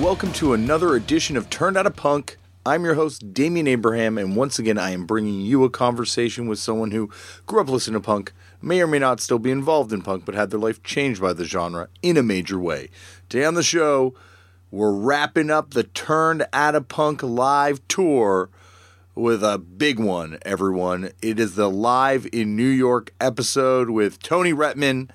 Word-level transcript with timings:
Welcome 0.00 0.32
to 0.34 0.52
another 0.52 0.94
edition 0.94 1.38
of 1.38 1.48
Turned 1.48 1.78
Out 1.78 1.86
a 1.86 1.90
Punk. 1.90 2.36
I'm 2.66 2.84
your 2.84 2.94
host, 2.94 3.32
Damian 3.32 3.66
Abraham, 3.66 4.18
and 4.18 4.36
once 4.36 4.58
again, 4.58 4.76
I 4.76 4.90
am 4.90 5.06
bringing 5.06 5.40
you 5.40 5.64
a 5.64 5.70
conversation 5.70 6.46
with 6.46 6.58
someone 6.58 6.90
who 6.90 7.10
grew 7.46 7.62
up 7.62 7.70
listening 7.70 8.00
to 8.00 8.04
punk, 8.04 8.32
may 8.60 8.82
or 8.82 8.86
may 8.86 8.98
not 8.98 9.20
still 9.20 9.38
be 9.38 9.50
involved 9.50 9.94
in 9.94 10.02
punk, 10.02 10.26
but 10.26 10.34
had 10.34 10.50
their 10.50 10.60
life 10.60 10.82
changed 10.82 11.22
by 11.22 11.32
the 11.32 11.46
genre 11.46 11.88
in 12.02 12.18
a 12.18 12.22
major 12.22 12.60
way. 12.60 12.90
Today 13.30 13.46
on 13.46 13.54
the 13.54 13.62
show, 13.62 14.14
we're 14.70 14.92
wrapping 14.92 15.50
up 15.50 15.70
the 15.70 15.84
Turned 15.84 16.46
Out 16.52 16.74
a 16.74 16.82
Punk 16.82 17.22
live 17.22 17.80
tour 17.88 18.50
with 19.14 19.42
a 19.42 19.56
big 19.56 19.98
one, 19.98 20.38
everyone. 20.42 21.10
It 21.22 21.40
is 21.40 21.54
the 21.54 21.70
Live 21.70 22.28
in 22.32 22.54
New 22.54 22.68
York 22.68 23.14
episode 23.18 23.88
with 23.88 24.22
Tony 24.22 24.52
Rettman, 24.52 25.08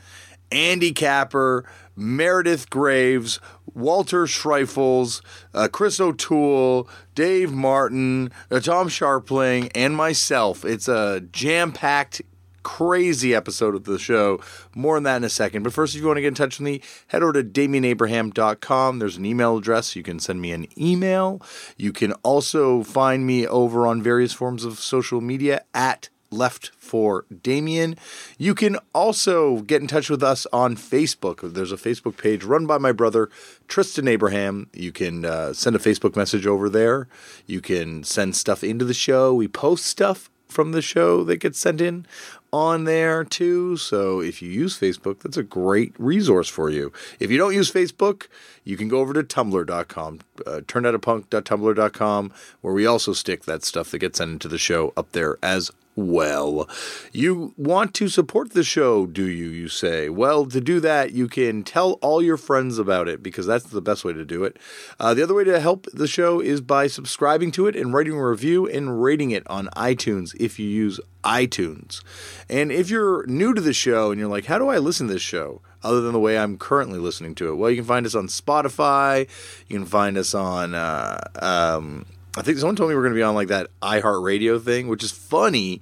Andy 0.52 0.92
Capper, 0.92 1.66
Meredith 1.96 2.70
Graves, 2.70 3.40
Walter 3.74 4.26
Schreifels, 4.26 5.22
uh, 5.54 5.68
Chris 5.72 6.00
O'Toole, 6.00 6.90
Dave 7.16 7.52
Martin, 7.52 8.32
uh, 8.50 8.60
Tom 8.60 8.90
Scharpling, 8.90 9.72
and 9.76 9.96
myself. 9.96 10.66
It's 10.66 10.88
a 10.88 11.22
jam 11.32 11.72
packed, 11.72 12.22
crazy 12.64 13.34
episode 13.34 13.76
of 13.76 13.86
the 13.86 14.00
show. 14.00 14.40
More 14.76 14.98
on 14.98 15.04
that 15.04 15.18
in 15.18 15.24
a 15.24 15.30
second. 15.30 15.64
But 15.64 15.74
first, 15.74 15.96
if 15.96 16.02
you 16.02 16.08
want 16.08 16.18
to 16.18 16.22
get 16.22 16.30
in 16.30 16.34
touch 16.36 16.60
with 16.60 16.66
me, 16.66 16.82
head 17.08 17.24
over 17.24 17.34
to 17.34 17.44
DamianAbraham.com. 17.44 19.00
There's 19.00 19.18
an 19.18 19.26
email 19.26 19.58
address. 19.58 19.96
You 19.96 20.04
can 20.04 20.20
send 20.20 20.42
me 20.42 20.52
an 20.52 20.68
email. 20.80 21.42
You 21.78 21.92
can 21.92 22.14
also 22.24 22.84
find 22.84 23.26
me 23.26 23.48
over 23.48 23.88
on 23.88 24.02
various 24.02 24.34
forms 24.34 24.64
of 24.64 24.80
social 24.80 25.22
media 25.22 25.64
at 25.74 26.10
left 26.32 26.72
for 26.78 27.26
Damien. 27.44 27.98
You 28.38 28.56
can 28.56 28.78
also 28.94 29.60
get 29.60 29.82
in 29.82 29.88
touch 29.88 30.10
with 30.10 30.24
us 30.24 30.48
on 30.52 30.76
Facebook. 30.76 31.54
There's 31.54 31.72
a 31.72 31.78
Facebook 31.78 32.18
page 32.18 32.44
run 32.44 32.66
by 32.66 32.78
my 32.78 32.92
brother 32.92 33.30
Tristan 33.68 34.08
Abraham. 34.08 34.70
You 34.74 34.92
can 34.92 35.26
uh, 35.26 35.54
send 35.54 35.76
a 35.76 35.80
Facebook 35.80 36.16
message 36.16 36.48
over 36.48 36.70
there. 36.70 37.08
You 37.46 37.62
can 37.62 38.04
send 38.04 38.36
stuff 38.36 38.64
into 38.64 38.86
the 38.86 38.94
show. 38.94 39.34
We 39.34 39.48
post 39.48 39.86
stuff 39.86 40.30
from 40.48 40.74
the 40.74 40.82
show 40.82 41.24
that 41.24 41.38
gets 41.38 41.58
sent 41.60 41.82
in 41.82 42.06
on 42.54 42.84
there 42.84 43.24
too. 43.24 43.78
So 43.78 44.20
if 44.20 44.42
you 44.42 44.50
use 44.50 44.78
Facebook, 44.78 45.22
that's 45.22 45.38
a 45.38 45.44
great 45.44 45.94
resource 45.98 46.50
for 46.50 46.70
you. 46.70 46.92
If 47.20 47.32
you 47.32 47.38
don't 47.38 47.54
use 47.54 47.72
Facebook, 47.72 48.28
you 48.64 48.78
can 48.78 48.90
go 48.90 49.00
over 49.00 49.14
to 49.14 49.24
tumblr.com, 49.24 50.20
uh, 50.46 50.60
turnedoutapunk.tumblr.com, 50.66 52.34
where 52.62 52.74
we 52.74 52.86
also 52.86 53.14
stick 53.14 53.46
that 53.46 53.64
stuff 53.64 53.92
that 53.92 54.00
gets 54.00 54.18
sent 54.18 54.32
into 54.32 54.48
the 54.48 54.58
show 54.58 54.94
up 54.98 55.14
there 55.14 55.38
as 55.42 55.72
well. 55.96 56.70
You 57.12 57.54
want 57.58 57.94
to 57.96 58.08
support 58.08 58.52
the 58.54 58.64
show, 58.64 59.06
do 59.06 59.28
you? 59.28 59.48
You 59.48 59.68
say. 59.68 60.10
Well, 60.10 60.46
to 60.46 60.62
do 60.62 60.80
that, 60.80 61.12
you 61.12 61.28
can 61.28 61.64
tell 61.64 61.94
all 62.02 62.22
your 62.22 62.38
friends 62.38 62.78
about 62.78 63.08
it 63.08 63.22
because 63.22 63.46
that's 63.46 63.66
the 63.66 63.82
best 63.82 64.06
way 64.06 64.14
to 64.14 64.26
do 64.26 64.44
it. 64.44 64.58
Uh, 65.00 65.14
the 65.14 65.24
other 65.24 65.34
way 65.34 65.44
to 65.44 65.60
help 65.60 65.88
the 65.94 66.08
show 66.08 66.40
is 66.40 66.62
by 66.62 66.88
subscribing 66.88 67.52
to 67.52 67.68
it 67.68 67.76
and 67.76 67.94
writing 67.94 68.14
a 68.14 68.28
review 68.28 68.68
and 68.68 69.02
rating 69.02 69.32
it 69.32 69.44
on 69.48 69.68
iTunes 69.76 70.36
if 70.40 70.60
you 70.60 70.68
use 70.68 71.00
iTunes. 71.24 72.04
And 72.50 72.72
if 72.72 72.90
you're 72.90 73.26
new 73.28 73.54
to 73.54 73.62
the 73.62 73.74
show 73.74 74.12
and 74.12 74.20
you're 74.20 74.30
like, 74.30 74.46
how 74.46 74.58
do 74.58 74.70
I 74.70 74.78
listen 74.78 75.08
to 75.08 75.14
this 75.14 75.22
show? 75.22 75.62
Other 75.84 76.02
than 76.02 76.14
the 76.14 76.20
way 76.20 76.38
I'm 76.38 76.60
currently 76.60 77.00
listening 77.00 77.34
to 77.36 77.50
it. 77.50 77.56
Well, 77.56 77.72
you 77.72 77.78
can 77.78 77.86
find 77.86 78.06
us 78.06 78.14
on 78.14 78.28
Spotify. 78.28 79.28
You 79.68 79.80
can 79.80 79.88
find 79.88 80.16
us 80.16 80.36
on 80.36 80.76
uh, 80.76 81.20
um, 81.42 82.06
I 82.38 82.42
think 82.42 82.58
someone 82.58 82.76
told 82.76 82.90
me 82.90 82.96
we're 82.96 83.02
going 83.02 83.14
to 83.14 83.20
be 83.20 83.24
on 83.24 83.36
like 83.36 83.50
that 83.50 83.68
iHeartRadio 83.82 84.64
thing, 84.64 84.88
which 84.88 85.04
is 85.04 85.12
funny 85.12 85.82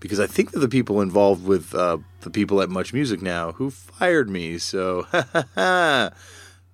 because 0.00 0.20
I 0.20 0.26
think 0.26 0.52
that 0.52 0.60
the 0.60 0.68
people 0.68 1.00
involved 1.00 1.44
with 1.44 1.74
uh, 1.74 1.98
the 2.20 2.30
people 2.30 2.62
at 2.62 2.70
Much 2.70 2.92
Music 2.92 3.20
now 3.20 3.52
who 3.52 3.70
fired 3.70 4.30
me. 4.30 4.58
So, 4.58 5.06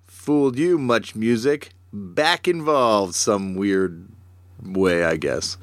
fooled 0.05 0.59
you, 0.59 0.77
Much 0.77 1.15
Music. 1.15 1.71
Back 1.91 2.47
involved 2.47 3.15
some 3.15 3.55
weird 3.55 4.07
way, 4.63 5.03
I 5.03 5.15
guess. 5.15 5.57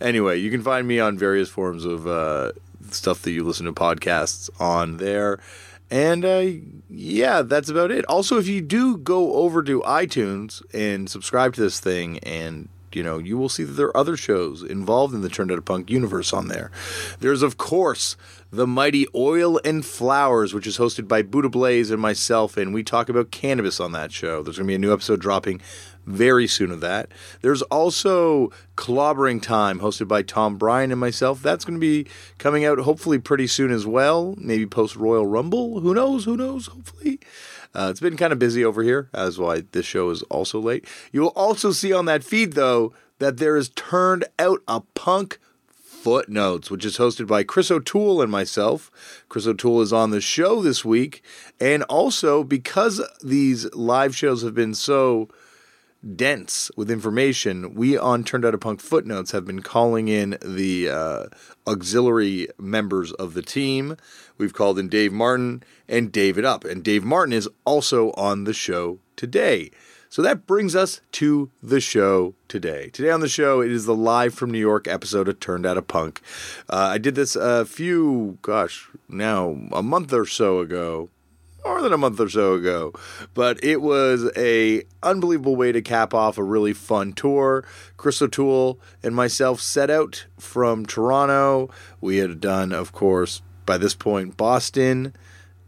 Anyway, 0.00 0.38
you 0.38 0.50
can 0.50 0.62
find 0.62 0.86
me 0.86 1.00
on 1.00 1.16
various 1.16 1.48
forms 1.48 1.84
of 1.84 2.06
uh, 2.06 2.52
stuff 2.90 3.22
that 3.22 3.30
you 3.30 3.44
listen 3.44 3.66
to 3.66 3.72
podcasts 3.72 4.50
on 4.60 4.98
there. 4.98 5.38
And 5.90 6.24
uh, 6.24 6.44
yeah, 6.90 7.42
that's 7.42 7.70
about 7.70 7.90
it. 7.92 8.04
Also, 8.06 8.38
if 8.38 8.48
you 8.48 8.60
do 8.60 8.98
go 8.98 9.34
over 9.34 9.62
to 9.62 9.80
iTunes 9.82 10.62
and 10.74 11.08
subscribe 11.08 11.54
to 11.54 11.60
this 11.60 11.78
thing 11.78 12.18
and 12.18 12.68
you 12.96 13.02
know, 13.02 13.18
you 13.18 13.36
will 13.36 13.50
see 13.50 13.62
that 13.62 13.74
there 13.74 13.88
are 13.88 13.96
other 13.96 14.16
shows 14.16 14.62
involved 14.62 15.14
in 15.14 15.20
the 15.20 15.28
Turned 15.28 15.52
Out 15.52 15.58
a 15.58 15.62
Punk 15.62 15.90
universe 15.90 16.32
on 16.32 16.48
there. 16.48 16.70
There's, 17.20 17.42
of 17.42 17.58
course, 17.58 18.16
the 18.50 18.66
mighty 18.66 19.06
Oil 19.14 19.60
and 19.66 19.84
Flowers, 19.84 20.54
which 20.54 20.66
is 20.66 20.78
hosted 20.78 21.06
by 21.06 21.20
Buddha 21.20 21.50
Blaze 21.50 21.90
and 21.90 22.00
myself, 22.00 22.56
and 22.56 22.72
we 22.72 22.82
talk 22.82 23.10
about 23.10 23.30
cannabis 23.30 23.80
on 23.80 23.92
that 23.92 24.12
show. 24.12 24.42
There's 24.42 24.56
going 24.56 24.66
to 24.66 24.70
be 24.70 24.76
a 24.76 24.78
new 24.78 24.94
episode 24.94 25.20
dropping 25.20 25.60
very 26.06 26.46
soon 26.46 26.70
of 26.70 26.80
that. 26.80 27.10
There's 27.42 27.60
also 27.62 28.50
Clobbering 28.76 29.42
Time, 29.42 29.80
hosted 29.80 30.08
by 30.08 30.22
Tom 30.22 30.56
Bryan 30.56 30.90
and 30.90 31.00
myself. 31.00 31.42
That's 31.42 31.66
going 31.66 31.78
to 31.78 31.80
be 31.80 32.06
coming 32.38 32.64
out 32.64 32.78
hopefully 32.78 33.18
pretty 33.18 33.46
soon 33.46 33.70
as 33.70 33.84
well. 33.84 34.34
Maybe 34.38 34.64
post 34.64 34.96
Royal 34.96 35.26
Rumble. 35.26 35.80
Who 35.80 35.92
knows? 35.92 36.24
Who 36.24 36.36
knows? 36.36 36.68
Hopefully. 36.68 37.20
Uh, 37.76 37.88
it's 37.90 38.00
been 38.00 38.16
kind 38.16 38.32
of 38.32 38.38
busy 38.38 38.64
over 38.64 38.82
here, 38.82 39.10
as 39.12 39.38
why 39.38 39.62
this 39.72 39.84
show 39.84 40.08
is 40.08 40.22
also 40.24 40.58
late. 40.58 40.86
You 41.12 41.20
will 41.20 41.28
also 41.36 41.72
see 41.72 41.92
on 41.92 42.06
that 42.06 42.24
feed, 42.24 42.54
though, 42.54 42.94
that 43.18 43.36
there 43.36 43.54
is 43.54 43.68
turned 43.68 44.24
out 44.38 44.62
a 44.66 44.80
punk 44.94 45.38
footnotes, 45.68 46.70
which 46.70 46.86
is 46.86 46.96
hosted 46.96 47.26
by 47.26 47.42
Chris 47.42 47.70
O'Toole 47.70 48.22
and 48.22 48.32
myself. 48.32 49.24
Chris 49.28 49.46
O'Toole 49.46 49.82
is 49.82 49.92
on 49.92 50.10
the 50.10 50.22
show 50.22 50.62
this 50.62 50.86
week, 50.86 51.22
and 51.60 51.82
also 51.82 52.42
because 52.42 53.02
these 53.22 53.70
live 53.74 54.16
shows 54.16 54.42
have 54.42 54.54
been 54.54 54.74
so 54.74 55.28
dense 56.14 56.70
with 56.76 56.90
information, 56.90 57.74
we 57.74 57.96
on 57.96 58.22
Turned 58.22 58.44
Out 58.44 58.54
a 58.54 58.58
Punk 58.58 58.80
Footnotes 58.80 59.32
have 59.32 59.44
been 59.44 59.62
calling 59.62 60.08
in 60.08 60.38
the 60.42 60.88
uh, 60.88 61.24
auxiliary 61.66 62.48
members 62.58 63.12
of 63.12 63.34
the 63.34 63.42
team. 63.42 63.96
We've 64.38 64.52
called 64.52 64.78
in 64.78 64.88
Dave 64.88 65.12
Martin 65.12 65.62
and 65.88 66.12
David 66.12 66.44
Up, 66.44 66.64
and 66.64 66.82
Dave 66.82 67.04
Martin 67.04 67.32
is 67.32 67.48
also 67.64 68.12
on 68.12 68.44
the 68.44 68.52
show 68.52 68.98
today. 69.16 69.70
So 70.08 70.22
that 70.22 70.46
brings 70.46 70.76
us 70.76 71.00
to 71.12 71.50
the 71.62 71.80
show 71.80 72.34
today. 72.48 72.90
Today 72.90 73.10
on 73.10 73.20
the 73.20 73.28
show, 73.28 73.60
it 73.60 73.72
is 73.72 73.86
the 73.86 73.94
live 73.94 74.34
from 74.34 74.50
New 74.50 74.58
York 74.58 74.86
episode 74.86 75.28
of 75.28 75.40
Turned 75.40 75.66
Out 75.66 75.76
a 75.76 75.82
Punk. 75.82 76.22
Uh, 76.70 76.90
I 76.92 76.98
did 76.98 77.16
this 77.16 77.36
a 77.36 77.64
few, 77.64 78.38
gosh, 78.42 78.88
now 79.08 79.58
a 79.72 79.82
month 79.82 80.12
or 80.12 80.24
so 80.24 80.60
ago, 80.60 81.10
more 81.64 81.82
than 81.82 81.92
a 81.92 81.98
month 81.98 82.20
or 82.20 82.28
so 82.28 82.54
ago. 82.54 82.92
But 83.34 83.62
it 83.64 83.82
was 83.82 84.30
a 84.36 84.84
unbelievable 85.02 85.56
way 85.56 85.72
to 85.72 85.82
cap 85.82 86.14
off 86.14 86.38
a 86.38 86.44
really 86.44 86.72
fun 86.72 87.12
tour. 87.12 87.64
Chris 87.96 88.22
O'Toole 88.22 88.78
and 89.02 89.14
myself 89.14 89.60
set 89.60 89.90
out 89.90 90.26
from 90.38 90.86
Toronto. 90.86 91.68
We 92.00 92.18
had 92.18 92.40
done, 92.40 92.72
of 92.72 92.92
course, 92.92 93.42
by 93.66 93.76
this 93.76 93.94
point, 93.94 94.36
Boston, 94.36 95.12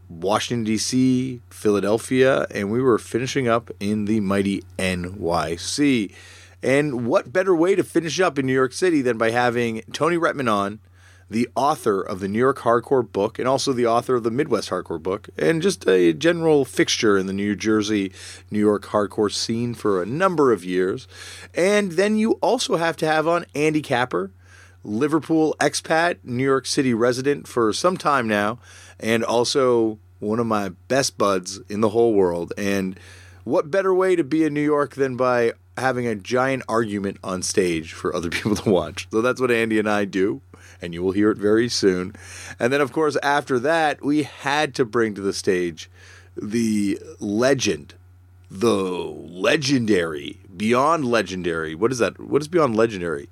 Washington, 0.08 0.64
D.C., 0.64 1.40
Philadelphia, 1.50 2.46
and 2.50 2.70
we 2.70 2.80
were 2.80 2.98
finishing 2.98 3.46
up 3.48 3.70
in 3.78 4.06
the 4.06 4.20
mighty 4.20 4.62
NYC. 4.78 6.14
And 6.62 7.06
what 7.06 7.32
better 7.32 7.54
way 7.54 7.74
to 7.74 7.84
finish 7.84 8.18
up 8.18 8.38
in 8.38 8.46
New 8.46 8.54
York 8.54 8.72
City 8.72 9.02
than 9.02 9.18
by 9.18 9.30
having 9.30 9.82
Tony 9.92 10.16
Rettman 10.16 10.50
on 10.50 10.80
the 11.30 11.48
author 11.54 12.00
of 12.00 12.20
the 12.20 12.28
New 12.28 12.38
York 12.38 12.58
Hardcore 12.58 13.10
book 13.10 13.38
and 13.38 13.46
also 13.46 13.72
the 13.72 13.86
author 13.86 14.14
of 14.14 14.22
the 14.22 14.30
Midwest 14.30 14.70
Hardcore 14.70 15.02
book, 15.02 15.28
and 15.36 15.60
just 15.60 15.86
a 15.86 16.12
general 16.12 16.64
fixture 16.64 17.18
in 17.18 17.26
the 17.26 17.32
New 17.32 17.54
Jersey, 17.54 18.12
New 18.50 18.58
York 18.58 18.86
hardcore 18.86 19.30
scene 19.30 19.74
for 19.74 20.02
a 20.02 20.06
number 20.06 20.52
of 20.52 20.64
years. 20.64 21.06
And 21.54 21.92
then 21.92 22.16
you 22.16 22.32
also 22.40 22.76
have 22.76 22.96
to 22.98 23.06
have 23.06 23.26
on 23.26 23.44
Andy 23.54 23.82
Capper, 23.82 24.30
Liverpool 24.84 25.54
expat, 25.60 26.18
New 26.24 26.44
York 26.44 26.66
City 26.66 26.94
resident 26.94 27.46
for 27.46 27.72
some 27.72 27.96
time 27.96 28.28
now, 28.28 28.58
and 28.98 29.24
also 29.24 29.98
one 30.18 30.38
of 30.38 30.46
my 30.46 30.70
best 30.88 31.18
buds 31.18 31.60
in 31.68 31.80
the 31.80 31.90
whole 31.90 32.14
world. 32.14 32.52
And 32.56 32.98
what 33.44 33.70
better 33.70 33.94
way 33.94 34.16
to 34.16 34.24
be 34.24 34.44
in 34.44 34.54
New 34.54 34.64
York 34.64 34.94
than 34.94 35.16
by 35.16 35.52
having 35.76 36.06
a 36.06 36.14
giant 36.14 36.64
argument 36.68 37.18
on 37.22 37.42
stage 37.42 37.92
for 37.92 38.14
other 38.14 38.30
people 38.30 38.56
to 38.56 38.70
watch? 38.70 39.08
So 39.10 39.22
that's 39.22 39.40
what 39.40 39.50
Andy 39.50 39.78
and 39.78 39.88
I 39.88 40.04
do 40.04 40.42
and 40.80 40.94
you 40.94 41.02
will 41.02 41.12
hear 41.12 41.30
it 41.30 41.38
very 41.38 41.68
soon. 41.68 42.14
And 42.58 42.72
then, 42.72 42.80
of 42.80 42.92
course, 42.92 43.16
after 43.22 43.58
that, 43.60 44.04
we 44.04 44.22
had 44.22 44.74
to 44.76 44.84
bring 44.84 45.14
to 45.14 45.20
the 45.20 45.32
stage 45.32 45.90
the 46.36 47.00
legend, 47.18 47.94
the 48.50 48.76
legendary, 48.76 50.40
beyond 50.56 51.04
legendary. 51.04 51.74
What 51.74 51.92
is 51.92 51.98
that? 51.98 52.20
What 52.20 52.42
is 52.42 52.48
beyond 52.48 52.76
legendary? 52.76 53.28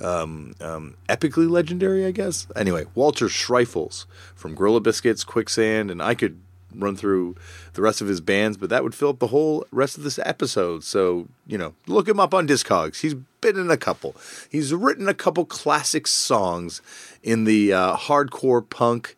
Um, 0.00 0.54
um, 0.60 0.96
epically 1.08 1.48
legendary, 1.48 2.04
I 2.04 2.10
guess. 2.10 2.48
Anyway, 2.56 2.84
Walter 2.94 3.26
Schreifels 3.26 4.06
from 4.34 4.54
Gorilla 4.54 4.80
Biscuits, 4.80 5.22
Quicksand, 5.22 5.90
and 5.90 6.02
I 6.02 6.14
could 6.14 6.40
run 6.74 6.96
through 6.96 7.36
the 7.74 7.82
rest 7.82 8.00
of 8.00 8.08
his 8.08 8.20
bands, 8.20 8.56
but 8.56 8.68
that 8.70 8.82
would 8.82 8.94
fill 8.94 9.10
up 9.10 9.20
the 9.20 9.28
whole 9.28 9.64
rest 9.70 9.96
of 9.96 10.02
this 10.02 10.18
episode. 10.24 10.82
So, 10.82 11.28
you 11.46 11.56
know, 11.56 11.74
look 11.86 12.08
him 12.08 12.18
up 12.18 12.34
on 12.34 12.48
Discogs. 12.48 13.00
He's 13.00 13.14
been 13.40 13.56
in 13.56 13.70
a 13.70 13.76
couple. 13.76 14.16
He's 14.50 14.74
written 14.74 15.08
a 15.08 15.14
couple 15.14 15.44
classic 15.44 16.08
songs 16.08 16.82
in 17.22 17.44
the 17.44 17.72
uh, 17.72 17.96
hardcore 17.96 18.68
punk, 18.68 19.14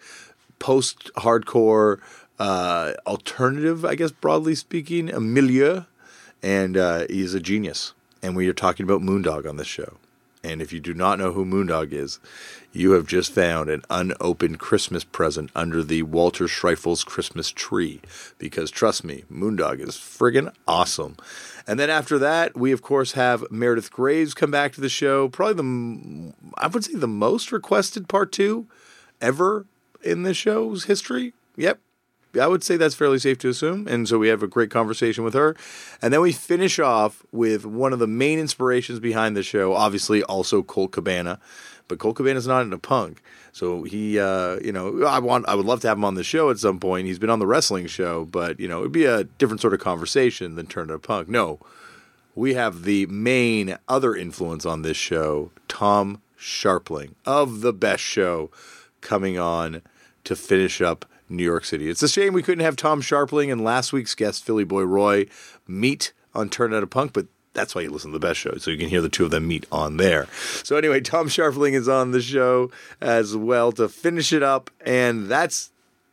post 0.59 1.11
hardcore, 1.17 2.01
uh, 2.39 2.93
alternative, 3.07 3.85
I 3.87 3.95
guess, 3.95 4.11
broadly 4.11 4.55
speaking, 4.55 5.11
a 5.11 5.21
milieu. 5.21 5.85
and 6.43 6.77
uh, 6.77 7.07
he's 7.09 7.33
a 7.35 7.41
genius. 7.41 7.95
And 8.23 8.37
we 8.37 8.49
are 8.49 8.53
talking 8.53 8.85
about 8.85 9.01
Moondog 9.01 9.49
on 9.49 9.57
this 9.57 9.67
show. 9.67 9.97
And 10.47 10.63
if 10.63 10.73
you 10.73 10.79
do 10.79 10.95
not 10.95 11.19
know 11.19 11.33
who 11.33 11.45
Moondog 11.45 11.93
is, 11.93 12.21
you 12.73 12.93
have 12.93 13.07
just 13.07 13.33
found 13.33 13.69
an 13.69 13.83
unopened 13.91 14.61
Christmas 14.61 15.03
present 15.03 15.51
under 15.57 15.83
the 15.83 16.03
Walter 16.03 16.45
Schreifels 16.45 17.05
Christmas 17.05 17.51
tree. 17.51 18.01
Because 18.39 18.71
trust 18.71 19.03
me, 19.03 19.25
Moondog 19.31 19.81
is 19.81 19.97
friggin' 19.97 20.55
awesome. 20.69 21.17
And 21.67 21.81
then 21.81 21.91
after 21.91 22.17
that, 22.21 22.57
we 22.57 22.71
of 22.71 22.81
course 22.81 23.13
have 23.13 23.51
Meredith 23.51 23.91
Graves 23.91 24.35
come 24.35 24.53
back 24.53 24.73
to 24.75 24.81
the 24.81 24.89
show. 24.89 25.29
Probably 25.29 25.55
the, 25.55 26.33
I 26.57 26.69
would 26.69 26.85
say, 26.85 26.95
the 26.95 27.09
most 27.09 27.51
requested 27.51 28.09
part 28.09 28.31
two 28.31 28.69
ever 29.21 29.67
in 30.05 30.23
the 30.23 30.33
show's 30.33 30.85
history. 30.85 31.33
Yep, 31.57 31.81
I 32.39 32.47
would 32.47 32.63
say 32.63 32.77
that's 32.77 32.95
fairly 32.95 33.19
safe 33.19 33.39
to 33.39 33.49
assume. 33.49 33.87
And 33.89 34.09
so 34.09 34.19
we 34.19 34.29
have 34.29 34.43
a 34.43 34.47
great 34.47 34.71
conversation 34.71 35.25
with 35.25 35.35
her. 35.35 35.57
And 36.03 36.13
then 36.13 36.21
we 36.21 36.33
finish 36.33 36.79
off 36.79 37.25
with 37.33 37.67
one 37.67 37.93
of 37.93 37.99
the 37.99 38.07
main 38.07 38.39
inspirations 38.39 39.01
behind 39.01 39.37
the 39.37 39.43
show, 39.43 39.75
obviously 39.75 40.23
also 40.23 40.63
Colt 40.63 40.93
Cabana. 40.93 41.39
But 41.89 41.99
Colt 41.99 42.17
Cabana's 42.17 42.47
not 42.47 42.63
into 42.63 42.79
punk. 42.79 43.23
So 43.53 43.85
he, 43.85 44.19
uh, 44.19 44.59
you 44.63 44.73
know, 44.73 45.05
I 45.05 45.19
want, 45.19 45.49
I 45.49 45.55
would 45.55 45.67
love 45.67 45.81
to 45.81 45.89
have 45.89 45.97
him 45.97 46.05
on 46.05 46.15
the 46.15 46.25
show 46.25 46.51
at 46.51 46.59
some 46.59 46.81
point. 46.81 47.07
He's 47.07 47.19
been 47.19 47.31
on 47.31 47.39
the 47.39 47.47
wrestling 47.47 47.87
show, 47.87 48.25
but 48.25 48.59
you 48.59 48.69
know, 48.69 48.81
it'd 48.81 48.93
be 48.93 49.05
a 49.05 49.25
different 49.25 49.61
sort 49.61 49.73
of 49.73 49.81
conversation 49.81 50.57
than 50.57 50.67
turn 50.67 50.89
to 50.89 50.99
punk. 50.99 51.29
No, 51.29 51.61
we 52.35 52.55
have 52.55 52.83
the 52.83 53.07
main 53.07 53.79
other 53.89 54.15
influence 54.15 54.67
on 54.67 54.83
this 54.83 54.97
show, 54.97 55.51
Tom 55.69 56.21
Scharpling 56.39 57.15
of 57.25 57.63
the 57.63 57.73
best 57.73 58.03
show, 58.03 58.51
coming 59.01 59.39
on 59.39 59.81
to 60.25 60.37
finish 60.37 60.83
up 60.83 61.07
New 61.29 61.45
York 61.45 61.65
City. 61.65 61.89
It's 61.89 62.03
a 62.03 62.09
shame 62.09 62.33
we 62.33 62.43
couldn't 62.43 62.65
have 62.65 62.77
Tom 62.77 63.03
Scharpling 63.03 63.51
and 63.51 63.65
last 63.65 63.93
week's 63.93 64.15
guest, 64.15 64.45
Philly 64.45 64.65
Boy 64.65 64.83
Roy, 64.83 65.27
meet 65.67 66.13
on 66.35 66.49
Turn 66.49 66.75
Out 66.75 66.83
a 66.83 66.87
Punk, 66.87 67.13
but 67.13 67.27
that's 67.53 67.75
why 67.75 67.83
you 67.83 67.91
listen 67.91 68.13
to 68.13 68.19
the 68.19 68.27
best 68.27 68.39
show, 68.39 68.57
so 68.59 68.71
you 68.71 68.77
can 68.77 68.89
hear 68.89 69.01
the 69.01 69.09
two 69.09 69.25
of 69.25 69.31
them 69.31 69.49
meet 69.49 69.67
on 69.73 69.97
there. 69.97 70.27
So 70.63 70.77
anyway, 70.77 71.01
Tom 71.01 71.29
Scharpling 71.29 71.73
is 71.73 71.89
on 71.89 72.11
the 72.11 72.21
show 72.21 72.71
as 73.01 73.35
well 73.35 73.73
to 73.73 73.89
finish 73.89 74.33
it 74.33 74.43
up, 74.43 74.71
and 74.85 75.27
that's 75.27 75.71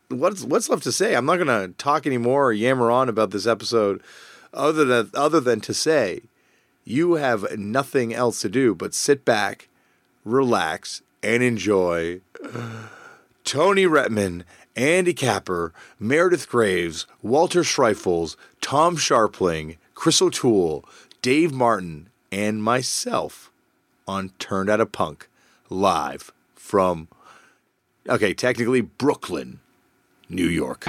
what's 0.08 0.44
what's 0.44 0.70
left 0.70 0.84
to 0.84 0.92
say. 0.92 1.16
I'm 1.16 1.26
not 1.26 1.36
going 1.36 1.48
to 1.48 1.74
talk 1.78 2.08
anymore 2.08 2.48
or 2.48 2.54
yammer 2.54 2.90
on 2.90 3.10
about 3.10 3.32
this 3.32 3.46
episode, 3.46 4.02
other 4.54 4.86
than 4.86 5.12
other 5.14 5.42
than 5.42 5.60
to 5.62 5.74
say, 5.74 6.22
you 6.86 7.16
have 7.16 7.58
nothing 7.58 8.14
else 8.14 8.40
to 8.42 8.50
do 8.50 8.74
but 8.74 8.94
sit 8.94 9.26
back, 9.26 9.68
relax, 10.24 11.02
and 11.22 11.44
enjoy. 11.44 12.22
Tony 13.44 13.84
Rettman 13.84 14.44
Andy 14.76 15.14
Capper, 15.14 15.74
Meredith 16.00 16.50
Graves, 16.50 17.06
Walter 17.22 17.62
Schreifels, 17.62 18.36
Tom 18.62 18.98
Scharpling, 18.98 19.78
Chris 19.94 20.22
O'Toole, 20.22 20.84
Dave 21.22 21.54
Martin, 21.54 22.10
and 22.32 22.64
myself 22.64 23.52
on 24.08 24.30
Turned 24.40 24.70
Out 24.70 24.82
a 24.82 24.86
Punk 24.86 25.30
live 25.70 26.32
from, 26.56 27.08
okay, 28.10 28.34
technically 28.34 28.82
Brooklyn, 28.82 29.60
New 30.28 30.48
York. 30.48 30.86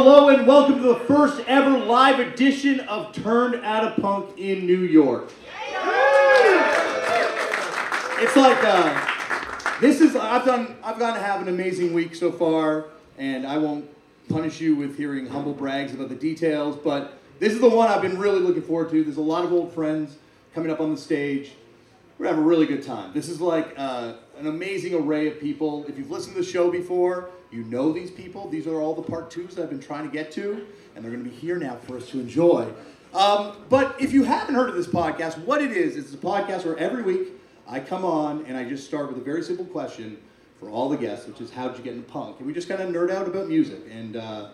Hello 0.00 0.28
and 0.28 0.46
welcome 0.46 0.76
to 0.76 0.82
the 0.82 1.00
first 1.06 1.42
ever 1.48 1.76
live 1.76 2.20
edition 2.20 2.78
of 2.82 3.12
Turned 3.12 3.56
Out 3.64 3.98
a 3.98 4.00
Punk 4.00 4.38
in 4.38 4.64
New 4.64 4.82
York. 4.82 5.32
It's 8.20 8.36
like 8.36 8.58
uh, 8.62 9.80
this 9.80 10.00
is 10.00 10.14
I've 10.14 10.44
done 10.44 10.76
I've 10.84 11.00
gotten 11.00 11.20
to 11.20 11.26
have 11.26 11.42
an 11.42 11.48
amazing 11.48 11.94
week 11.94 12.14
so 12.14 12.30
far, 12.30 12.84
and 13.18 13.44
I 13.44 13.58
won't 13.58 13.90
punish 14.28 14.60
you 14.60 14.76
with 14.76 14.96
hearing 14.96 15.26
humble 15.26 15.52
brags 15.52 15.92
about 15.92 16.10
the 16.10 16.14
details, 16.14 16.76
but 16.76 17.18
this 17.40 17.52
is 17.52 17.60
the 17.60 17.68
one 17.68 17.88
I've 17.88 18.00
been 18.00 18.20
really 18.20 18.38
looking 18.38 18.62
forward 18.62 18.90
to. 18.92 19.02
There's 19.02 19.16
a 19.16 19.20
lot 19.20 19.44
of 19.44 19.52
old 19.52 19.72
friends 19.72 20.16
coming 20.54 20.70
up 20.70 20.78
on 20.78 20.94
the 20.94 21.00
stage. 21.00 21.54
We're 22.18 22.26
gonna 22.26 22.36
have 22.36 22.44
a 22.44 22.48
really 22.48 22.66
good 22.66 22.82
time. 22.82 23.12
This 23.12 23.28
is 23.28 23.40
like 23.40 23.74
uh, 23.76 24.14
an 24.38 24.48
amazing 24.48 24.92
array 24.92 25.28
of 25.28 25.38
people. 25.38 25.86
If 25.86 25.96
you've 25.96 26.10
listened 26.10 26.34
to 26.34 26.42
the 26.42 26.46
show 26.46 26.68
before, 26.68 27.30
you 27.52 27.62
know 27.62 27.92
these 27.92 28.10
people. 28.10 28.48
These 28.48 28.66
are 28.66 28.80
all 28.80 28.92
the 28.92 29.02
part 29.02 29.30
twos 29.30 29.54
that 29.54 29.62
I've 29.62 29.70
been 29.70 29.78
trying 29.78 30.04
to 30.04 30.12
get 30.12 30.32
to, 30.32 30.66
and 30.96 31.04
they're 31.04 31.12
going 31.12 31.22
to 31.22 31.30
be 31.30 31.36
here 31.36 31.56
now 31.56 31.76
for 31.76 31.96
us 31.96 32.08
to 32.10 32.18
enjoy. 32.18 32.68
Um, 33.14 33.56
but 33.68 33.94
if 34.00 34.12
you 34.12 34.24
haven't 34.24 34.56
heard 34.56 34.68
of 34.68 34.74
this 34.74 34.88
podcast, 34.88 35.38
what 35.44 35.62
it 35.62 35.70
is, 35.70 35.96
it's 35.96 36.12
a 36.12 36.16
podcast 36.16 36.64
where 36.64 36.76
every 36.76 37.04
week 37.04 37.28
I 37.68 37.78
come 37.78 38.04
on 38.04 38.44
and 38.46 38.56
I 38.56 38.64
just 38.68 38.84
start 38.84 39.08
with 39.08 39.18
a 39.18 39.24
very 39.24 39.44
simple 39.44 39.64
question 39.64 40.18
for 40.58 40.68
all 40.70 40.88
the 40.88 40.96
guests, 40.96 41.28
which 41.28 41.40
is 41.40 41.52
how 41.52 41.68
did 41.68 41.78
you 41.78 41.84
get 41.84 41.94
into 41.94 42.08
punk? 42.08 42.38
And 42.38 42.48
we 42.48 42.52
just 42.52 42.68
kind 42.68 42.82
of 42.82 42.90
nerd 42.92 43.12
out 43.12 43.28
about 43.28 43.46
music, 43.46 43.80
and 43.90 44.16
uh, 44.16 44.48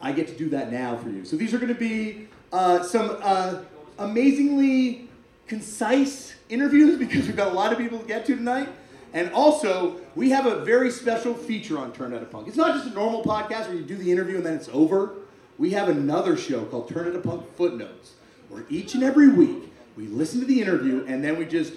I 0.00 0.12
get 0.12 0.28
to 0.28 0.36
do 0.36 0.48
that 0.50 0.70
now 0.70 0.96
for 0.96 1.08
you. 1.08 1.24
So 1.24 1.34
these 1.34 1.52
are 1.52 1.58
going 1.58 1.74
to 1.74 1.80
be 1.80 2.28
uh, 2.52 2.84
some 2.84 3.18
uh, 3.20 3.62
amazingly 3.98 5.08
concise 5.48 6.36
interviews 6.52 6.98
because 6.98 7.26
we've 7.26 7.36
got 7.36 7.48
a 7.48 7.54
lot 7.54 7.72
of 7.72 7.78
people 7.78 7.98
to 7.98 8.06
get 8.06 8.26
to 8.26 8.36
tonight. 8.36 8.68
And 9.14 9.30
also, 9.32 10.00
we 10.14 10.30
have 10.30 10.46
a 10.46 10.64
very 10.64 10.90
special 10.90 11.34
feature 11.34 11.78
on 11.78 11.92
Turn 11.92 12.14
Out 12.14 12.22
a 12.22 12.26
Punk. 12.26 12.48
It's 12.48 12.56
not 12.56 12.74
just 12.74 12.86
a 12.86 12.94
normal 12.94 13.22
podcast 13.22 13.68
where 13.68 13.74
you 13.74 13.82
do 13.82 13.96
the 13.96 14.10
interview 14.10 14.36
and 14.36 14.46
then 14.46 14.54
it's 14.54 14.70
over. 14.72 15.16
We 15.58 15.70
have 15.70 15.88
another 15.88 16.36
show 16.36 16.64
called 16.64 16.88
Turn 16.88 17.08
Out 17.08 17.16
a 17.16 17.20
Punk 17.20 17.54
Footnotes, 17.56 18.12
where 18.48 18.64
each 18.70 18.94
and 18.94 19.02
every 19.02 19.28
week 19.28 19.72
we 19.96 20.06
listen 20.06 20.40
to 20.40 20.46
the 20.46 20.60
interview 20.60 21.04
and 21.06 21.22
then 21.22 21.36
we 21.36 21.44
just 21.44 21.74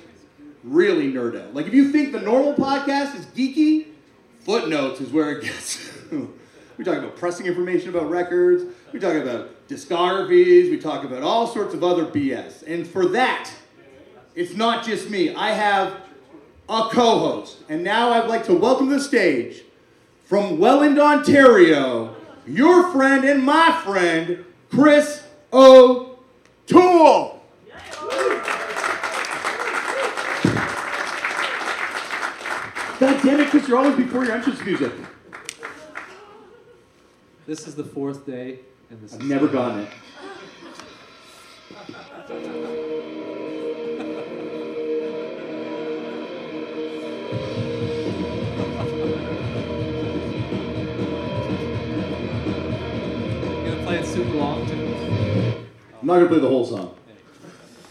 really 0.63 1.11
nerd 1.11 1.39
out. 1.41 1.53
Like 1.53 1.67
if 1.67 1.73
you 1.73 1.91
think 1.91 2.11
the 2.13 2.21
normal 2.21 2.53
podcast 2.53 3.15
is 3.15 3.25
geeky, 3.27 3.87
Footnotes 4.41 5.01
is 5.01 5.11
where 5.11 5.31
it 5.31 5.43
gets. 5.43 5.91
we 6.11 6.83
talk 6.83 6.97
about 6.97 7.15
pressing 7.15 7.47
information 7.47 7.89
about 7.89 8.09
records. 8.11 8.63
We 8.93 8.99
talk 8.99 9.15
about 9.15 9.67
discographies. 9.67 10.69
We 10.69 10.77
talk 10.77 11.03
about 11.03 11.23
all 11.23 11.47
sorts 11.47 11.73
of 11.73 11.83
other 11.83 12.05
BS. 12.05 12.61
And 12.67 12.87
for 12.87 13.07
that, 13.07 13.51
it's 14.35 14.53
not 14.53 14.85
just 14.85 15.09
me. 15.09 15.33
I 15.33 15.51
have 15.51 15.97
a 16.67 16.89
co 16.91 17.19
host. 17.19 17.57
And 17.69 17.83
now 17.83 18.11
I'd 18.11 18.27
like 18.27 18.45
to 18.45 18.53
welcome 18.53 18.89
to 18.89 18.95
the 18.95 19.01
stage 19.01 19.63
from 20.25 20.59
Welland, 20.59 20.99
Ontario, 20.99 22.15
your 22.45 22.91
friend 22.91 23.23
and 23.23 23.43
my 23.43 23.81
friend, 23.83 24.45
Chris 24.69 25.23
O'Toole. 25.53 27.41
God 32.97 33.21
damn 33.23 33.41
it, 33.41 33.49
Chris, 33.49 33.67
you're 33.67 33.77
always 33.77 33.95
before 33.95 34.23
your 34.23 34.35
entrance 34.35 34.63
music. 34.63 34.91
This 37.45 37.67
is 37.67 37.75
the 37.75 37.83
fourth 37.83 38.25
day, 38.25 38.59
and 38.89 39.01
this 39.01 39.13
I've 39.13 39.23
never 39.23 39.47
gotten 39.47 39.81
it. 42.27 43.24
Gonna 53.65 53.83
play 53.83 53.97
it 53.97 54.05
super 54.05 54.31
long 54.31 54.67
too? 54.67 55.65
I'm 55.99 56.07
not 56.07 56.15
gonna 56.15 56.27
play 56.27 56.39
the 56.39 56.47
whole 56.47 56.65
song. 56.65 56.95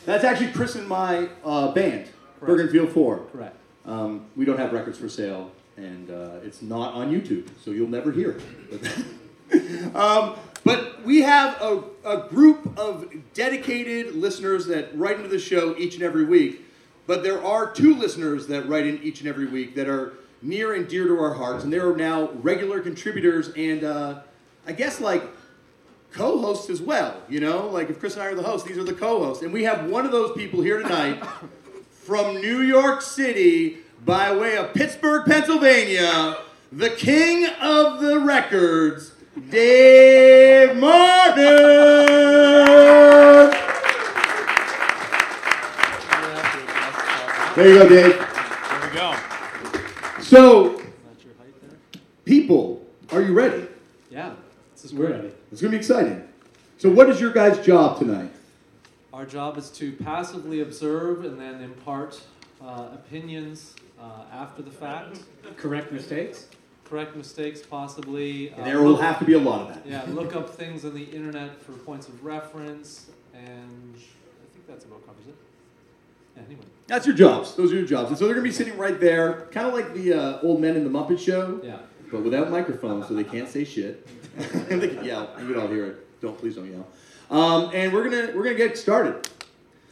That's 0.04 0.24
actually 0.24 0.52
Chris 0.52 0.74
and 0.74 0.86
my 0.86 1.28
uh, 1.44 1.72
band, 1.72 2.10
Bergenfield 2.40 2.92
4. 2.92 3.18
Correct. 3.32 3.56
Um, 3.86 4.26
we 4.36 4.44
don't 4.44 4.58
have 4.58 4.72
records 4.72 4.98
for 4.98 5.08
sale, 5.08 5.50
and 5.76 6.10
uh, 6.10 6.40
it's 6.42 6.62
not 6.62 6.94
on 6.94 7.10
YouTube, 7.10 7.48
so 7.62 7.70
you'll 7.70 7.88
never 7.88 8.12
hear 8.12 8.38
it. 8.70 9.94
um, 9.94 10.36
but 10.62 11.02
we 11.04 11.22
have 11.22 11.60
a, 11.60 11.82
a 12.04 12.28
group 12.28 12.78
of 12.78 13.12
dedicated 13.34 14.14
listeners 14.14 14.66
that 14.66 14.96
write 14.96 15.16
into 15.16 15.28
the 15.28 15.38
show 15.38 15.76
each 15.76 15.94
and 15.94 16.02
every 16.02 16.24
week. 16.24 16.62
But 17.06 17.22
there 17.22 17.42
are 17.42 17.70
two 17.70 17.94
listeners 17.94 18.46
that 18.46 18.68
write 18.68 18.86
in 18.86 19.02
each 19.02 19.20
and 19.20 19.28
every 19.28 19.46
week 19.46 19.74
that 19.74 19.88
are 19.88 20.14
near 20.40 20.74
and 20.74 20.88
dear 20.88 21.06
to 21.06 21.18
our 21.20 21.34
hearts, 21.34 21.64
and 21.64 21.72
they 21.72 21.78
are 21.78 21.96
now 21.96 22.30
regular 22.34 22.80
contributors 22.80 23.50
and 23.56 23.84
uh, 23.84 24.20
I 24.66 24.72
guess 24.72 25.00
like 25.00 25.22
co-hosts 26.12 26.70
as 26.70 26.80
well. 26.80 27.20
You 27.28 27.40
know, 27.40 27.66
like 27.68 27.90
if 27.90 27.98
Chris 27.98 28.14
and 28.14 28.22
I 28.22 28.26
are 28.26 28.34
the 28.34 28.42
hosts, 28.42 28.66
these 28.66 28.78
are 28.78 28.84
the 28.84 28.94
co-hosts, 28.94 29.42
and 29.42 29.52
we 29.52 29.64
have 29.64 29.90
one 29.90 30.06
of 30.06 30.12
those 30.12 30.32
people 30.36 30.62
here 30.62 30.80
tonight 30.80 31.22
from 31.90 32.36
New 32.36 32.60
York 32.62 33.02
City 33.02 33.78
by 34.04 34.34
way 34.34 34.56
of 34.56 34.72
Pittsburgh, 34.74 35.26
Pennsylvania, 35.26 36.38
the 36.70 36.90
king 36.90 37.46
of 37.60 38.00
the 38.00 38.18
records, 38.20 39.12
Dave 39.50 40.76
Martin. 40.76 41.44
There 47.56 47.68
you 47.68 47.78
go, 47.78 47.88
Dave. 47.88 48.18
There 48.18 48.90
we 48.90 48.96
go. 48.96 49.16
So, 50.20 50.62
Not 50.72 50.80
your 51.24 51.34
height 51.38 51.54
there. 51.62 52.00
people, 52.24 52.84
are 53.12 53.22
you 53.22 53.32
ready? 53.32 53.66
Yeah, 54.10 54.34
this 54.74 54.84
is 54.84 54.92
We're 54.94 55.06
great. 55.06 55.16
ready. 55.16 55.34
It's 55.52 55.60
going 55.60 55.70
to 55.70 55.76
be 55.76 55.80
exciting. 55.80 56.26
So, 56.78 56.90
what 56.90 57.08
is 57.10 57.20
your 57.20 57.32
guys' 57.32 57.64
job 57.64 57.98
tonight? 57.98 58.32
Our 59.12 59.24
job 59.24 59.56
is 59.56 59.70
to 59.72 59.92
passively 59.92 60.60
observe 60.60 61.24
and 61.24 61.40
then 61.40 61.60
impart 61.60 62.20
uh, 62.60 62.88
opinions 62.92 63.74
uh, 64.00 64.22
after 64.32 64.62
the 64.62 64.70
fact, 64.72 65.20
Correct 65.56 65.92
mistakes? 65.92 66.48
correct 66.84 67.16
mistakes 67.16 67.62
possibly. 67.62 68.52
uh, 68.52 68.64
There 68.64 68.82
will 68.82 68.92
look- 68.92 69.00
have 69.00 69.18
to 69.20 69.24
be 69.24 69.32
a 69.34 69.38
lot 69.38 69.62
of 69.62 69.68
that. 69.68 69.86
Yeah, 69.86 70.04
look 70.08 70.34
up 70.36 70.50
things 70.50 70.84
on 70.84 70.92
the 70.94 71.04
internet 71.04 71.62
for 71.62 71.72
points 71.72 72.08
of 72.08 72.24
reference, 72.24 73.10
and 73.32 73.94
I 73.96 74.52
think 74.52 74.66
that's 74.66 74.84
about 74.84 75.06
covers 75.06 75.26
it. 75.28 75.34
Yeah, 76.36 76.42
anyway, 76.46 76.64
That's 76.86 77.06
your 77.06 77.14
jobs. 77.16 77.54
Those 77.54 77.72
are 77.72 77.76
your 77.76 77.86
jobs. 77.86 78.10
And 78.10 78.18
so 78.18 78.26
they're 78.26 78.34
going 78.34 78.44
to 78.44 78.50
be 78.50 78.54
sitting 78.54 78.76
right 78.76 78.98
there, 79.00 79.48
kind 79.52 79.66
of 79.66 79.72
like 79.74 79.94
the 79.94 80.12
uh, 80.12 80.40
old 80.42 80.60
men 80.60 80.76
in 80.76 80.84
the 80.84 80.90
Muppet 80.90 81.18
Show, 81.18 81.60
yeah. 81.64 81.78
but 82.12 82.22
without 82.22 82.50
microphones, 82.50 83.08
so 83.08 83.14
they 83.14 83.24
can't 83.24 83.48
say 83.48 83.64
shit. 83.64 84.06
and 84.36 84.82
they 84.82 84.88
can 84.88 85.04
yell. 85.04 85.30
You 85.40 85.46
can 85.52 85.58
all 85.60 85.68
hear 85.68 85.86
it. 85.86 86.20
Don't 86.20 86.36
please 86.38 86.56
don't 86.56 86.70
yell. 86.70 86.86
Um, 87.30 87.70
and 87.74 87.92
we're 87.92 88.04
gonna 88.04 88.32
we're 88.34 88.44
gonna 88.44 88.54
get 88.56 88.76
started. 88.76 89.28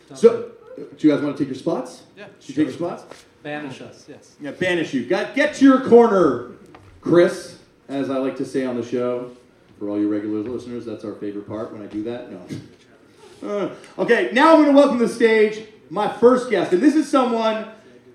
Sounds 0.08 0.20
So, 0.20 0.50
good. 0.76 0.96
do 0.98 1.06
you 1.08 1.14
guys 1.14 1.22
want 1.22 1.36
to 1.36 1.42
take 1.42 1.48
your 1.48 1.58
spots? 1.58 2.02
yeah, 2.16 2.26
Should 2.40 2.56
you 2.56 2.64
take 2.64 2.78
your 2.78 2.88
spots? 2.88 3.24
banish 3.42 3.80
us. 3.80 4.04
Yes. 4.08 4.36
Yeah, 4.40 4.50
banish 4.52 4.92
you. 4.94 5.04
Got 5.06 5.34
get 5.34 5.54
to 5.56 5.64
your 5.64 5.80
corner, 5.88 6.52
Chris, 7.00 7.58
as 7.88 8.10
I 8.10 8.18
like 8.18 8.36
to 8.36 8.44
say 8.44 8.64
on 8.64 8.76
the 8.76 8.84
show. 8.86 9.30
For 9.78 9.88
all 9.88 9.98
your 9.98 10.10
regular 10.10 10.38
listeners, 10.40 10.84
that's 10.84 11.04
our 11.04 11.14
favorite 11.14 11.48
part 11.48 11.72
when 11.72 11.82
I 11.82 11.86
do 11.86 12.04
that. 12.04 12.30
No. 12.30 13.48
Uh, 13.48 13.74
okay, 13.98 14.30
now 14.32 14.52
I'm 14.52 14.62
going 14.62 14.68
to 14.68 14.76
welcome 14.76 14.98
to 15.00 15.06
the 15.08 15.12
stage 15.12 15.66
my 15.92 16.08
first 16.08 16.48
guest, 16.48 16.72
and 16.72 16.82
this 16.82 16.94
is 16.94 17.06
someone. 17.06 17.68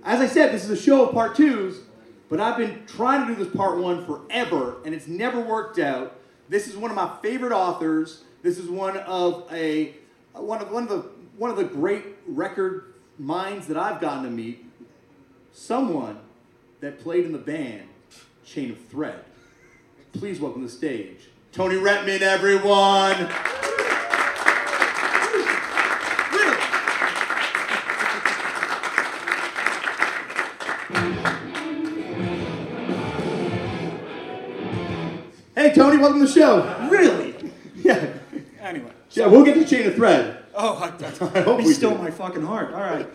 As 0.03 0.19
I 0.19 0.25
said, 0.25 0.51
this 0.51 0.63
is 0.63 0.72
a 0.72 0.75
show 0.75 1.05
of 1.05 1.13
part 1.13 1.36
twos, 1.36 1.81
but 2.27 2.39
I've 2.39 2.57
been 2.57 2.84
trying 2.88 3.27
to 3.27 3.36
do 3.36 3.43
this 3.43 3.55
part 3.55 3.77
one 3.77 4.03
forever, 4.03 4.77
and 4.84 4.96
it's 4.96 5.05
never 5.05 5.39
worked 5.39 5.77
out. 5.77 6.19
This 6.50 6.67
is 6.67 6.75
one 6.75 6.89
of 6.89 6.96
my 6.96 7.17
favorite 7.22 7.51
authors. 7.51 8.24
This 8.41 8.57
is 8.57 8.67
one 8.67 8.98
of 8.98 9.48
a 9.53 9.93
one 10.34 10.60
of 10.60 10.72
one 10.72 10.84
of 10.84 10.89
the 10.89 11.10
one 11.38 11.51
of 11.51 11.57
the 11.57 11.65
great 11.65 12.03
record 12.25 12.96
minds 13.19 13.67
that 13.67 13.77
I've 13.77 14.01
gotten 14.01 14.24
to 14.24 14.31
meet 14.31 14.65
someone 15.53 16.17
that 16.79 17.00
played 17.00 17.25
in 17.25 17.31
the 17.31 17.38
band 17.38 17.84
Chain 18.43 18.72
of 18.72 18.84
Thread. 18.86 19.24
Please 20.13 20.39
welcome 20.39 20.62
to 20.63 20.67
the 20.67 20.74
stage 20.74 21.29
Tony 21.51 21.75
Rettman, 21.75 22.22
everyone. 22.22 23.66
Welcome 35.99 36.19
to 36.21 36.25
the 36.27 36.31
show. 36.31 36.87
Really? 36.89 37.33
Yeah, 37.75 38.11
Anyway. 38.59 38.91
yeah, 39.11 39.27
we'll 39.27 39.45
get 39.45 39.53
to 39.53 39.63
Chain 39.65 39.87
of 39.87 39.95
Thread. 39.95 40.43
Oh, 40.55 40.73
I, 40.77 40.87
I 41.37 41.41
hope 41.43 41.59
be 41.59 41.65
we 41.65 41.73
still 41.73 41.91
do. 41.91 41.97
my 41.99 42.09
fucking 42.11 42.41
heart. 42.43 42.73
All 42.73 42.81
right. 42.81 43.07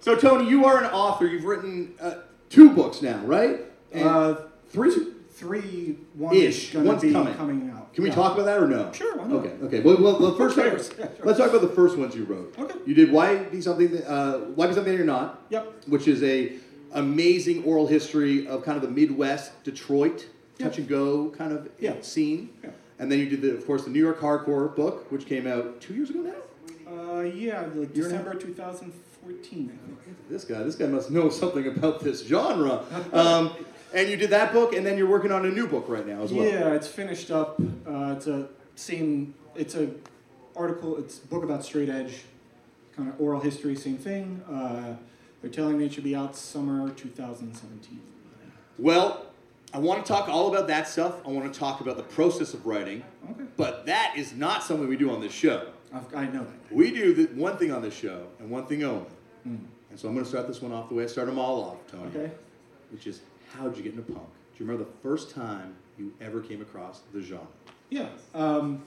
So 0.00 0.14
Tony, 0.16 0.48
you 0.48 0.64
are 0.64 0.78
an 0.82 0.90
author. 0.90 1.26
You've 1.26 1.44
written 1.44 1.92
uh, 2.00 2.14
two 2.48 2.70
books 2.70 3.02
now, 3.02 3.18
right? 3.24 3.60
And 3.92 4.08
Uh, 4.08 4.36
three. 4.68 4.94
three, 5.32 5.98
one 6.14 6.34
Ish. 6.34 6.72
One's 6.74 7.02
be 7.02 7.12
coming. 7.12 7.34
coming 7.34 7.70
out. 7.76 7.92
Can 7.92 8.04
we 8.04 8.10
Yeah. 8.10 8.14
talk 8.14 8.34
about 8.34 8.46
that 8.46 8.58
or 8.62 8.68
no? 8.68 8.90
Sure, 8.92 9.16
why 9.16 9.26
not? 9.26 9.44
Okay, 9.44 9.52
okay. 9.64 9.80
Well, 9.80 10.00
well, 10.00 10.34
first, 10.36 10.56
Yeah, 10.56 10.70
sure. 10.78 11.08
let's 11.24 11.38
talk 11.38 11.50
about 11.50 11.60
the 11.62 11.68
first 11.74 11.98
ones 11.98 12.14
you 12.14 12.24
wrote. 12.24 12.54
Okay. 12.58 12.78
You 12.86 12.94
did 12.94 13.10
Why 13.12 13.36
Be 13.42 13.60
Something, 13.60 13.90
That, 13.90 14.08
uh, 14.10 14.38
Why 14.54 14.68
Be 14.68 14.72
Something 14.74 14.92
That 14.92 14.96
You're 14.98 15.06
Not, 15.06 15.42
Yep. 15.50 15.84
which 15.88 16.06
is 16.08 16.22
a 16.22 16.52
amazing 16.92 17.64
oral 17.64 17.86
history 17.88 18.46
of 18.46 18.64
kind 18.64 18.76
of 18.76 18.82
the 18.82 18.88
Midwest, 18.90 19.62
Detroit. 19.64 20.26
Touch 20.58 20.78
and 20.78 20.88
go 20.88 21.30
kind 21.30 21.52
of 21.52 21.68
Yeah. 21.78 22.00
scene. 22.00 22.50
Yeah. 22.62 22.70
And 22.98 23.10
then 23.10 23.18
you 23.18 23.26
did, 23.26 23.42
the, 23.42 23.54
of 23.54 23.66
course, 23.66 23.84
the 23.84 23.90
New 23.90 24.00
York 24.02 24.20
Hardcore 24.20 24.74
book, 24.74 25.10
which 25.10 25.26
came 25.26 25.46
out 25.46 25.80
two 25.80 25.94
years 25.94 26.10
ago 26.10 26.20
now. 26.20 26.32
Uh, 27.16 27.20
yeah, 27.22 27.66
like 27.74 27.92
December 27.92 28.34
2014, 28.34 29.72
I 29.72 30.04
think. 30.04 30.16
This 30.30 30.44
guy, 30.44 30.62
this 30.62 30.74
guy 30.76 30.86
must 30.86 31.10
know 31.10 31.28
something 31.28 31.66
about 31.66 32.00
this 32.00 32.24
genre. 32.26 32.84
Um, 33.12 33.50
and 33.92 34.08
you 34.10 34.16
did 34.16 34.30
that 34.30 34.52
book, 34.52 34.74
and 34.74 34.84
then 34.84 34.98
you're 34.98 35.08
working 35.08 35.30
on 35.30 35.46
a 35.46 35.50
new 35.50 35.68
book 35.68 35.84
right 35.88 36.04
now 36.06 36.22
as 36.22 36.32
well. 36.32 36.44
Yeah, 36.44 36.72
it's 36.74 36.88
finished 36.88 37.30
up. 37.30 37.60
Uh, 37.86 38.14
it's 38.16 38.26
a 38.26 38.48
same. 38.74 39.34
It's 39.54 39.76
a 39.76 39.88
article. 40.56 40.96
It's 40.98 41.18
a 41.22 41.26
book 41.28 41.44
about 41.44 41.64
straight 41.64 41.88
edge, 41.88 42.22
kind 42.96 43.08
of 43.08 43.20
oral 43.20 43.40
history. 43.40 43.76
Same 43.76 43.96
thing. 43.96 44.42
Uh, 44.50 44.96
they're 45.40 45.50
telling 45.50 45.78
me 45.78 45.84
it 45.86 45.92
should 45.92 46.02
be 46.02 46.16
out 46.16 46.34
summer 46.34 46.90
2017. 46.90 48.00
Well, 48.80 49.26
I 49.74 49.78
want 49.78 50.06
to 50.06 50.12
talk 50.12 50.28
all 50.28 50.48
about 50.48 50.68
that 50.68 50.86
stuff. 50.86 51.16
I 51.26 51.30
want 51.30 51.52
to 51.52 51.58
talk 51.58 51.80
about 51.80 51.96
the 51.96 52.04
process 52.04 52.54
of 52.54 52.64
writing, 52.64 53.02
Okay. 53.28 53.42
but 53.56 53.86
that 53.86 54.14
is 54.16 54.32
not 54.32 54.62
something 54.62 54.86
we 54.86 54.96
do 54.96 55.10
on 55.10 55.20
this 55.20 55.32
show. 55.32 55.66
I've, 55.92 56.14
I 56.14 56.26
know 56.26 56.44
that. 56.44 56.72
We 56.72 56.92
do 56.92 57.12
the, 57.12 57.24
one 57.34 57.56
thing 57.58 57.72
on 57.72 57.82
this 57.82 57.94
show 57.94 58.28
and 58.38 58.48
one 58.48 58.66
thing 58.66 58.84
only. 58.84 59.06
Mm. 59.46 59.58
And 59.90 59.98
so 59.98 60.06
I'm 60.06 60.14
going 60.14 60.24
to 60.24 60.30
start 60.30 60.46
this 60.46 60.62
one 60.62 60.70
off 60.70 60.88
the 60.88 60.94
way 60.94 61.02
I 61.02 61.06
start 61.08 61.26
them 61.26 61.40
all 61.40 61.64
off, 61.64 61.90
Tony. 61.90 62.06
Okay. 62.06 62.32
Which 62.92 63.08
is, 63.08 63.22
how'd 63.52 63.76
you 63.76 63.82
get 63.82 63.94
into 63.94 64.12
punk? 64.12 64.28
Do 64.56 64.62
you 64.62 64.70
remember 64.70 64.84
the 64.84 64.98
first 65.02 65.30
time 65.34 65.74
you 65.98 66.12
ever 66.20 66.40
came 66.40 66.62
across 66.62 67.00
the 67.12 67.20
genre? 67.20 67.44
Yeah. 67.90 68.08
Um, 68.32 68.84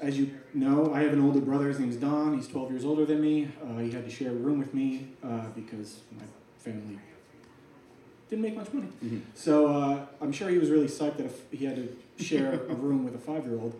as 0.00 0.18
you 0.18 0.34
know, 0.54 0.92
I 0.92 1.02
have 1.02 1.12
an 1.12 1.22
older 1.22 1.40
brother. 1.40 1.68
His 1.68 1.78
name's 1.78 1.96
Don. 1.96 2.36
He's 2.36 2.48
12 2.48 2.72
years 2.72 2.84
older 2.84 3.04
than 3.06 3.20
me. 3.20 3.48
Uh, 3.62 3.78
he 3.78 3.92
had 3.92 4.04
to 4.04 4.10
share 4.10 4.30
a 4.30 4.34
room 4.34 4.58
with 4.58 4.74
me 4.74 5.06
uh, 5.22 5.46
because 5.54 6.00
my 6.18 6.24
family 6.58 6.98
didn't 8.30 8.42
make 8.42 8.56
much 8.56 8.72
money. 8.72 8.88
Mhm. 9.04 9.20
So 9.34 9.66
uh, 9.66 10.06
I'm 10.22 10.32
sure 10.32 10.48
he 10.48 10.58
was 10.58 10.70
really 10.70 10.86
psyched 10.86 11.16
that 11.18 11.30
he 11.50 11.64
had 11.66 11.76
to 11.76 12.24
share 12.24 12.52
a 12.54 12.74
room 12.86 13.04
with 13.04 13.14
a 13.14 13.18
five-year-old. 13.18 13.74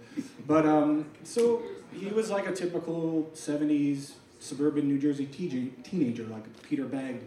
But 0.46 0.66
um, 0.66 1.06
so 1.24 1.62
he 1.92 2.06
was 2.06 2.30
like 2.30 2.46
a 2.48 2.52
typical 2.52 3.30
'70s 3.34 4.12
suburban 4.40 4.88
New 4.88 4.98
Jersey 4.98 5.26
teen- 5.26 5.74
teenager, 5.84 6.24
like 6.24 6.44
a 6.46 6.66
Peter 6.66 6.84
Bagge 6.84 7.20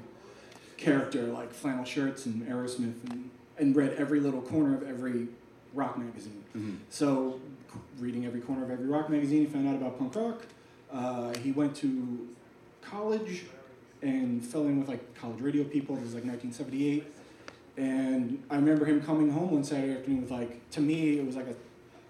character, 0.77 1.23
like 1.27 1.53
flannel 1.53 1.85
shirts 1.85 2.25
and 2.25 2.45
Aerosmith, 2.47 3.09
and, 3.09 3.29
and 3.57 3.75
read 3.75 3.93
every 3.93 4.19
little 4.19 4.41
corner 4.41 4.75
of 4.75 4.83
every 4.87 5.27
rock 5.73 5.97
magazine. 5.97 6.43
Mhm. 6.55 6.77
So, 6.89 7.39
reading 7.99 8.25
every 8.25 8.41
corner 8.41 8.63
of 8.63 8.69
every 8.71 8.87
rock 8.87 9.09
magazine, 9.09 9.39
he 9.41 9.45
found 9.45 9.67
out 9.69 9.75
about 9.75 9.97
punk 9.97 10.15
rock. 10.15 10.45
Uh, 10.91 11.33
he 11.37 11.51
went 11.51 11.75
to 11.77 12.27
college 12.81 13.45
and 14.03 14.45
fell 14.45 14.63
in 14.63 14.79
with 14.79 14.89
like 14.89 15.15
college 15.15 15.41
radio 15.41 15.63
people. 15.63 15.95
This 15.95 16.05
was 16.05 16.15
like 16.15 16.25
1978. 16.25 17.05
And 17.77 18.43
I 18.49 18.55
remember 18.55 18.85
him 18.85 19.01
coming 19.01 19.31
home 19.31 19.51
one 19.51 19.63
Saturday 19.63 19.93
afternoon 19.93 20.21
with 20.21 20.31
like, 20.31 20.69
to 20.71 20.81
me, 20.81 21.17
it 21.17 21.25
was 21.25 21.35
like 21.35 21.47
a, 21.47 21.55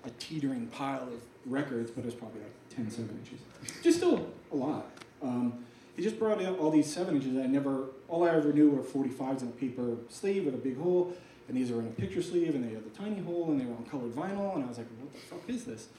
a 0.07 0.09
teetering 0.19 0.67
pile 0.67 1.03
of 1.03 1.21
records, 1.45 1.91
but 1.91 2.01
it 2.01 2.05
was 2.05 2.15
probably 2.15 2.41
like 2.41 2.51
10 2.75 2.89
seven 2.89 3.17
inches. 3.23 3.39
Just 3.81 3.97
still 3.97 4.27
a 4.51 4.55
lot. 4.55 4.87
Um, 5.21 5.63
he 5.95 6.01
just 6.01 6.17
brought 6.17 6.43
out 6.43 6.57
all 6.57 6.71
these 6.71 6.91
seven 6.91 7.15
inches 7.15 7.35
that 7.35 7.43
I 7.43 7.47
never, 7.47 7.85
all 8.09 8.23
I 8.23 8.31
ever 8.31 8.51
knew 8.51 8.71
were 8.71 8.81
45s 8.81 9.43
in 9.43 9.49
a 9.49 9.51
paper 9.51 9.95
sleeve 10.09 10.45
with 10.45 10.55
a 10.55 10.57
big 10.57 10.77
hole. 10.77 11.13
And 11.47 11.55
these 11.55 11.71
are 11.71 11.79
in 11.79 11.87
a 11.87 11.91
picture 11.91 12.21
sleeve, 12.21 12.55
and 12.55 12.63
they 12.63 12.73
had 12.73 12.85
the 12.85 12.97
tiny 12.97 13.19
hole, 13.19 13.51
and 13.51 13.59
they 13.59 13.65
were 13.65 13.75
on 13.75 13.83
colored 13.85 14.13
vinyl. 14.13 14.55
And 14.55 14.63
I 14.63 14.67
was 14.67 14.77
like, 14.77 14.87
what 14.99 15.13
the 15.13 15.19
fuck 15.19 15.49
is 15.49 15.65
this? 15.65 15.89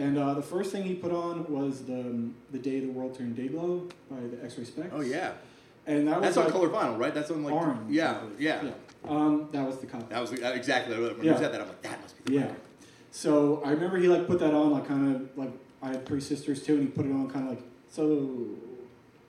And 0.00 0.16
uh, 0.16 0.32
the 0.32 0.42
first 0.42 0.72
thing 0.72 0.84
he 0.84 0.94
put 0.94 1.12
on 1.12 1.44
was 1.52 1.84
the 1.84 2.00
um, 2.00 2.34
the 2.50 2.58
day 2.58 2.80
the 2.80 2.88
world 2.88 3.16
turned 3.16 3.36
day 3.36 3.48
dayglow 3.48 3.90
by 4.10 4.16
the 4.20 4.42
X-Ray 4.42 4.64
Spex. 4.64 4.88
Oh, 4.92 5.02
yeah. 5.02 5.32
and 5.86 6.08
that 6.08 6.16
was 6.16 6.24
That's 6.24 6.36
on 6.38 6.44
like, 6.44 6.52
colored 6.54 6.72
vinyl, 6.72 6.98
right? 6.98 7.12
That's 7.12 7.30
on 7.30 7.44
like. 7.44 7.52
orange. 7.52 7.90
Yeah, 7.90 8.20
yeah. 8.38 8.64
yeah. 8.64 8.70
Um, 9.06 9.48
that 9.52 9.66
was 9.66 9.76
the 9.78 9.86
copy. 9.86 10.06
That 10.08 10.20
was 10.20 10.30
the, 10.30 10.42
uh, 10.46 10.52
exactly 10.52 10.98
when 10.98 11.22
Yeah. 11.22 11.32
you 11.32 11.38
said 11.38 11.52
that. 11.52 11.60
I'm 11.60 11.68
like, 11.68 11.82
that 11.82 12.00
must 12.00 12.24
be 12.24 12.32
the 12.32 12.40
Yeah. 12.40 12.52
So 13.10 13.62
I 13.62 13.72
remember 13.72 13.98
he 13.98 14.08
like 14.08 14.26
put 14.26 14.38
that 14.38 14.54
on 14.54 14.70
like 14.70 14.88
kind 14.88 15.14
of 15.14 15.36
like 15.36 15.52
I 15.82 15.88
had 15.88 16.06
three 16.06 16.20
sisters 16.20 16.62
too, 16.62 16.74
and 16.76 16.82
he 16.84 16.88
put 16.88 17.04
it 17.04 17.12
on 17.12 17.28
kind 17.30 17.44
of 17.44 17.50
like 17.50 17.62
so. 17.90 18.06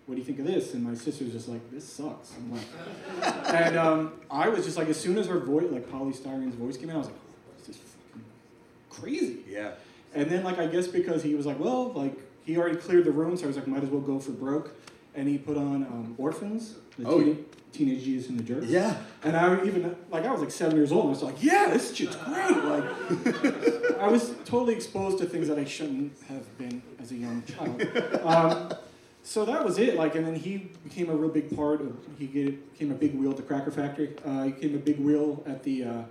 What 0.06 0.16
do 0.16 0.22
you 0.22 0.26
think 0.26 0.40
of 0.40 0.48
this? 0.48 0.74
And 0.74 0.84
my 0.84 0.94
sister's 0.96 1.32
just 1.32 1.48
like, 1.48 1.72
this 1.72 1.88
sucks. 1.88 2.34
I'm 2.36 2.52
like, 2.52 3.54
and 3.54 3.78
um, 3.78 4.14
I 4.30 4.50
was 4.50 4.66
just 4.66 4.76
like, 4.76 4.90
as 4.90 5.00
soon 5.00 5.18
as 5.18 5.28
her 5.28 5.40
voice, 5.40 5.68
like 5.70 5.90
Poly 5.90 6.12
Styrene's 6.12 6.56
voice 6.56 6.76
came 6.76 6.90
in, 6.90 6.96
I 6.96 7.00
was 7.00 7.08
like, 7.08 7.16
this 7.60 7.70
is 7.70 7.78
fucking 7.78 8.24
crazy. 8.90 9.44
Yeah. 9.48 9.72
And 10.14 10.30
then, 10.30 10.44
like, 10.44 10.60
I 10.60 10.68
guess 10.68 10.88
because 10.88 11.24
he 11.24 11.36
was 11.36 11.46
like, 11.46 11.60
well, 11.60 11.92
like, 11.94 12.14
he 12.44 12.58
already 12.58 12.76
cleared 12.78 13.06
the 13.06 13.12
room, 13.12 13.38
so 13.38 13.44
I 13.46 13.48
was 13.48 13.56
like, 13.56 13.68
might 13.68 13.84
as 13.84 13.90
well 13.90 14.02
go 14.02 14.20
for 14.20 14.32
broke. 14.32 14.76
And 15.16 15.28
he 15.28 15.38
put 15.38 15.58
on 15.58 15.84
um, 15.84 16.16
Orphans, 16.18 16.76
the 16.98 17.08
Oh, 17.08 17.22
teen- 17.22 17.46
Teenage 17.74 18.04
Jesus 18.04 18.30
and 18.30 18.40
the 18.40 18.44
Jerks. 18.44 18.66
Yeah. 18.68 18.98
And 19.24 19.36
I 19.38 19.64
even, 19.66 19.96
like, 20.10 20.26
I 20.26 20.32
was 20.32 20.42
like 20.42 20.52
seven 20.52 20.76
years 20.76 20.92
old, 20.92 21.06
and 21.06 21.10
I 21.16 21.20
was 21.20 21.24
like, 21.24 21.44
yeah, 21.44 21.70
this 21.72 21.94
shit's 21.96 22.16
great. 22.18 22.52
Like, 22.58 22.84
I 24.00 24.08
was 24.08 24.34
totally 24.46 24.74
exposed 24.74 25.20
to 25.20 25.26
things 25.26 25.48
that 25.48 25.58
I 25.60 25.66
shouldn't 25.66 26.14
have 26.28 26.58
been 26.58 26.82
as 27.02 27.12
a 27.12 27.16
young 27.16 27.44
child. 27.44 27.82
Um, 28.26 28.74
so 29.24 29.46
that 29.46 29.64
was 29.64 29.78
it. 29.78 29.96
Like, 29.96 30.16
and 30.16 30.26
then 30.26 30.36
he 30.36 30.70
became 30.84 31.10
a 31.10 31.16
real 31.16 31.30
big 31.30 31.56
part 31.56 31.80
of. 31.82 31.96
He 32.18 32.26
became 32.28 32.92
a 32.92 32.96
big 32.96 33.14
wheel 33.16 33.32
at 33.32 33.38
the 33.38 33.44
Cracker 33.44 33.72
Factory. 33.72 34.16
Uh, 34.26 34.44
he 34.44 34.52
became 34.52 34.76
a 34.76 34.80
big 34.80 35.00
wheel 35.00 35.44
at 35.46 35.64
the 35.64 35.84
uh, 35.86 36.02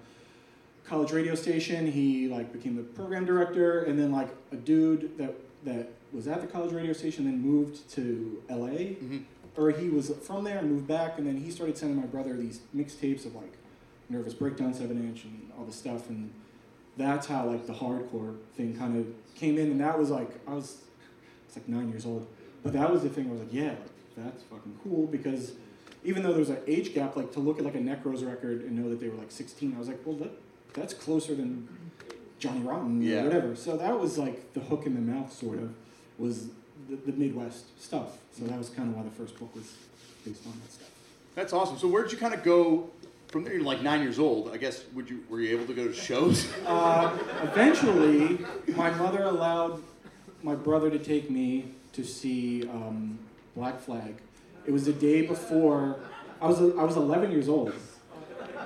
college 0.91 1.13
radio 1.13 1.37
station. 1.37 1.87
He 1.87 2.27
like 2.27 2.53
became 2.53 2.75
the 2.75 2.83
program 2.83 3.25
director, 3.25 3.85
and 3.85 3.97
then 3.99 4.11
like 4.11 4.29
a 4.53 4.57
dude 4.57 5.17
that 5.19 5.35
that 5.65 5.93
was 6.13 6.27
at 6.27 6.41
the 6.41 6.49
college 6.49 6.73
radio 6.73 6.93
station 6.93 7.25
then 7.27 7.41
moved 7.41 7.89
to 7.91 8.43
L.A. 8.49 8.97
Mhm. 9.01 9.23
or 9.57 9.71
he 9.71 9.89
was 9.89 10.11
from 10.23 10.43
there 10.45 10.59
and 10.59 10.69
moved 10.71 10.89
back, 10.89 11.17
and 11.19 11.27
then 11.27 11.37
he 11.37 11.51
started 11.51 11.77
sending 11.79 11.97
my 12.01 12.07
brother 12.07 12.37
these 12.37 12.61
mixtapes 12.77 13.25
of 13.25 13.35
like 13.37 13.53
Nervous 14.09 14.35
Breakdown 14.35 14.75
seven 14.75 14.97
inch 14.99 15.25
and 15.25 15.51
all 15.57 15.65
this 15.65 15.77
stuff, 15.77 16.09
and 16.11 16.31
that's 16.97 17.27
how 17.29 17.47
like 17.47 17.67
the 17.69 17.73
hardcore 17.73 18.35
thing 18.57 18.77
kind 18.77 18.97
of 18.99 19.07
came 19.37 19.59
in, 19.59 19.71
and 19.71 19.81
that 19.81 19.97
was 19.97 20.11
like 20.11 20.31
I 20.49 20.55
was, 20.55 20.79
it's 21.47 21.57
like 21.57 21.69
nine 21.69 21.89
years 21.91 22.05
old, 22.05 22.27
but 22.65 22.73
that 22.73 22.91
was 22.93 23.03
the 23.05 23.09
thing. 23.09 23.29
I 23.29 23.33
was 23.33 23.41
like, 23.43 23.53
yeah, 23.53 23.71
like, 23.71 23.79
that's 24.17 24.43
fucking 24.45 24.77
cool 24.83 25.07
because 25.07 25.53
even 26.05 26.23
though 26.25 26.33
there's 26.33 26.51
an 26.51 26.59
age 26.67 26.95
gap, 26.95 27.15
like 27.15 27.31
to 27.33 27.41
look 27.41 27.59
at 27.61 27.65
like 27.65 27.75
a 27.77 27.79
Necros 27.91 28.27
record 28.27 28.63
and 28.63 28.73
know 28.77 28.89
that 28.91 28.99
they 28.99 29.09
were 29.09 29.17
like 29.19 29.31
16, 29.31 29.75
I 29.75 29.79
was 29.79 29.87
like, 29.89 30.01
well, 30.05 30.17
that, 30.17 30.31
that's 30.75 30.95
closer 30.95 31.35
than 31.35 31.69
Johnny 32.39 32.61
Rotten 32.61 33.03
Yeah. 33.03 33.23
or 33.23 33.25
whatever. 33.25 33.57
So 33.57 33.77
that 33.77 33.99
was 33.99 34.19
like 34.19 34.53
the 34.55 34.61
hook 34.61 34.87
in 34.87 34.95
the 34.95 35.01
mouth, 35.01 35.33
sort 35.33 35.59
of, 35.59 35.75
was 36.19 36.47
the, 36.89 36.97
the 37.07 37.13
Midwest 37.13 37.81
stuff. 37.83 38.19
So 38.37 38.45
that 38.45 38.59
was 38.59 38.69
kind 38.71 38.89
of 38.89 38.97
why 38.97 39.03
the 39.03 39.11
first 39.11 39.39
book 39.39 39.55
was 39.55 39.73
based 40.25 40.47
on 40.47 40.53
that 40.63 40.73
stuff. 40.73 40.91
That's 41.35 41.53
awesome. 41.53 41.79
So 41.79 41.89
where 41.89 42.03
did 42.03 42.13
you 42.13 42.19
kind 42.19 42.35
of 42.35 42.43
go 42.43 42.91
from 43.29 43.45
there? 43.45 43.55
You're 43.55 43.63
like 43.63 43.83
nine 43.83 44.03
years 44.03 44.19
old. 44.19 44.51
I 44.53 44.57
guess 44.57 44.85
would 44.95 45.09
you 45.09 45.21
were 45.29 45.41
you 45.41 45.57
able 45.57 45.67
to 45.67 45.75
go 45.75 45.87
to 45.87 45.95
shows? 45.95 46.47
Uh, 46.67 47.17
eventually, 47.43 48.39
my 48.77 48.91
mother 48.91 49.25
allowed 49.25 49.83
my 50.43 50.55
brother 50.55 50.91
to 50.91 50.99
take 50.99 51.31
me 51.31 51.67
to 51.93 52.05
see 52.05 52.67
um, 52.69 53.19
Black 53.57 53.81
Flag. 53.81 54.15
It 54.67 54.73
was 54.73 54.85
the 54.87 54.93
day 54.93 55.23
before 55.27 55.97
I 56.41 56.47
was 56.47 56.61
I 56.61 56.85
was 56.85 56.97
11 56.97 57.31
years 57.31 57.49
old. 57.49 57.73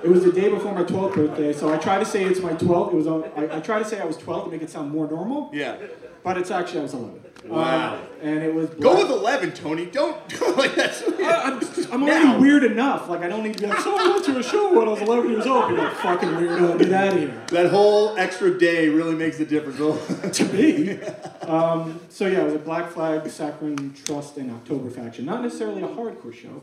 It 0.02 0.08
was 0.08 0.24
the 0.24 0.32
day 0.32 0.48
before 0.48 0.74
my 0.74 0.84
12th 0.84 1.14
birthday, 1.14 1.52
so 1.52 1.72
I 1.72 1.78
try 1.78 1.98
to 1.98 2.04
say 2.04 2.24
it's 2.24 2.40
my 2.40 2.52
12th. 2.52 2.92
It 2.92 2.96
was 2.96 3.06
on, 3.06 3.24
I, 3.36 3.56
I 3.56 3.60
try 3.60 3.78
to 3.78 3.84
say 3.84 4.00
I 4.00 4.04
was 4.04 4.16
12 4.16 4.44
to 4.46 4.50
make 4.50 4.62
it 4.62 4.70
sound 4.70 4.90
more 4.90 5.06
normal, 5.08 5.50
yeah. 5.52 5.76
but 6.22 6.36
it's 6.36 6.50
actually 6.50 6.80
I 6.80 6.82
was 6.82 6.94
11. 6.94 7.20
Wow. 7.46 7.94
Um, 7.96 8.00
and 8.22 8.42
it 8.42 8.54
was 8.54 8.70
Go 8.70 8.94
Black- 8.94 9.02
with 9.02 9.10
eleven, 9.10 9.52
Tony. 9.52 9.84
Don't 9.84 10.26
do 10.30 10.54
like 10.56 10.74
that's. 10.74 11.02
I'm, 11.06 11.60
I'm 11.92 12.02
already 12.02 12.24
Now. 12.24 12.40
weird 12.40 12.64
enough. 12.64 13.10
Like 13.10 13.20
I 13.20 13.28
don't 13.28 13.42
need 13.42 13.54
to 13.58 13.60
be 13.60 13.66
like, 13.66 13.80
so 13.80 13.94
I 13.94 14.08
went 14.08 14.24
to 14.24 14.38
a 14.38 14.42
show 14.42 14.72
when 14.78 14.88
I 14.88 14.92
was 14.92 15.02
11 15.02 15.30
years 15.30 15.46
old. 15.46 15.68
Be 15.68 15.76
like, 15.76 15.92
fucking 15.96 16.30
weirdo, 16.30 16.78
get 16.78 16.92
out 16.92 17.08
of 17.08 17.12
that 17.12 17.16
here. 17.18 17.44
That 17.48 17.70
whole 17.70 18.16
extra 18.16 18.58
day 18.58 18.88
really 18.88 19.14
makes 19.14 19.40
a 19.40 19.44
difference. 19.44 19.76
to 20.38 20.44
me. 20.54 20.98
Um, 21.42 22.00
so 22.08 22.26
yeah, 22.26 22.40
it 22.40 22.44
was 22.44 22.54
a 22.54 22.58
Black 22.58 22.90
Flag, 22.90 23.28
Saccharine 23.28 23.92
Trust, 24.06 24.38
and 24.38 24.50
October 24.50 24.88
Faction. 24.88 25.26
Not 25.26 25.42
necessarily 25.42 25.82
a 25.82 25.88
hardcore 25.88 26.32
show, 26.32 26.62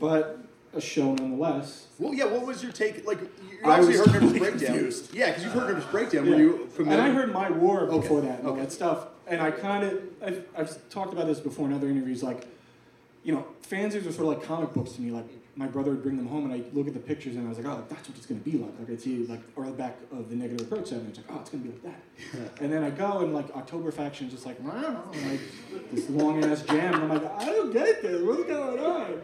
but 0.00 0.38
a 0.76 0.80
show 0.80 1.14
nonetheless. 1.14 1.86
well, 1.98 2.14
yeah. 2.14 2.24
What 2.26 2.46
was 2.46 2.62
your 2.62 2.72
take? 2.72 3.06
Like 3.06 3.20
you 3.20 3.28
I 3.64 3.78
obviously 3.80 3.96
heard 4.12 4.22
Nervous 4.22 4.38
Breakdown. 4.38 4.58
confused. 4.60 5.14
Yeah, 5.14 5.26
because 5.28 5.44
you've 5.44 5.52
heard 5.52 5.68
Nervous 5.68 5.84
Breakdown. 5.86 6.26
Yeah. 6.26 6.32
Were 6.32 6.38
you 6.40 6.66
familiar? 6.68 7.00
And 7.00 7.10
I 7.10 7.14
heard 7.14 7.32
My 7.32 7.50
War 7.50 7.80
Okay, 7.82 7.96
before 8.00 8.20
that 8.20 8.40
and 8.40 8.48
all 8.48 8.54
that 8.56 8.72
stuff. 8.72 9.08
And 9.26 9.40
I 9.40 9.50
kind 9.50 9.84
of, 9.84 10.02
I've, 10.24 10.44
I've 10.56 10.88
talked 10.90 11.12
about 11.12 11.26
this 11.26 11.40
before 11.40 11.66
in 11.66 11.72
other 11.72 11.88
interviews. 11.88 12.22
Like, 12.22 12.46
you 13.24 13.34
know, 13.34 13.44
fanzines 13.68 14.06
are 14.06 14.12
sort 14.12 14.32
of 14.32 14.38
like 14.38 14.42
comic 14.44 14.72
books 14.72 14.92
to 14.92 15.00
me. 15.00 15.10
Like, 15.10 15.26
my 15.58 15.66
brother 15.66 15.90
would 15.92 16.02
bring 16.02 16.18
them 16.18 16.28
home, 16.28 16.44
and 16.44 16.52
I 16.52 16.62
look 16.74 16.86
at 16.86 16.92
the 16.92 17.00
pictures, 17.00 17.34
and 17.34 17.46
I 17.46 17.48
was 17.48 17.56
like, 17.58 17.66
oh, 17.66 17.82
that's 17.88 18.06
what 18.06 18.18
it's 18.18 18.26
going 18.26 18.40
to 18.40 18.44
be 18.48 18.58
like. 18.58 18.78
Like, 18.78 18.90
I'd 18.90 19.00
see 19.00 19.26
like 19.26 19.40
or 19.56 19.64
the 19.64 19.72
back 19.72 19.96
of 20.12 20.28
the 20.28 20.36
Negative 20.36 20.70
Approach 20.70 20.88
seven. 20.88 21.06
It's 21.08 21.16
like, 21.18 21.26
oh, 21.30 21.40
it's 21.40 21.48
going 21.50 21.64
to 21.64 21.70
be 21.70 21.74
like 21.88 21.94
that. 21.96 22.62
and 22.62 22.70
then 22.70 22.84
I 22.84 22.90
go 22.90 23.20
and 23.20 23.32
like 23.34 23.50
October 23.56 23.90
Faction 23.90 24.26
is 24.26 24.34
just 24.34 24.44
like, 24.46 24.60
wow, 24.60 25.02
like 25.28 25.40
this 25.90 26.10
long 26.10 26.44
ass 26.44 26.60
jam. 26.62 26.94
And 26.94 27.04
I'm 27.04 27.08
like, 27.08 27.40
I 27.40 27.46
don't 27.46 27.72
get 27.72 28.02
this. 28.02 28.22
What's 28.22 28.44
going 28.44 28.78
on? 28.78 29.22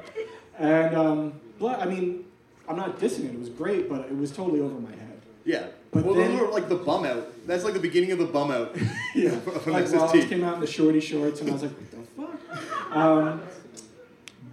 And 0.62 0.94
um, 0.96 1.40
Bla- 1.58 1.78
I 1.78 1.86
mean, 1.86 2.24
I'm 2.68 2.76
not 2.76 2.98
dissing 3.00 3.24
it. 3.24 3.34
It 3.34 3.38
was 3.40 3.48
great, 3.48 3.88
but 3.88 4.02
it 4.02 4.16
was 4.16 4.30
totally 4.30 4.60
over 4.60 4.78
my 4.78 4.90
head. 4.90 5.20
Yeah. 5.44 5.66
But 5.90 6.04
well, 6.04 6.14
then- 6.14 6.50
like 6.52 6.68
the 6.68 6.76
bum 6.76 7.04
out. 7.04 7.28
That's 7.46 7.64
like 7.64 7.74
the 7.74 7.80
beginning 7.80 8.12
of 8.12 8.18
the 8.18 8.26
bum 8.26 8.50
out. 8.50 8.74
Yeah, 9.14 9.32
like. 9.66 9.92
Rollins 9.92 10.24
came 10.24 10.42
out 10.42 10.54
in 10.54 10.60
the 10.60 10.66
shorty 10.66 11.00
shorts, 11.00 11.40
and 11.42 11.50
I 11.50 11.52
was 11.52 11.62
like, 11.64 11.72
what 11.72 11.90
the 11.90 12.56
fuck? 12.56 12.96
Um, 12.96 13.42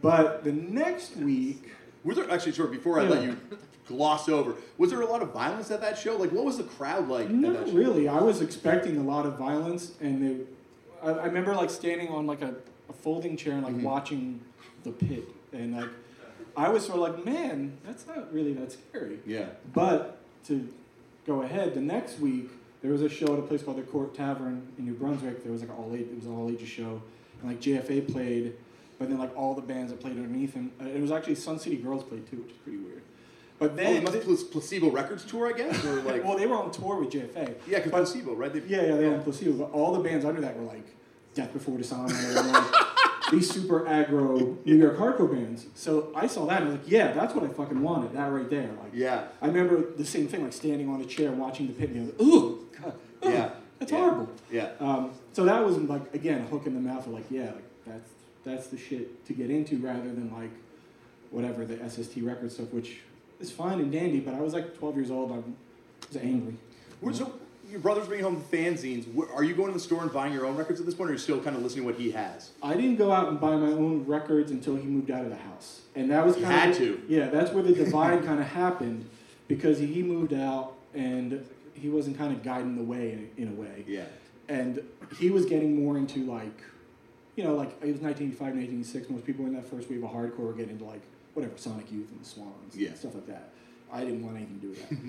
but 0.01 0.43
the 0.43 0.51
next 0.51 1.15
week, 1.15 1.71
Was 2.03 2.17
there 2.17 2.29
actually, 2.29 2.51
sorry, 2.53 2.69
before 2.71 2.99
I 2.99 3.03
Yeah. 3.03 3.09
let 3.09 3.23
you 3.23 3.37
gloss 3.87 4.27
over, 4.27 4.55
was 4.77 4.89
there 4.89 5.01
a 5.01 5.05
lot 5.05 5.21
of 5.21 5.31
violence 5.31 5.71
at 5.71 5.79
that 5.81 5.97
show? 5.97 6.15
Like, 6.17 6.31
what 6.31 6.43
was 6.43 6.57
the 6.57 6.63
crowd 6.63 7.07
like? 7.07 7.25
at 7.27 7.31
that 7.31 7.35
not 7.53 7.67
show? 7.67 7.73
really. 7.73 8.07
I 8.09 8.19
was 8.21 8.41
expecting 8.41 8.97
a 8.97 9.03
lot 9.03 9.25
of 9.25 9.37
violence, 9.37 9.91
and 10.01 10.21
they, 10.21 10.43
I, 11.07 11.11
I 11.11 11.25
remember 11.27 11.55
like 11.55 11.69
standing 11.69 12.09
on 12.09 12.25
like 12.27 12.41
a, 12.41 12.53
a 12.89 12.93
folding 12.93 13.37
chair 13.37 13.53
and 13.53 13.63
like 13.63 13.75
Mhm. 13.75 13.83
watching 13.83 14.41
the 14.83 14.91
pit, 14.91 15.23
and 15.53 15.75
like 15.75 15.89
I 16.57 16.69
was 16.69 16.85
sort 16.85 16.99
of 16.99 17.15
like, 17.15 17.25
man, 17.25 17.77
that's 17.85 18.05
not 18.07 18.33
really 18.33 18.53
that 18.53 18.71
scary. 18.71 19.19
Yeah. 19.25 19.45
But 19.73 20.17
to 20.47 20.67
go 21.25 21.41
ahead, 21.41 21.73
the 21.73 21.81
next 21.81 22.19
week 22.19 22.49
there 22.81 22.91
was 22.91 23.01
a 23.01 23.09
show 23.09 23.33
at 23.33 23.39
a 23.39 23.43
place 23.43 23.61
called 23.63 23.77
the 23.77 23.83
Court 23.83 24.13
Tavern 24.15 24.67
in 24.77 24.85
New 24.85 24.93
Brunswick. 24.93 25.43
There 25.43 25.51
was 25.51 25.61
like 25.61 25.69
an 25.69 25.75
all 25.77 25.93
age, 25.93 26.07
it 26.11 26.15
was 26.15 26.25
an 26.25 26.35
all 26.35 26.49
ages 26.49 26.67
show, 26.69 27.01
and 27.41 27.49
like 27.49 27.61
JFA 27.61 28.11
played, 28.11 28.55
but 28.97 29.09
then 29.09 29.17
like 29.19 29.35
all 29.37 29.53
the 29.53 29.61
bands 29.61 29.91
that 29.91 29.99
played 29.99 30.15
underneath 30.17 30.53
him. 30.53 30.71
It 30.79 31.01
was 31.01 31.11
actually 31.11 31.35
Sun 31.35 31.59
City 31.59 31.77
Girls 31.77 32.03
played 32.03 32.29
too, 32.29 32.37
which 32.37 32.51
is 32.51 32.57
pretty 32.57 32.77
weird. 32.79 33.01
But 33.59 33.71
Oh, 33.71 33.75
then, 33.75 33.95
it 33.97 34.03
must 34.03 34.13
be 34.25 34.35
Placebo 34.51 34.89
Records 34.89 35.25
tour, 35.25 35.53
I 35.53 35.57
guess, 35.57 35.83
or 35.83 36.01
like. 36.03 36.23
well, 36.25 36.37
they 36.37 36.47
were 36.47 36.55
on 36.55 36.71
tour 36.71 36.97
with 36.97 37.11
JFA. 37.11 37.55
yeah, 37.67 37.79
because 37.79 37.91
Placebo, 37.91 38.33
right? 38.33 38.53
They, 38.53 38.61
Yeah, 38.61 38.83
yeah, 38.87 38.95
they 38.95 39.05
were 39.07 39.15
on 39.15 39.23
placebo. 39.23 39.51
But 39.65 39.71
all 39.77 39.91
the 39.91 39.99
bands 39.99 40.23
under 40.23 40.39
that 40.39 40.57
were 40.57 40.63
like 40.63 40.87
Death 41.33 41.51
Before 41.51 41.77
Dishonor, 41.77 42.13
these 43.31 43.49
super 43.49 43.81
aggro 43.81 44.57
New 44.65 44.75
York 44.75 44.97
hardcore 44.97 45.31
bands. 45.31 45.65
So 45.75 46.11
I 46.15 46.27
saw 46.27 46.45
that 46.47 46.61
and 46.61 46.69
I 46.69 46.73
was 46.73 46.81
like, 46.81 46.91
yeah, 46.91 47.11
that's 47.13 47.33
what 47.35 47.43
I 47.43 47.47
fucking 47.47 47.81
wanted. 47.81 48.13
That 48.13 48.31
right 48.31 48.49
there, 48.49 48.69
like. 48.81 48.91
Yeah. 48.93 49.25
I 49.41 49.47
remember 49.47 49.91
the 49.95 50.05
same 50.05 50.27
thing, 50.27 50.43
like 50.43 50.53
standing 50.53 50.89
on 50.89 51.01
a 51.01 51.05
chair 51.05 51.31
watching 51.31 51.67
the 51.67 51.73
pit 51.73 51.89
and 51.91 52.07
like, 52.07 52.21
ooh, 52.21 52.67
God, 52.81 52.93
ugh, 53.23 53.31
Yeah. 53.33 53.49
that's 53.79 53.91
Yeah. 53.91 53.97
horrible. 53.99 54.29
Yeah. 54.51 54.69
Um, 54.79 55.11
so 55.33 55.45
that 55.45 55.63
was 55.63 55.77
like 55.77 56.13
again 56.13 56.41
a 56.41 56.45
hook 56.45 56.65
in 56.65 56.73
the 56.73 56.79
mouth 56.81 57.05
of 57.07 57.13
like, 57.13 57.25
yeah, 57.29 57.45
like 57.51 57.63
that's 57.85 58.09
that's 58.43 58.67
the 58.67 58.77
shit 58.77 59.25
to 59.27 59.33
get 59.33 59.49
into 59.49 59.77
rather 59.77 60.01
than 60.09 60.31
like 60.33 60.51
whatever 61.31 61.65
the 61.65 61.77
SST 61.89 62.17
record 62.21 62.51
stuff, 62.51 62.71
which 62.73 62.99
is 63.39 63.51
fine 63.51 63.79
and 63.79 63.91
dandy. 63.91 64.19
But 64.19 64.33
I 64.33 64.41
was 64.41 64.53
like 64.53 64.77
12 64.77 64.95
years 64.95 65.11
old. 65.11 65.31
I 65.31 65.35
was 66.07 66.17
angry. 66.17 66.55
So 67.13 67.31
your 67.69 67.79
brother's 67.79 68.07
bringing 68.07 68.23
home 68.25 68.43
the 68.49 68.57
fanzines. 68.57 69.05
Are 69.33 69.43
you 69.43 69.53
going 69.55 69.67
to 69.67 69.73
the 69.73 69.79
store 69.79 70.01
and 70.01 70.11
buying 70.11 70.33
your 70.33 70.45
own 70.45 70.55
records 70.55 70.79
at 70.79 70.85
this 70.85 70.95
point, 70.95 71.09
or 71.09 71.11
are 71.11 71.15
you 71.15 71.19
still 71.19 71.39
kind 71.41 71.55
of 71.55 71.61
listening 71.61 71.85
to 71.85 71.91
what 71.91 71.99
he 71.99 72.11
has? 72.11 72.49
I 72.63 72.73
didn't 72.75 72.95
go 72.97 73.11
out 73.11 73.27
and 73.29 73.39
buy 73.39 73.55
my 73.55 73.67
own 73.67 74.05
records 74.05 74.51
until 74.51 74.75
he 74.75 74.83
moved 74.87 75.11
out 75.11 75.23
of 75.23 75.29
the 75.29 75.35
house, 75.37 75.81
and 75.95 76.09
that 76.11 76.25
was 76.25 76.35
kind 76.35 76.45
had 76.47 76.69
of 76.71 76.77
to. 76.77 77.01
yeah, 77.07 77.29
that's 77.29 77.51
where 77.51 77.63
the 77.63 77.73
divide 77.73 78.25
kind 78.25 78.39
of 78.39 78.47
happened 78.47 79.07
because 79.47 79.79
he 79.79 80.01
moved 80.03 80.33
out 80.33 80.73
and 80.93 81.45
he 81.73 81.89
wasn't 81.89 82.17
kind 82.17 82.33
of 82.33 82.43
guiding 82.43 82.75
the 82.75 82.83
way 82.83 83.11
in, 83.11 83.29
in 83.37 83.47
a 83.49 83.55
way. 83.61 83.83
Yeah. 83.87 84.03
and 84.47 84.81
he 85.17 85.29
was 85.31 85.45
getting 85.45 85.83
more 85.83 85.97
into 85.97 86.25
like, 86.25 86.61
you 87.35 87.43
know, 87.43 87.53
like 87.55 87.69
it 87.81 87.91
was 87.91 88.01
1985, 88.01 88.39
1986. 88.41 89.09
Most 89.09 89.25
people 89.25 89.45
in 89.45 89.53
that 89.53 89.65
first 89.65 89.89
wave 89.89 90.03
of 90.03 90.09
hardcore 90.11 90.39
were 90.39 90.53
getting 90.53 90.71
into 90.71 90.83
like 90.85 91.01
whatever 91.35 91.53
Sonic 91.57 91.91
Youth 91.91 92.09
and 92.11 92.19
the 92.21 92.25
Swans, 92.25 92.75
Yeah. 92.75 92.89
and 92.89 92.97
stuff 92.97 93.15
like 93.15 93.27
that. 93.27 93.49
I 93.91 94.03
didn't 94.03 94.23
want 94.23 94.35
anything 94.37 94.59
to 94.59 94.61
do 94.61 94.69
with 94.69 94.89
that. 94.89 94.99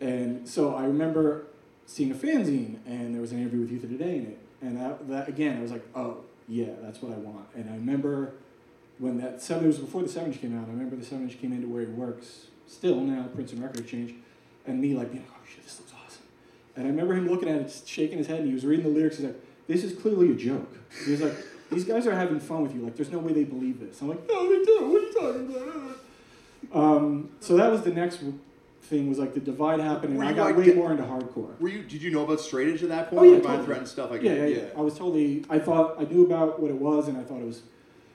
and 0.06 0.48
so 0.48 0.74
I 0.74 0.84
remember 0.84 1.46
seeing 1.86 2.10
a 2.10 2.14
fanzine, 2.14 2.78
and 2.86 3.14
there 3.14 3.22
was 3.22 3.32
an 3.32 3.38
interview 3.38 3.60
with 3.60 3.70
Youth 3.70 3.84
of 3.84 3.90
Today 3.90 4.16
in 4.16 4.26
it, 4.26 4.38
and 4.60 4.78
that, 4.78 5.08
that 5.08 5.28
again, 5.28 5.58
I 5.58 5.62
was 5.62 5.70
like, 5.70 5.86
oh 5.94 6.18
yeah, 6.48 6.72
that's 6.82 7.00
what 7.00 7.12
I 7.12 7.16
want. 7.16 7.46
And 7.54 7.70
I 7.70 7.74
remember 7.74 8.32
when 8.98 9.18
that 9.18 9.40
seven 9.40 9.64
it 9.64 9.68
was 9.68 9.78
before 9.78 10.02
the 10.02 10.08
seven 10.08 10.32
inch 10.32 10.40
came 10.40 10.58
out. 10.58 10.66
I 10.68 10.70
remember 10.72 10.96
the 10.96 11.04
seven 11.04 11.28
inch 11.28 11.40
came 11.40 11.52
into 11.52 11.68
where 11.68 11.82
he 11.82 11.88
works 11.88 12.46
still 12.66 13.00
now, 13.00 13.28
Princeton 13.34 13.62
Record 13.62 13.80
Exchange, 13.80 14.14
and 14.66 14.80
me 14.80 14.94
like 14.94 15.12
being 15.12 15.24
like, 15.24 15.32
oh 15.34 15.46
shit, 15.48 15.64
this 15.64 15.78
looks 15.78 15.92
awesome. 15.92 16.22
And 16.76 16.86
I 16.86 16.90
remember 16.90 17.14
him 17.14 17.28
looking 17.28 17.48
at 17.48 17.60
it, 17.60 17.82
shaking 17.86 18.18
his 18.18 18.26
head, 18.26 18.40
and 18.40 18.48
he 18.48 18.54
was 18.54 18.66
reading 18.66 18.84
the 18.84 18.90
lyrics. 18.90 19.16
He's 19.16 19.26
like, 19.26 19.40
"This 19.66 19.82
is 19.82 19.98
clearly 19.98 20.32
a 20.32 20.34
joke." 20.34 20.76
He 21.04 21.12
was 21.12 21.22
like, 21.22 21.34
"These 21.70 21.84
guys 21.84 22.06
are 22.06 22.14
having 22.14 22.38
fun 22.40 22.62
with 22.62 22.74
you. 22.74 22.82
Like, 22.82 22.96
there's 22.96 23.10
no 23.10 23.18
way 23.18 23.32
they 23.32 23.44
believe 23.44 23.80
this." 23.80 24.00
I'm 24.02 24.08
like, 24.08 24.28
"No, 24.28 24.48
they 24.48 24.64
do. 24.64 24.90
What 24.90 25.02
are 25.02 25.06
you 25.06 25.12
talking 25.12 25.56
about?" 25.56 25.96
Um, 26.74 27.30
so 27.40 27.56
that 27.56 27.70
was 27.70 27.82
the 27.82 27.92
next 27.92 28.20
thing. 28.86 29.08
Was 29.08 29.18
like 29.18 29.34
the 29.34 29.40
divide 29.40 29.80
happened, 29.80 30.14
and 30.14 30.22
I 30.24 30.32
got 30.32 30.46
like 30.46 30.56
way 30.56 30.72
more 30.72 30.90
into 30.92 31.02
hardcore. 31.04 31.58
Were 31.60 31.68
you? 31.68 31.82
Did 31.82 32.02
you 32.02 32.10
know 32.10 32.24
about 32.24 32.40
straight 32.40 32.72
edge 32.72 32.82
at 32.82 32.88
that 32.90 33.10
point? 33.10 33.20
Oh, 33.20 33.24
yeah, 33.34 33.40
totally. 33.40 33.64
Threat 33.64 33.78
and 33.78 33.88
stuff 33.88 34.10
like 34.10 34.22
Yeah, 34.22 34.34
that. 34.36 34.50
yeah, 34.50 34.56
yeah. 34.56 34.64
I 34.76 34.80
was 34.80 34.94
totally. 34.94 35.44
I 35.50 35.58
thought 35.58 35.96
I 36.00 36.04
knew 36.04 36.24
about 36.24 36.60
what 36.60 36.70
it 36.70 36.76
was, 36.78 37.08
and 37.08 37.16
I 37.18 37.22
thought 37.22 37.40
it 37.40 37.46
was 37.46 37.62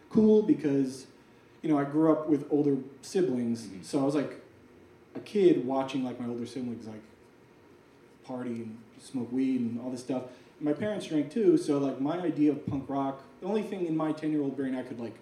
cool 0.10 0.42
because, 0.42 1.08
you 1.62 1.70
know, 1.70 1.78
I 1.78 1.84
grew 1.84 2.12
up 2.12 2.28
with 2.28 2.46
older 2.50 2.78
siblings, 3.02 3.68
Mhm. 3.68 3.84
so 3.84 4.00
I 4.00 4.04
was 4.04 4.16
like 4.16 4.42
a 5.16 5.20
kid 5.20 5.66
watching 5.66 6.04
like 6.04 6.20
my 6.20 6.28
older 6.28 6.46
siblings 6.46 6.88
like 6.88 7.02
party 8.24 8.50
and 8.52 8.78
smoke 9.00 9.32
weed 9.32 9.60
and 9.62 9.80
all 9.82 9.90
this 9.90 10.02
stuff. 10.02 10.24
And 10.60 10.66
my 10.68 10.74
parents 10.74 11.06
drank 11.08 11.32
too, 11.32 11.58
so 11.58 11.78
like 11.80 12.00
my 12.02 12.20
idea 12.20 12.52
of 12.52 12.66
punk 12.68 12.86
rock, 12.90 13.24
the 13.42 13.48
only 13.48 13.64
thing 13.64 13.86
in 13.86 13.96
my 13.98 14.12
ten 14.12 14.32
year 14.32 14.42
old 14.42 14.56
brain 14.56 14.76
I 14.76 14.84
could 14.84 15.00
like 15.00 15.16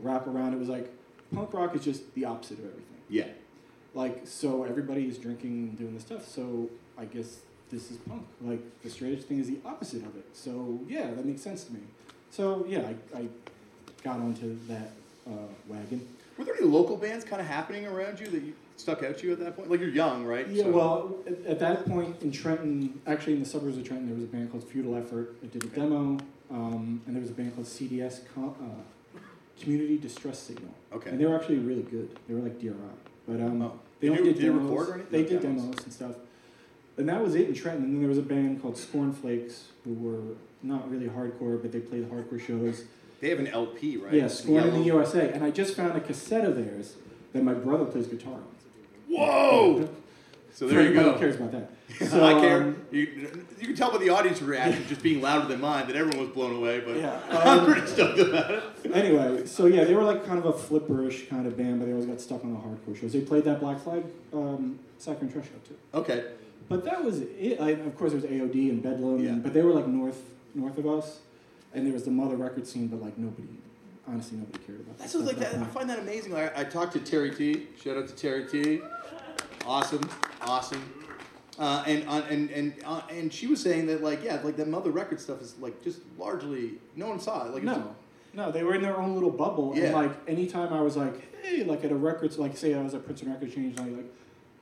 wrap 0.00 0.26
around 0.26 0.52
it 0.54 0.58
was 0.58 0.68
like 0.68 0.90
punk 1.34 1.52
rock 1.54 1.74
is 1.74 1.84
just 1.84 2.14
the 2.14 2.24
opposite 2.24 2.58
of 2.58 2.64
everything. 2.66 2.84
Yeah. 3.08 3.28
Like 3.94 4.22
so 4.26 4.64
everybody 4.64 5.06
is 5.08 5.18
drinking 5.18 5.68
and 5.70 5.78
doing 5.78 5.94
this 5.94 6.02
stuff, 6.04 6.26
so 6.28 6.68
I 6.98 7.04
guess 7.04 7.38
this 7.70 7.90
is 7.90 7.96
punk. 7.98 8.26
Like 8.40 8.60
the 8.82 8.90
straight 8.90 9.22
thing 9.24 9.38
is 9.38 9.46
the 9.48 9.58
opposite 9.64 10.02
of 10.02 10.16
it. 10.16 10.26
So 10.32 10.80
yeah, 10.88 11.10
that 11.10 11.24
makes 11.24 11.42
sense 11.42 11.64
to 11.64 11.72
me. 11.72 11.80
So 12.30 12.64
yeah, 12.68 12.88
I, 13.14 13.18
I 13.18 13.28
got 14.02 14.16
onto 14.18 14.56
that 14.68 14.90
uh, 15.26 15.30
wagon. 15.68 16.06
Were 16.36 16.44
there 16.44 16.56
any 16.56 16.66
local 16.66 16.96
bands 16.96 17.24
kind 17.24 17.40
of 17.40 17.46
happening 17.46 17.86
around 17.86 18.18
you 18.18 18.26
that 18.26 18.42
you 18.42 18.54
stuck 18.76 19.04
out 19.04 19.18
to 19.18 19.26
you 19.28 19.32
at 19.32 19.38
that 19.38 19.56
point? 19.56 19.70
Like 19.70 19.78
you're 19.78 19.88
young, 19.88 20.24
right? 20.24 20.48
Yeah, 20.48 20.64
So- 20.64 20.70
well, 20.72 21.16
at, 21.28 21.46
at 21.46 21.58
that 21.60 21.86
point 21.86 22.20
in 22.22 22.32
Trenton, 22.32 23.00
actually 23.06 23.34
in 23.34 23.40
the 23.40 23.48
suburbs 23.48 23.78
of 23.78 23.84
Trenton, 23.84 24.06
there 24.08 24.16
was 24.16 24.24
a 24.24 24.26
band 24.26 24.50
called 24.50 24.64
Feudal 24.64 24.96
Effort 24.96 25.40
that 25.40 25.52
did 25.52 25.62
a 25.62 25.68
demo, 25.68 26.18
um, 26.50 27.00
and 27.06 27.14
there 27.14 27.20
was 27.22 27.30
a 27.30 27.34
band 27.34 27.54
called 27.54 27.66
CDS 27.68 28.22
Com- 28.34 28.56
uh, 28.60 29.20
Community 29.62 29.96
Distress 29.96 30.40
Signal. 30.40 30.74
Okay. 30.92 31.10
And 31.10 31.20
they 31.20 31.24
were 31.26 31.36
actually 31.36 31.58
really 31.58 31.82
good. 31.82 32.18
They 32.26 32.34
were 32.34 32.40
like 32.40 32.58
DRI. 32.60 32.72
But 33.26 33.40
um, 33.40 33.62
Oh. 33.62 33.72
they 34.00 34.08
Did 34.08 34.18
only 34.18 34.30
you- 34.30 34.34
did 34.36 34.42
demos. 34.46 34.62
record 34.70 34.88
or 34.88 34.94
anything? 34.94 35.12
They 35.12 35.28
did 35.28 35.40
demos. 35.40 35.62
demos 35.62 35.84
and 35.84 35.92
stuff. 35.92 36.12
And 36.96 37.08
that 37.08 37.22
was 37.22 37.34
it 37.34 37.48
in 37.48 37.54
Trenton. 37.54 37.84
And 37.84 37.92
then 37.94 38.00
there 38.00 38.08
was 38.08 38.18
a 38.18 38.22
band 38.22 38.62
called 38.62 38.76
Scornflakes 38.76 39.64
who 39.84 39.94
were 39.94 40.36
not 40.62 40.88
really 40.90 41.06
hardcore, 41.08 41.60
but 41.60 41.72
they 41.72 41.80
played 41.80 42.08
hardcore 42.10 42.40
shows. 42.40 42.84
They 43.20 43.30
have 43.30 43.38
an 43.40 43.48
LP, 43.48 43.96
right? 43.96 44.12
Yeah, 44.12 44.28
Scorn 44.28 44.64
in 44.68 44.74
the. 44.74 44.80
USA. 44.82 45.30
And 45.32 45.42
I 45.42 45.50
just 45.50 45.74
found 45.74 45.96
a 45.96 46.00
cassette 46.00 46.44
of 46.44 46.56
theirs 46.56 46.94
that 47.32 47.42
my 47.42 47.54
brother 47.54 47.84
plays 47.86 48.06
guitar 48.06 48.34
on. 48.34 48.44
Whoa! 49.08 49.88
So 50.54 50.68
For 50.68 50.74
there 50.74 50.84
you 50.86 50.94
go. 50.94 51.12
who 51.12 51.18
cares 51.18 51.34
about 51.34 51.50
that. 51.52 51.70
I 52.00 52.40
care. 52.40 52.62
um, 52.62 52.86
you, 52.92 53.00
you 53.58 53.66
can 53.66 53.74
tell 53.74 53.90
by 53.90 53.98
the 53.98 54.10
audience 54.10 54.40
reaction 54.40 54.86
just 54.86 55.02
being 55.02 55.20
louder 55.20 55.48
than 55.48 55.60
mine 55.60 55.88
that 55.88 55.96
everyone 55.96 56.20
was 56.26 56.28
blown 56.34 56.54
away, 56.54 56.78
but 56.80 56.96
Yeah. 56.96 57.18
I'm 57.30 57.58
Um, 57.60 57.66
pretty 57.66 57.86
stoked 57.88 58.20
about 58.20 58.50
it. 58.52 58.62
anyway, 58.92 59.46
so 59.46 59.66
yeah, 59.66 59.82
they 59.82 59.94
were 59.94 60.04
like 60.04 60.24
kind 60.24 60.38
of 60.38 60.46
a 60.46 60.52
flipperish 60.52 61.28
kind 61.28 61.46
of 61.48 61.56
band, 61.56 61.80
but 61.80 61.86
they 61.86 61.92
always 61.92 62.06
got 62.06 62.20
stuck 62.20 62.44
on 62.44 62.52
the 62.54 62.60
hardcore 62.60 62.98
shows. 62.98 63.12
They 63.12 63.20
played 63.20 63.44
that 63.44 63.58
Black 63.58 63.80
Flag 63.80 64.04
um, 64.32 64.78
Saccharine 64.98 65.32
Trash 65.32 65.46
show 65.46 65.58
too. 65.68 65.76
Okay. 65.92 66.24
But 66.68 66.84
that 66.84 67.04
was 67.04 67.20
it. 67.20 67.60
I, 67.60 67.70
of 67.70 67.98
course, 67.98 68.12
there 68.12 68.20
was 68.20 68.30
AOD 68.30 68.70
and 68.70 68.80
Bedlam, 68.82 69.24
Yeah. 69.24 69.32
but 69.32 69.52
they 69.52 69.62
were 69.62 69.72
like 69.72 69.88
north 69.88 70.20
north 70.54 70.78
of 70.78 70.86
us, 70.86 71.18
and 71.74 71.84
there 71.84 71.92
was 71.92 72.04
the 72.04 72.10
mother 72.12 72.36
record 72.36 72.64
scene, 72.66 72.86
but 72.86 73.02
like 73.02 73.18
nobody, 73.18 73.48
honestly, 74.06 74.38
nobody 74.38 74.64
cared 74.64 74.80
about. 74.80 74.98
That's 74.98 75.12
that 75.14 75.18
just 75.18 75.26
like 75.36 75.36
stuff 75.48 75.60
that. 75.60 75.62
I 75.62 75.66
find 75.72 75.90
that 75.90 75.98
amazing. 75.98 76.32
Like, 76.32 76.56
I, 76.56 76.60
I 76.60 76.64
talked 76.64 76.92
to 76.92 77.00
Terry 77.00 77.34
T. 77.34 77.66
Shout 77.82 77.96
out 77.96 78.06
to 78.08 78.14
Terry 78.14 78.46
T. 78.46 78.80
Awesome, 79.66 80.08
awesome. 80.42 80.82
Uh, 81.58 81.84
and 81.86 82.08
uh, 82.08 82.22
and 82.28 82.50
and 82.50 82.74
uh, 82.84 83.00
and 83.10 83.32
she 83.32 83.46
was 83.46 83.62
saying 83.62 83.86
that 83.86 84.02
like 84.02 84.22
yeah, 84.24 84.40
like 84.42 84.56
that 84.56 84.68
mother 84.68 84.90
record 84.90 85.20
stuff 85.20 85.40
is 85.40 85.56
like 85.58 85.82
just 85.84 86.00
largely 86.18 86.72
no 86.96 87.08
one 87.08 87.20
saw 87.20 87.46
it. 87.46 87.52
Like 87.54 87.62
it's 87.62 87.66
No, 87.72 87.94
no, 88.34 88.50
they 88.50 88.64
were 88.64 88.74
in 88.74 88.82
their 88.82 88.98
own 88.98 89.14
little 89.14 89.30
bubble, 89.30 89.72
Yeah. 89.76 89.84
and 89.84 89.94
like 89.94 90.10
anytime 90.28 90.72
I 90.72 90.80
was 90.80 90.96
like, 90.96 91.32
hey, 91.44 91.62
like 91.64 91.84
at 91.84 91.92
a 91.92 91.96
record, 91.96 92.36
like 92.38 92.56
say 92.56 92.74
I 92.74 92.82
was 92.82 92.92
at 92.94 93.04
Princeton 93.04 93.30
Record 93.32 93.46
Exchange, 93.46 93.78
and 93.78 93.88
I 93.90 93.96
like. 93.96 94.06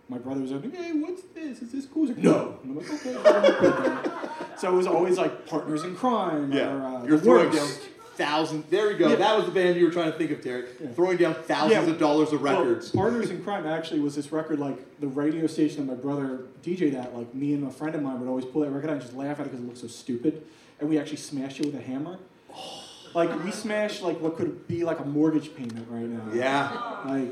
My 0.08 0.18
brother 0.18 0.42
was 0.42 0.50
like, 0.50 0.74
"Hey, 0.74 0.92
what's 0.92 1.22
this? 1.32 1.62
Is 1.62 1.72
this 1.72 1.86
cool?" 1.86 2.06
Like, 2.06 2.18
"No." 2.18 2.58
And 2.64 2.72
I'm 2.72 2.76
like, 2.76 2.92
"Okay." 2.92 3.16
I'm 3.16 3.22
gonna 3.22 3.52
put 3.54 3.84
that." 3.84 4.60
so 4.60 4.70
it 4.70 4.76
was 4.76 4.86
always 4.86 5.16
like 5.16 5.46
partners 5.46 5.84
in 5.84 5.94
crime. 5.96 6.52
yeah, 6.52 6.70
or, 6.70 6.82
uh, 6.84 7.04
you're 7.06 7.18
throwing 7.18 7.46
Works. 7.48 7.56
down 7.78 7.88
thousands. 8.26 8.64
There 8.70 8.88
we 8.88 8.94
go. 8.94 9.08
Yeah. 9.10 9.16
That 9.16 9.36
was 9.36 9.46
the 9.46 9.52
band 9.52 9.76
you 9.76 9.84
were 9.86 9.90
trying 9.92 10.12
to 10.12 10.18
think 10.18 10.30
of, 10.30 10.42
Terry. 10.42 10.64
Yeah. 10.80 10.88
Throwing 10.92 11.16
down 11.18 11.34
thousands 11.34 11.86
Yeah. 11.86 11.92
of 11.92 11.98
dollars 11.98 12.32
of 12.32 12.40
Well, 12.42 12.58
records. 12.64 12.90
Partners 12.90 13.30
in 13.30 13.42
Crime 13.42 13.66
actually 13.66 14.00
was 14.00 14.14
this 14.14 14.30
record, 14.32 14.58
like 14.58 15.00
the 15.00 15.08
radio 15.08 15.46
station 15.46 15.86
that 15.86 15.92
my 15.96 16.00
brother 16.00 16.46
DJ'd 16.62 16.94
at, 16.94 17.16
like 17.16 17.34
me 17.34 17.54
and 17.54 17.66
a 17.66 17.70
friend 17.70 17.94
of 17.94 18.02
mine 18.02 18.20
would 18.20 18.28
always 18.28 18.44
pull 18.44 18.62
that 18.62 18.70
record 18.70 18.90
out 18.90 18.94
and 18.94 19.02
just 19.02 19.14
laugh 19.14 19.40
at 19.40 19.46
it 19.46 19.50
because 19.50 19.60
it 19.60 19.66
looked 19.66 19.78
so 19.78 19.86
stupid. 19.88 20.44
And 20.80 20.88
we 20.88 20.98
actually 20.98 21.16
smashed 21.18 21.60
it 21.60 21.66
with 21.66 21.74
a 21.74 21.80
hammer. 21.82 22.18
Like 23.14 23.44
we 23.44 23.50
smashed 23.50 24.00
like 24.02 24.18
what 24.22 24.38
could 24.38 24.66
be 24.66 24.84
like 24.84 24.98
a 24.98 25.04
mortgage 25.04 25.54
payment 25.54 25.86
right 25.90 26.06
now. 26.08 26.32
yeah, 26.32 26.70
Like, 27.06 27.30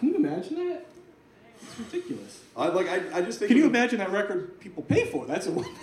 can 0.00 0.08
you 0.08 0.16
imagine 0.16 0.56
that? 0.56 0.86
It's 1.62 1.78
ridiculous. 1.78 2.40
I 2.56 2.66
like. 2.66 2.88
I, 2.88 3.18
I 3.18 3.22
just 3.22 3.38
think. 3.38 3.46
Can 3.50 3.58
you 3.58 3.62
would- 3.62 3.76
imagine 3.76 3.98
that 4.00 4.10
record 4.10 4.58
people 4.58 4.82
pay 4.82 5.04
for? 5.04 5.24
That's 5.24 5.46
a 5.46 5.50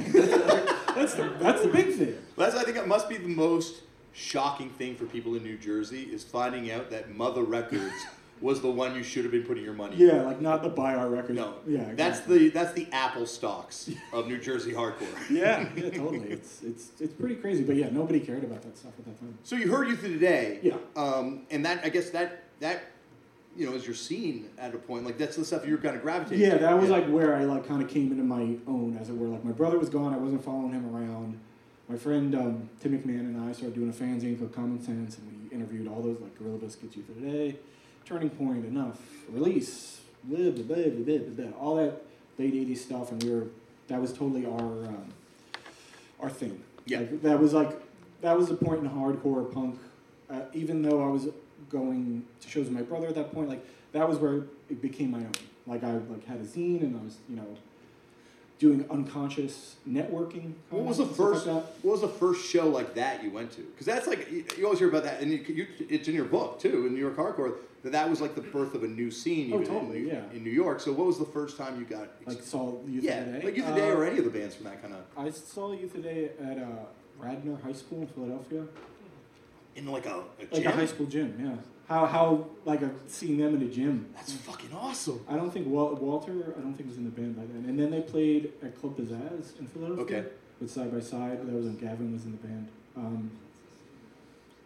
that's 0.94 1.14
the 1.14 1.34
that's 1.40 1.62
the 1.62 1.70
big 1.72 1.94
thing. 1.96 2.16
That's 2.38 2.56
I 2.56 2.64
think 2.64 2.76
it 2.76 2.88
must 2.90 3.08
be 3.08 3.16
the 3.16 3.30
most 3.30 3.84
shocking 4.16 4.70
thing 4.72 4.96
for 4.96 5.06
people 5.06 5.36
in 5.36 5.44
New 5.44 5.58
Jersey 5.58 6.04
is 6.04 6.24
finding 6.24 6.72
out 6.72 6.90
that 6.90 7.14
Mother 7.14 7.44
Records 7.44 7.94
was 8.42 8.62
the 8.62 8.70
one 8.70 8.96
you 8.96 9.04
should 9.04 9.24
have 9.24 9.32
been 9.32 9.44
putting 9.44 9.64
your 9.64 9.74
money. 9.74 9.96
in. 9.96 10.08
Yeah, 10.08 10.22
like 10.24 10.42
not 10.42 10.64
the 10.64 10.70
buy 10.70 10.96
our 10.96 11.10
record. 11.10 11.36
No. 11.36 11.56
Yeah. 11.68 11.92
That's 11.94 12.22
the 12.22 12.50
that's 12.50 12.74
the 12.74 12.88
Apple 12.92 13.26
stocks 13.26 13.90
of 14.14 14.28
New 14.28 14.38
Jersey 14.38 14.72
hardcore. 14.72 15.08
Yeah, 15.30 15.68
yeah, 15.76 15.90
totally. 15.90 16.30
It's 16.30 16.64
it's 16.64 16.92
it's 17.00 17.14
pretty 17.14 17.36
crazy, 17.36 17.64
but 17.64 17.76
yeah, 17.76 17.90
nobody 17.92 18.20
cared 18.20 18.44
about 18.44 18.62
that 18.64 18.78
stuff 18.78 18.94
at 18.98 19.06
that 19.06 19.20
time. 19.20 19.38
So 19.44 19.56
you 19.56 19.70
heard 19.72 19.88
Youth 19.88 20.04
of 20.04 20.12
Today. 20.12 20.60
Yeah. 20.62 20.76
Um, 20.96 21.44
and 21.52 21.66
that 21.66 21.84
I 21.84 21.90
guess 21.90 22.10
that 22.12 22.44
that 22.62 22.84
you 23.58 23.66
know 23.70 23.76
is 23.76 23.86
your 23.86 23.96
scene 23.96 24.50
at 24.58 24.74
a 24.74 24.78
point 24.78 25.06
like 25.06 25.18
that's 25.18 25.36
the 25.38 25.46
stuff 25.46 25.66
you're 25.66 25.78
kind 25.78 25.96
of 25.96 26.02
gravitating. 26.02 26.40
Yeah, 26.46 26.54
to. 26.54 26.60
that 26.60 26.80
was 26.80 26.90
like 26.90 27.08
where 27.08 27.36
I 27.36 27.44
like 27.44 27.68
kind 27.68 27.82
of 27.82 27.90
came 27.90 28.12
into 28.12 28.24
my 28.24 28.58
own, 28.68 28.98
as 29.00 29.10
it 29.10 29.18
were. 29.18 29.28
Like 29.28 29.44
my 29.44 29.52
brother 29.54 29.78
was 29.80 29.90
gone, 29.90 30.14
I 30.14 30.18
wasn't 30.18 30.44
following 30.44 30.72
him 30.72 30.94
around. 30.96 31.40
My 31.88 31.98
friend 31.98 32.34
um, 32.34 32.70
Tim 32.82 32.98
McMahon 32.98 33.20
and 33.20 33.48
I 33.48 33.52
started 33.52 33.76
doing 33.76 33.90
a 33.90 33.94
fanzine 33.94 34.40
called 34.40 34.56
Common 34.56 34.82
Sense, 34.82 35.20
and 35.20 35.50
we 35.50 35.56
interviewed 35.56 35.88
all 35.88 36.02
those 36.02 36.20
like 36.20 36.38
Gorilla 36.38 36.58
Biscuits, 36.58 36.98
Youth 36.98 37.10
of 37.10 37.16
Today, 37.22 37.58
Turning 38.06 38.32
Point, 38.32 38.66
Enough, 38.66 39.00
Release, 39.30 40.02
blah, 40.24 40.50
blah, 40.50 40.64
blah, 40.64 40.76
blah, 40.76 40.90
blah, 40.90 41.18
blah, 41.18 41.46
blah, 41.46 41.60
all 41.60 41.76
that 41.76 42.02
late 42.40 42.56
'80s 42.56 42.78
stuff, 42.78 43.12
and 43.12 43.24
we 43.24 43.30
were 43.30 43.48
that 43.88 44.02
was 44.02 44.12
totally 44.12 44.48
our 44.48 44.88
um, 44.88 45.14
our 46.20 46.30
thing. 46.30 46.64
Yeah. 46.86 47.00
Like, 47.00 47.22
that 47.22 47.40
was 47.40 47.54
like 47.54 47.80
that 48.22 48.36
was 48.36 48.50
the 48.50 48.56
point 48.56 48.80
in 48.80 48.90
hardcore 48.90 49.54
punk. 49.54 49.80
Uh, 50.28 50.42
even 50.54 50.82
though 50.82 51.04
I 51.04 51.08
was 51.08 51.28
going 51.70 52.26
to 52.42 52.50
shows 52.50 52.66
with 52.66 52.74
my 52.74 52.82
brother 52.82 53.08
at 53.08 53.16
that 53.16 53.32
point, 53.32 53.48
like 53.48 53.64
that 53.92 54.10
was 54.10 54.18
where 54.18 54.46
it 54.72 54.82
became 54.82 55.12
my 55.12 55.20
own. 55.20 55.32
Like 55.68 55.84
I 55.84 55.92
like 55.92 56.26
had 56.26 56.38
a 56.38 56.46
zine 56.46 56.82
and 56.82 57.00
I 57.00 57.04
was 57.04 57.18
you 57.30 57.36
know 57.36 57.58
doing 58.60 58.86
unconscious 58.90 59.76
networking. 59.88 60.54
What 60.70 60.84
was 60.84 60.98
the 60.98 61.06
first? 61.06 61.46
Like. 61.46 61.64
What 61.82 61.92
was 61.92 62.02
the 62.02 62.08
first 62.08 62.50
show 62.50 62.68
like 62.70 62.96
that 62.96 63.24
you 63.24 63.30
went 63.32 63.52
to? 63.54 63.62
Because 63.62 63.86
that's 63.86 64.08
like 64.08 64.32
you, 64.32 64.46
you 64.58 64.64
always 64.66 64.80
hear 64.80 64.90
about 64.90 65.04
that, 65.04 65.22
and 65.22 65.32
you, 65.32 65.40
you, 65.48 65.68
it's 65.90 66.08
in 66.08 66.16
your 66.16 66.26
book 66.26 66.60
too, 66.60 66.86
in 66.88 66.94
New 66.94 67.00
York 67.00 67.16
hardcore. 67.18 67.56
That 67.84 67.92
that 67.92 68.10
was 68.10 68.20
like 68.20 68.34
the 68.34 68.42
birth 68.42 68.74
of 68.74 68.84
a 68.84 68.88
new 68.88 69.12
scene. 69.12 69.54
Oh, 69.54 69.62
totally, 69.64 70.00
in, 70.00 70.08
yeah. 70.08 70.22
In 70.34 70.44
New 70.44 70.50
York. 70.50 70.80
So 70.80 70.92
what 70.92 71.06
was 71.06 71.20
the 71.20 71.26
first 71.26 71.56
time 71.58 71.80
you 71.80 71.86
got? 71.86 72.08
Like 72.26 72.42
saw 72.42 72.74
Youth 72.88 73.04
yeah, 73.04 73.20
of 73.20 73.26
the 73.34 73.40
Day. 73.40 73.46
like 73.46 73.56
Youth 73.56 73.68
of 73.68 73.76
Today 73.76 73.92
Uh, 73.92 73.96
or 73.96 74.06
any 74.06 74.18
of 74.18 74.26
the 74.26 74.32
bands 74.32 74.56
from 74.56 74.66
that 74.66 74.82
kind 74.82 74.94
of 74.96 75.02
I 75.16 75.30
saw 75.30 75.72
Youth 75.72 75.94
of 75.96 76.04
Today 76.04 76.32
at 76.42 76.58
uh, 76.58 76.66
Radnor 77.20 77.58
High 77.64 77.74
School 77.74 78.02
in 78.02 78.08
Philadelphia. 78.08 78.64
in 79.76 79.86
like 79.86 80.08
a, 80.08 80.16
a 80.40 80.56
Like 80.56 80.66
a 80.66 80.72
high 80.72 80.86
school 80.88 81.06
gym, 81.06 81.38
yeah. 81.40 81.56
How 81.88 82.06
how 82.08 82.46
like 82.66 82.82
a, 82.82 82.90
seeing 83.08 83.38
them 83.38 83.56
in 83.56 83.62
a 83.62 83.72
gym. 83.72 84.08
That's 84.16 84.34
fucking 84.34 84.72
awesome. 84.74 85.24
I 85.30 85.36
don't 85.36 85.52
think 85.52 85.68
Wal- 85.68 85.96
Walter. 85.96 86.54
I 86.58 86.62
don't 86.62 86.74
think 86.74 86.90
was 86.90 86.98
in 86.98 87.04
the 87.06 87.12
band 87.12 87.36
by 87.36 87.44
then. 87.46 87.66
And 87.70 87.78
then 87.80 87.92
they 87.92 88.02
played 88.02 88.52
at 88.64 88.80
Club 88.80 88.98
Pizzazz 88.98 89.60
in 89.60 89.68
Philadelphia. 89.68 90.04
Okay. 90.20 90.24
With 90.60 90.72
Side 90.72 90.92
by 90.92 91.00
Side. 91.00 91.40
That 91.46 91.54
was 91.54 91.66
when 91.66 91.78
Gavin 91.78 92.12
was 92.14 92.26
in 92.26 92.32
the 92.32 92.38
band. 92.38 92.68
Um, 92.98 93.32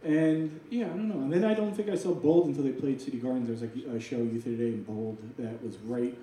and 0.04 0.60
yeah, 0.70 0.86
I 0.86 0.90
don't 0.90 1.10
know. 1.10 1.16
And 1.24 1.34
then 1.34 1.44
I 1.44 1.54
don't 1.54 1.76
think 1.76 1.90
I 1.90 1.96
saw 1.96 2.14
Bold 2.14 2.48
until 2.48 2.64
they 2.64 2.72
played 2.72 3.02
City 3.02 3.18
Gardens. 3.18 3.48
There 3.48 3.54
was 3.54 3.62
like 3.62 3.96
a 3.96 4.00
show 4.00 4.18
Youth 4.18 4.38
of 4.38 4.44
Today 4.56 4.68
in 4.68 4.84
Bold 4.84 5.18
that 5.38 5.62
was 5.64 5.78
right 5.80 6.18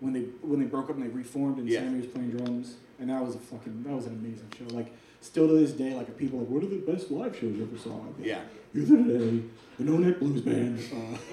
when 0.00 0.12
they 0.14 0.22
when 0.42 0.58
they 0.58 0.66
broke 0.66 0.90
up 0.90 0.96
and 0.96 1.04
they 1.04 1.08
reformed 1.08 1.58
and 1.58 1.68
Yeah. 1.68 1.80
Sammy 1.80 1.98
was 2.00 2.08
playing 2.08 2.30
drums. 2.32 2.74
And 2.98 3.10
that 3.10 3.24
was 3.24 3.36
a 3.36 3.38
fucking 3.38 3.84
that 3.84 3.92
was 3.94 4.06
an 4.06 4.14
amazing 4.14 4.50
show. 4.58 4.74
Like 4.74 4.92
still 5.20 5.46
to 5.46 5.54
this 5.54 5.70
day, 5.70 5.94
like 5.94 6.16
people 6.18 6.38
are 6.38 6.42
like, 6.42 6.50
what 6.50 6.62
are 6.64 6.66
the 6.66 6.78
best 6.78 7.12
live 7.12 7.34
shows 7.36 7.54
you 7.54 7.62
ever 7.70 7.78
saw? 7.78 8.00
Yeah. 8.20 8.40
Youth 8.74 8.90
of 8.90 8.96
Today, 9.06 9.42
the 9.78 9.84
No 9.84 9.96
Neck 9.98 10.18
Blues 10.18 10.40
Band, 10.42 10.80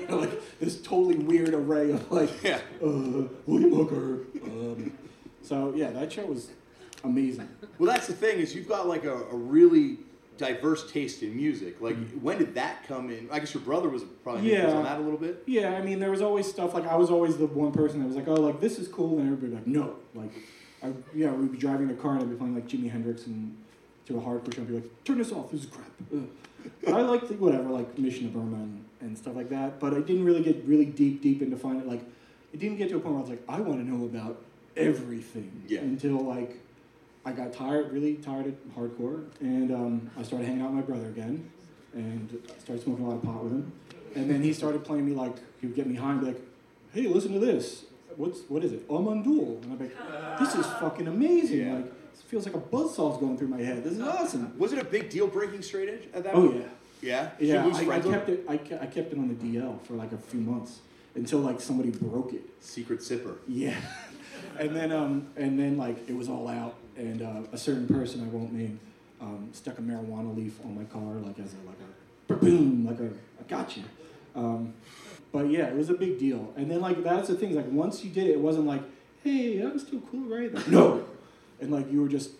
uh, 0.09 0.15
like 0.17 0.59
this 0.59 0.81
totally 0.81 1.17
weird 1.17 1.53
array 1.53 1.91
of 1.91 2.11
like 2.11 2.29
Yeah. 2.43 2.59
uh, 2.83 3.23
William 3.45 3.73
Hooker. 3.73 4.21
Um, 4.45 4.91
so 5.41 5.73
yeah, 5.75 5.91
that 5.91 6.11
show 6.11 6.25
was 6.25 6.49
amazing. 7.03 7.49
Well, 7.77 7.91
that's 7.91 8.07
the 8.07 8.13
thing 8.13 8.39
is 8.39 8.55
you've 8.55 8.67
got 8.69 8.87
like 8.87 9.03
a, 9.05 9.13
a 9.13 9.35
really 9.35 9.97
diverse 10.37 10.91
taste 10.91 11.23
in 11.23 11.35
music. 11.35 11.79
Like, 11.79 11.95
when 12.21 12.37
did 12.37 12.55
that 12.55 12.85
come 12.87 13.09
in? 13.09 13.29
I 13.31 13.39
guess 13.39 13.53
your 13.53 13.63
brother 13.63 13.87
was 13.89 14.03
probably 14.23 14.51
Yeah. 14.51 14.69
on 14.71 14.83
that 14.83 14.99
a 14.99 15.01
little 15.01 15.17
bit. 15.19 15.43
Yeah, 15.45 15.75
I 15.77 15.81
mean, 15.81 15.99
there 15.99 16.11
was 16.11 16.21
always 16.21 16.45
stuff 16.49 16.73
like 16.73 16.85
I 16.87 16.95
was 16.97 17.09
always 17.09 17.37
the 17.37 17.45
one 17.47 17.71
person 17.71 17.99
that 18.01 18.07
was 18.07 18.15
like, 18.17 18.27
oh, 18.27 18.33
like 18.33 18.59
this 18.59 18.77
is 18.77 18.87
cool, 18.89 19.17
and 19.19 19.31
everybody 19.31 19.53
like, 19.53 19.67
no, 19.67 19.95
like, 20.13 20.31
I, 20.83 20.91
yeah, 21.13 21.31
we'd 21.31 21.51
be 21.53 21.57
driving 21.57 21.89
in 21.89 21.95
a 21.95 21.97
car 21.97 22.13
and 22.13 22.21
I'd 22.23 22.29
be 22.29 22.35
playing 22.35 22.53
like 22.55 22.67
Jimi 22.67 22.91
Hendrix 22.91 23.27
and 23.27 23.55
to 24.07 24.17
a 24.17 24.21
hardcore 24.21 24.53
show 24.53 24.59
and 24.61 24.67
be 24.67 24.73
like, 24.75 25.03
turn 25.05 25.17
this 25.19 25.31
off, 25.31 25.51
this 25.51 25.61
is 25.61 25.67
crap. 25.67 25.89
Ugh. 26.13 26.23
But 26.83 26.93
I 26.93 27.01
liked 27.01 27.29
whatever, 27.31 27.69
like 27.69 27.97
Mission 27.97 28.27
of 28.27 28.33
Burma 28.33 28.57
and, 28.57 28.85
and 29.01 29.17
stuff 29.17 29.35
like 29.35 29.49
that. 29.49 29.79
But 29.79 29.93
I 29.93 29.99
didn't 29.99 30.25
really 30.25 30.43
get 30.43 30.63
really 30.65 30.85
deep, 30.85 31.21
deep 31.21 31.41
into 31.41 31.57
finding 31.57 31.87
like, 31.87 32.01
it 32.53 32.59
didn't 32.59 32.77
get 32.77 32.89
to 32.89 32.97
a 32.97 32.99
point 32.99 33.15
where 33.15 33.19
I 33.19 33.27
was 33.27 33.29
like, 33.29 33.43
I 33.49 33.59
want 33.59 33.79
to 33.85 33.89
know 33.89 34.05
about 34.05 34.41
everything 34.77 35.63
Yeah. 35.67 35.79
until 35.81 36.21
like 36.23 36.57
I 37.25 37.31
got 37.31 37.53
tired, 37.53 37.91
really 37.91 38.15
tired 38.15 38.45
of 38.47 38.53
hardcore, 38.77 39.25
and 39.39 39.71
um, 39.71 40.11
I 40.17 40.21
started 40.23 40.45
hanging 40.47 40.61
out 40.61 40.71
with 40.73 40.75
my 40.75 40.81
brother 40.93 41.07
again, 41.07 41.49
and 41.93 42.29
started 42.59 42.83
smoking 42.83 43.03
a 43.03 43.09
lot 43.09 43.15
of 43.15 43.23
pot 43.23 43.43
with 43.43 43.53
him. 43.53 43.71
And 44.15 44.29
then 44.29 44.43
he 44.43 44.53
started 44.53 44.83
playing 44.85 45.05
me 45.07 45.13
like 45.13 45.35
he 45.59 45.65
would 45.67 45.75
get 45.75 45.87
me 45.87 45.95
high 45.95 46.11
and 46.11 46.19
be 46.21 46.27
like, 46.27 46.41
"Hey, 46.93 47.07
listen 47.07 47.33
to 47.33 47.39
this. 47.39 47.85
What's 48.15 48.41
what 48.47 48.63
is 48.63 48.73
it? 48.73 48.83
Amon 48.89 49.23
Düül." 49.23 49.61
And 49.63 49.73
I'd 49.73 49.79
be 49.79 49.85
like, 49.85 50.39
"This 50.39 50.53
is 50.55 50.65
fucking 50.79 51.07
amazing. 51.07 51.65
Yeah. 51.65 51.73
Like, 51.77 51.85
it 51.87 51.93
feels 52.21 52.45
like 52.45 52.55
a 52.55 52.59
buzzsaw's 52.59 53.19
going 53.19 53.37
through 53.37 53.49
my 53.49 53.61
head. 53.61 53.83
This 53.83 53.93
is 53.93 54.01
awesome." 54.01 54.57
Was 54.57 54.73
it 54.73 54.79
a 54.79 54.85
big 54.85 55.09
deal 55.09 55.27
breaking 55.27 55.61
straight 55.61 55.89
edge 55.89 56.07
at 56.13 56.23
that 56.23 56.33
point? 56.33 56.45
Oh 56.45 56.51
point? 56.51 56.65
yeah, 57.01 57.09
Yeah? 57.09 57.29
Did 57.39 57.47
yeah. 57.47 57.63
you 57.63 57.69
lose 57.69 57.77
I, 57.77 57.81
I 57.81 57.85
friends 57.85 58.05
kept 58.05 58.29
it. 58.29 58.45
I, 58.47 58.57
ke- 58.57 58.81
I 58.81 58.85
kept 58.85 59.13
it 59.13 59.17
on 59.17 59.27
the 59.27 59.35
DL 59.35 59.81
for 59.81 59.93
like 59.93 60.11
a 60.11 60.17
few 60.17 60.39
months 60.39 60.79
until 61.15 61.39
like 61.39 61.61
somebody 61.61 61.89
broke 61.89 62.33
it. 62.33 62.41
Secret 62.59 62.99
sipper. 62.99 63.37
Yeah. 63.47 63.75
and 64.59 64.75
then 64.75 64.91
um 64.91 65.27
and 65.35 65.59
then 65.59 65.77
like 65.77 66.07
it 66.09 66.15
was 66.15 66.29
all 66.29 66.47
out 66.47 66.75
and 66.97 67.21
uh, 67.21 67.41
a 67.51 67.57
certain 67.57 67.87
person 67.87 68.23
I 68.23 68.27
won't 68.27 68.53
name 68.53 68.79
um, 69.21 69.49
stuck 69.53 69.77
a 69.77 69.81
marijuana 69.81 70.35
leaf 70.35 70.59
on 70.63 70.75
my 70.75 70.83
car 70.85 71.15
like 71.15 71.39
as 71.39 71.53
a 71.53 71.67
like 71.67 71.77
a 72.29 72.33
boom 72.33 72.85
like 72.85 72.99
a 72.99 73.09
I 73.39 73.43
got 73.47 73.75
you. 73.77 73.83
Um, 74.35 74.73
but 75.31 75.49
yeah, 75.49 75.67
it 75.67 75.75
was 75.75 75.89
a 75.89 75.93
big 75.93 76.19
deal. 76.19 76.53
And 76.55 76.69
then 76.69 76.81
like 76.81 77.03
that's 77.03 77.27
the 77.27 77.35
thing 77.35 77.55
like 77.55 77.69
once 77.69 78.03
you 78.03 78.11
did 78.11 78.27
it, 78.27 78.31
it 78.31 78.39
wasn't 78.39 78.67
like 78.67 78.81
hey 79.23 79.61
I'm 79.61 79.79
still 79.79 80.01
cool 80.11 80.25
right? 80.29 80.53
Like, 80.53 80.67
no. 80.67 81.05
And 81.61 81.71
like 81.71 81.91
you 81.91 82.01
were 82.01 82.09
just 82.09 82.31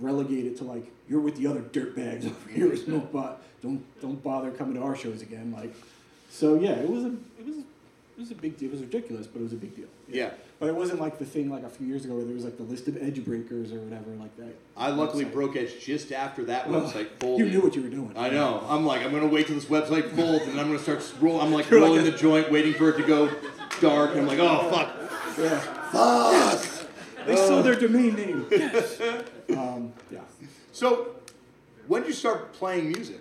relegated 0.00 0.56
to 0.58 0.64
like 0.64 0.84
you're 1.08 1.20
with 1.20 1.36
the 1.36 1.46
other 1.46 1.60
dirtbags 1.60 2.26
over 2.26 2.50
here. 2.50 2.76
So 2.76 2.84
don't 2.86 3.12
don't 3.62 4.00
don't 4.00 4.22
bother 4.22 4.50
coming 4.50 4.74
to 4.74 4.82
our 4.82 4.96
shows 4.96 5.22
again. 5.22 5.52
Like, 5.56 5.74
so 6.30 6.54
yeah, 6.54 6.72
it 6.72 6.88
was 6.88 7.04
a 7.04 7.08
it 7.38 7.46
was 7.46 7.56
it 7.58 8.20
was 8.22 8.30
a 8.30 8.34
big 8.34 8.56
deal. 8.58 8.68
It 8.68 8.72
was 8.72 8.80
ridiculous, 8.80 9.26
but 9.26 9.40
it 9.40 9.44
was 9.44 9.52
a 9.52 9.56
big 9.56 9.74
deal. 9.76 9.86
Yeah. 10.08 10.30
But 10.58 10.68
it 10.68 10.74
wasn't 10.74 11.00
like 11.00 11.18
the 11.20 11.24
thing 11.24 11.48
like 11.50 11.62
a 11.62 11.68
few 11.68 11.86
years 11.86 12.04
ago 12.04 12.14
where 12.16 12.24
there 12.24 12.34
was 12.34 12.44
like 12.44 12.56
the 12.56 12.64
list 12.64 12.88
of 12.88 12.96
edge 13.00 13.24
breakers 13.24 13.70
or 13.72 13.76
whatever 13.78 14.10
like 14.18 14.36
that. 14.38 14.56
I 14.76 14.90
luckily 14.90 15.24
website. 15.24 15.32
broke 15.32 15.56
Edge 15.56 15.78
just 15.84 16.10
after 16.10 16.44
that 16.46 16.68
Well, 16.68 16.80
website 16.82 17.08
folded. 17.20 17.46
You 17.46 17.52
knew 17.52 17.60
what 17.60 17.76
you 17.76 17.82
were 17.82 17.88
doing. 17.88 18.12
I 18.16 18.28
know. 18.30 18.64
I'm 18.68 18.84
like, 18.84 19.02
I'm 19.04 19.12
gonna 19.12 19.28
wait 19.28 19.46
till 19.46 19.54
this 19.54 19.66
website 19.66 20.10
folds, 20.16 20.46
and 20.48 20.58
I'm 20.60 20.66
gonna 20.66 20.78
start 20.80 21.00
roll. 21.20 21.40
I'm 21.40 21.52
like 21.52 21.70
You're 21.70 21.80
like 21.80 21.88
rolling 21.90 22.08
a- 22.08 22.10
the 22.10 22.16
joint, 22.18 22.50
waiting 22.50 22.74
for 22.74 22.90
it 22.90 22.96
to 22.96 23.04
go 23.04 23.30
dark. 23.80 24.10
And 24.12 24.20
I'm 24.22 24.26
like, 24.26 24.40
oh 24.40 24.68
fuck, 24.70 25.38
Yeah. 25.38 25.60
fuck. 25.92 26.77
They 27.26 27.36
sold 27.36 27.64
their 27.64 27.74
domain 27.74 28.14
name. 28.14 28.46
Yes. 28.50 29.00
um, 29.50 29.92
yeah. 30.10 30.20
So, 30.72 31.16
when 31.86 32.02
did 32.02 32.08
you 32.08 32.14
start 32.14 32.52
playing 32.52 32.92
music? 32.92 33.20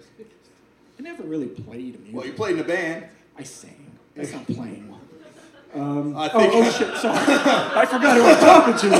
I 0.99 1.01
never 1.01 1.23
really 1.23 1.47
played 1.47 1.99
music. 1.99 2.15
Well, 2.15 2.25
you 2.25 2.33
played 2.33 2.55
in 2.55 2.61
a 2.61 2.67
band. 2.67 3.07
I 3.37 3.43
sang. 3.43 3.91
That's 4.15 4.33
not 4.33 4.45
playing. 4.47 4.93
Um, 5.73 6.15
I 6.15 6.29
oh, 6.33 6.39
think- 6.39 6.53
oh 6.55 6.71
shit! 6.71 6.97
Sorry, 6.97 7.17
I 7.19 7.85
forgot 7.85 8.17
who 8.17 8.23
I'm 8.23 8.39
talking 8.39 8.89
to. 8.89 8.97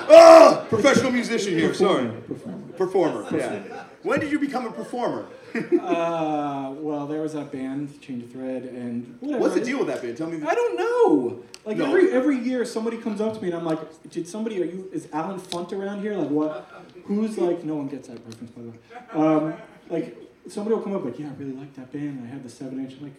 Ah, 0.12 0.66
professional 0.68 1.12
musician 1.12 1.52
here. 1.52 1.74
Sorry, 1.74 2.08
Performer. 2.26 2.72
performer. 2.76 3.36
Yeah. 3.36 3.84
When 4.02 4.18
did 4.20 4.30
you 4.32 4.38
become 4.38 4.66
a 4.66 4.72
performer? 4.72 5.26
Uh, 5.80 6.70
well, 6.76 7.08
there 7.08 7.20
was 7.22 7.32
that 7.32 7.50
band, 7.50 8.00
Chain 8.00 8.22
of 8.22 8.30
Thread, 8.30 8.62
and 8.62 9.16
whatever. 9.18 9.40
What's 9.40 9.54
the 9.54 9.60
deal 9.64 9.78
with 9.78 9.88
that 9.88 10.00
band? 10.00 10.16
Tell 10.16 10.28
me. 10.28 10.40
I 10.46 10.54
don't 10.54 10.76
know. 10.78 11.42
Like 11.64 11.76
No. 11.78 11.86
every 11.86 12.12
every 12.12 12.38
year, 12.38 12.64
somebody 12.64 12.98
comes 12.98 13.20
up 13.20 13.34
to 13.34 13.40
me 13.42 13.48
and 13.48 13.56
I'm 13.56 13.64
like, 13.64 13.80
"Did 14.10 14.28
somebody? 14.28 14.62
Are 14.62 14.64
you? 14.64 14.88
Is 14.92 15.08
Allen 15.12 15.40
Funt 15.40 15.72
around 15.72 16.02
here? 16.02 16.14
Like 16.14 16.28
what? 16.28 16.70
Who's 17.06 17.36
like? 17.36 17.64
No 17.64 17.74
one 17.74 17.88
gets 17.88 18.06
that 18.06 18.24
reference, 18.24 18.50
by 18.52 18.62
the 18.62 18.68
way. 18.68 18.76
Um, 19.12 19.54
like 19.88 20.16
somebody 20.48 20.76
will 20.76 20.82
come 20.82 20.94
up 20.94 21.04
like, 21.04 21.18
"Yeah, 21.18 21.26
I 21.26 21.32
really 21.42 21.52
like 21.56 21.74
that 21.74 21.90
band. 21.92 22.22
I 22.24 22.28
have 22.32 22.44
the 22.44 22.48
seven 22.48 22.78
inch." 22.78 22.94
I'm 22.98 23.02
like, 23.02 23.14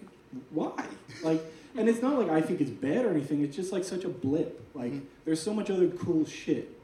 why? 0.52 0.86
Like, 1.22 1.44
and 1.78 1.90
it's 1.90 2.02
not 2.02 2.18
like 2.18 2.30
I 2.30 2.40
think 2.42 2.62
it's 2.62 2.72
bad 2.72 3.04
or 3.06 3.10
anything. 3.12 3.44
It's 3.44 3.58
just 3.58 3.74
like 3.74 3.84
such 3.84 4.06
a 4.06 4.10
blip. 4.10 4.66
Like, 4.74 4.94
there's 5.26 5.42
so 5.42 5.54
much 5.54 5.70
other 5.70 5.90
cool 5.90 6.26
shit. 6.26 6.80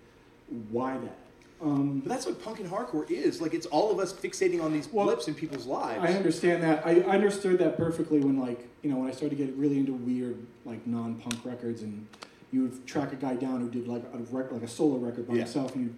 Why 0.71 0.97
that? 0.97 1.17
Um, 1.61 1.99
But 2.01 2.09
that's 2.09 2.25
what 2.25 2.41
punk 2.43 2.59
and 2.59 2.69
hardcore 2.69 3.09
is. 3.09 3.41
Like, 3.41 3.53
it's 3.53 3.65
all 3.67 3.91
of 3.91 3.99
us 3.99 4.13
fixating 4.13 4.61
on 4.63 4.71
these 4.73 4.87
Well, 4.91 5.05
blips 5.05 5.27
in 5.27 5.33
people's 5.33 5.65
lives. 5.65 6.03
I 6.03 6.13
understand 6.13 6.61
that. 6.63 6.85
I 6.85 6.99
understood 7.01 7.57
that 7.59 7.77
perfectly 7.77 8.19
when 8.19 8.39
like 8.39 8.67
you 8.83 8.91
know 8.91 8.97
when 8.97 9.07
I 9.07 9.11
started 9.11 9.37
to 9.37 9.43
get 9.45 9.55
really 9.55 9.79
into 9.79 9.93
weird 9.93 10.37
like 10.65 10.85
non-punk 10.85 11.43
records 11.43 11.81
and 11.81 12.05
you 12.51 12.61
would 12.63 12.85
track 12.85 13.11
a 13.11 13.15
guy 13.15 13.35
down 13.35 13.59
who 13.61 13.69
did 13.69 13.87
like 13.87 14.03
a 14.13 14.17
rec- 14.35 14.51
like 14.51 14.61
a 14.61 14.67
solo 14.67 14.97
record 14.97 15.27
by 15.27 15.33
Yeah. 15.33 15.39
himself 15.41 15.75
and 15.75 15.85
you 15.85 15.95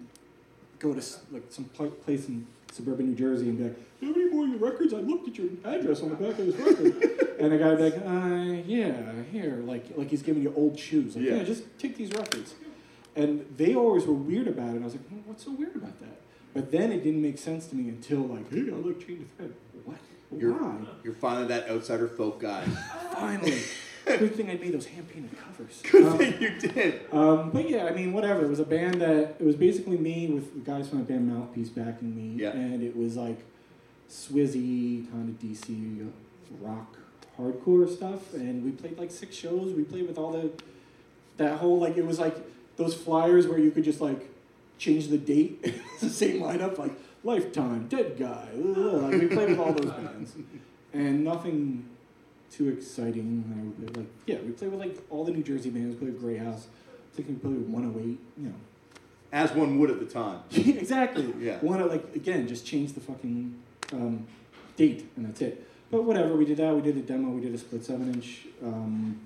go 0.78 0.94
to 0.94 1.02
like 1.30 1.44
some 1.50 1.66
pl- 1.66 1.90
place 1.90 2.26
in 2.28 2.46
suburban 2.72 3.06
New 3.10 3.14
Jersey 3.14 3.48
and 3.50 3.58
be 3.58 3.64
like, 3.64 3.76
"Do 4.00 4.06
you 4.06 4.12
have 4.14 4.22
any 4.22 4.30
more 4.30 4.44
of 4.44 4.50
your 4.50 4.58
records? 4.60 4.94
I 4.94 4.98
looked 4.98 5.28
at 5.28 5.36
your 5.36 5.48
address 5.64 6.00
on 6.02 6.08
the 6.08 6.14
back 6.16 6.38
of 6.38 6.46
this 6.46 6.56
record." 6.56 7.36
and 7.38 7.52
the 7.52 7.58
guy 7.58 7.68
would 7.68 7.78
be 7.78 7.84
like, 7.84 7.96
uh, 8.06 8.62
"Yeah, 8.66 9.12
here." 9.30 9.62
Like 9.66 9.84
like 9.96 10.08
he's 10.10 10.22
giving 10.22 10.42
you 10.42 10.54
old 10.56 10.78
shoes. 10.78 11.16
Like, 11.16 11.26
Yeah. 11.26 11.34
yeah, 11.36 11.42
just 11.44 11.64
take 11.78 11.96
these 11.98 12.10
records. 12.12 12.54
And 13.16 13.44
they 13.56 13.74
always 13.74 14.06
were 14.06 14.14
weird 14.14 14.46
about 14.48 14.74
it. 14.76 14.80
I 14.82 14.84
was 14.84 14.94
like, 14.94 15.06
"Hmm, 15.08 15.18
"What's 15.26 15.44
so 15.44 15.50
weird 15.52 15.74
about 15.76 15.98
that?" 16.00 16.20
But 16.54 16.70
then 16.72 16.92
it 16.92 17.02
didn't 17.04 17.22
make 17.22 17.38
sense 17.38 17.66
to 17.68 17.76
me 17.76 17.88
until 17.88 18.20
like, 18.20 18.50
"Hey, 18.52 18.70
I 18.70 18.74
like 18.76 19.04
Chain 19.04 19.22
of 19.22 19.30
Thread." 19.36 19.54
What? 19.84 19.96
You're, 20.36 20.52
Why? 20.52 20.76
you're 21.02 21.14
finally 21.14 21.48
that 21.48 21.68
outsider 21.68 22.06
folk 22.06 22.40
guy. 22.40 22.64
Finally. 23.14 23.58
Good 24.06 24.34
thing 24.34 24.48
I 24.50 24.54
made 24.54 24.72
those 24.72 24.86
hand 24.86 25.08
painted 25.12 25.30
covers. 25.38 25.82
Good 25.90 26.04
Um, 26.04 26.18
thing 26.18 26.40
you 26.40 26.58
did. 26.58 27.00
um, 27.12 27.50
but 27.50 27.68
yeah, 27.68 27.84
I 27.86 27.92
mean, 27.92 28.12
whatever. 28.12 28.44
It 28.44 28.48
was 28.48 28.60
a 28.60 28.64
band 28.64 29.00
that 29.02 29.36
it 29.38 29.44
was 29.44 29.56
basically 29.56 29.98
me 29.98 30.28
with 30.28 30.54
the 30.54 30.60
guys 30.70 30.88
from 30.88 30.98
the 30.98 31.04
band 31.04 31.28
Mouthpiece 31.28 31.68
backing 31.68 32.14
me, 32.16 32.40
Yeah. 32.42 32.50
and 32.52 32.82
it 32.82 32.96
was 32.96 33.16
like 33.16 33.38
Swizzy 34.08 35.10
kind 35.10 35.28
of 35.28 35.38
DC 35.38 36.08
rock 36.60 36.96
hardcore 37.38 37.88
stuff. 37.94 38.32
And 38.34 38.64
we 38.64 38.70
played 38.72 38.98
like 38.98 39.10
six 39.10 39.34
shows. 39.36 39.72
We 39.74 39.84
played 39.84 40.06
with 40.06 40.18
all 40.18 40.32
the 40.32 40.50
that 41.36 41.58
whole 41.58 41.78
like 41.78 41.96
it 41.96 42.06
was 42.06 42.18
like 42.18 42.36
those 42.80 42.94
flyers 42.94 43.46
where 43.46 43.58
you 43.58 43.70
could 43.70 43.84
just 43.84 44.00
like 44.00 44.28
change 44.78 45.08
the 45.08 45.18
date. 45.18 45.60
it's 45.62 46.00
the 46.00 46.08
same 46.08 46.40
lineup, 46.40 46.78
like 46.78 46.92
Lifetime, 47.22 47.86
Dead 47.88 48.16
Guy. 48.18 48.48
Like 48.54 49.20
we 49.20 49.26
played 49.28 49.50
with 49.50 49.58
all 49.60 49.72
those 49.74 49.92
bands, 49.92 50.34
and 50.94 51.22
nothing 51.22 51.84
too 52.50 52.68
exciting. 52.70 53.44
I 53.54 53.82
would- 53.84 53.96
Like 53.96 54.06
yeah, 54.26 54.38
we 54.44 54.52
played 54.52 54.70
with 54.72 54.80
like 54.80 54.96
all 55.10 55.24
the 55.24 55.32
New 55.32 55.42
Jersey 55.42 55.70
bands. 55.70 55.94
We 55.94 56.00
played 56.06 56.12
with 56.14 56.22
Grey 56.22 56.38
House. 56.38 56.66
I 57.12 57.16
think 57.16 57.28
we 57.28 57.34
played 57.34 57.56
with 57.58 57.68
108. 57.68 58.18
You 58.38 58.48
know, 58.48 58.54
As 59.32 59.52
one 59.52 59.78
would 59.78 59.90
at 59.90 60.00
the 60.00 60.06
time. 60.06 60.40
exactly. 60.50 61.32
Yeah. 61.38 61.58
Want 61.60 61.80
to 61.82 61.86
like 61.86 62.16
again 62.16 62.48
just 62.48 62.64
change 62.66 62.94
the 62.94 63.00
fucking 63.00 63.54
um, 63.92 64.26
date 64.76 65.06
and 65.16 65.26
that's 65.26 65.42
it. 65.42 65.66
But 65.90 66.04
whatever, 66.04 66.34
we 66.34 66.44
did 66.46 66.56
that. 66.58 66.74
We 66.74 66.80
did 66.82 66.96
a 66.96 67.00
demo. 67.02 67.30
We 67.30 67.40
did 67.42 67.52
a 67.54 67.58
split 67.58 67.84
seven 67.84 68.14
inch. 68.14 68.46
Um, 68.62 69.20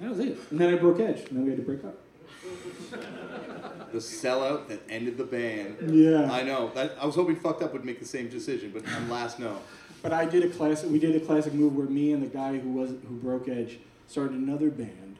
that 0.00 0.10
was 0.10 0.18
it. 0.18 0.36
And 0.50 0.60
then 0.60 0.74
I 0.74 0.76
broke 0.76 1.00
Edge. 1.00 1.20
And 1.28 1.38
then 1.38 1.44
we 1.44 1.50
had 1.50 1.58
to 1.58 1.64
break 1.64 1.84
up. 1.84 1.96
The 3.92 3.98
sellout 3.98 4.68
that 4.68 4.82
ended 4.90 5.16
the 5.16 5.24
band. 5.24 5.90
Yeah. 5.90 6.30
I 6.30 6.42
know. 6.42 6.70
That, 6.74 6.96
I 7.00 7.06
was 7.06 7.14
hoping 7.14 7.36
Fucked 7.36 7.62
Up 7.62 7.72
would 7.72 7.86
make 7.86 7.98
the 8.00 8.04
same 8.04 8.28
decision, 8.28 8.70
but 8.70 8.86
I'm 8.86 9.08
last 9.08 9.38
no. 9.38 9.56
But 10.02 10.12
I 10.12 10.26
did 10.26 10.44
a 10.44 10.50
classic. 10.50 10.90
We 10.90 10.98
did 10.98 11.16
a 11.16 11.20
classic 11.20 11.54
move 11.54 11.74
where 11.74 11.86
me 11.86 12.12
and 12.12 12.22
the 12.22 12.26
guy 12.26 12.58
who 12.58 12.70
was 12.70 12.90
who 12.90 13.16
broke 13.16 13.48
Edge 13.48 13.78
started 14.06 14.36
another 14.36 14.70
band, 14.70 15.16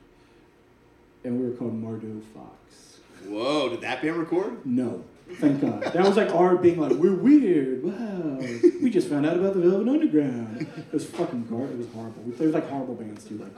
and 1.25 1.41
we 1.41 1.49
were 1.49 1.57
called 1.57 1.83
Mardo 1.83 2.23
Fox. 2.35 3.01
Whoa, 3.27 3.71
did 3.71 3.81
that 3.81 4.03
band 4.03 4.17
record? 4.17 4.65
No, 4.65 5.03
thank 5.37 5.61
God. 5.61 5.83
That 5.83 6.05
was 6.05 6.17
like 6.17 6.33
our 6.35 6.57
being 6.57 6.79
like, 6.79 6.93
we're 6.93 7.15
weird. 7.15 7.83
Wow, 7.83 8.39
we 8.83 8.91
just 8.91 9.09
found 9.09 9.27
out 9.27 9.37
about 9.37 9.55
the 9.55 9.61
Velvet 9.61 9.89
Underground. 9.89 10.61
It 10.77 10.93
was 10.93 11.07
fucking 11.07 11.47
gar. 11.47 11.65
It 11.65 11.79
was 11.79 11.89
horrible. 11.89 12.23
We 12.23 12.33
played 12.33 12.47
with 12.47 12.55
like 12.55 12.69
horrible 12.69 12.95
bands 12.95 13.25
too, 13.25 13.39
like 13.39 13.53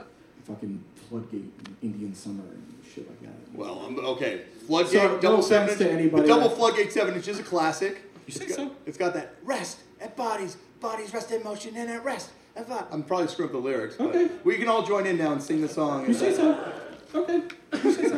fucking 0.45 0.83
Floodgate 1.09 1.51
and 1.65 1.75
Indian 1.81 2.13
Summer 2.15 2.43
and 2.43 2.77
shit 2.93 3.07
like 3.07 3.21
that. 3.21 3.31
Well, 3.53 3.79
um, 3.85 3.99
okay. 3.99 4.41
Floodgate, 4.67 4.91
So, 4.93 5.07
no 5.07 5.19
double 5.19 5.39
offense 5.39 5.47
seven 5.47 5.69
inch. 5.69 5.77
to 5.79 5.91
anybody 5.91 6.21
the 6.23 6.27
double 6.27 6.49
that- 6.49 6.57
Floodgate 6.57 6.91
seven 6.91 7.15
inch 7.15 7.27
is 7.27 7.39
a 7.39 7.43
classic. 7.43 7.93
You 7.93 7.99
It's 8.27 8.37
think 8.37 8.49
got, 8.51 8.55
so? 8.57 8.71
It's 8.85 8.97
got 8.97 9.13
that 9.13 9.35
rest 9.43 9.79
at 9.99 10.15
bodies, 10.15 10.57
bodies 10.79 11.13
rest 11.13 11.31
in 11.31 11.43
motion 11.43 11.75
and 11.75 11.89
at 11.89 12.03
rest. 12.03 12.29
at 12.55 12.67
vi-" 12.67 12.83
I'm 12.91 13.03
probably 13.03 13.27
screwing 13.27 13.49
up 13.49 13.53
the 13.53 13.59
lyrics, 13.59 13.95
but 13.97 14.07
Okay. 14.07 14.29
we 14.43 14.57
can 14.57 14.67
all 14.67 14.83
join 14.85 15.05
in 15.05 15.17
now 15.17 15.31
and 15.31 15.41
sing 15.41 15.61
the 15.61 15.69
song. 15.69 16.05
You 16.07 16.13
say 16.13 16.33
so? 16.33 16.73
Okay. 17.15 17.41
You 17.83 17.91
say 17.93 18.07
so? 18.09 18.17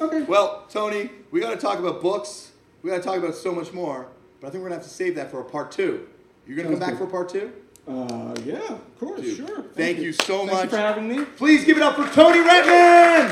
Okay. 0.00 0.22
Well, 0.28 0.66
Tony, 0.68 1.10
we 1.30 1.40
got 1.40 1.50
to 1.50 1.56
talk 1.56 1.78
about 1.78 2.02
books. 2.02 2.52
We 2.82 2.90
got 2.90 2.96
to 2.98 3.02
talk 3.02 3.16
about 3.18 3.34
so 3.34 3.52
much 3.52 3.72
more, 3.72 4.08
but 4.40 4.48
I 4.48 4.50
think 4.50 4.62
we're 4.62 4.68
gonna 4.70 4.80
have 4.80 4.88
to 4.88 4.94
save 4.94 5.14
that 5.16 5.30
for 5.30 5.40
a 5.40 5.44
part 5.44 5.70
two. 5.72 6.06
You're 6.46 6.56
gonna 6.56 6.68
Sounds 6.70 6.80
come 6.80 6.88
back 6.90 6.98
good. 6.98 7.04
for 7.06 7.10
part 7.10 7.28
two? 7.28 7.52
Uh, 7.88 8.34
yeah, 8.44 8.56
of 8.72 8.98
course, 8.98 9.20
Dude, 9.20 9.36
sure. 9.36 9.62
thank 9.74 9.98
you 9.98 10.12
so 10.12 10.38
Thank 10.38 10.50
much. 10.52 10.64
you 10.64 10.70
for 10.70 10.76
having 10.76 11.08
me. 11.08 11.24
Please 11.36 11.64
give 11.64 11.76
it 11.76 11.82
up 11.84 11.94
for 11.94 12.06
Tony 12.12 12.40
Rettman. 12.40 13.30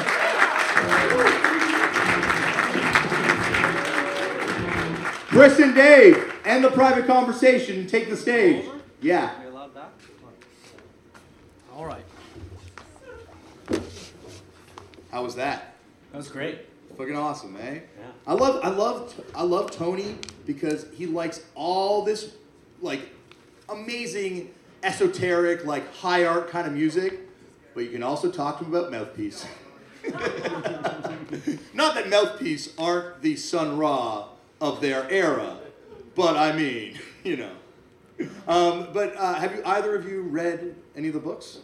Chris 5.28 5.58
and 5.58 5.74
Dave, 5.74 6.32
end 6.44 6.62
the 6.62 6.70
private 6.70 7.06
conversation 7.06 7.80
and 7.80 7.88
take 7.88 8.08
the 8.08 8.16
stage. 8.16 8.64
Yeah. 9.02 9.36
Are 9.36 9.42
you 9.44 9.50
allowed 9.50 9.74
that? 9.74 9.90
All 11.74 11.84
right. 11.84 12.04
How 15.10 15.24
was 15.24 15.34
that? 15.34 15.74
That 16.12 16.18
was 16.18 16.28
great. 16.28 16.60
Fucking 16.96 17.16
awesome, 17.16 17.56
eh? 17.56 17.74
Yeah. 17.74 17.80
I 18.28 18.34
love, 18.34 18.60
I 18.64 18.68
love, 18.68 19.20
I 19.34 19.42
love 19.42 19.72
Tony 19.72 20.14
because 20.46 20.86
he 20.94 21.06
likes 21.06 21.42
all 21.56 22.04
this, 22.04 22.34
like, 22.80 23.08
amazing, 23.68 24.52
esoteric, 24.82 25.64
like 25.64 25.92
high 25.94 26.24
art 26.24 26.48
kind 26.48 26.66
of 26.66 26.72
music. 26.72 27.20
But 27.74 27.84
you 27.84 27.90
can 27.90 28.02
also 28.02 28.30
talk 28.30 28.58
to 28.58 28.64
him 28.64 28.74
about 28.74 28.90
Mouthpiece. 28.90 29.46
Not 31.74 31.94
that 31.94 32.08
Mouthpiece 32.08 32.74
aren't 32.78 33.22
the 33.22 33.36
Sun 33.36 33.78
Ra 33.78 34.28
of 34.60 34.80
their 34.80 35.10
era, 35.10 35.58
but 36.14 36.36
I 36.36 36.52
mean, 36.52 36.98
you 37.24 37.36
know. 37.36 37.52
Um, 38.46 38.88
but 38.92 39.16
uh, 39.16 39.34
have 39.34 39.54
you 39.54 39.62
either 39.64 39.96
of 39.96 40.08
you 40.08 40.22
read 40.22 40.76
any 40.94 41.08
of 41.08 41.14
the 41.14 41.20
books? 41.20 41.58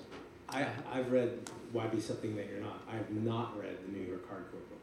I, 0.49 0.67
I've 0.93 1.13
read 1.13 1.49
Why 1.73 1.87
Be 1.87 2.01
Something 2.01 2.35
That 2.37 2.49
You're 2.49 2.61
Not. 2.61 2.83
I 2.91 2.97
have 2.97 3.11
not 3.11 3.57
read 3.61 3.77
the 3.87 3.93
New 3.97 4.05
York 4.05 4.29
Hardcore 4.29 4.69
book. 4.69 4.81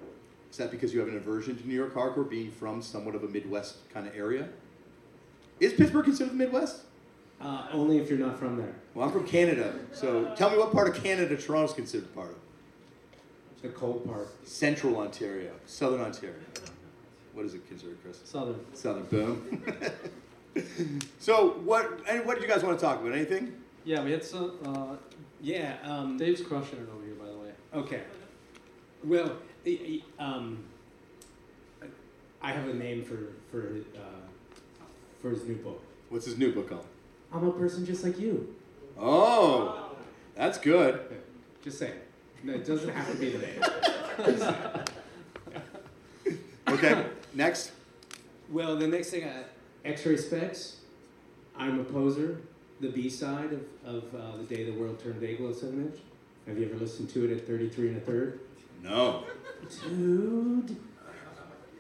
Is 0.49 0.57
that 0.57 0.71
because 0.71 0.93
you 0.93 1.01
have 1.01 1.09
an 1.09 1.17
aversion 1.17 1.57
to 1.57 1.67
New 1.67 1.75
York 1.75 1.93
hardcore, 1.93 2.29
being 2.29 2.51
from 2.51 2.81
somewhat 2.81 3.15
of 3.15 3.23
a 3.23 3.27
Midwest 3.27 3.89
kind 3.93 4.07
of 4.07 4.15
area? 4.15 4.47
Is 5.59 5.73
Pittsburgh 5.73 6.05
considered 6.05 6.31
the 6.31 6.37
Midwest? 6.37 6.83
Uh, 7.39 7.67
only 7.71 7.99
if 7.99 8.09
you're 8.09 8.17
not 8.19 8.37
from 8.39 8.57
there. 8.57 8.73
Well, 8.93 9.05
I'm 9.07 9.11
from 9.13 9.27
Canada, 9.27 9.73
so 9.93 10.33
tell 10.35 10.49
me 10.49 10.57
what 10.57 10.71
part 10.71 10.87
of 10.89 11.03
Canada 11.03 11.37
Toronto's 11.37 11.73
considered 11.73 12.13
part 12.15 12.29
of? 12.31 12.35
The 13.61 13.69
cold 13.69 14.05
part. 14.07 14.27
Central 14.47 14.97
Ontario, 14.97 15.51
Southern 15.65 16.01
Ontario. 16.01 16.35
What 17.33 17.45
is 17.45 17.53
it 17.53 17.67
considered, 17.67 17.97
Chris? 18.01 18.19
Southern. 18.23 18.59
Southern. 18.73 19.03
Boom. 19.03 19.63
so, 21.19 21.49
what? 21.63 21.99
And 22.09 22.25
what 22.25 22.35
did 22.39 22.43
you 22.43 22.49
guys 22.49 22.63
want 22.63 22.79
to 22.79 22.83
talk 22.85 22.99
about? 23.01 23.13
Anything? 23.13 23.53
Yeah, 23.85 24.03
we 24.03 24.11
had 24.11 24.23
some. 24.23 24.53
Uh, 24.65 24.95
Yeah. 25.39 25.75
Um, 25.83 26.17
Dave's 26.17 26.41
crushing 26.41 26.79
it 26.79 26.89
over 26.91 27.05
here, 27.05 27.13
by 27.13 27.25
the 27.27 27.37
way. 27.37 27.51
okay. 27.75 28.01
Well, 29.03 29.33
i- 29.65 30.01
i- 30.19 30.23
um, 30.23 30.63
I 32.41 32.51
have 32.51 32.67
a 32.67 32.73
name 32.73 33.03
for 33.03 33.17
for 33.51 33.75
uh, 33.95 34.85
for 35.21 35.29
his 35.29 35.43
new 35.43 35.55
book. 35.57 35.81
What's 36.09 36.25
his 36.25 36.37
new 36.39 36.51
book 36.51 36.69
called? 36.69 36.85
I'm 37.33 37.47
a 37.47 37.51
person 37.51 37.85
just 37.85 38.03
like 38.03 38.19
you. 38.19 38.55
Oh, 38.99 39.91
that's 40.35 40.57
good. 40.57 40.99
Just 41.63 41.79
saying. 41.79 41.99
No, 42.43 42.53
it 42.53 42.65
doesn't 42.65 42.89
have 42.89 43.11
to 43.11 43.17
be 43.17 43.29
the 43.31 43.39
name. 43.39 44.83
Okay, 46.69 47.05
next. 47.33 47.71
Well, 48.49 48.75
the 48.75 48.87
next 48.87 49.09
thing, 49.11 49.23
I, 49.23 49.43
X-Ray 49.87 50.15
Spex. 50.15 50.75
I'm 51.57 51.79
a 51.79 51.83
poser. 51.83 52.41
The 52.81 52.89
B 52.89 53.09
side 53.09 53.53
of, 53.53 53.65
of 53.85 54.03
uh, 54.15 54.37
the 54.37 54.43
day 54.43 54.63
the 54.69 54.77
world 54.77 55.01
turned 55.01 55.19
Day-Glo 55.21 55.53
seven 55.53 55.85
inch. 55.87 55.99
Have 56.45 56.57
you 56.59 56.65
ever 56.65 56.75
listened 56.75 57.09
to 57.11 57.23
it 57.25 57.31
at 57.35 57.47
33 57.47 57.87
and 57.89 57.97
a 57.97 57.99
third? 58.01 58.39
No. 58.83 59.23
Dude, 59.89 60.75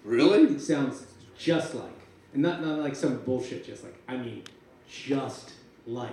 Really? 0.03 0.43
it 0.55 0.61
sounds 0.61 1.05
just 1.37 1.75
like, 1.75 1.91
and 2.33 2.41
not 2.41 2.61
not 2.63 2.79
like 2.79 2.95
some 2.95 3.17
bullshit. 3.19 3.65
Just 3.65 3.83
like, 3.83 3.95
I 4.07 4.17
mean, 4.17 4.43
just 4.87 5.53
like 5.85 6.11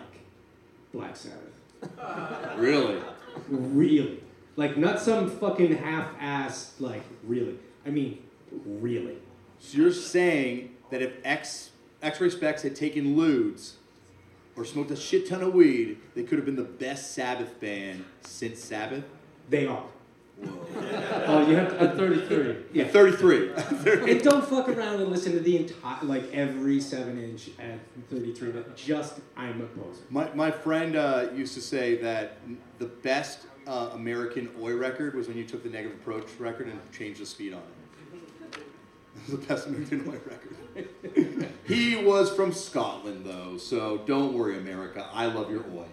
Black 0.92 1.16
Sabbath. 1.16 1.38
Really? 2.56 3.00
Really, 3.48 4.22
like 4.56 4.76
not 4.76 5.00
some 5.00 5.28
fucking 5.28 5.76
half-assed. 5.76 6.80
Like, 6.80 7.02
really. 7.24 7.58
I 7.84 7.90
mean, 7.90 8.22
really. 8.64 9.18
So 9.58 9.78
you're 9.78 9.92
saying 9.92 10.70
that 10.90 11.02
if 11.02 11.14
X 11.24 11.70
X-Ray 12.00 12.28
Spex 12.28 12.62
had 12.62 12.76
taken 12.76 13.16
ludes 13.16 13.72
or 14.56 14.64
smoked 14.64 14.90
a 14.90 14.96
shit 14.96 15.28
ton 15.28 15.42
of 15.42 15.52
weed, 15.52 15.98
they 16.14 16.22
could 16.22 16.38
have 16.38 16.44
been 16.44 16.56
the 16.56 16.62
best 16.62 17.12
Sabbath 17.12 17.58
band 17.60 18.04
since 18.20 18.62
Sabbath? 18.62 19.04
They 19.48 19.66
are. 19.66 19.84
Oh, 21.26 21.46
you 21.48 21.56
have 21.56 21.70
to. 21.70 21.80
At 21.80 21.96
33. 21.96 22.56
Yeah. 22.72 22.88
33. 22.88 23.50
And 24.10 24.22
don't 24.22 24.44
fuck 24.44 24.68
around 24.68 25.00
and 25.00 25.10
listen 25.10 25.32
to 25.32 25.40
the 25.40 25.56
entire, 25.58 26.02
like 26.04 26.32
every 26.32 26.80
seven 26.80 27.22
inch 27.22 27.50
at 27.58 27.78
33. 28.10 28.50
But 28.50 28.76
just 28.76 29.20
I'm 29.36 29.60
a 29.60 29.66
poser. 29.66 30.02
my, 30.10 30.32
my 30.34 30.50
friend 30.50 30.96
uh, 30.96 31.28
used 31.34 31.54
to 31.54 31.60
say 31.60 31.96
that 31.98 32.38
the 32.78 32.86
best 32.86 33.46
uh, 33.66 33.90
American 33.92 34.50
Oi 34.60 34.74
record 34.74 35.14
was 35.14 35.28
when 35.28 35.36
you 35.36 35.44
took 35.44 35.62
the 35.62 35.68
negative 35.68 35.98
approach 35.98 36.26
record 36.38 36.68
and 36.68 36.78
changed 36.92 37.20
the 37.20 37.26
speed 37.26 37.54
on 37.54 37.60
it. 37.60 38.58
It 39.16 39.30
was 39.30 39.40
the 39.40 39.46
best 39.46 39.66
American 39.66 40.08
Oi 40.08 40.12
record. 40.12 41.50
he 41.66 41.96
was 41.96 42.30
from 42.34 42.52
Scotland, 42.52 43.24
though, 43.24 43.56
so 43.56 43.98
don't 43.98 44.34
worry, 44.34 44.58
America. 44.58 45.08
I 45.12 45.26
love 45.26 45.50
your 45.50 45.64
Oi. 45.74 45.86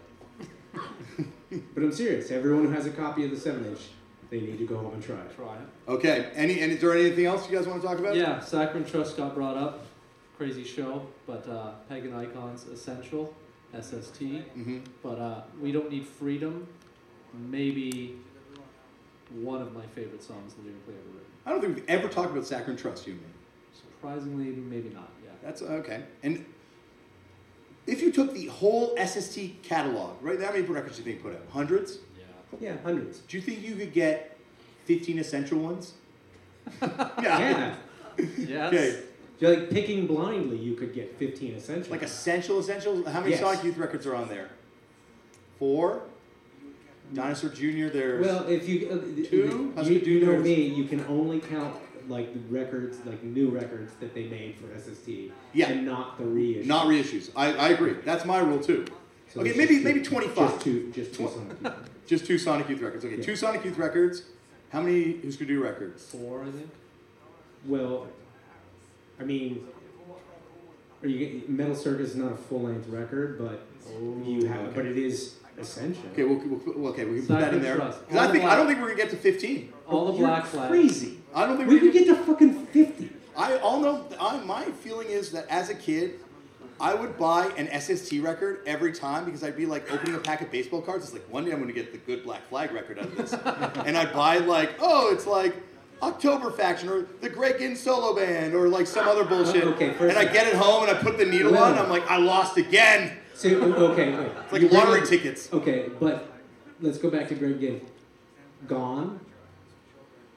But 1.74 1.84
I'm 1.84 1.92
serious. 1.92 2.32
Everyone 2.32 2.66
who 2.66 2.72
has 2.72 2.86
a 2.86 2.92
copy 2.92 3.26
of 3.26 3.32
the 3.32 3.38
seven 3.38 3.66
inch, 3.66 3.82
they 4.32 4.40
need 4.40 4.58
to 4.58 4.66
go 4.66 4.78
home 4.78 4.94
and 4.94 5.04
try 5.04 5.20
it. 5.20 5.36
Try 5.36 5.56
it. 5.56 5.92
Okay, 5.92 6.32
any, 6.34 6.62
and 6.62 6.72
is 6.72 6.80
there 6.82 6.94
anything 6.94 7.26
else 7.26 7.48
you 7.50 7.56
guys 7.56 7.68
want 7.68 7.82
to 7.82 7.88
talk 7.88 8.00
about? 8.00 8.16
Yeah, 8.16 8.40
Saccharine 8.40 8.86
Trust 8.86 9.18
got 9.18 9.36
brought 9.36 9.58
up. 9.58 9.86
Crazy 10.38 10.64
show, 10.64 11.06
but 11.28 11.48
uh, 11.48 11.74
Paganicons 11.90 12.72
Essential, 12.72 13.36
SST. 13.80 14.20
hmm 14.20 14.80
But 15.04 15.20
uh, 15.20 15.42
we 15.62 15.72
don't 15.72 15.92
need 15.92 16.08
freedom. 16.08 16.66
Maybe 17.50 18.16
one 19.30 19.62
of 19.62 19.74
my 19.74 19.86
favorite 19.88 20.24
songs 20.24 20.56
lyrically 20.64 20.94
ever 20.96 21.08
written. 21.14 21.32
I 21.46 21.50
don't 21.52 21.62
think 21.62 21.76
we've 21.76 21.90
ever 21.90 22.08
talked 22.08 22.32
about 22.32 22.46
Saccharine 22.46 22.78
Trust, 22.78 23.06
you 23.08 23.14
mean? 23.14 23.34
Surprisingly, 23.74 24.46
maybe 24.46 24.90
not. 24.90 25.12
Yeah. 25.24 25.32
That's 25.44 25.62
okay. 25.62 26.06
And 26.24 26.46
if 27.86 28.02
you 28.02 28.12
took 28.12 28.34
the 28.34 28.48
whole 28.48 28.96
SST 28.98 29.62
catalog, 29.62 30.16
right? 30.22 30.40
How 30.42 30.52
many 30.52 30.64
records 30.64 30.98
do 30.98 31.04
you 31.04 31.12
think 31.12 31.22
put 31.22 31.34
out? 31.34 31.46
Hundreds? 31.52 32.00
Yeah. 32.60 32.74
Hundreds. 32.84 33.20
Do 33.20 33.38
you 33.38 33.42
think 33.44 33.62
you 33.62 33.76
could 33.76 33.94
get 33.94 34.38
15 34.86 35.20
essential 35.20 35.60
ones? 35.60 35.94
Yeah. 37.22 37.76
Yes. 38.38 38.74
Okay. 38.74 39.00
You're 39.40 39.56
like 39.58 39.70
picking 39.72 40.06
blindly, 40.06 40.58
you 40.58 40.76
could 40.76 40.94
get 40.94 41.18
15 41.18 41.56
essentials. 41.56 41.90
Like 41.90 42.04
essential 42.04 42.60
essentials? 42.60 43.08
How 43.08 43.20
many 43.22 43.32
Yes. 43.32 43.40
Sonic 43.40 43.64
Youth 43.64 43.78
records 43.78 44.06
are 44.06 44.16
on 44.16 44.28
there? 44.28 44.50
Four? 45.58 46.04
Dinosaur 47.14 47.50
Jr., 47.50 47.88
there's. 47.88 48.26
well, 48.26 48.48
if 48.48 48.70
you 48.70 48.90
uh, 48.90 49.28
Two? 49.28 49.74
You, 49.84 50.00
you 50.00 50.26
know 50.26 50.38
me, 50.38 50.54
you 50.68 50.84
can 50.86 51.04
only 51.08 51.40
count 51.40 51.76
like 52.08 52.34
the 52.34 52.40
records, 52.54 52.98
like 53.06 53.24
new 53.24 53.50
records 53.50 53.94
that 54.00 54.14
they 54.14 54.26
made 54.28 54.56
for 54.58 54.68
SST, 54.80 55.32
Yeah. 55.54 55.70
and 55.70 55.86
not 55.86 56.18
the 56.18 56.24
reissues. 56.24 56.66
not 56.66 56.86
reissues. 56.88 57.30
I, 57.36 57.54
I 57.54 57.70
agree. 57.70 57.94
That's 58.06 58.26
my 58.26 58.40
rule 58.40 58.60
too. 58.60 58.86
So 59.34 59.42
okay, 59.42 59.54
maybe 59.56 59.76
just 59.76 59.86
maybe 59.86 60.02
25. 60.02 60.36
Just 60.52 60.62
two, 60.62 60.92
just 60.94 61.14
two 61.14 61.28
Sonic 61.28 61.62
Youth. 61.62 61.74
Just 62.08 62.26
two 62.26 62.38
Sonic 62.38 62.68
Youth 62.68 62.82
records. 62.82 63.06
Okay, 63.06 63.16
Yeah. 63.18 63.24
two 63.24 63.36
Sonic 63.38 63.64
Youth 63.64 63.78
records. 63.78 64.24
How 64.74 64.82
many 64.82 65.22
Husker 65.24 65.46
Du 65.46 65.62
records? 65.64 66.04
Four, 66.06 66.42
I 66.44 66.52
think. 66.52 66.70
Well, 67.66 68.08
I 69.20 69.24
mean, 69.24 69.66
are 71.02 71.08
you 71.08 71.44
Metal 71.48 71.76
Circus 71.76 72.10
is 72.10 72.16
not 72.18 72.34
a 72.34 72.36
full 72.36 72.64
length 72.64 72.90
record, 72.90 73.38
but 73.38 73.66
you 74.26 74.42
oh, 74.44 74.48
have, 74.48 74.62
okay. 74.68 74.72
but 74.76 74.86
it 74.86 74.98
is 74.98 75.36
essential. 75.58 76.04
Okay, 76.12 76.24
we'll, 76.24 76.38
we'll, 76.76 76.88
okay, 76.92 77.06
we 77.06 77.20
can 77.20 77.28
put 77.28 77.40
that 77.40 77.54
in 77.54 77.62
there. 77.62 77.78
Trust. 77.78 78.06
'Cause 78.10 78.18
I 78.18 78.26
All 78.26 78.32
think 78.32 78.44
the 78.44 78.50
I 78.52 78.56
don't 78.58 78.68
think 78.68 78.80
we're 78.82 78.88
gonna 78.90 78.98
get 79.02 79.10
to 79.12 79.18
15. 79.18 79.74
All 79.88 80.12
the 80.12 80.18
You're 80.20 80.28
black 80.28 80.46
flags. 80.48 80.70
crazy. 80.70 81.20
I 81.34 81.46
don't 81.46 81.56
think 81.56 81.70
We 81.70 81.76
we're 81.76 81.82
could 81.82 81.94
gonna 81.94 82.06
get 82.06 82.18
to 82.18 82.24
fucking 82.26 82.66
fifty. 82.68 83.10
I 83.38 83.58
all 83.60 83.80
know. 83.80 84.06
I, 84.20 84.38
my 84.44 84.66
feeling 84.66 85.08
is 85.10 85.32
that 85.32 85.48
as 85.50 85.70
a 85.70 85.76
kid, 85.76 86.20
I 86.82 86.96
would 86.96 87.16
buy 87.18 87.46
an 87.58 87.70
SST 87.80 88.14
record 88.22 88.62
every 88.66 88.92
time 88.92 89.26
because 89.26 89.44
I'd 89.44 89.56
be 89.56 89.68
like 89.68 89.92
opening 89.94 90.16
a 90.16 90.20
pack 90.20 90.42
of 90.42 90.50
baseball 90.52 90.82
cards. 90.82 91.04
It's 91.06 91.14
like 91.14 91.32
one 91.32 91.46
day 91.46 91.52
I'm 91.52 91.58
going 91.62 91.68
to 91.68 91.74
get 91.74 91.92
the 91.92 92.00
good 92.00 92.24
Black 92.24 92.48
Flag 92.50 92.72
record 92.72 92.98
out 92.98 93.06
of 93.06 93.16
this, 93.16 93.34
and 93.86 93.96
I'd 93.96 94.12
buy 94.14 94.40
like 94.40 94.72
oh 94.80 95.14
it's 95.14 95.28
like 95.28 95.56
October 96.02 96.50
Faction 96.50 96.90
or 96.90 97.06
the 97.22 97.30
Greg 97.30 97.60
Ginn 97.60 97.76
solo 97.76 98.16
band 98.16 98.56
or 98.56 98.68
like 98.68 98.88
some 98.88 99.08
other 99.08 99.24
bullshit. 99.24 99.64
Okay, 99.64 99.94
first- 99.94 100.18
and 100.18 100.28
I 100.28 100.32
get 100.32 100.48
it 100.48 100.56
home 100.56 100.88
and 100.88 100.98
I 100.98 101.00
put 101.00 101.20
the 101.20 101.26
needle 101.26 101.56
on. 101.56 101.78
I'm 101.78 101.90
like 101.90 102.10
I 102.10 102.18
lost 102.18 102.58
again. 102.58 103.16
So 103.36 103.50
okay, 103.50 104.16
wait. 104.18 104.32
It's 104.52 104.52
like 104.52 104.72
lottery 104.72 105.02
up- 105.02 105.08
tickets. 105.08 105.54
Okay, 105.54 105.90
but 106.00 106.34
let's 106.82 106.98
go 106.98 107.12
back 107.12 107.28
to 107.30 107.36
Greg 107.36 107.60
Ginn. 107.60 107.82
Gone. 108.68 109.20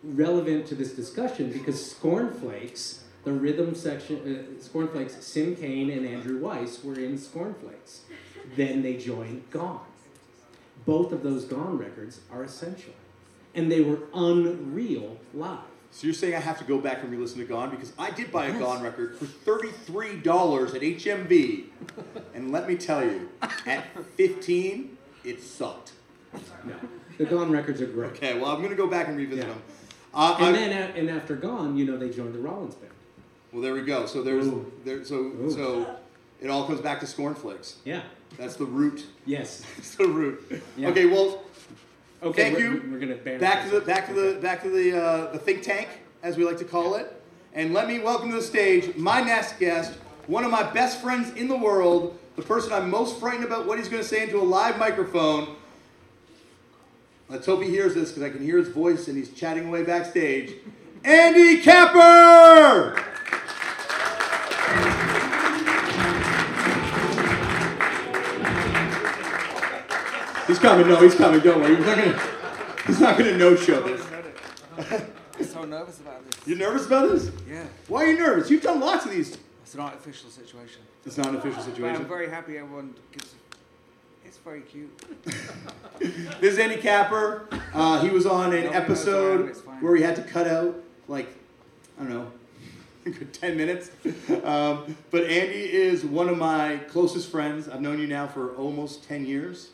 Relevant 0.02 0.66
to 0.66 0.74
this 0.74 0.92
discussion 0.92 1.50
because 1.50 1.90
Scornflakes, 1.90 3.03
the 3.24 3.32
rhythm 3.32 3.74
section, 3.74 4.56
uh, 4.58 4.62
Scornflakes, 4.62 5.14
Sim 5.24 5.56
Cain 5.56 5.90
and 5.90 6.06
Andrew 6.06 6.38
Weiss 6.38 6.82
were 6.84 6.94
in 6.98 7.16
Scornflakes. 7.18 8.02
Then 8.56 8.82
they 8.82 8.96
joined 8.96 9.50
Gone. 9.50 9.80
Both 10.84 11.12
of 11.12 11.22
those 11.22 11.44
Gone 11.46 11.78
records 11.78 12.20
are 12.30 12.42
essential, 12.44 12.92
and 13.54 13.72
they 13.72 13.80
were 13.80 14.00
unreal 14.12 15.18
live. 15.32 15.58
So 15.90 16.06
you're 16.08 16.14
saying 16.14 16.34
I 16.34 16.40
have 16.40 16.58
to 16.58 16.64
go 16.64 16.78
back 16.78 17.02
and 17.02 17.10
re-listen 17.10 17.38
to 17.38 17.44
Gone 17.44 17.70
because 17.70 17.92
I 17.98 18.10
did 18.10 18.30
buy 18.32 18.46
a 18.46 18.48
Yes. 18.50 18.58
Gone 18.58 18.82
record 18.82 19.16
for 19.16 19.26
thirty-three 19.26 20.16
dollars 20.16 20.74
at 20.74 20.82
HMV, 20.82 21.66
and 22.34 22.50
let 22.52 22.68
me 22.68 22.74
tell 22.76 23.02
you, 23.04 23.30
at 23.64 23.84
fifteen, 24.16 24.98
it 25.24 25.40
sucked. 25.40 25.92
No, 26.64 26.74
the 27.16 27.24
Gone 27.24 27.50
records 27.52 27.80
are 27.80 27.86
great. 27.86 28.10
Okay, 28.10 28.38
well 28.38 28.50
I'm 28.50 28.60
gonna 28.60 28.74
go 28.74 28.88
back 28.88 29.06
and 29.08 29.16
revisit 29.16 29.44
Yeah. 29.46 29.50
them. 29.52 29.62
Uh, 30.12 30.36
And 30.40 30.48
I- 30.48 30.52
then, 30.52 30.90
and 30.96 31.10
after 31.10 31.34
Gone, 31.36 31.76
you 31.78 31.84
know, 31.86 31.96
they 31.96 32.10
joined 32.10 32.34
the 32.34 32.40
Rollins 32.40 32.74
band. 32.74 32.92
Well, 33.54 33.62
there 33.62 33.72
we 33.72 33.82
go. 33.82 34.04
So 34.06 34.22
there's 34.22 34.48
Ooh. 34.48 34.70
there. 34.84 35.04
So 35.04 35.14
Ooh. 35.14 35.50
so 35.50 35.96
it 36.40 36.50
all 36.50 36.66
comes 36.66 36.80
back 36.80 36.98
to 37.00 37.06
Scornflakes. 37.06 37.76
Yeah. 37.84 38.02
That's 38.36 38.56
the 38.56 38.64
root. 38.66 39.06
Yes. 39.24 39.62
That's 39.76 39.94
the 39.94 40.08
root. 40.08 40.62
Yeah. 40.76 40.88
Okay, 40.88 41.06
well, 41.06 41.40
Okay. 42.24 42.54
Thank 42.54 42.56
we're, 42.56 42.72
you. 42.72 42.90
We're 42.90 42.98
gonna 42.98 43.38
back 43.38 43.64
to 43.64 43.70
the 43.70 43.80
back 43.80 44.08
to 44.08 44.14
the 44.14 44.40
back 44.40 44.62
to 44.62 44.70
the 44.70 44.98
uh, 44.98 45.32
the 45.32 45.38
think 45.38 45.62
tank 45.62 45.88
as 46.22 46.36
we 46.36 46.44
like 46.44 46.58
to 46.58 46.64
call 46.64 46.94
it, 46.94 47.12
and 47.52 47.72
let 47.72 47.86
me 47.86 47.98
welcome 48.00 48.30
to 48.30 48.36
the 48.36 48.42
stage 48.42 48.96
my 48.96 49.20
next 49.20 49.58
guest, 49.58 49.92
one 50.26 50.42
of 50.42 50.50
my 50.50 50.62
best 50.72 51.00
friends 51.02 51.30
in 51.36 51.48
the 51.48 51.56
world, 51.56 52.18
the 52.36 52.42
person 52.42 52.72
I'm 52.72 52.90
most 52.90 53.20
frightened 53.20 53.44
about 53.44 53.66
what 53.66 53.78
he's 53.78 53.88
going 53.88 54.02
to 54.02 54.08
say 54.08 54.22
into 54.22 54.38
a 54.38 54.42
live 54.42 54.78
microphone. 54.78 55.54
Let's 57.28 57.46
hope 57.46 57.62
he 57.62 57.68
hears 57.68 57.94
this 57.94 58.10
because 58.10 58.22
I 58.22 58.30
can 58.30 58.42
hear 58.42 58.58
his 58.58 58.68
voice 58.68 59.06
and 59.06 59.16
he's 59.16 59.30
chatting 59.32 59.68
away 59.68 59.82
backstage. 59.82 60.54
Andy 61.04 61.58
Capper. 61.60 63.13
He's 70.54 70.62
coming. 70.62 70.86
No, 70.86 71.00
he's 71.00 71.16
coming. 71.16 71.40
Don't 71.40 71.60
worry. 71.60 71.74
He's 71.74 71.84
not 71.84 71.96
gonna. 71.98 72.20
He's 72.86 73.00
not 73.00 73.18
gonna 73.18 73.36
no-show 73.36 73.80
this. 73.80 74.06
I'm 75.36 75.44
so 75.44 75.64
nervous 75.64 75.98
about 75.98 76.30
this. 76.30 76.46
You're 76.46 76.58
nervous 76.58 76.86
about 76.86 77.10
this? 77.10 77.32
Yeah, 77.50 77.64
Why 77.88 78.04
are 78.04 78.12
you 78.12 78.18
nervous? 78.20 78.48
You've 78.50 78.62
done 78.62 78.78
lots 78.78 79.04
of 79.04 79.10
these. 79.10 79.36
it's 79.64 79.74
an 79.74 79.80
artificial 79.80 80.30
situation. 80.30 80.82
It's 81.04 81.16
not 81.18 81.26
an 81.26 81.36
official 81.36 81.60
But 81.80 81.96
I'm 81.96 82.06
very 82.06 82.30
happy 82.30 82.56
everyone 82.56 82.94
gives. 83.10 83.34
It's 84.24 84.38
very 84.38 84.60
cute. 84.60 84.90
This 86.40 86.52
is 86.52 86.58
Andy 86.60 86.76
Capper. 86.76 87.48
Uh, 87.72 88.00
he 88.00 88.10
was 88.10 88.24
on 88.24 88.52
an 88.52 88.64
Nobody 88.64 88.68
knows 88.68 88.70
who 88.70 88.70
I 88.70 88.76
am, 88.76 88.82
episode 88.84 89.48
it's 89.48 89.60
fine. 89.60 89.80
where 89.80 89.96
he 89.96 90.02
had 90.04 90.14
to 90.16 90.22
cut 90.22 90.46
out 90.46 90.76
like 91.08 91.26
I 91.98 92.04
don't 92.04 92.12
know, 92.12 92.32
a 93.06 93.10
good 93.10 93.32
ten 93.34 93.56
minutes. 93.56 93.90
Um, 94.44 94.96
but 95.10 95.24
Andy 95.24 95.72
is 95.72 96.04
one 96.04 96.28
of 96.28 96.38
my 96.38 96.76
closest 96.88 97.28
friends. 97.32 97.68
I've 97.68 97.80
known 97.80 97.98
you 98.00 98.06
now 98.06 98.28
for 98.28 98.54
almost 98.54 99.02
ten 99.04 99.24
years, 99.26 99.70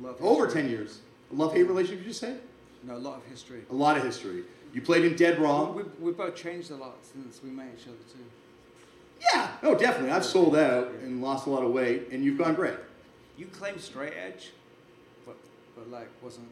Love 0.00 0.16
over 0.20 0.46
history. 0.46 0.62
ten 0.62 0.70
years. 0.70 1.00
Love 1.32 1.52
hate 1.52 1.64
relationship? 1.64 2.00
you 2.00 2.08
just 2.08 2.20
say? 2.20 2.36
No, 2.82 2.96
a 2.96 2.98
lot 2.98 3.18
of 3.18 3.24
history. 3.26 3.62
A 3.70 3.74
lot 3.74 3.96
of 3.96 4.02
history. 4.02 4.44
You 4.72 4.80
played 4.82 5.04
in 5.04 5.16
Dead 5.16 5.38
Wrong. 5.38 5.74
We, 5.74 5.82
we've 6.00 6.16
both 6.16 6.34
changed 6.34 6.70
a 6.70 6.76
lot 6.76 6.96
since 7.02 7.42
we 7.42 7.50
met 7.50 7.68
each 7.76 7.86
other 7.86 7.96
too. 8.12 8.24
Yeah, 9.20 9.50
no, 9.62 9.74
definitely. 9.74 10.12
I've 10.12 10.24
sold 10.24 10.56
out 10.56 10.90
and 11.02 11.20
lost 11.20 11.46
a 11.46 11.50
lot 11.50 11.62
of 11.62 11.72
weight, 11.72 12.08
and 12.10 12.24
you've 12.24 12.38
gone 12.38 12.54
great. 12.54 12.76
You 13.36 13.46
claim 13.46 13.78
straight 13.78 14.14
edge, 14.14 14.52
but 15.26 15.36
but 15.76 15.90
like 15.90 16.08
wasn't 16.22 16.48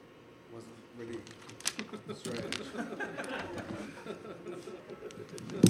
wasn't 0.52 0.74
really 0.98 1.18
straight 2.14 2.44
edge. 2.44 2.60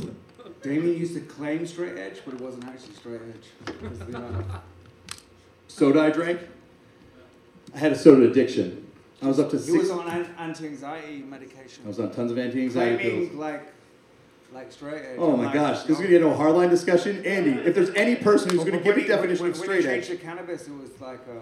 Damian 0.62 0.99
used 0.99 1.14
to 1.14 1.20
claim 1.20 1.66
straight 1.66 1.97
edge, 1.97 2.20
but 2.24 2.35
it 2.35 2.41
wasn't 2.41 2.64
actually 2.64 2.95
straight 2.95 3.20
edge. 3.22 3.49
Soda 5.68 6.01
I 6.01 6.11
drank. 6.11 6.41
I 7.74 7.78
had 7.78 7.92
a 7.92 7.98
soda 7.98 8.28
addiction. 8.30 8.86
I 9.20 9.26
was 9.26 9.38
up 9.38 9.50
to 9.50 9.56
He 9.56 9.62
six. 9.64 9.78
was 9.78 9.90
on 9.90 10.08
anti-anxiety 10.38 11.22
medication. 11.22 11.82
I 11.84 11.88
was 11.88 11.98
on 12.00 12.12
tons 12.12 12.30
of 12.30 12.38
anti-anxiety 12.38 12.96
pills. 13.02 13.14
Claiming 13.28 13.38
like 13.38 13.72
like 14.52 14.72
straight 14.72 15.02
edge. 15.02 15.16
Oh 15.18 15.36
my 15.36 15.44
like, 15.46 15.54
gosh, 15.54 15.82
this 15.82 15.90
is 15.90 15.96
gonna 15.96 16.08
get 16.08 16.22
into 16.22 16.28
a 16.34 16.38
hardline 16.38 16.70
discussion. 16.70 17.24
Andy, 17.26 17.50
if 17.50 17.74
there's 17.74 17.90
any 17.90 18.16
person 18.16 18.50
who's 18.50 18.64
gonna 18.64 18.78
give 18.80 18.96
a 18.96 19.06
definition 19.06 19.42
when, 19.42 19.52
of 19.52 19.58
when 19.58 19.64
straight 19.66 19.84
you 19.84 19.90
edge, 19.90 20.06
changed 20.06 20.10
it 20.10 20.16
to 20.18 20.22
cannabis, 20.24 20.66
it 20.68 20.72
was 20.72 20.98
like 21.00 21.20
uh, 21.28 21.34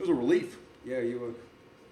was 0.00 0.08
a 0.08 0.14
relief. 0.14 0.58
yeah, 0.84 0.98
you 0.98 1.20
were 1.20 1.28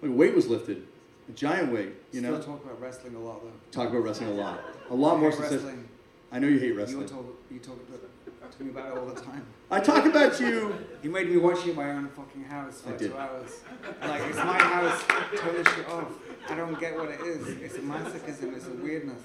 Like 0.07 0.17
weight 0.17 0.35
was 0.35 0.47
lifted, 0.47 0.85
a 1.29 1.31
giant 1.31 1.71
weight. 1.71 1.93
You 2.11 2.19
still 2.19 2.33
know, 2.33 2.41
talk 2.41 2.65
about 2.65 2.81
wrestling 2.81 3.15
a 3.15 3.19
lot 3.19 3.41
though. 3.43 3.51
talk 3.71 3.89
about 3.89 4.03
wrestling 4.03 4.31
a 4.31 4.33
lot, 4.33 4.59
a 4.89 4.95
lot 4.95 5.19
more 5.19 5.29
wrestling. 5.29 5.87
I 6.33 6.39
know 6.39 6.47
you 6.47 6.59
hate 6.59 6.75
wrestling. 6.75 7.03
You 7.03 7.07
talk 7.07 7.25
you 7.49 7.59
talk 7.59 7.77
about- 7.87 8.09
to 8.57 8.63
me 8.63 8.69
about 8.71 8.91
it 8.91 8.97
all 8.97 9.05
the 9.05 9.19
time. 9.19 9.45
I 9.69 9.79
talk 9.79 10.05
about 10.05 10.39
you. 10.39 10.75
You 11.01 11.09
made 11.09 11.29
me 11.29 11.37
watch 11.37 11.59
it 11.65 11.69
in 11.69 11.75
my 11.75 11.91
own 11.91 12.09
fucking 12.09 12.43
house 12.43 12.83
I 12.85 12.91
for 12.91 12.97
did. 12.97 13.11
two 13.11 13.17
hours. 13.17 13.61
Like 14.01 14.21
it's 14.23 14.37
my 14.37 14.61
house. 14.61 15.01
Turn 15.37 15.55
this 15.55 15.73
shit 15.73 15.87
off. 15.89 16.11
I 16.49 16.55
don't 16.55 16.79
get 16.79 16.95
what 16.95 17.09
it 17.09 17.21
is. 17.21 17.47
It's 17.47 17.75
a 17.75 17.79
masochism. 17.79 18.55
It's 18.55 18.67
a 18.67 18.71
weirdness. 18.71 19.21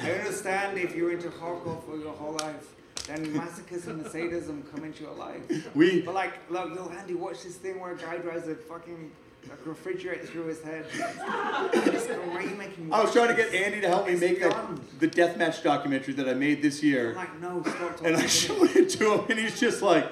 I 0.00 0.12
understand 0.12 0.78
if 0.78 0.94
you're 0.94 1.12
into 1.12 1.28
hardcore 1.28 1.84
for 1.84 1.96
your 1.96 2.12
whole 2.14 2.34
life, 2.34 2.74
then 3.06 3.24
masochism 3.34 3.88
and 4.02 4.06
sadism 4.06 4.62
come 4.74 4.84
into 4.84 5.04
your 5.04 5.14
life. 5.14 5.40
We 5.74 6.02
But 6.02 6.14
like, 6.14 6.34
look, 6.50 6.74
yo, 6.74 6.88
Andy, 6.90 7.14
watch 7.14 7.42
this 7.42 7.56
thing 7.56 7.80
where 7.80 7.92
a 7.92 7.96
guy 7.96 8.18
drives 8.18 8.46
a 8.48 8.54
fucking 8.54 9.10
like, 9.48 9.66
refrigerator 9.66 10.26
through 10.26 10.46
his 10.46 10.62
head. 10.62 10.84
I 10.94 11.68
just 11.92 12.08
go, 12.08 12.14
why 12.14 12.36
are 12.36 12.42
you 12.42 12.56
making 12.56 12.86
me 12.88 12.92
I 12.92 13.02
was 13.02 13.12
trying 13.12 13.28
to 13.28 13.34
get 13.34 13.52
Andy 13.54 13.80
to 13.80 13.88
help 13.88 14.06
me 14.06 14.14
make 14.16 14.40
the, 14.42 14.48
beyond. 14.48 14.80
the 14.98 15.08
deathmatch 15.08 15.62
documentary 15.62 16.14
that 16.14 16.28
I 16.28 16.34
made 16.34 16.62
this 16.62 16.80
I'm 16.82 16.88
year. 16.88 17.14
like, 17.14 17.40
no, 17.40 17.62
stop 17.62 17.76
talking. 17.96 18.06
And 18.06 18.16
I 18.16 18.22
to 18.22 18.28
showed 18.28 18.70
it 18.76 18.90
to 18.90 19.14
him, 19.14 19.24
and 19.30 19.38
he's 19.38 19.58
just 19.58 19.82
like, 19.82 20.06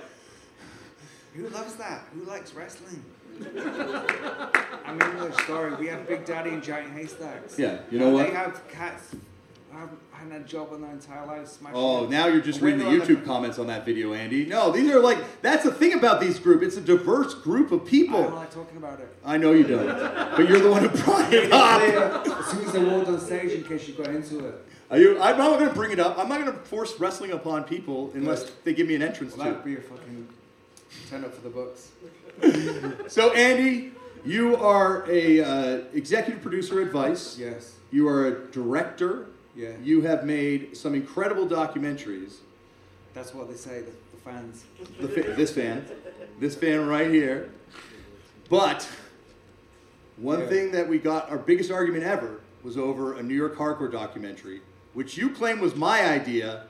Who 1.35 1.49
loves 1.49 1.75
that? 1.77 2.03
Who 2.15 2.25
likes 2.25 2.55
wrestling? 2.55 3.05
I'm 4.87 5.01
English, 5.01 5.37
sorry. 5.47 5.75
We 5.75 5.89
have 5.89 6.09
Big 6.09 6.25
Daddy 6.25 6.51
and 6.51 6.63
Giant 6.63 6.93
Haystacks. 6.93 7.59
Yeah, 7.59 7.81
you 7.91 7.99
know 7.99 8.07
And 8.07 8.15
what? 8.15 8.27
They 8.29 8.33
have 8.33 8.67
cats 8.69 9.15
who 9.77 9.83
haven't 10.21 10.33
had 10.33 10.41
a 10.41 10.45
job 10.45 10.73
in 10.73 10.81
their 10.83 10.91
entire 10.93 11.45
Oh, 11.75 12.05
it. 12.05 12.11
now 12.11 12.27
you're 12.27 12.41
just 12.41 12.61
reading 12.61 12.81
the 12.81 12.87
YouTube 12.87 13.25
comments 13.25 13.59
on 13.59 13.67
that 13.67 13.85
video, 13.85 14.13
Andy. 14.13 14.47
No, 14.47 14.71
these 14.71 14.91
are 14.91 15.01
like, 15.01 15.19
that's 15.43 15.65
the 15.65 15.73
thing 15.73 15.95
about 15.95 16.21
these 16.21 16.39
group. 16.39 16.63
It's 16.63 16.77
a 16.77 16.81
diverse 16.81 17.35
group 17.35 17.73
of 17.73 17.85
people. 17.85 18.19
I 18.19 18.23
don't 18.23 18.35
like 18.35 18.51
talking 18.51 18.77
about 18.79 19.01
it. 19.01 19.15
I 19.25 19.37
know 19.37 19.53
you 19.53 19.65
don't, 19.65 19.87
but 19.87 20.49
you're 20.49 20.61
the 20.61 20.71
one 20.71 20.89
who 20.89 21.05
brought 21.05 21.33
it 21.33 21.53
up. 21.53 22.27
As 22.39 22.47
soon 22.47 22.65
as 22.65 22.75
I 22.75 22.79
walked 22.85 23.09
on 23.09 23.21
stage, 23.21 23.53
in 23.53 23.65
case 23.65 23.87
you 23.89 23.95
got 23.95 24.09
into 24.09 24.47
it. 24.47 24.55
Are 24.91 24.99
you, 24.99 25.21
I'm 25.21 25.37
not 25.37 25.59
going 25.59 25.69
to 25.69 25.75
bring 25.75 25.91
it 25.91 25.99
up. 25.99 26.17
I'm 26.19 26.29
not 26.29 26.41
going 26.41 26.53
to 26.53 26.59
force 26.65 26.99
wrestling 27.01 27.33
upon 27.33 27.65
people 27.65 28.11
unless 28.15 28.51
they 28.65 28.73
give 28.73 28.87
me 28.87 28.95
an 28.95 29.03
entrance 29.03 29.37
Well, 29.37 29.47
to. 29.47 29.51
that'd 29.53 29.65
be 29.65 29.77
a 29.77 29.81
fucking 29.81 30.29
turn 31.11 31.25
up 31.25 31.35
for 31.35 31.43
the 31.43 31.51
books. 31.51 31.91
So, 33.09 33.33
Andy, 33.33 33.93
you 34.25 34.57
are 34.57 35.11
a 35.11 35.41
uh, 35.41 35.81
executive 35.95 36.43
producer 36.43 36.83
at 36.83 36.93
Vice. 36.93 37.39
Yes. 37.39 37.75
You 37.91 38.09
are 38.09 38.27
a 38.27 38.47
director. 38.53 39.27
Yeah. 39.57 39.71
You 39.83 40.03
have 40.03 40.25
made 40.25 40.77
some 40.77 40.95
incredible 40.95 41.47
documentaries. 41.47 42.35
That's 43.15 43.33
what 43.35 43.49
they 43.49 43.57
say, 43.57 43.81
the, 43.81 43.91
the 44.13 44.21
fans. 44.23 44.65
The 45.01 45.09
fa- 45.09 45.33
this 45.35 45.51
fan, 45.53 45.87
this 46.39 46.55
fan 46.55 46.87
right 46.87 47.11
here. 47.11 47.51
But 48.51 48.87
one 50.19 50.41
Yeah. 50.41 50.47
thing 50.49 50.73
that 50.73 50.87
we 50.89 50.99
got 50.99 51.31
our 51.31 51.39
biggest 51.39 51.71
argument 51.71 52.05
ever 52.05 52.41
was 52.63 52.77
over 52.77 53.15
a 53.17 53.23
New 53.23 53.35
York 53.35 53.57
hardcore 53.57 53.91
documentary, 53.91 54.61
which 54.93 55.17
you 55.17 55.31
claim 55.31 55.61
was 55.61 55.75
my 55.75 56.07
idea. 56.07 56.65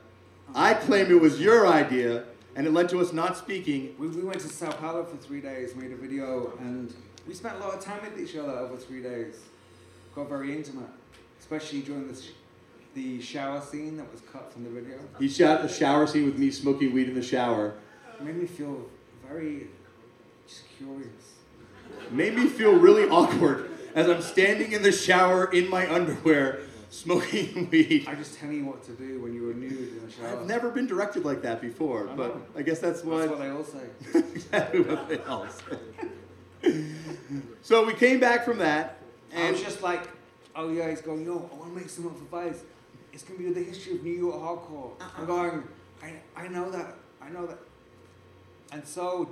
I 0.55 0.74
claim 0.74 1.11
it 1.11 1.20
was 1.20 1.41
your 1.41 1.66
idea, 1.66 2.24
and 2.55 2.66
it 2.68 2.70
led 2.72 2.89
to 2.91 3.01
us 3.01 3.12
not 3.12 3.37
speaking. 3.37 3.97
We, 3.99 4.07
we 4.07 4.22
went 4.22 4.39
to 4.41 4.49
Sao 4.49 4.70
Paulo 4.70 5.03
for 5.05 5.16
three 5.16 5.41
days, 5.41 5.74
made 5.74 5.91
a 5.91 5.97
video, 5.97 6.53
and 6.61 6.95
we 7.26 7.34
spent 7.34 7.57
a 7.57 7.59
lot 7.59 7.74
of 7.74 7.80
time 7.80 8.01
with 8.03 8.20
each 8.20 8.37
other 8.37 8.53
over 8.53 8.76
three 8.76 9.03
days. 9.03 9.41
Got 10.14 10.28
very 10.28 10.55
intimate, 10.57 10.89
especially 11.41 11.80
during 11.80 12.07
the, 12.07 12.22
the 12.97 13.20
shower 13.20 13.61
scene 13.61 13.99
that 13.99 14.11
was 14.11 14.22
cut 14.32 14.51
from 14.51 14.64
the 14.64 14.70
video. 14.70 14.97
He 15.18 15.28
shot 15.28 15.62
a 15.62 15.68
shower 15.68 16.07
scene 16.07 16.24
with 16.24 16.38
me 16.38 16.51
smoking 16.51 16.92
weed 16.94 17.09
in 17.09 17.14
the 17.14 17.22
shower. 17.22 17.74
It 18.18 18.24
made 18.24 18.36
me 18.36 18.47
feel 18.47 18.86
very 19.28 19.66
just 20.49 20.62
curious. 20.78 21.34
Made 22.11 22.34
me 22.34 22.47
feel 22.47 22.74
really 22.74 23.07
awkward 23.09 23.70
as 23.94 24.09
I'm 24.09 24.22
standing 24.22 24.72
in 24.72 24.82
the 24.82 24.92
shower 24.92 25.53
in 25.53 25.68
my 25.68 25.92
underwear 25.92 26.61
smoking 26.88 27.68
weed. 27.72 28.07
I'm 28.09 28.16
just 28.16 28.38
telling 28.38 28.57
you 28.57 28.64
what 28.64 28.82
to 28.84 28.92
do 28.92 29.20
when 29.20 29.34
you 29.34 29.42
were 29.42 29.53
nude 29.53 29.72
in 29.72 30.07
the 30.07 30.11
shower. 30.11 30.40
I've 30.40 30.47
never 30.47 30.70
been 30.70 30.86
directed 30.86 31.26
like 31.26 31.42
that 31.42 31.61
before, 31.61 32.09
I 32.09 32.14
but. 32.14 32.40
I 32.57 32.62
guess 32.62 32.78
that's 32.78 33.03
That's 33.03 33.05
what 33.05 33.28
what 33.28 33.38
they 33.38 33.51
all 33.51 33.64
say. 33.64 33.84
exactly 34.34 34.80
what 34.80 35.09
they 35.09 35.18
all 35.18 35.47
say. 35.49 36.84
So 37.61 37.84
we 37.84 37.92
came 37.92 38.20
back 38.20 38.47
from 38.47 38.59
that, 38.59 38.99
and 39.32 39.49
I 39.49 39.51
was 39.51 39.62
just 39.62 39.82
like, 39.82 40.09
oh 40.55 40.70
yeah, 40.70 40.88
he's 40.88 41.03
going, 41.03 41.26
yo, 41.26 41.51
I 41.53 41.57
want 41.57 41.74
to 41.74 41.78
make 41.78 41.90
something 41.90 42.14
for 42.14 42.24
Vice. 42.24 42.62
It's 43.16 43.24
going 43.24 43.38
to 43.38 43.46
be 43.46 43.50
the 43.50 43.64
history 43.64 43.94
of 43.94 44.04
New 44.04 44.12
York 44.12 44.34
hardcore. 44.34 44.90
Uh-uh. 45.00 45.08
I'm 45.16 45.24
going, 45.24 45.62
I, 46.02 46.12
I 46.36 46.48
know 46.48 46.70
that, 46.70 46.96
I 47.22 47.30
know 47.30 47.46
that. 47.46 47.56
And 48.72 48.86
so, 48.86 49.30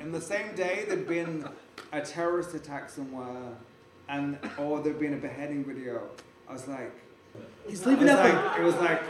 in 0.00 0.12
the 0.12 0.20
same 0.20 0.54
day, 0.54 0.84
there'd 0.86 1.08
been 1.08 1.48
a 1.90 2.00
terrorist 2.00 2.54
attack 2.54 2.88
somewhere, 2.88 3.54
and 4.08 4.38
or 4.56 4.82
there'd 4.82 5.00
been 5.00 5.14
a 5.14 5.16
beheading 5.16 5.64
video. 5.64 6.02
I 6.48 6.52
was 6.52 6.68
like, 6.68 6.92
he's 7.68 7.84
leaving 7.84 8.08
out. 8.08 8.20
like, 8.20 8.60
it 8.60 8.62
was 8.62 8.76
like 8.76 9.02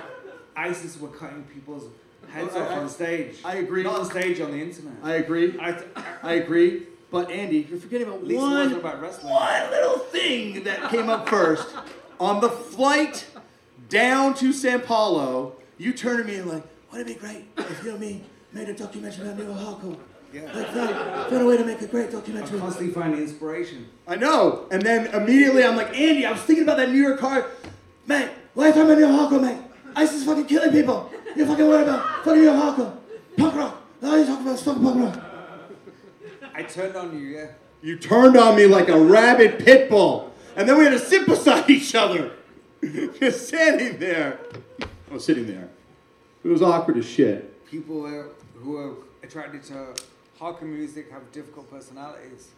ISIS 0.56 0.98
were 0.98 1.08
cutting 1.08 1.42
people's 1.42 1.84
heads 2.30 2.56
I- 2.56 2.60
off 2.60 2.70
I- 2.70 2.78
on 2.78 2.88
stage. 2.88 3.40
I 3.44 3.56
agree. 3.56 3.82
Not 3.82 4.00
on 4.00 4.06
stage, 4.06 4.40
on 4.40 4.52
the 4.52 4.58
internet. 4.62 4.94
I 5.02 5.16
agree. 5.16 5.54
I, 5.60 5.82
I 6.22 6.32
agree. 6.36 6.84
But 7.10 7.30
Andy, 7.30 7.66
you're 7.68 7.78
forgetting 7.78 8.06
about 8.06 8.20
at 8.20 8.26
least 8.26 8.40
one 8.40 8.72
about 8.72 9.02
wrestling. 9.02 9.34
one 9.34 9.70
little 9.70 9.98
thing 9.98 10.64
that 10.64 10.90
came 10.90 11.10
up 11.10 11.28
first. 11.28 11.68
On 12.18 12.40
the 12.40 12.48
flight 12.48 13.26
down 13.88 14.34
to 14.34 14.52
San 14.52 14.80
Paulo, 14.80 15.56
you 15.78 15.92
turned 15.92 16.18
to 16.18 16.24
me 16.24 16.36
and 16.36 16.50
like, 16.50 16.62
wouldn't 16.90 17.10
it 17.10 17.14
be 17.14 17.20
great 17.20 17.44
if 17.58 17.84
you 17.84 17.90
and 17.90 18.00
me 18.00 18.22
made 18.52 18.68
a 18.68 18.74
documentary 18.74 19.26
about 19.26 19.38
New 19.38 19.44
York 19.44 19.58
hardcore? 19.58 19.98
Yeah. 20.32 20.52
Like, 20.52 20.68
found, 20.68 21.30
found 21.30 21.42
a 21.42 21.46
way 21.46 21.56
to 21.56 21.64
make 21.64 21.80
a 21.80 21.86
great 21.86 22.10
documentary. 22.10 22.56
I'm 22.56 22.60
constantly 22.60 22.92
finding 22.92 23.20
inspiration. 23.20 23.88
I 24.06 24.16
know. 24.16 24.66
And 24.70 24.82
then 24.82 25.06
immediately 25.14 25.64
I'm 25.64 25.76
like, 25.76 25.96
Andy, 25.96 26.26
I 26.26 26.32
was 26.32 26.42
thinking 26.42 26.64
about 26.64 26.76
that 26.78 26.90
New 26.90 27.00
York 27.00 27.18
car. 27.18 27.46
Man, 28.06 28.30
why 28.54 28.64
are 28.64 28.68
you 28.68 28.74
talking 28.74 29.02
about 29.02 29.30
New 29.30 29.40
mate? 29.40 29.58
ISIS 29.94 30.16
is 30.20 30.24
fucking 30.24 30.46
killing 30.46 30.72
people. 30.72 31.10
You're 31.34 31.46
fucking 31.46 31.66
worried 31.66 31.88
about 31.88 32.24
fucking 32.24 32.40
New 32.40 32.42
York 32.42 32.56
hardcore. 32.56 32.96
Punk 33.36 33.54
rock. 33.54 33.82
All 34.02 34.18
you 34.18 34.26
talking 34.26 34.42
about 34.42 34.54
is 34.54 34.62
fucking 34.62 34.82
punk 34.82 35.04
rock. 35.04 35.24
I 36.54 36.62
turned 36.62 36.96
on 36.96 37.18
you, 37.18 37.26
yeah. 37.26 37.46
You 37.82 37.98
turned 37.98 38.36
on 38.36 38.56
me 38.56 38.66
like 38.66 38.88
a 38.88 38.98
rabid 38.98 39.64
pit 39.64 39.88
bull. 39.88 40.32
And 40.56 40.68
then 40.68 40.78
we 40.78 40.84
had 40.84 40.92
to 40.92 40.98
sit 40.98 41.26
beside 41.26 41.68
each 41.70 41.94
other. 41.94 42.32
Just 43.20 43.48
standing 43.48 43.98
there. 43.98 44.38
I 45.10 45.14
was 45.14 45.24
sitting 45.24 45.46
there. 45.46 45.68
It 46.44 46.48
was 46.48 46.62
awkward 46.62 46.98
as 46.98 47.06
shit. 47.06 47.66
People 47.66 48.06
uh, 48.06 48.24
who 48.58 48.76
are 48.76 48.94
attracted 49.22 49.62
to 49.64 49.94
hardcore 50.40 50.62
music 50.62 51.10
have 51.10 51.30
difficult 51.32 51.70
personalities. 51.70 52.48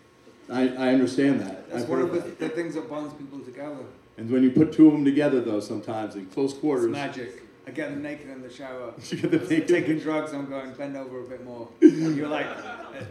I, 0.50 0.68
I 0.68 0.88
understand 0.92 1.40
that. 1.40 1.70
That's 1.70 1.84
I've 1.84 1.88
one 1.88 2.02
of 2.02 2.12
the, 2.12 2.20
the 2.20 2.48
things 2.48 2.74
that 2.74 2.88
bonds 2.88 3.14
people 3.14 3.40
together. 3.40 3.84
And 4.16 4.30
when 4.30 4.42
you 4.42 4.50
put 4.50 4.72
two 4.72 4.86
of 4.86 4.92
them 4.92 5.04
together, 5.04 5.40
though, 5.40 5.60
sometimes 5.60 6.16
in 6.16 6.26
close 6.26 6.52
quarters. 6.52 6.86
It's 6.86 6.92
magic. 6.92 7.42
I 7.66 7.70
get 7.70 7.90
them 7.90 8.02
naked 8.02 8.28
in 8.30 8.42
the 8.42 8.50
shower. 8.50 8.94
you 9.08 9.18
get 9.18 9.30
the 9.30 9.38
naked- 9.38 9.68
Taking 9.68 9.98
drugs, 9.98 10.32
I'm 10.32 10.46
going, 10.48 10.72
bend 10.72 10.96
over 10.96 11.20
a 11.20 11.24
bit 11.24 11.44
more. 11.44 11.68
You're 11.80 12.28
like, 12.28 12.46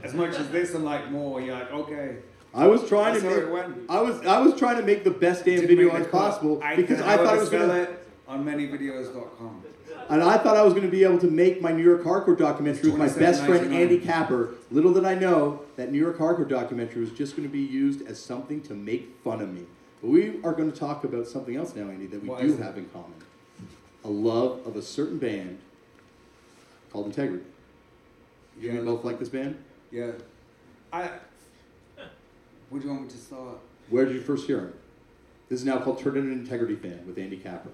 as 0.03 0.13
much 0.13 0.36
as 0.36 0.49
this, 0.49 0.74
I'm 0.74 0.84
like, 0.84 1.11
more. 1.11 1.39
You're 1.39 1.55
like, 1.55 1.72
okay. 1.72 2.18
I 2.57 2.67
was 2.67 2.87
trying 2.87 3.13
That's 3.13 3.23
to 3.25 3.41
make. 3.45 3.51
went. 3.53 3.89
I 3.89 4.01
was 4.01 4.25
I 4.25 4.39
was 4.39 4.57
trying 4.57 4.77
to 4.77 4.83
make 4.83 5.03
the 5.03 5.11
best 5.11 5.45
damn 5.45 5.55
Didn't 5.55 5.69
video 5.69 5.93
make 5.93 6.01
as 6.01 6.07
possible 6.07 6.59
I 6.63 6.75
because 6.75 6.99
can, 6.99 7.07
I 7.07 7.15
thought 7.17 7.23
it 7.23 7.27
however, 7.27 7.39
was 7.39 7.49
gonna, 7.49 7.73
it 7.73 8.07
on 8.27 8.43
manyvideos.com. 8.45 9.63
and 10.09 10.23
I 10.23 10.37
thought 10.37 10.57
I 10.57 10.63
was 10.63 10.73
gonna 10.73 10.87
be 10.87 11.03
able 11.03 11.19
to 11.19 11.29
make 11.29 11.61
my 11.61 11.71
New 11.71 11.83
York 11.83 12.03
hardcore 12.03 12.37
documentary 12.37 12.89
with 12.89 12.99
my 12.99 13.07
best 13.09 13.43
friend 13.45 13.73
Andy 13.73 13.99
Capper. 13.99 14.55
Little 14.71 14.93
did 14.93 15.05
I 15.05 15.15
know 15.15 15.61
that 15.75 15.91
New 15.91 15.99
York 15.99 16.17
hardcore 16.17 16.47
documentary 16.49 17.01
was 17.01 17.11
just 17.11 17.35
gonna 17.35 17.47
be 17.47 17.61
used 17.61 18.05
as 18.07 18.19
something 18.19 18.61
to 18.63 18.73
make 18.73 19.15
fun 19.23 19.39
of 19.41 19.53
me. 19.53 19.65
But 20.01 20.09
we 20.11 20.39
are 20.43 20.53
going 20.53 20.71
to 20.71 20.77
talk 20.79 21.03
about 21.03 21.25
something 21.27 21.55
else 21.55 21.75
now, 21.75 21.89
Andy, 21.89 22.05
that 22.05 22.21
we 22.21 22.29
What 22.29 22.39
do 22.41 22.45
is 22.45 22.59
it? 22.59 22.61
have 22.61 22.77
in 22.77 22.85
common: 22.89 23.15
a 24.03 24.09
love 24.09 24.59
of 24.67 24.75
a 24.75 24.81
certain 24.83 25.17
band 25.17 25.57
called 26.91 27.07
Integrity. 27.07 27.43
You 28.61 28.73
Yeah. 28.73 28.81
both 28.81 29.03
like 29.03 29.17
this 29.17 29.29
band? 29.29 29.57
Yeah. 29.91 30.11
I. 30.93 31.09
Where 32.70 32.82
do 32.82 32.88
you 32.88 32.93
want 32.93 33.05
me 33.05 33.09
to 33.09 33.18
start? 33.18 33.57
Where 33.89 34.05
did 34.05 34.15
you 34.15 34.22
first 34.22 34.47
hear 34.47 34.57
them? 34.57 34.74
This 35.49 35.59
is 35.59 35.65
now 35.65 35.80
called 35.80 35.99
Turn 35.99 36.18
An 36.18 36.32
Integrity 36.32 36.76
Fan 36.76 37.03
with 37.07 37.18
Andy 37.18 37.38
Capper. 37.38 37.70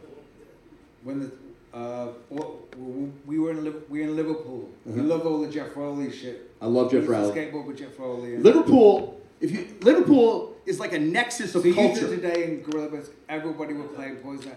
when 1.04 1.20
the 1.20 1.32
uh, 1.76 2.10
what, 2.30 2.78
we 3.26 3.40
were 3.40 3.50
in 3.50 3.64
we 3.90 4.00
were 4.02 4.06
in 4.10 4.16
Liverpool. 4.16 4.70
We 4.86 4.94
Uh-huh. 4.94 5.04
love 5.04 5.26
all 5.26 5.42
the 5.42 5.48
Jeff 5.52 5.76
Rowley 5.76 6.12
shit. 6.12 6.52
I 6.62 6.68
love 6.68 6.92
Jeff 6.92 7.08
Rowley. 7.08 7.32
Skateboard 7.34 7.66
with 7.66 7.78
Jeff 7.80 7.98
Rowley. 7.98 8.38
Liverpool, 8.38 9.20
if 9.42 9.50
you 9.52 9.76
Liverpool 9.82 10.56
is 10.68 10.80
like 10.80 10.94
a 10.94 11.00
nexus 11.00 11.54
so 11.54 11.60
of 11.60 11.66
you 11.66 11.74
culture. 11.74 12.08
today 12.08 12.44
in 12.44 12.62
Gorilla 12.62 12.90
Biscuits, 12.90 13.18
everybody 13.28 13.74
would 13.74 13.96
play 13.96 14.12
Poison, 14.22 14.52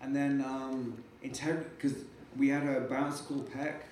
and 0.00 0.14
then 0.14 0.40
um, 0.46 1.02
because 1.20 1.94
we 2.36 2.48
had 2.48 2.64
a 2.68 2.82
bounce 2.82 3.18
school 3.18 3.42
pack 3.42 3.86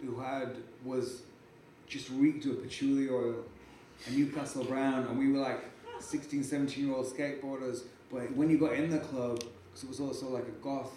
who 0.00 0.18
had 0.18 0.56
was 0.84 1.22
just 1.86 2.08
reeked 2.10 2.46
of 2.46 2.62
patchouli 2.62 3.10
oil 3.10 3.44
and 4.06 4.16
Newcastle 4.16 4.64
Brown, 4.64 5.06
and 5.06 5.18
we 5.18 5.30
were 5.30 5.38
like 5.38 5.64
16, 6.00 6.42
17 6.42 6.86
year 6.86 6.94
old 6.94 7.06
skateboarders. 7.06 7.82
But 8.10 8.34
when 8.36 8.50
you 8.50 8.58
got 8.58 8.74
in 8.74 8.90
the 8.90 8.98
club, 8.98 9.38
because 9.38 9.84
it 9.84 9.88
was 9.88 10.00
also 10.00 10.28
like 10.28 10.46
a 10.46 10.62
goth 10.62 10.92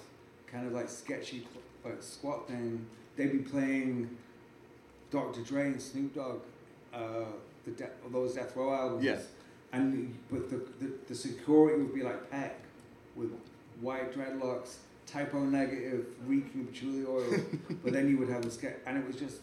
kind 0.52 0.68
of 0.68 0.74
like 0.74 0.90
sketchy 0.90 1.48
like 1.84 2.02
squat 2.02 2.48
thing, 2.48 2.86
they'd 3.16 3.32
be 3.32 3.40
playing 3.40 4.10
Dr. 5.12 5.42
Dre 5.42 5.68
and 5.68 5.82
Snoop 5.82 6.16
Dogg, 6.16 6.42
uh, 6.94 7.26
the 7.66 7.72
de- 7.72 7.90
those 8.12 8.36
Death 8.36 8.56
Row 8.56 8.74
albums. 8.74 9.04
Yes. 9.04 9.28
And 9.72 10.18
but 10.32 10.50
the, 10.50 10.58
the, 10.80 10.94
the 11.08 11.16
security 11.16 11.82
would 11.82 11.94
be 11.94 12.04
like 12.04 12.30
Peck 12.30 12.60
with 13.16 13.32
white 13.82 14.14
dreadlocks, 14.14 14.76
Type 15.06 15.34
O 15.34 15.40
Negative, 15.40 16.06
reeking 16.26 16.62
of 16.62 16.74
patchouli 16.74 17.06
oil. 17.06 17.40
but 17.84 17.94
then 17.94 18.10
you 18.10 18.18
would 18.18 18.30
have 18.30 18.46
a 18.46 18.52
sketch, 18.52 18.78
and 18.86 18.98
it 18.98 19.06
was 19.06 19.16
just 19.16 19.40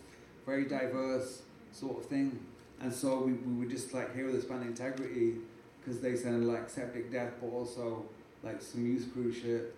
very 0.47 0.65
diverse 0.65 1.43
sort 1.73 1.99
of 1.99 2.07
thing. 2.07 2.39
And 2.83 2.93
so 2.93 3.21
we, 3.21 3.33
we 3.33 3.61
would 3.61 3.71
just 3.71 3.95
like 3.95 4.15
here 4.15 4.27
with 4.27 4.35
this 4.35 4.45
band 4.45 4.65
Integrity 4.65 5.37
because 5.79 6.01
they 6.01 6.17
sounded 6.17 6.45
like 6.45 6.69
Septic 6.69 7.13
Death, 7.13 7.33
but 7.41 7.49
also 7.49 8.05
like 8.43 8.61
some 8.61 8.87
Youth 8.87 9.09
Crew 9.13 9.33
shit. 9.33 9.75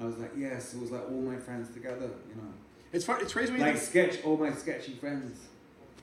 I 0.00 0.04
was 0.04 0.18
like, 0.18 0.32
yes, 0.36 0.74
it 0.74 0.80
was 0.80 0.90
like 0.90 1.04
all 1.08 1.22
my 1.22 1.36
friends 1.36 1.72
together, 1.72 2.10
you 2.28 2.34
know. 2.34 2.52
It's 2.92 3.04
fun, 3.04 3.20
it's 3.22 3.32
crazy 3.32 3.52
when 3.52 3.60
you 3.60 3.66
Like 3.66 3.78
sketch, 3.78 4.22
all 4.24 4.36
my 4.36 4.52
sketchy 4.52 4.92
friends. 4.94 5.38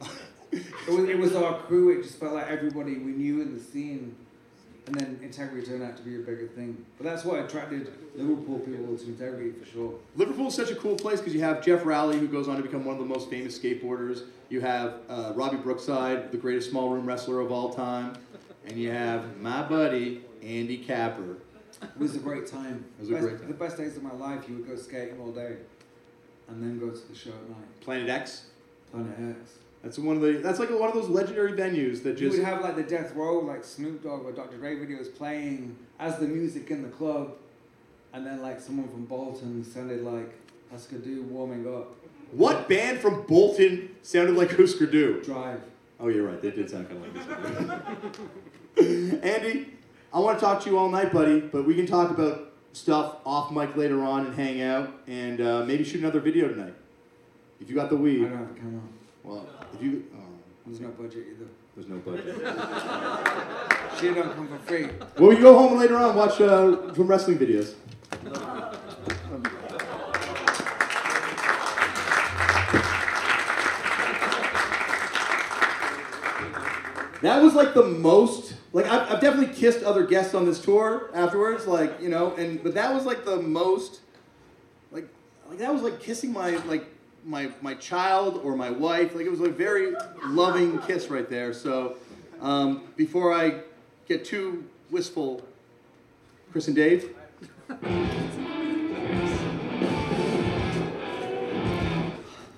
it, 0.51 0.89
was, 0.89 1.09
it 1.09 1.17
was 1.17 1.36
our 1.36 1.59
crew. 1.61 1.97
It 1.97 2.03
just 2.03 2.19
felt 2.19 2.34
like 2.34 2.47
everybody 2.47 2.97
we 2.97 3.11
knew 3.11 3.41
in 3.41 3.53
the 3.53 3.63
scene, 3.63 4.15
and 4.86 4.95
then 4.95 5.19
integrity 5.21 5.65
turned 5.65 5.84
out 5.84 5.95
to 5.97 6.03
be 6.03 6.15
a 6.15 6.19
bigger 6.19 6.47
thing. 6.47 6.86
But 6.97 7.05
that's 7.05 7.23
what 7.23 7.39
attracted 7.39 7.91
Liverpool 8.15 8.59
people 8.59 8.97
to 8.97 9.05
integrity 9.05 9.51
for 9.51 9.65
sure. 9.65 9.93
Liverpool 10.15 10.47
is 10.47 10.55
such 10.55 10.71
a 10.71 10.75
cool 10.75 10.95
place 10.95 11.19
because 11.19 11.34
you 11.34 11.41
have 11.41 11.63
Jeff 11.63 11.86
Rowley, 11.86 12.19
who 12.19 12.27
goes 12.27 12.47
on 12.47 12.57
to 12.57 12.63
become 12.63 12.84
one 12.84 12.95
of 12.95 12.99
the 12.99 13.07
most 13.07 13.29
famous 13.29 13.57
skateboarders. 13.57 14.23
You 14.49 14.61
have 14.61 14.95
uh, 15.09 15.31
Robbie 15.36 15.57
Brookside, 15.57 16.31
the 16.31 16.38
greatest 16.38 16.69
small 16.69 16.89
room 16.89 17.05
wrestler 17.05 17.39
of 17.39 17.51
all 17.51 17.73
time, 17.73 18.13
and 18.65 18.77
you 18.77 18.91
have 18.91 19.38
my 19.38 19.63
buddy 19.63 20.23
Andy 20.41 20.77
Capper. 20.77 21.38
It 21.81 21.97
was 21.97 22.15
a 22.15 22.19
great 22.19 22.45
time. 22.45 22.86
It 22.99 23.01
was 23.01 23.09
a 23.09 23.19
great 23.19 23.39
time. 23.39 23.47
The 23.47 23.53
best 23.53 23.77
days 23.77 23.97
of 23.97 24.03
my 24.03 24.13
life. 24.13 24.47
You 24.47 24.55
would 24.55 24.67
go 24.67 24.75
skating 24.75 25.19
all 25.19 25.31
day, 25.31 25.57
and 26.49 26.61
then 26.61 26.79
go 26.79 26.89
to 26.89 27.07
the 27.07 27.15
show 27.15 27.31
at 27.31 27.49
night. 27.49 27.81
Planet 27.81 28.09
X. 28.09 28.47
Planet 28.91 29.38
X. 29.41 29.51
That's 29.84 29.99
one 29.99 30.15
of 30.15 30.21
the. 30.21 30.34
That's 30.34 30.59
like 30.59 30.69
one 30.69 30.88
of 30.88 30.95
those 30.95 31.09
legendary 31.09 31.51
venues 31.51 32.03
that 32.03 32.17
You 32.19 32.29
just. 32.29 32.38
would 32.38 32.45
have 32.45 32.61
like 32.61 32.75
the 32.77 32.84
Death 32.84 33.13
Row, 33.15 33.39
like 33.39 33.63
Snoop 33.65 34.01
Dogg 34.01 34.23
or 34.23 34.31
Dr. 34.31 34.57
Dre 34.57 34.77
videos 34.77 35.13
playing 35.13 35.75
as 35.99 36.17
the 36.19 36.27
music 36.27 36.71
in 36.71 36.81
the 36.81 36.88
club, 36.89 37.34
and 38.13 38.25
then 38.25 38.41
like 38.41 38.61
someone 38.61 38.88
from 38.88 39.05
Bolton 39.05 39.63
sounded 39.63 40.01
like 40.03 40.34
Husker 40.71 40.97
Du 40.99 41.23
warming 41.23 41.67
up. 41.67 41.93
What 42.31 42.67
band 42.69 42.99
from 42.99 43.23
Bolton 43.27 43.89
sounded 44.01 44.36
like 44.36 44.55
Husker 44.55 44.86
Du? 44.86 45.21
Drive. 45.21 45.61
Oh, 45.99 46.07
you're 46.07 46.25
right. 46.25 46.41
They 46.41 46.51
did 46.51 46.69
sound 46.69 46.88
kind 46.89 47.05
of 47.05 47.15
like 47.15 48.17
this. 48.75 49.19
Andy, 49.23 49.67
I 50.13 50.19
want 50.19 50.39
to 50.39 50.45
talk 50.45 50.63
to 50.63 50.69
you 50.69 50.77
all 50.77 50.89
night, 50.89 51.11
buddy, 51.13 51.41
but 51.41 51.65
we 51.65 51.75
can 51.75 51.86
talk 51.86 52.09
about 52.09 52.53
stuff 52.71 53.17
off 53.25 53.51
mic 53.51 53.75
later 53.75 54.01
on 54.03 54.25
and 54.25 54.36
hang 54.36 54.61
out 54.61 54.91
and 55.07 55.39
uh, 55.41 55.63
maybe 55.65 55.84
shoot 55.84 55.99
another 55.99 56.19
video 56.19 56.47
tonight. 56.47 56.73
If 57.61 57.69
you 57.69 57.75
got 57.75 57.89
the 57.89 57.97
weed. 57.97 58.25
I 58.25 58.29
don't 58.29 58.38
have 58.39 58.51
a 58.51 58.53
camera. 58.55 58.81
Well, 59.24 59.47
if 59.74 59.82
you. 59.82 60.03
Oh, 60.15 60.19
There's 60.65 60.80
no 60.82 60.89
budget 60.89 61.26
either. 61.32 61.47
there's 61.76 61.88
no 61.88 61.97
budget. 61.97 62.36
Shit 63.99 64.15
don't 64.15 64.34
come 64.36 64.47
for 64.47 64.57
free. 64.65 64.88
well, 65.17 65.30
we 65.30 65.38
go 65.38 65.57
home 65.57 65.71
and 65.74 65.80
later 65.82 65.97
on 65.97 66.15
watch 66.15 66.41
uh, 66.41 66.93
some 66.93 67.07
wrestling 67.07 67.38
videos. 67.38 67.76
That 77.21 77.41
was 77.41 77.53
like 77.53 77.74
the 77.74 77.84
most 77.84 78.53
like 78.74 78.86
I've, 78.86 79.13
I've 79.13 79.21
definitely 79.21 79.55
kissed 79.55 79.82
other 79.84 80.05
guests 80.05 80.34
on 80.34 80.45
this 80.45 80.59
tour 80.59 81.09
afterwards, 81.13 81.65
like 81.67 82.01
you 82.01 82.09
know, 82.09 82.34
and 82.36 82.61
but 82.61 82.74
that 82.74 82.93
was 82.93 83.05
like 83.05 83.24
the 83.24 83.38
most 83.41 84.01
like 84.91 85.07
like 85.47 85.59
that 85.59 85.71
was 85.74 85.84
like 85.84 86.01
kissing 86.01 86.34
my 86.34 86.57
like 86.65 86.86
my 87.26 87.51
my 87.61 87.74
child 87.76 88.41
or 88.43 88.55
my 88.55 88.69
wife. 88.69 89.15
Like 89.15 89.26
it 89.26 89.32
was 89.32 89.41
a 89.41 89.49
very 89.49 89.93
loving 90.26 90.80
kiss 90.80 91.07
right 91.09 91.30
there. 91.30 91.53
So 91.53 91.97
um, 92.41 92.84
before 92.95 93.34
I 93.34 93.61
get 94.07 94.26
too 94.26 94.65
wistful, 94.91 95.45
Chris 96.51 96.67
and 96.67 96.76
Dave. 96.76 97.15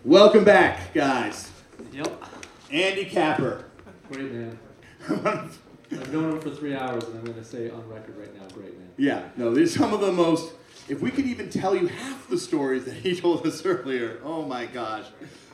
Welcome 0.03 0.43
back, 0.43 0.93
guys. 0.93 1.51
Yep. 1.91 2.23
Andy 2.71 3.05
Capper. 3.05 3.65
Great 4.11 4.31
man. 4.31 4.59
I've 5.09 6.13
known 6.13 6.33
him 6.33 6.41
for 6.41 6.51
three 6.51 6.75
hours, 6.75 7.03
and 7.05 7.17
I'm 7.17 7.25
going 7.25 7.37
to 7.37 7.43
say 7.43 7.69
on 7.69 7.87
record 7.89 8.17
right 8.17 8.35
now, 8.35 8.47
great 8.53 8.77
man. 8.77 8.89
Yeah, 8.97 9.23
no, 9.35 9.53
these 9.53 9.75
are 9.75 9.79
some 9.79 9.93
of 9.93 10.01
the 10.01 10.11
most. 10.11 10.53
If 10.87 11.01
we 11.01 11.09
could 11.11 11.25
even 11.25 11.49
tell 11.49 11.75
you 11.75 11.87
half 11.87 12.27
the 12.29 12.37
stories 12.37 12.85
that 12.85 12.95
he 12.95 13.15
told 13.19 13.45
us 13.45 13.65
earlier, 13.65 14.19
oh 14.23 14.43
my 14.43 14.65
gosh. 14.65 15.05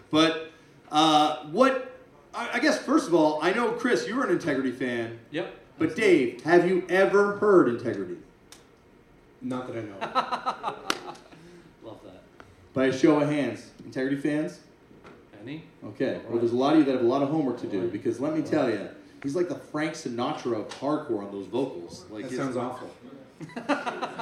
But 0.09 0.51
uh, 0.91 1.45
what, 1.45 1.97
I 2.34 2.49
I 2.53 2.59
guess, 2.59 2.79
first 2.79 3.07
of 3.07 3.13
all, 3.13 3.39
I 3.41 3.53
know, 3.53 3.71
Chris, 3.71 4.07
you're 4.07 4.25
an 4.25 4.32
Integrity 4.32 4.71
fan. 4.71 5.19
Yep. 5.32 5.53
But 5.79 5.95
Dave, 5.95 6.41
have 6.43 6.67
you 6.69 6.86
ever 6.89 7.38
heard 7.38 7.69
Integrity? 7.69 8.17
Not 9.41 9.67
that 9.67 9.77
I 9.77 9.82
know. 9.82 9.95
of. 10.01 10.75
Love 11.84 11.99
that. 12.03 12.21
By 12.73 12.86
a 12.88 12.97
show 12.97 13.19
of 13.19 13.29
hands. 13.29 13.71
Integrity 13.86 14.17
fans? 14.17 14.59
Any? 15.41 15.63
Okay. 15.84 16.19
Well, 16.29 16.38
there's 16.38 16.51
a 16.51 16.55
lot 16.55 16.73
of 16.73 16.79
you 16.79 16.86
that 16.86 16.91
have 16.91 17.01
a 17.01 17.07
lot 17.07 17.23
of 17.23 17.29
homework 17.29 17.59
to 17.61 17.67
do 17.67 17.88
because 17.88 18.19
let 18.19 18.36
me 18.36 18.43
tell 18.43 18.69
you, 18.69 18.88
he's 19.23 19.36
like 19.36 19.49
the 19.49 19.55
Frank 19.55 19.93
Sinatra 19.93 20.59
of 20.59 20.69
hardcore 20.79 21.25
on 21.25 21.32
those 21.32 21.47
vocals. 21.47 22.05
Like 22.11 22.29
That 22.29 22.36
sounds 22.38 22.57
awful. 22.57 22.91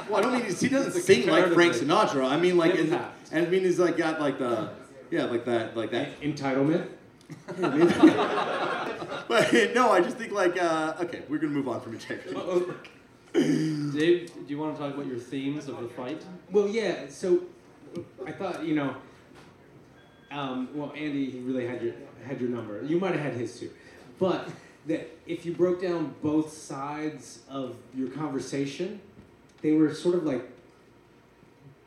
Well, 0.10 0.18
I 0.18 0.22
don't 0.22 0.34
mean 0.34 0.46
he's, 0.46 0.60
he 0.60 0.70
doesn't 0.70 1.02
sing 1.02 1.28
like 1.28 1.54
Frank 1.54 1.74
Sinatra. 1.74 2.28
I 2.28 2.38
mean 2.38 2.58
like, 2.58 2.76
and, 2.76 2.94
I 3.32 3.42
mean 3.42 3.64
he's 3.64 3.78
like 3.78 3.96
got 3.96 4.20
like 4.20 4.40
the, 4.40 4.70
yeah, 5.12 5.26
like 5.26 5.46
that, 5.46 5.78
like 5.78 5.92
that. 5.92 6.20
Entitlement. 6.22 6.88
But 9.30 9.54
no, 9.76 9.92
I 9.92 10.02
just 10.02 10.18
think 10.18 10.32
like, 10.32 10.60
uh, 10.60 10.96
okay, 11.02 11.22
we're 11.30 11.38
gonna 11.38 11.54
move 11.54 11.68
on 11.68 11.82
from 11.82 11.94
integrity. 11.94 12.34
Dave, 13.32 13.94
do 14.34 14.46
you 14.48 14.58
want 14.58 14.76
to 14.76 14.82
talk 14.82 14.96
about 14.96 15.06
your 15.06 15.20
themes 15.20 15.68
of 15.68 15.80
the 15.80 15.88
fight? 15.90 16.26
Well, 16.52 16.68
yeah. 16.68 17.08
So 17.10 17.44
I 18.26 18.32
thought, 18.32 18.66
you 18.66 18.74
know, 18.74 18.96
um, 20.32 20.70
well, 20.74 20.92
Andy 20.96 21.30
he 21.30 21.40
really 21.42 21.68
had 21.68 21.80
your 21.84 21.94
had 22.26 22.42
your 22.42 22.50
number. 22.50 22.84
You 22.84 23.00
might 23.00 23.12
have 23.12 23.22
had 23.22 23.34
his 23.34 23.60
too, 23.60 23.70
but 24.18 24.50
that 24.88 25.08
if 25.28 25.46
you 25.46 25.54
broke 25.54 25.80
down 25.80 26.16
both 26.24 26.52
sides 26.52 27.40
of 27.48 27.76
your 27.94 28.10
conversation, 28.10 29.00
they 29.62 29.74
were 29.74 29.94
sort 29.94 30.16
of 30.16 30.24
like 30.24 30.50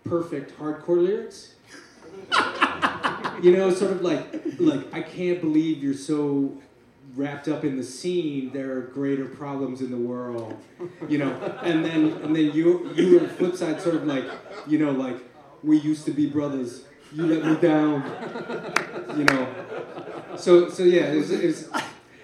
perfect 0.05 0.59
hardcore 0.59 1.03
lyrics. 1.03 1.55
you 3.43 3.57
know, 3.57 3.73
sort 3.73 3.93
of 3.93 4.03
like 4.03 4.27
like 4.59 4.93
I 4.95 5.03
can't 5.03 5.41
believe 5.41 5.83
you're 5.83 5.95
so 5.95 6.57
wrapped 7.15 7.49
up 7.49 7.65
in 7.65 7.77
the 7.77 7.83
scene. 7.83 8.53
There 8.53 8.73
are 8.73 8.81
greater 8.81 9.25
problems 9.25 9.81
in 9.81 9.91
the 9.91 9.97
world, 9.97 10.57
you 11.09 11.19
know. 11.19 11.33
And 11.63 11.85
then 11.85 12.13
and 12.23 12.35
then 12.35 12.53
you 12.53 12.91
you 12.95 13.19
the 13.21 13.29
flip 13.29 13.57
side, 13.57 13.81
sort 13.81 13.97
of 13.97 14.07
like 14.07 14.25
you 14.67 14.79
know 14.79 14.91
like 14.91 15.17
we 15.63 15.79
used 15.79 16.05
to 16.07 16.13
be 16.13 16.27
brothers. 16.29 16.85
You 17.13 17.27
let 17.27 17.45
me 17.45 17.57
down, 17.57 18.03
you 19.17 19.25
know. 19.25 19.49
So 20.37 20.69
so 20.69 20.83
yeah, 20.83 21.13
it 21.13 21.17
was 21.17 21.31
it 21.31 21.45
was, 21.45 21.71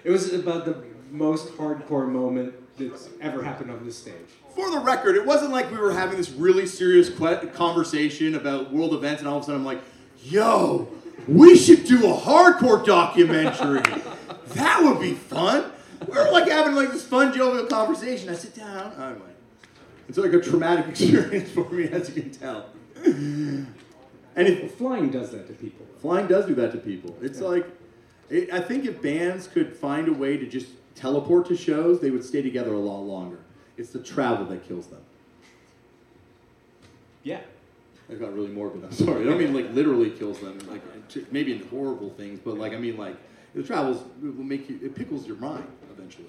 it 0.03 0.09
was 0.09 0.33
about 0.33 0.65
the 0.65 0.83
most 1.11 1.49
hardcore 1.53 2.09
moment 2.09 2.55
that's 2.77 3.09
ever 3.21 3.43
happened 3.43 3.71
on 3.71 3.85
this 3.85 3.97
stage. 3.97 4.38
For 4.59 4.69
the 4.69 4.79
record, 4.79 5.15
it 5.15 5.25
wasn't 5.25 5.51
like 5.51 5.71
we 5.71 5.77
were 5.77 5.93
having 5.93 6.17
this 6.17 6.31
really 6.31 6.65
serious 6.65 7.09
conversation 7.53 8.35
about 8.35 8.73
world 8.73 8.93
events, 8.93 9.21
and 9.21 9.29
all 9.29 9.37
of 9.37 9.43
a 9.43 9.45
sudden 9.45 9.61
I'm 9.61 9.65
like, 9.65 9.79
"Yo, 10.21 10.89
we 11.29 11.55
should 11.55 11.85
do 11.85 12.11
a 12.11 12.13
hardcore 12.13 12.85
documentary. 12.85 13.81
that 14.47 14.83
would 14.83 14.99
be 14.99 15.13
fun." 15.13 15.71
We're 16.05 16.29
like 16.33 16.49
having 16.49 16.75
like 16.75 16.91
this 16.91 17.05
fun, 17.05 17.33
jovial 17.33 17.67
conversation. 17.67 18.27
I 18.27 18.33
sit 18.33 18.53
down. 18.53 18.91
Anyway, 19.01 19.31
it's 20.09 20.17
like 20.17 20.33
a 20.33 20.41
traumatic 20.41 20.87
experience 20.89 21.49
for 21.51 21.69
me, 21.69 21.85
as 21.85 22.13
you 22.13 22.21
can 22.21 22.29
tell. 22.29 22.65
And 23.05 23.65
if 24.35 24.75
Flying 24.75 25.09
does 25.09 25.31
that 25.31 25.47
to 25.47 25.53
people. 25.53 25.85
Flying 26.01 26.27
does 26.27 26.47
do 26.47 26.55
that 26.55 26.73
to 26.73 26.79
people. 26.79 27.15
It's 27.21 27.39
like, 27.39 27.65
it, 28.29 28.51
I 28.51 28.59
think 28.59 28.83
if 28.83 29.01
bands 29.01 29.47
could 29.47 29.73
find 29.73 30.09
a 30.09 30.13
way 30.13 30.35
to 30.35 30.45
just 30.45 30.67
teleport 30.95 31.47
to 31.47 31.55
shows, 31.55 32.01
they 32.01 32.11
would 32.11 32.25
stay 32.25 32.41
together 32.41 32.73
a 32.73 32.79
lot 32.79 32.99
longer. 32.99 33.38
It's 33.79 33.91
the 33.91 33.99
travel 33.99 34.45
that 34.47 34.67
kills 34.67 34.87
them. 34.87 34.99
Yeah. 37.23 37.39
I 38.11 38.15
got 38.15 38.33
really 38.33 38.49
morbid. 38.49 38.83
I'm 38.83 38.91
sorry. 38.91 39.21
I 39.21 39.23
don't 39.23 39.37
mean 39.37 39.53
like 39.53 39.73
literally 39.73 40.09
kills 40.09 40.39
them, 40.39 40.59
like 40.69 40.81
maybe 41.31 41.53
in 41.53 41.65
horrible 41.69 42.09
things, 42.09 42.39
but 42.43 42.57
like 42.57 42.73
I 42.73 42.77
mean 42.77 42.97
like 42.97 43.15
the 43.55 43.63
travels 43.63 44.03
will 44.21 44.43
make 44.43 44.69
you. 44.69 44.79
It 44.83 44.95
pickles 44.95 45.25
your 45.25 45.37
mind 45.37 45.67
eventually. 45.95 46.27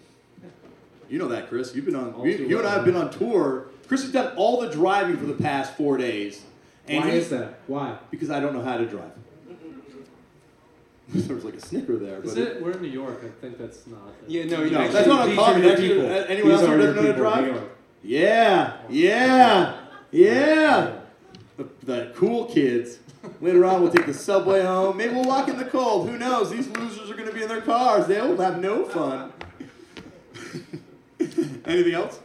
You 1.09 1.19
know 1.19 1.27
that, 1.29 1.49
Chris. 1.49 1.75
You've 1.75 1.87
been 1.87 1.97
on. 1.97 2.13
All 2.13 2.27
You, 2.27 2.59
and 2.59 2.69
I 2.69 2.75
have 2.75 2.85
been 2.85 2.97
on 2.97 3.11
tour. 3.11 3.67
Chris 3.89 4.03
has 4.03 4.13
done 4.13 4.37
all 4.37 4.61
the 4.61 4.69
driving 4.71 5.17
for 5.17 5.27
the 5.27 5.35
past 5.35 5.75
four 5.77 5.97
days. 5.97 6.45
And 6.87 7.05
Why 7.05 7.11
he- 7.11 7.17
is 7.17 7.31
that? 7.31 7.61
Why? 7.67 7.97
Because 8.13 8.31
I 8.31 8.39
don't 8.39 8.55
know 8.55 8.63
how 8.63 8.77
to 8.77 8.87
drive. 8.87 9.11
There 11.13 11.35
was 11.35 11.45
like 11.45 11.55
a 11.55 11.61
snicker 11.61 11.97
there, 11.97 12.21
but 12.21 12.27
Is 12.31 12.37
it? 12.37 12.63
We're 12.63 12.73
in 12.73 12.83
New 12.83 12.89
York. 12.89 13.21
I 13.25 13.29
think 13.41 13.59
that's 13.59 13.87
not. 13.87 14.01
Yeah, 14.29 14.45
no, 14.45 14.59
No, 14.59 14.63
you 14.65 14.71
that's 14.93 15.07
not 15.07 15.27
These 15.27 15.39
uncommon. 15.39 15.61
are 15.61 15.65
your 15.65 15.73
Actually, 15.73 15.89
people. 15.89 16.11
anyone 16.29 16.51
else 16.53 16.61
These 16.61 16.69
who 16.69 16.75
are 16.75 16.79
doesn't 16.79 16.97
know 16.97 17.03
to 17.13 17.13
drive? 17.19 17.45
New 17.53 17.61
Yeah, 18.03 18.77
yeah, 18.89 19.81
yeah. 20.13 21.01
The, 21.57 21.67
the 21.85 22.13
cool 22.17 22.47
kids. 22.47 22.99
Later 23.43 23.65
on, 23.67 23.83
we'll 23.83 23.91
take 23.93 24.07
the 24.07 24.15
subway 24.15 24.63
home. 24.63 24.97
Maybe 24.97 25.13
we'll 25.15 25.25
walk 25.25 25.49
in 25.49 25.59
the 25.59 25.65
cold. 25.67 26.09
Who 26.09 26.17
knows? 26.17 26.51
These 26.51 26.69
losers 26.69 27.11
are 27.11 27.15
going 27.15 27.29
to 27.29 27.35
be 27.35 27.43
in 27.43 27.49
their 27.49 27.61
cars. 27.61 28.07
They'll 28.07 28.37
have 28.39 28.61
no 28.61 28.85
fun. 28.87 29.33
Anything 31.67 31.93
else? 31.95 32.19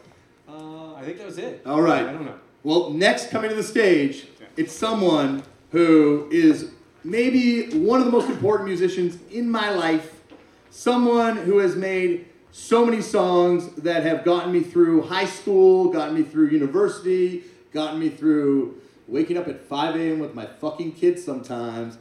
Uh, 0.47 0.93
I 0.95 1.01
think 1.03 1.17
that 1.17 1.25
was 1.27 1.38
it. 1.38 1.61
All 1.65 1.81
right. 1.81 2.03
I 2.05 2.11
don't 2.13 2.25
know. 2.25 2.39
Well, 2.63 2.91
next 2.91 3.29
coming 3.29 3.49
to 3.49 3.55
the 3.55 3.63
stage, 3.63 4.27
it's 4.55 4.73
someone 4.73 5.43
who 5.71 6.29
is 6.31 6.71
maybe 7.06 7.70
one 7.78 7.99
of 7.99 8.06
the 8.06 8.12
most 8.12 8.30
important 8.30 8.68
musicians 8.68 9.18
in 9.32 9.49
my 9.49 9.70
life. 9.70 10.22
Someone 10.72 11.38
who 11.38 11.60
has 11.60 11.76
made 11.76 12.26
so 12.51 12.84
many 12.84 13.01
songs 13.01 13.70
that 13.76 14.03
have 14.03 14.26
gotten 14.26 14.51
me 14.51 14.62
through 14.62 15.03
high 15.03 15.26
school, 15.26 15.89
gotten 15.89 16.16
me 16.16 16.24
through 16.24 16.47
university, 16.47 17.43
gotten 17.72 17.99
me 17.99 18.10
through 18.10 18.82
waking 19.08 19.38
up 19.38 19.47
at 19.47 19.62
5 19.68 19.95
a.m. 19.95 20.20
with 20.20 20.34
my 20.34 20.47
fucking 20.47 20.93
kids 20.93 21.24
sometimes. 21.24 21.97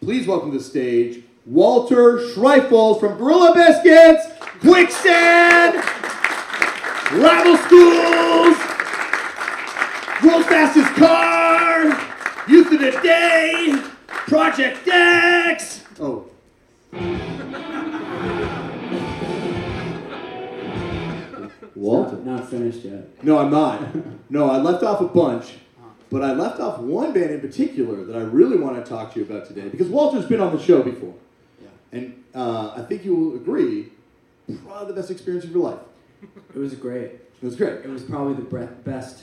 Please 0.00 0.26
welcome 0.28 0.52
to 0.52 0.58
the 0.58 0.64
stage 0.64 1.24
Walter 1.44 2.18
Schreifels 2.18 3.00
from 3.00 3.18
Gorilla 3.18 3.52
Biscuits, 3.52 4.26
Quicksand, 4.60 5.74
Rival 7.12 7.56
Schools, 7.56 8.56
Fastest 10.46 10.94
Car, 10.94 11.84
Youth 12.48 12.72
of 12.72 12.80
the 12.80 12.92
Day, 13.02 13.95
Project 14.26 14.88
X. 14.88 15.82
Oh. 16.00 16.26
Walter. 21.76 22.16
Not 22.16 22.48
finished 22.48 22.80
yet. 22.80 23.22
No, 23.22 23.38
I'm 23.38 23.50
not. 23.50 23.86
No, 24.30 24.50
I 24.50 24.58
left 24.58 24.82
off 24.82 25.00
a 25.00 25.06
bunch, 25.06 25.54
but 26.10 26.22
I 26.22 26.32
left 26.32 26.58
off 26.58 26.78
one 26.80 27.12
band 27.12 27.30
in 27.30 27.40
particular 27.40 28.04
that 28.04 28.16
I 28.16 28.22
really 28.22 28.56
want 28.56 28.82
to 28.82 28.88
talk 28.88 29.12
to 29.14 29.20
you 29.20 29.24
about 29.26 29.46
today 29.46 29.68
because 29.68 29.86
Walter's 29.86 30.26
been 30.26 30.40
on 30.40 30.56
the 30.56 30.60
show 30.62 30.82
before. 30.82 31.14
Yeah. 31.62 31.68
And 31.92 32.24
uh, 32.34 32.72
I 32.76 32.82
think 32.82 33.04
you 33.04 33.14
will 33.14 33.36
agree, 33.36 33.92
probably 34.64 34.88
the 34.88 35.00
best 35.00 35.12
experience 35.12 35.44
of 35.44 35.52
your 35.52 35.70
life. 35.70 35.80
It 36.54 36.58
was 36.58 36.74
great. 36.74 37.12
It 37.12 37.42
was 37.42 37.54
great. 37.54 37.84
It 37.84 37.88
was 37.88 38.02
probably 38.02 38.34
the 38.34 38.42
bre- 38.42 38.64
best. 38.64 39.22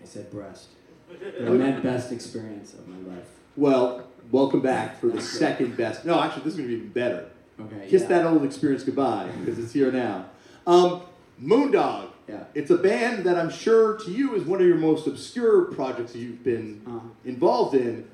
I 0.00 0.06
said 0.06 0.30
breast. 0.30 0.68
But 1.10 1.48
I 1.48 1.50
meant 1.50 1.82
best 1.82 2.12
experience 2.12 2.72
of 2.74 2.86
my 2.86 3.12
life. 3.12 3.26
Well, 3.56 4.04
welcome 4.30 4.60
back 4.60 5.00
for 5.00 5.08
the 5.08 5.20
second 5.20 5.76
best. 5.76 6.04
No, 6.04 6.20
actually, 6.20 6.44
this 6.44 6.54
is 6.54 6.58
going 6.60 6.68
to 6.68 6.74
be 6.76 6.80
even 6.80 6.92
better. 6.92 7.28
Okay. 7.60 7.88
Kiss 7.88 8.02
yeah. 8.02 8.08
that 8.08 8.26
old 8.26 8.44
experience 8.44 8.84
goodbye 8.84 9.28
because 9.40 9.58
it's 9.58 9.72
here 9.72 9.92
now. 9.92 10.26
Um, 10.66 11.02
Moondog. 11.42 12.08
Yeah. 12.28 12.44
It's 12.54 12.70
a 12.70 12.76
band 12.76 13.24
that 13.24 13.36
I'm 13.36 13.50
sure 13.50 13.98
to 13.98 14.10
you 14.10 14.34
is 14.34 14.44
one 14.44 14.60
of 14.60 14.66
your 14.66 14.76
most 14.76 15.06
obscure 15.06 15.64
projects 15.64 16.12
that 16.12 16.18
you've 16.18 16.44
been 16.44 16.82
Uh, 16.86 17.00
involved 17.28 17.74
in, 17.74 18.08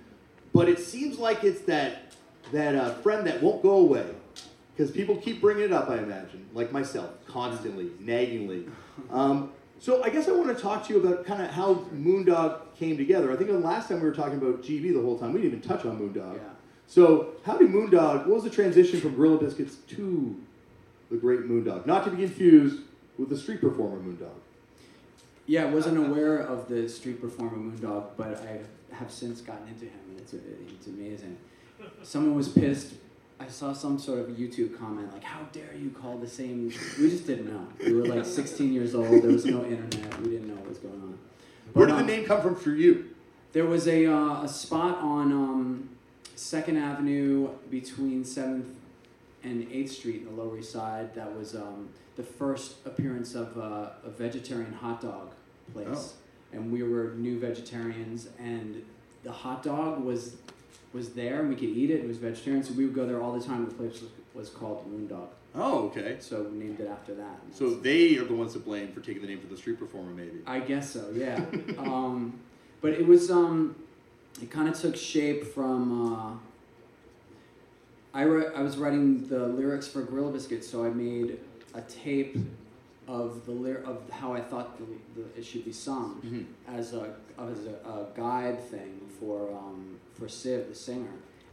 but 0.54 0.68
it 0.68 0.78
seems 0.78 1.18
like 1.18 1.44
it's 1.44 1.60
that 1.62 2.14
that 2.52 2.74
uh, 2.74 2.94
friend 2.94 3.26
that 3.26 3.42
won't 3.42 3.60
go 3.62 3.72
away 3.72 4.06
because 4.74 4.90
people 4.90 5.16
keep 5.16 5.40
bringing 5.40 5.64
it 5.64 5.72
up. 5.72 5.90
I 5.90 5.98
imagine, 5.98 6.46
like 6.54 6.72
myself, 6.72 7.10
constantly, 7.26 7.86
naggingly. 8.02 8.68
Um, 9.10 9.52
so 9.78 10.02
I 10.02 10.10
guess 10.10 10.28
I 10.28 10.32
want 10.32 10.56
to 10.56 10.62
talk 10.62 10.86
to 10.86 10.94
you 10.94 11.00
about 11.04 11.24
kind 11.26 11.42
of 11.42 11.50
how 11.50 11.74
Moondog 11.94 12.60
came 12.78 12.96
together. 12.96 13.32
I 13.32 13.36
think 13.36 13.50
the 13.50 13.58
last 13.58 13.88
time 13.88 14.00
we 14.00 14.08
were 14.08 14.14
talking 14.14 14.38
about 14.38 14.62
GB 14.62 14.92
the 14.94 15.02
whole 15.02 15.18
time, 15.18 15.32
we 15.32 15.40
didn't 15.42 15.58
even 15.58 15.68
touch 15.68 15.84
on 15.84 15.98
Moondog. 15.98 16.34
Yeah. 16.34 16.40
So 16.86 17.34
how 17.44 17.56
did 17.58 17.70
Moondog? 17.70 18.26
What 18.26 18.36
was 18.36 18.44
the 18.44 18.50
transition 18.50 19.00
from 19.00 19.14
Gorilla 19.16 19.38
Biscuits 19.38 19.76
to 19.88 20.40
the 21.10 21.16
Great 21.16 21.40
Moondog? 21.40 21.86
Not 21.86 22.04
to 22.04 22.10
be 22.10 22.18
confused 22.18 22.82
with 23.18 23.28
the 23.28 23.36
street 23.36 23.60
performer 23.60 23.98
Moondog. 23.98 24.34
yeah, 25.46 25.62
I 25.62 25.66
wasn't 25.66 25.98
aware 25.98 26.38
of 26.38 26.68
the 26.68 26.88
street 26.88 27.20
performer 27.20 27.56
Moondog, 27.56 28.10
but 28.16 28.40
I 28.42 28.94
have 28.94 29.10
since 29.10 29.40
gotten 29.40 29.68
into 29.68 29.84
him, 29.86 30.00
and 30.10 30.20
it's 30.20 30.32
it's 30.32 30.86
amazing. 30.86 31.36
Someone 32.02 32.34
was 32.34 32.48
pissed. 32.48 32.94
I 33.39 33.49
saw 33.49 33.72
some 33.72 33.99
sort 33.99 34.20
of 34.20 34.26
YouTube 34.28 34.78
comment 34.78 35.12
like, 35.12 35.22
"How 35.24 35.43
dare 35.53 35.74
you 35.74 35.91
call 35.91 36.16
the 36.18 36.28
same?" 36.28 36.72
We 36.99 37.11
just 37.11 37.26
didn't 37.26 37.47
know. 37.53 37.66
We 37.84 37.93
were 37.93 38.07
like 38.07 38.24
16 38.24 38.72
years 38.72 38.95
old. 38.95 39.09
There 39.22 39.30
was 39.30 39.45
no 39.45 39.64
internet. 39.64 40.20
We 40.22 40.30
didn't 40.30 40.49
know 40.49 40.55
what 40.55 40.68
was 40.70 40.78
going 40.78 40.95
on. 40.95 41.18
Where 41.74 41.87
did 41.87 41.97
the 41.97 42.01
um, 42.01 42.07
name 42.07 42.24
come 42.24 42.41
from 42.41 42.57
for 42.57 42.70
you? 42.70 43.11
There 43.53 43.66
was 43.66 43.87
a, 43.89 44.07
uh, 44.07 44.43
a 44.45 44.49
spot 44.49 44.99
on 44.99 45.32
um, 45.32 45.89
Second 46.34 46.76
Avenue 46.78 47.51
between 47.70 48.24
Seventh 48.24 48.68
and 49.45 49.66
Eighth 49.70 49.93
Street 49.93 50.22
in 50.22 50.24
the 50.37 50.43
Lower 50.43 50.59
East 50.59 50.72
Side. 50.72 51.14
That 51.14 51.34
was 51.37 51.55
um, 51.55 51.91
the 52.16 52.22
first 52.22 52.76
appearance 52.87 53.34
of 53.34 53.57
uh, 53.59 53.91
a 54.05 54.11
vegetarian 54.11 54.72
hot 54.72 55.01
dog 55.03 55.30
place, 55.72 55.87
Oh. 55.93 56.57
and 56.57 56.72
we 56.72 56.82
were 56.82 57.12
new 57.16 57.39
vegetarians. 57.39 58.28
And 58.39 58.82
the 59.22 59.32
hot 59.32 59.62
dog 59.62 60.03
was 60.03 60.37
was 60.97 61.11
there, 61.11 61.40
and 61.40 61.49
we 61.51 61.55
could 61.55 61.68
eat 61.68 61.90
it. 61.90 62.01
It 62.01 62.09
was 62.09 62.16
vegetarian, 62.18 62.64
so 62.64 62.72
we 62.72 62.86
would 62.86 62.94
go 62.94 63.07
there 63.07 63.20
all 63.22 63.32
the 63.38 63.44
time. 63.44 63.66
The 63.66 63.74
place 63.74 64.01
was, 64.01 64.11
was 64.34 64.49
called 64.51 64.86
Moon 64.90 65.07
Dog, 65.07 65.28
Oh, 65.55 65.86
okay. 65.86 66.16
so 66.18 66.42
we 66.42 66.59
named 66.59 66.80
it 66.80 66.88
after 66.88 67.14
that. 67.14 67.38
So 67.53 67.70
they 67.70 68.16
are 68.18 68.24
the 68.24 68.34
ones 68.34 68.55
to 68.55 68.59
blame 68.59 68.88
for 68.92 69.01
taking 69.01 69.22
the 69.22 69.28
name 69.28 69.40
for 69.40 69.47
the 69.47 69.57
street 69.57 69.78
performer, 69.78 70.11
maybe. 70.12 70.38
I 70.47 70.61
guess 70.61 70.90
so, 70.90 71.11
yeah. 71.14 71.36
um, 71.78 72.38
but 72.80 72.92
it 72.92 73.07
was 73.07 73.30
um, 73.30 73.76
it 74.42 74.51
kind 74.51 74.68
of 74.68 74.74
took 74.78 74.97
shape 74.97 75.44
from. 75.55 76.14
Uh, 76.14 76.32
I 78.14 78.24
wrote, 78.24 78.55
I 78.55 78.62
was 78.62 78.78
writing 78.78 79.26
the 79.28 79.47
lyrics 79.47 79.86
for 79.88 80.03
Gorilla 80.03 80.32
Biscuits, 80.32 80.66
so 80.68 80.84
I 80.84 80.88
made 80.88 81.38
a 81.74 81.82
tape 81.82 82.36
of 83.07 83.44
the 83.44 83.53
lyr- 83.53 83.82
of 83.84 84.09
how 84.11 84.32
I 84.32 84.40
thought 84.40 84.78
the, 84.78 84.84
the, 85.20 85.38
it 85.38 85.44
should 85.44 85.64
be 85.64 85.72
sung 85.72 86.20
Mhm. 86.24 86.44
as 86.76 86.92
a 86.94 87.14
as 87.38 87.66
a, 87.66 87.88
a 87.88 88.07
guide 88.16 88.59
thing 88.70 89.01
for 89.20 89.51
um, 89.53 89.99
for 90.18 90.28
Civ, 90.28 90.68
the 90.68 90.74
singer. 90.74 91.08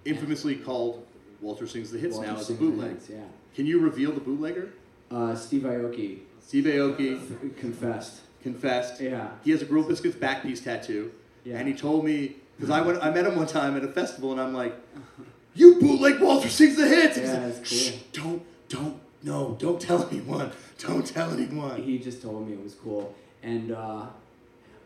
Infamously 0.06 0.56
called 0.56 1.06
Walter 1.42 1.68
Sings 1.68 1.92
the 1.92 1.98
Hits 2.00 2.16
Walter 2.16 2.32
now 2.32 2.38
as 2.38 2.50
a 2.50 2.54
the 2.54 2.60
bootleg. 2.60 2.92
hits, 2.92 3.10
Yeah. 3.10 3.18
Can 3.56 3.66
you 3.66 3.80
reveal 3.80 4.12
the 4.12 4.20
bootlegger? 4.20 4.70
Uh, 5.12 5.36
Steve 5.36 5.62
Aoki 5.64 6.20
Steve 6.42 6.66
Aoki 6.66 7.56
confessed. 7.58 8.22
confessed. 8.42 9.00
Yeah. 9.02 9.30
He 9.44 9.52
has 9.52 9.62
a 9.62 9.66
Gorilla 9.66 9.88
Biscuits 9.88 10.16
back 10.16 10.44
piece 10.44 10.62
tattoo. 10.62 11.12
Yeah. 11.44 11.58
And 11.58 11.68
he 11.68 11.74
told 11.74 12.04
me, 12.06 12.36
because 12.58 12.70
I, 12.70 12.82
went, 12.82 13.02
I 13.04 13.12
met 13.12 13.26
him 13.26 13.36
one 13.36 13.48
time 13.48 13.76
at 13.78 13.84
a 13.84 13.88
festival, 13.88 14.32
and 14.32 14.42
I'm 14.42 14.54
like, 14.54 14.76
you 15.56 15.76
bootleg 15.80 16.20
Walter 16.22 16.50
Sings 16.50 16.76
the 16.78 16.88
Hits! 16.88 17.18
Yeah, 17.18 17.46
like, 17.46 17.66
Shh, 17.66 17.92
cool. 18.16 18.24
don't, 18.24 18.44
don't, 18.70 19.00
no, 19.24 19.56
don't 19.60 19.80
tell 19.80 20.08
anyone. 20.10 20.52
Don't 20.80 21.06
tell 21.06 21.32
anyone. 21.32 21.82
he 21.82 21.98
just 21.98 22.22
told 22.22 22.46
me 22.48 22.54
it 22.54 22.64
was 22.64 22.74
cool 22.76 23.16
and 23.44 23.72
uh, 23.72 24.06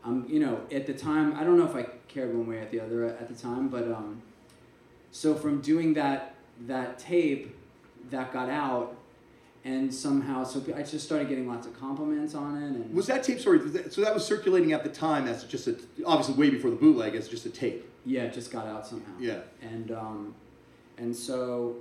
um, 0.08 0.26
you 0.28 0.40
know 0.40 0.62
at 0.72 0.86
the 0.88 0.94
time 0.94 1.36
i 1.36 1.44
don't 1.44 1.58
know 1.58 1.66
if 1.66 1.76
i 1.76 1.84
cared 2.08 2.34
one 2.36 2.48
way 2.48 2.58
or 2.58 2.66
the 2.70 2.80
other 2.80 3.06
at 3.06 3.28
the 3.28 3.34
time 3.36 3.68
but 3.68 3.84
um, 3.92 4.22
so 5.12 5.36
from 5.36 5.62
doing 5.62 5.94
that 5.94 6.36
that 6.62 6.98
tape 6.98 7.56
that 8.10 8.32
got 8.32 8.50
out 8.50 8.96
and 9.66 9.94
somehow 9.94 10.44
so 10.44 10.62
i 10.76 10.82
just 10.82 11.06
started 11.06 11.28
getting 11.28 11.48
lots 11.48 11.68
of 11.68 11.78
compliments 11.80 12.34
on 12.34 12.56
it 12.62 12.66
and 12.68 12.94
Was 12.94 13.08
that 13.08 13.24
tape, 13.24 13.40
sorry, 13.40 13.60
that- 13.60 13.92
so 13.94 14.02
that 14.02 14.14
was 14.14 14.26
circulating 14.26 14.72
at 14.72 14.84
the 14.84 14.90
time 14.90 15.28
as 15.28 15.44
just 15.44 15.68
a, 15.68 15.76
obviously 16.06 16.36
way 16.36 16.50
before 16.50 16.70
the 16.72 16.78
bootleg, 16.78 17.16
as 17.16 17.28
just 17.28 17.46
a 17.46 17.50
tape. 17.50 17.84
yeah 18.06 18.24
it 18.24 18.34
just 18.34 18.50
got 18.52 18.66
out 18.68 18.88
somehow 18.88 19.12
Yeah. 19.20 19.40
and 19.62 19.92
um, 19.92 20.36
and 20.98 21.16
so 21.16 21.76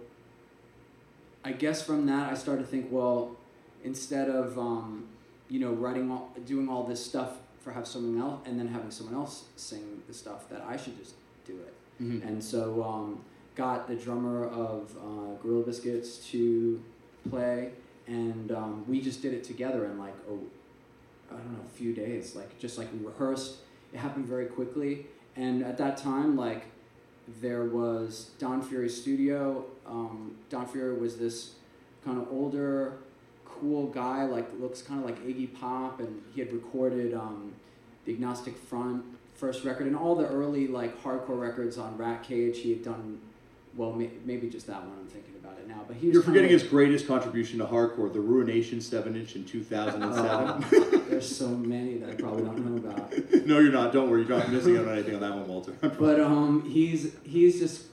I 1.45 1.53
guess 1.53 1.81
from 1.81 2.07
that 2.07 2.31
I 2.33 2.35
started 2.35 2.63
to 2.63 2.69
think, 2.69 2.89
well, 2.91 3.37
instead 3.85 4.29
of 4.29 4.59
um, 4.59 5.05
you 5.49 5.61
know 5.61 5.71
writing 5.73 6.11
all, 6.11 6.33
doing 6.45 6.69
all 6.69 6.83
this 6.83 7.05
stuff 7.05 7.33
for 7.67 7.73
have 7.73 7.87
someone 7.87 8.23
else 8.23 8.41
and 8.47 8.57
then 8.61 8.69
having 8.69 8.93
someone 8.93 9.17
else 9.17 9.47
sing 9.57 10.01
the 10.07 10.15
stuff, 10.15 10.49
that 10.49 10.63
I 10.63 10.77
should 10.77 10.97
just 10.97 11.15
do 11.45 11.55
it. 11.55 11.75
Mhm. 12.01 12.25
And 12.25 12.43
so 12.43 12.81
um, 12.85 13.25
got 13.57 13.89
the 13.89 13.97
drummer 13.97 14.47
of 14.47 14.97
uh, 14.97 15.35
Gorilla 15.43 15.65
Biscuits 15.65 16.19
to 16.31 16.81
play, 17.29 17.73
and 18.07 18.53
um, 18.53 18.85
we 18.87 19.01
just 19.01 19.21
did 19.21 19.35
it 19.35 19.43
together 19.43 19.85
in 19.87 19.99
like 19.99 20.15
oh, 20.31 20.39
I 21.29 21.39
don't 21.39 21.55
know, 21.55 21.65
a 21.67 21.77
few 21.77 21.93
days. 21.93 22.37
Like 22.37 22.57
just 22.61 22.79
like 22.79 22.89
we 22.93 23.05
rehearsed. 23.05 23.57
It 23.93 23.99
happened 23.99 24.27
very 24.27 24.47
quickly, 24.47 25.07
and 25.35 25.65
at 25.65 25.77
that 25.79 25.97
time, 25.97 26.37
like 26.37 26.67
there 27.41 27.65
was 27.65 28.31
Don 28.39 28.63
Fury 28.63 28.89
Studio. 28.89 29.65
Um, 29.85 30.37
Don 30.51 30.69
Fury 30.69 30.97
was 30.97 31.17
this 31.17 31.55
kind 32.05 32.19
of 32.23 32.29
older, 32.31 32.99
cool 33.61 33.87
guy, 33.87 34.25
like 34.25 34.49
looks 34.61 34.83
kind 34.83 35.01
of 35.01 35.07
like 35.07 35.25
Iggy 35.27 35.59
Pop, 35.59 36.01
and 36.01 36.23
he 36.35 36.41
had 36.41 36.53
recorded 36.53 37.15
um, 37.15 37.53
the 38.05 38.13
Agnostic 38.13 38.57
Front 38.57 39.05
first 39.35 39.65
record 39.65 39.87
and 39.87 39.95
all 39.97 40.15
the 40.15 40.27
early 40.27 40.67
like 40.67 41.03
hardcore 41.03 41.39
records 41.39 41.79
on 41.79 41.97
Rat 41.97 42.23
Cage. 42.23 42.59
He 42.59 42.71
had 42.71 42.83
done 42.83 43.21
well, 43.77 43.93
may, 43.93 44.11
maybe 44.25 44.49
just 44.49 44.67
that 44.67 44.81
one. 44.83 44.97
I'm 44.99 45.07
thinking 45.07 45.35
about 45.39 45.59
it 45.59 45.69
now, 45.69 45.85
but 45.87 45.97
he 45.97 46.07
was 46.07 46.15
You're 46.15 46.23
forgetting 46.23 46.51
like- 46.51 46.61
his 46.61 46.69
greatest 46.69 47.07
contribution 47.07 47.59
to 47.59 47.67
hardcore, 47.67 48.13
the 48.13 48.21
Ruination 48.21 48.81
7 48.81 49.15
inch 49.15 49.37
in 49.37 49.45
2007. 49.45 50.27
Uh, 50.27 51.01
there's 51.09 51.37
so 51.37 51.49
many 51.49 51.99
that 51.99 52.11
I 52.11 52.15
probably 52.15 52.45
don't 52.45 52.65
know 52.65 52.91
about. 52.91 53.13
no, 53.47 53.59
you're 53.59 53.73
not. 53.73 53.93
Don't 53.93 54.11
worry. 54.11 54.23
You're 54.25 54.39
not 54.39 54.51
missing 54.51 54.77
out 54.79 54.87
on 54.87 54.93
anything 54.95 55.15
on 55.15 55.21
that 55.21 55.35
one, 55.35 55.47
Walter. 55.47 55.73
But 55.99 56.21
um, 56.21 56.69
he's 56.69 57.15
he's 57.25 57.59
just 57.59 57.85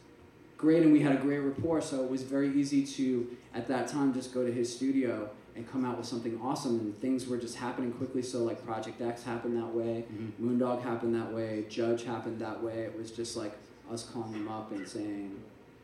great, 0.57 0.84
and 0.84 0.93
we 0.93 1.01
had 1.01 1.14
a 1.14 1.20
great 1.20 1.39
rapport. 1.39 1.82
So 1.82 2.03
it 2.03 2.09
was 2.09 2.24
very 2.24 2.57
easy 2.57 2.86
to 2.86 3.36
at 3.53 3.68
that 3.68 3.88
time 3.88 4.14
just 4.14 4.34
go 4.34 4.45
to 4.45 4.51
his 4.51 4.74
studio 4.74 5.30
and 5.56 5.70
come 5.72 5.86
out 5.86 5.97
with 5.97 6.08
something 6.08 6.39
awesome. 6.41 6.80
And 6.80 6.99
things 6.99 7.28
were 7.28 7.38
just 7.38 7.56
happening 7.58 7.91
quickly. 7.91 8.22
So 8.22 8.43
like 8.43 8.66
Project 8.66 9.01
X 9.01 9.24
happened 9.24 9.58
that 9.58 9.74
way, 9.74 10.06
Mhm. 10.12 10.32
Moondog 10.41 10.82
happened 10.82 11.16
that 11.16 11.32
way, 11.34 11.66
Judge 11.70 12.04
happened 12.04 12.39
that 12.39 12.64
way. 12.64 12.84
It 12.84 12.97
was 12.97 13.12
just 13.12 13.38
like 13.38 13.54
us 13.91 14.10
calling 14.10 14.34
him 14.34 14.47
up 14.47 14.72
and 14.72 14.88
saying, 14.88 15.36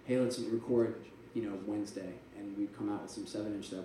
"Hey, 0.05 0.20
let's 0.20 0.39
record." 0.39 0.95
You 1.36 1.43
know, 1.43 1.53
Wednesday, 1.67 2.13
and 2.38 2.57
we'd 2.57 2.76
come 2.76 2.89
out 2.89 3.03
with 3.03 3.11
some 3.11 3.28
seven-inch 3.28 3.70
that 3.70 3.84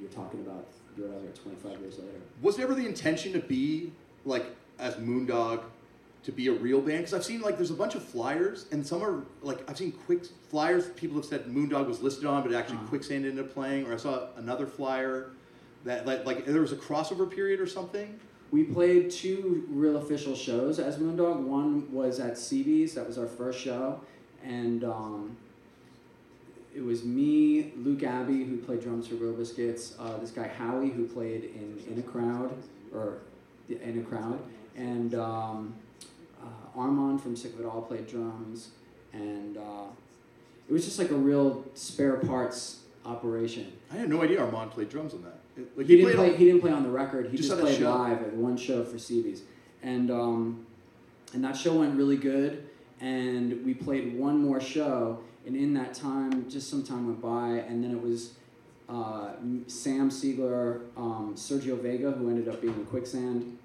you're 0.00 0.10
talking 0.10 0.40
about, 0.40 0.66
whatever, 0.96 1.26
25 1.34 1.80
years 1.80 1.98
later. 1.98 2.20
Was 2.40 2.58
it 2.58 2.62
ever 2.62 2.74
the 2.74 2.86
intention 2.86 3.32
to 3.32 3.40
be 3.40 3.92
like 4.24 4.46
as 4.78 4.94
Moondog 4.96 5.60
to 6.24 6.32
be 6.32 6.48
a 6.48 6.52
real 6.52 6.80
band? 6.80 6.98
Because 6.98 7.14
I've 7.14 7.24
seen 7.24 7.40
like 7.40 7.56
there's 7.56 7.70
a 7.70 7.74
bunch 7.74 7.94
of 7.94 8.02
flyers, 8.02 8.66
and 8.72 8.86
some 8.86 9.02
are 9.02 9.24
like 9.42 9.68
I've 9.70 9.78
seen 9.78 9.92
quick 9.92 10.24
flyers. 10.50 10.86
People 10.90 11.16
have 11.16 11.24
said 11.26 11.46
Moondog 11.46 11.86
was 11.86 12.02
listed 12.02 12.24
on, 12.24 12.42
but 12.42 12.52
actually 12.54 12.76
Uh-huh. 12.78 12.86
Quicksand 12.88 13.24
ended 13.26 13.44
up 13.44 13.52
playing. 13.54 13.86
Or 13.86 13.94
I 13.94 13.96
saw 13.96 14.28
another 14.36 14.66
flyer 14.66 15.30
that 15.84 16.06
like, 16.06 16.24
like 16.24 16.46
there 16.46 16.60
was 16.60 16.72
a 16.72 16.76
crossover 16.76 17.30
period 17.30 17.60
or 17.60 17.66
something. 17.66 18.18
We 18.50 18.62
played 18.64 19.10
two 19.10 19.66
real 19.68 19.96
official 19.96 20.34
shows 20.36 20.78
as 20.78 20.96
Moondog. 20.98 21.40
One 21.40 21.92
was 21.92 22.20
at 22.20 22.34
CB's, 22.34 22.94
that 22.94 23.06
was 23.06 23.18
our 23.18 23.26
first 23.26 23.58
show, 23.58 24.00
and 24.44 24.84
um, 24.84 25.36
it 26.74 26.82
was 26.84 27.04
me, 27.04 27.72
Luke 27.76 28.04
Abbey, 28.04 28.44
who 28.44 28.58
played 28.58 28.80
drums 28.80 29.08
for 29.08 29.16
Gorilla 29.16 29.36
Biscuits, 29.38 29.94
uh, 29.98 30.18
this 30.18 30.30
guy 30.30 30.46
Howie, 30.46 30.90
who 30.90 31.04
played 31.06 31.44
in 31.44 31.82
In 31.92 31.98
a 31.98 32.02
Crowd, 32.02 32.54
or 32.92 33.18
In 33.68 33.98
a 33.98 34.02
Crowd, 34.02 34.38
and 34.76 35.14
um, 35.16 35.74
Armand 36.76 37.20
from 37.22 37.36
Sick 37.36 37.54
of 37.54 37.60
It 37.60 37.66
All 37.66 37.82
played 37.82 38.06
drums, 38.06 38.70
and 39.12 39.56
uh, 39.56 39.86
it 40.68 40.72
was 40.72 40.84
just 40.84 40.98
like 40.98 41.10
a 41.10 41.14
real 41.16 41.64
spare 41.74 42.16
parts 42.16 42.80
operation. 43.04 43.72
I 43.92 43.96
had 43.96 44.08
no 44.08 44.22
idea 44.22 44.40
Armand 44.40 44.70
played 44.70 44.88
drums 44.88 45.14
on 45.14 45.22
that. 45.22 45.38
It- 45.56 45.76
Like 45.76 45.86
he, 45.86 45.96
didn't 45.96 46.14
play. 46.16 46.30
on- 46.32 46.36
he 46.36 46.44
didn't 46.46 46.60
play 46.60 46.72
on 46.72 46.82
the 46.82 46.90
record. 46.90 47.28
He 47.30 47.36
Just 47.36 47.48
just, 47.50 47.60
played 47.60 47.80
live 47.80 48.22
at 48.22 48.34
one 48.34 48.56
show 48.56 48.82
for 48.84 48.96
CB's, 48.96 49.42
and 49.82 50.10
um, 50.10 50.66
and 51.32 51.44
that 51.44 51.56
show 51.56 51.78
went 51.78 51.96
really 51.96 52.16
good. 52.16 52.66
And 53.00 53.64
we 53.66 53.74
played 53.74 54.16
one 54.18 54.38
more 54.38 54.60
show, 54.60 55.18
and 55.46 55.54
in 55.56 55.74
that 55.74 55.94
time, 55.94 56.48
just 56.48 56.70
some 56.70 56.82
time 56.84 57.06
went 57.06 57.20
by, 57.20 57.48
and 57.68 57.82
then 57.84 57.90
it 57.90 58.00
was 58.00 58.34
uh, 58.88 59.32
Sam 59.66 60.10
Siegler, 60.10 60.82
um, 60.96 61.34
Sergio 61.36 61.78
Vega, 61.80 62.12
who 62.12 62.30
ended 62.30 62.48
up 62.48 62.60
being 62.62 62.72
in 62.74 62.86
Quicksand, 62.86 63.58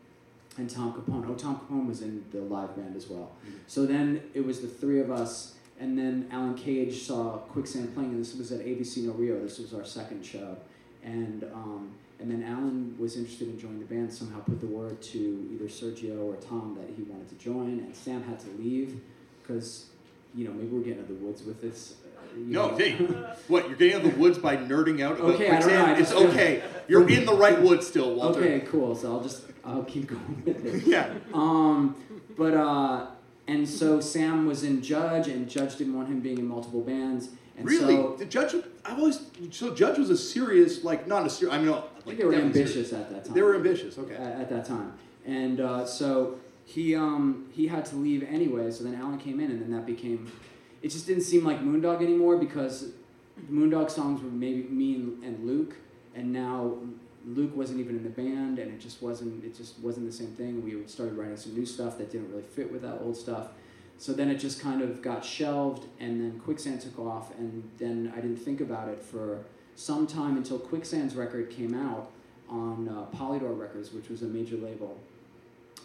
and 0.60 0.70
Tom 0.70 0.94
Capone. 0.94 1.26
Oh, 1.30 1.34
Tom 1.36 1.60
Capone 1.60 1.88
was 1.88 2.02
in 2.02 2.24
the 2.32 2.42
live 2.42 2.76
band 2.76 2.96
as 2.96 3.10
well. 3.10 3.32
So 3.68 3.86
then 3.86 4.22
it 4.34 4.46
was 4.46 4.60
the 4.60 4.68
three 4.68 5.00
of 5.00 5.10
us, 5.10 5.56
and 5.80 5.98
then 5.98 6.28
Alan 6.32 6.56
Cage 6.56 7.02
saw 7.04 7.38
Quicksand 7.38 7.94
playing, 7.94 8.12
and 8.12 8.20
this 8.20 8.36
was 8.36 8.52
at 8.52 8.60
ABC 8.60 8.98
No 9.06 9.14
Rio. 9.14 9.42
This 9.42 9.58
was 9.60 9.74
our 9.74 9.86
second 9.86 10.24
show, 10.26 10.58
and 11.04 11.44
um, 11.54 11.92
and 12.20 12.30
then 12.30 12.44
Alan 12.44 12.96
was 13.00 13.16
interested 13.16 13.48
in 13.48 13.58
joining 13.58 13.80
the 13.80 13.86
band. 13.86 14.12
Somehow 14.14 14.40
put 14.42 14.60
the 14.60 14.68
word 14.68 15.02
to 15.04 15.50
either 15.54 15.66
Sergio 15.66 16.26
or 16.26 16.36
Tom 16.36 16.78
that 16.80 16.90
he 16.96 17.04
wanted 17.04 17.30
to 17.30 17.36
join, 17.36 17.80
and 17.80 17.96
Sam 17.96 18.22
had 18.24 18.40
to 18.42 18.48
leave 18.60 19.00
because 19.42 19.86
you 20.36 20.46
know 20.46 20.52
maybe 20.52 20.68
we're 20.68 20.82
getting 20.84 21.00
into 21.00 21.14
the 21.14 21.20
woods 21.26 21.44
with 21.44 21.62
this. 21.62 21.96
uh, 22.18 22.22
No, 22.36 22.72
know. 22.72 22.78
hey, 22.78 22.92
what? 23.48 23.70
You're 23.70 23.78
getting 23.78 23.96
out 23.96 24.06
of 24.06 24.12
the 24.14 24.20
woods 24.20 24.38
by 24.38 24.58
nerding 24.58 25.02
out 25.02 25.14
about 25.20 25.36
Okay, 25.36 25.50
I 25.50 25.60
don't 25.60 25.70
know, 25.70 25.86
quicksand? 25.86 25.96
I 25.96 26.00
It's 26.00 26.12
okay. 26.12 26.64
You're 26.90 27.08
in 27.10 27.26
the 27.26 27.34
right 27.34 27.62
woods 27.62 27.88
still, 27.88 28.14
Walter. 28.16 28.42
Okay, 28.42 28.60
cool. 28.68 28.94
So 28.96 29.12
I'll 29.14 29.22
just 29.24 29.49
I'll 29.66 29.84
keep 29.84 30.08
going 30.08 30.44
with 30.46 30.66
it. 30.66 30.84
Yeah. 30.88 31.14
Um, 31.34 31.96
but 32.38 32.54
uh, 32.54 33.08
and 33.48 33.68
so 33.68 34.00
Sam 34.00 34.46
was 34.46 34.64
in 34.64 34.82
Judge, 34.82 35.28
and 35.28 35.50
Judge 35.50 35.76
didn't 35.78 35.96
want 35.96 36.08
him 36.08 36.20
being 36.22 36.38
in 36.38 36.48
multiple 36.48 36.82
bands, 36.82 37.30
and 37.58 37.66
Really? 37.68 37.96
so 37.96 38.16
the 38.18 38.26
judge? 38.26 38.56
I've 38.86 38.98
always 38.98 39.20
so 39.52 39.74
judge 39.76 39.98
was 39.98 40.10
a 40.10 40.18
serious, 40.18 40.84
like 40.84 41.08
not 41.08 41.26
a 41.26 41.30
serious. 41.30 41.56
I 41.56 41.60
mean, 41.60 41.70
I 41.70 41.74
like 41.74 42.04
think 42.06 42.18
they 42.20 42.26
were 42.26 42.34
ambitious 42.36 42.74
serious. 42.90 42.94
at 42.94 43.10
that 43.12 43.26
time. 43.26 43.34
They 43.34 43.42
were 43.42 43.56
ambitious. 43.56 43.98
Okay. 43.98 44.16
at, 44.16 44.42
at 44.42 44.50
that 44.50 44.66
time, 44.66 44.94
and 45.26 45.60
uh, 45.60 45.86
so 45.86 46.40
he 46.66 46.96
um, 46.96 47.48
he 47.52 47.68
had 47.68 47.86
to 47.88 47.96
leave 47.96 48.24
anyway. 48.24 48.72
So 48.72 48.84
then 48.84 48.96
Alan 48.96 49.18
came 49.20 49.40
in, 49.40 49.52
and 49.52 49.62
then 49.62 49.72
that 49.72 49.86
became. 49.86 50.32
It 50.82 50.90
just 50.92 51.06
didn't 51.08 51.24
seem 51.24 51.44
like 51.44 51.62
Moondog 51.62 52.02
anymore 52.02 52.38
because 52.38 52.92
Moondog 53.52 53.92
songs 53.92 54.22
were 54.24 54.30
maybe 54.30 54.64
me 54.64 54.96
and, 54.96 55.24
and 55.24 55.46
Luke, 55.46 55.76
and 56.16 56.32
now 56.32 56.78
Luke 57.36 57.56
wasn't 57.56 57.80
even 57.80 57.96
in 57.96 58.04
the 58.04 58.10
band, 58.10 58.60
and 58.60 58.72
it 58.72 58.80
just 58.80 59.02
wasn't 59.02 59.44
it 59.44 59.56
just 59.56 59.80
wasn't 59.80 60.06
the 60.06 60.12
same 60.12 60.32
thing. 60.32 60.64
We 60.64 60.88
started 60.88 61.16
writing 61.16 61.38
some 61.38 61.54
new 61.54 61.66
stuff 61.66 61.98
that 62.00 62.12
didn't 62.12 62.30
really 62.32 62.44
fit 62.44 62.72
with 62.72 62.82
that 62.82 63.00
old 63.02 63.16
stuff. 63.16 63.50
So 63.98 64.14
then 64.14 64.30
it 64.30 64.36
just 64.36 64.62
kind 64.62 64.82
of 64.82 65.02
got 65.02 65.26
shelved, 65.26 65.86
and 66.00 66.22
then 66.22 66.40
Quicksand 66.40 66.82
took 66.82 66.98
off, 67.00 67.38
and 67.38 67.70
then 67.78 68.12
I 68.16 68.22
didn't 68.22 68.38
think 68.38 68.62
about 68.62 68.88
it 68.88 69.02
for 69.02 69.44
some 69.76 70.08
time 70.08 70.38
until 70.38 70.58
Quicksand's 70.58 71.16
record 71.16 71.50
came 71.50 71.76
out 71.76 72.10
on 72.50 72.88
uh, 72.88 73.16
Polydor 73.16 73.58
Records, 73.58 73.92
which 73.92 74.10
was 74.10 74.22
a 74.22 74.26
major 74.26 74.56
label. 74.56 74.98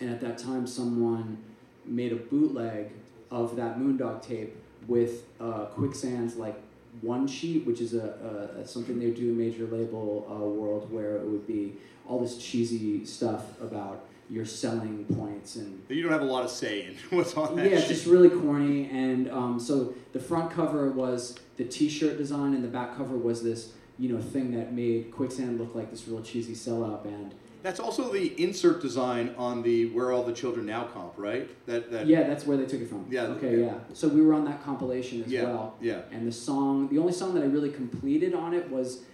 And 0.01 0.11
at 0.11 0.21
that 0.21 0.39
time, 0.39 0.67
someone 0.67 1.39
made 1.85 2.13
a 2.13 2.17
bootleg 2.17 2.93
of 3.31 3.57
that 3.57 3.79
Moondog 3.79 4.23
tape 4.23 4.57
with 4.87 5.25
uh, 5.41 5.67
Quicksand's 5.67 6.37
like 6.37 6.57
one 7.01 7.27
sheet, 7.27 7.67
which 7.67 7.81
is 7.81 7.95
a, 7.95 8.55
a, 8.63 8.67
something 8.67 8.99
they 8.99 9.11
do 9.11 9.31
in 9.31 9.39
major 9.39 9.67
label 9.67 10.27
uh, 10.31 10.45
world, 10.45 10.93
where 10.93 11.17
it 11.17 11.25
would 11.27 11.47
be 11.47 11.75
all 12.07 12.19
this 12.21 12.37
cheesy 12.39 13.05
stuff 13.05 13.61
about 13.61 14.07
your 14.31 14.45
selling 14.47 15.05
points 15.17 15.57
and 15.57 15.83
You 15.89 16.03
don't 16.03 16.13
have 16.13 16.23
a 16.23 16.25
lot 16.25 16.45
of 16.45 16.51
say 16.51 16.87
in 16.87 16.97
what's 17.17 17.35
on 17.37 17.57
that. 17.57 17.67
yeah, 17.67 17.73
it's 17.73 17.83
sheet. 17.87 17.95
just 17.95 18.07
really 18.07 18.31
corny. 18.31 18.89
And 18.91 19.31
um, 19.31 19.61
so 19.61 19.95
the 20.13 20.19
front 20.19 20.51
cover 20.51 20.91
was 20.91 21.39
the 21.57 21.65
T-shirt 21.65 22.17
design, 22.17 22.55
and 22.55 22.65
the 22.65 22.69
back 22.69 22.97
cover 22.97 23.17
was 23.17 23.43
this, 23.43 23.73
you 23.99 24.09
know, 24.09 24.21
thing 24.21 24.53
that 24.53 24.73
made 24.73 25.13
Quicksand 25.13 25.61
look 25.61 25.75
like 25.75 25.91
this 25.91 26.09
real 26.09 26.23
cheesy 26.23 26.55
sellout 26.55 27.05
band. 27.05 27.35
That's 27.65 27.81
also 27.81 28.13
the 28.13 28.27
insert 28.41 28.83
design 28.83 29.35
on 29.39 29.63
the 29.63 29.87
"Where 29.87 30.13
All 30.13 30.23
the 30.23 30.35
Children 30.35 30.67
Now" 30.67 30.85
comp, 30.85 31.15
right? 31.17 31.49
That 31.65 31.91
that. 31.93 32.07
Yeah, 32.07 32.25
that's 32.25 32.47
where 32.47 32.59
they 32.59 32.67
took 32.67 32.83
it 32.83 32.89
from. 32.91 33.07
Yeah, 33.09 33.23
Okay, 33.39 33.59
yeah. 33.59 33.67
yeah. 33.69 33.75
So 33.95 34.07
we 34.07 34.21
were 34.21 34.35
on 34.35 34.45
that 34.45 34.63
compilation 34.63 35.23
as 35.25 35.29
Yeah, 35.33 35.45
well. 35.45 35.75
yeah. 35.81 36.03
And 36.13 36.29
the 36.29 36.33
song, 36.33 36.89
the 36.89 36.99
only 36.99 37.15
song 37.15 37.33
that 37.37 37.43
I 37.43 37.47
really 37.47 37.71
completed 37.71 38.35
on 38.35 38.53
it 38.53 38.71
was 38.71 39.05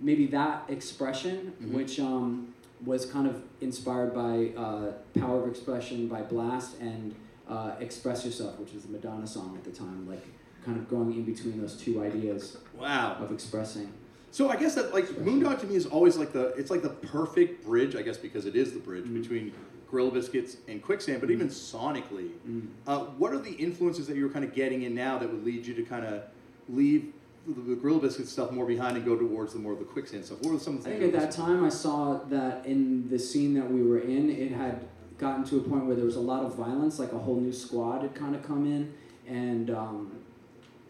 maybe 0.00 0.26
that 0.28 0.62
expression, 0.68 1.52
Mhm. 1.60 1.72
which 1.72 1.98
um, 1.98 2.54
was 2.84 3.06
kind 3.06 3.26
of 3.26 3.42
inspired 3.60 4.14
by 4.14 4.52
uh, 4.56 4.92
Power 5.18 5.42
of 5.42 5.48
Expression 5.48 6.06
by 6.06 6.22
Blast 6.22 6.78
and 6.80 7.12
uh, 7.48 7.72
Express 7.80 8.24
Yourself, 8.24 8.56
which 8.60 8.72
was 8.72 8.84
the 8.84 8.92
Madonna 8.92 9.26
song 9.26 9.56
at 9.58 9.64
the 9.64 9.72
time, 9.76 10.06
like 10.08 10.24
kind 10.64 10.76
of 10.78 10.88
going 10.88 11.12
in 11.12 11.24
between 11.24 11.60
those 11.60 11.74
two 11.76 12.00
ideas 12.04 12.56
Wow. 12.78 13.16
of 13.20 13.32
expressing. 13.32 13.88
So 14.36 14.50
I 14.50 14.56
guess 14.56 14.74
that 14.74 14.92
like 14.92 15.06
Moondog 15.06 15.60
to 15.60 15.66
me 15.66 15.76
is 15.76 15.86
always 15.86 16.18
like 16.18 16.30
the 16.34 16.48
it's 16.58 16.70
like 16.70 16.82
the 16.82 16.90
perfect 16.90 17.64
bridge, 17.64 17.96
I 17.96 18.02
guess, 18.02 18.18
because 18.18 18.44
it 18.44 18.54
is 18.54 18.74
the 18.74 18.78
bridge 18.78 19.06
Mm. 19.06 19.22
between 19.22 19.52
Gorilla 19.90 20.10
Biscuits 20.10 20.58
and 20.68 20.82
Quicksand. 20.82 21.22
But 21.22 21.30
even 21.30 21.48
sonically, 21.48 22.32
Mm. 22.46 22.66
uh, 22.86 22.98
what 23.16 23.32
are 23.32 23.38
the 23.38 23.52
influences 23.52 24.06
that 24.08 24.16
you're 24.18 24.28
kind 24.28 24.44
of 24.44 24.52
getting 24.52 24.82
in 24.82 24.94
now 24.94 25.16
that 25.18 25.32
would 25.32 25.42
lead 25.42 25.66
you 25.66 25.72
to 25.72 25.82
kind 25.82 26.04
of 26.04 26.20
leave 26.68 27.14
the, 27.48 27.54
the 27.62 27.76
Gorilla 27.76 28.00
Biscuits 28.00 28.30
stuff 28.30 28.50
more 28.52 28.66
behind 28.66 28.98
and 28.98 29.06
go 29.06 29.16
towards 29.16 29.54
the 29.54 29.58
more 29.58 29.72
of 29.72 29.78
the 29.78 29.86
Quicksand 29.86 30.26
stuff? 30.26 30.42
What 30.42 30.52
were 30.52 30.58
some 30.58 30.74
I 30.74 30.76
of 30.80 30.84
the 30.84 30.90
things? 30.90 31.00
think 31.00 31.14
at 31.14 31.20
that 31.22 31.30
time 31.30 31.64
I 31.64 31.70
saw 31.70 32.18
that 32.28 32.66
in 32.66 33.08
the 33.08 33.18
scene 33.18 33.54
that 33.54 33.70
we 33.72 33.82
were 33.82 34.00
in, 34.00 34.28
it 34.28 34.52
had 34.52 34.86
gotten 35.16 35.44
to 35.46 35.56
a 35.56 35.60
point 35.60 35.86
where 35.86 35.96
there 35.96 36.04
was 36.04 36.16
a 36.16 36.20
lot 36.32 36.44
of 36.44 36.54
violence, 36.56 36.98
like 36.98 37.12
a 37.12 37.18
whole 37.18 37.36
new 37.40 37.54
squad 37.54 38.02
had 38.02 38.14
kind 38.14 38.34
of 38.36 38.42
come 38.42 38.66
in, 38.66 38.92
and 39.26 39.70
um, 39.70 40.12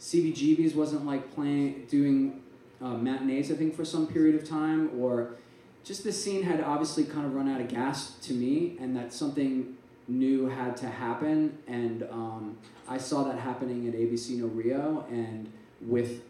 CBGB's 0.01 0.75
wasn't 0.75 1.07
like 1.07 1.33
playing, 1.33 1.87
doing 1.89 2.43
uh, 2.81 2.95
matinees, 2.95 3.51
I 3.51 3.55
think, 3.55 3.75
for 3.75 3.85
some 3.85 4.07
period 4.07 4.35
of 4.35 4.49
time, 4.49 4.91
or 5.01 5.37
just 5.85 6.05
the 6.05 6.13
scene 6.13 6.43
had 6.43 6.61
obviously 6.61 7.05
kind 7.05 7.25
of 7.27 7.35
run 7.35 7.49
out 7.49 7.61
of 7.61 7.69
gas 7.69 8.13
to 8.23 8.33
me, 8.33 8.77
and 8.81 8.97
that 8.97 9.13
something 9.13 9.77
new 10.09 10.47
had 10.49 10.77
to 10.79 10.87
happen, 10.87 11.59
and 11.67 12.03
um, 12.11 12.57
I 12.89 12.99
saw 12.99 13.25
that 13.25 13.39
happening 13.39 13.89
at 13.89 13.95
ABC 13.95 14.39
No 14.39 14.47
Rio, 14.47 15.05
and 15.11 15.51
with 15.81 16.23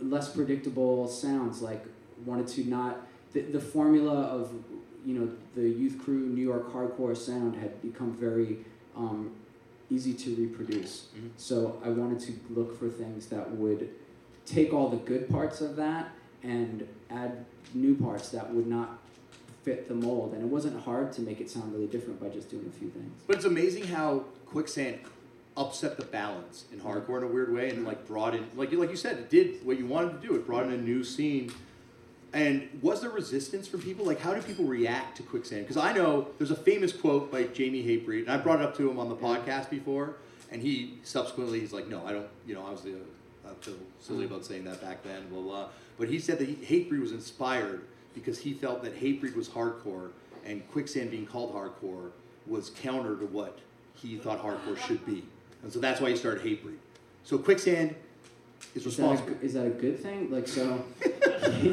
less 0.00 0.32
predictable 0.34 1.06
sounds, 1.08 1.62
like 1.62 1.84
wanted 2.26 2.48
to 2.48 2.64
not 2.64 3.06
the, 3.32 3.42
the 3.42 3.60
formula 3.60 4.22
of 4.22 4.52
you 5.04 5.14
know 5.14 5.30
the 5.54 5.68
youth 5.68 5.98
crew 6.02 6.18
New 6.18 6.42
York 6.42 6.72
hardcore 6.72 7.16
sound 7.16 7.56
had 7.56 7.80
become 7.80 8.12
very 8.12 8.58
um, 8.96 9.30
easy 9.88 10.12
to 10.14 10.34
reproduce. 10.34 11.08
Mhm. 11.16 11.30
So 11.36 11.80
I 11.84 11.90
wanted 11.90 12.20
to 12.20 12.32
look 12.50 12.78
for 12.78 12.88
things 12.88 13.26
that 13.26 13.50
would 13.52 13.90
take 14.46 14.72
all 14.72 14.88
the 14.88 14.96
good 14.96 15.28
parts 15.28 15.60
of 15.60 15.76
that 15.76 16.10
and 16.42 16.86
add 17.10 17.44
new 17.74 17.94
parts 17.94 18.30
that 18.30 18.52
would 18.52 18.66
not 18.66 18.98
fit 19.62 19.88
the 19.88 19.94
mold. 19.94 20.32
And 20.32 20.42
it 20.42 20.48
wasn't 20.48 20.82
hard 20.82 21.12
to 21.12 21.20
make 21.20 21.40
it 21.40 21.50
sound 21.50 21.72
really 21.72 21.86
different 21.86 22.20
by 22.20 22.28
just 22.28 22.50
doing 22.50 22.66
a 22.66 22.78
few 22.78 22.90
things. 22.90 23.12
But 23.26 23.36
it's 23.36 23.44
amazing 23.44 23.86
how 23.86 24.24
Quicksand 24.46 24.98
upset 25.56 25.96
the 25.96 26.04
balance 26.04 26.64
in 26.72 26.80
hardcore 26.80 27.18
in 27.18 27.24
a 27.24 27.26
weird 27.26 27.52
way, 27.52 27.70
and 27.70 27.84
like 27.84 28.06
brought 28.06 28.34
in, 28.34 28.46
like 28.56 28.72
you 28.72 28.78
like 28.78 28.90
you 28.90 28.96
said, 28.96 29.18
it 29.18 29.30
did 29.30 29.64
what 29.64 29.78
you 29.78 29.86
wanted 29.86 30.20
to 30.20 30.26
do. 30.26 30.34
It 30.34 30.46
brought 30.46 30.64
in 30.64 30.72
a 30.72 30.76
new 30.76 31.04
scene. 31.04 31.52
And 32.32 32.68
was 32.80 33.00
there 33.00 33.10
resistance 33.10 33.66
from 33.66 33.82
people? 33.82 34.06
Like, 34.06 34.20
how 34.20 34.32
do 34.32 34.40
people 34.40 34.64
react 34.64 35.16
to 35.16 35.24
Quicksand? 35.24 35.62
Because 35.62 35.76
I 35.76 35.92
know 35.92 36.28
there's 36.38 36.52
a 36.52 36.56
famous 36.56 36.92
quote 36.92 37.32
by 37.32 37.42
Jamie 37.44 37.82
Hatebreed, 37.82 38.22
and 38.22 38.30
I 38.30 38.36
brought 38.36 38.60
it 38.60 38.64
up 38.64 38.76
to 38.76 38.88
him 38.88 39.00
on 39.00 39.08
the 39.08 39.16
podcast 39.16 39.68
before, 39.68 40.14
and 40.50 40.62
he 40.62 40.98
subsequently 41.02 41.58
he's 41.58 41.72
like, 41.72 41.88
no, 41.88 42.06
I 42.06 42.12
don't. 42.12 42.28
You 42.46 42.54
know, 42.54 42.64
I 42.64 42.70
was 42.70 42.82
the 42.82 42.94
Uh, 43.50 43.54
I 43.60 43.64
feel 43.64 43.74
silly 44.00 44.24
about 44.24 44.44
saying 44.44 44.64
that 44.64 44.80
back 44.80 45.02
then, 45.02 45.28
blah 45.28 45.40
blah. 45.42 45.66
But 45.98 46.08
he 46.08 46.18
said 46.18 46.38
that 46.38 46.48
he, 46.48 46.54
Hatebreed 46.54 47.00
was 47.00 47.12
inspired 47.12 47.82
because 48.14 48.38
he 48.38 48.52
felt 48.54 48.82
that 48.82 48.98
Hatebreed 48.98 49.36
was 49.36 49.48
hardcore, 49.48 50.10
and 50.44 50.68
Quicksand 50.70 51.10
being 51.10 51.26
called 51.26 51.54
hardcore 51.54 52.10
was 52.46 52.70
counter 52.70 53.16
to 53.16 53.26
what 53.26 53.58
he 53.94 54.16
thought 54.16 54.42
hardcore 54.42 54.78
should 54.86 55.04
be, 55.06 55.22
and 55.62 55.72
so 55.72 55.78
that's 55.78 56.00
why 56.00 56.10
he 56.10 56.16
started 56.16 56.42
Hatebreed. 56.42 56.76
So 57.24 57.36
Quicksand 57.38 57.94
is 58.74 58.86
Is 58.86 58.96
that, 58.96 59.04
a, 59.04 59.08
responsible. 59.10 59.38
is 59.44 59.52
that 59.54 59.66
a 59.66 59.70
good 59.70 60.00
thing? 60.00 60.30
Like 60.30 60.48
so? 60.48 60.82
he, 61.60 61.70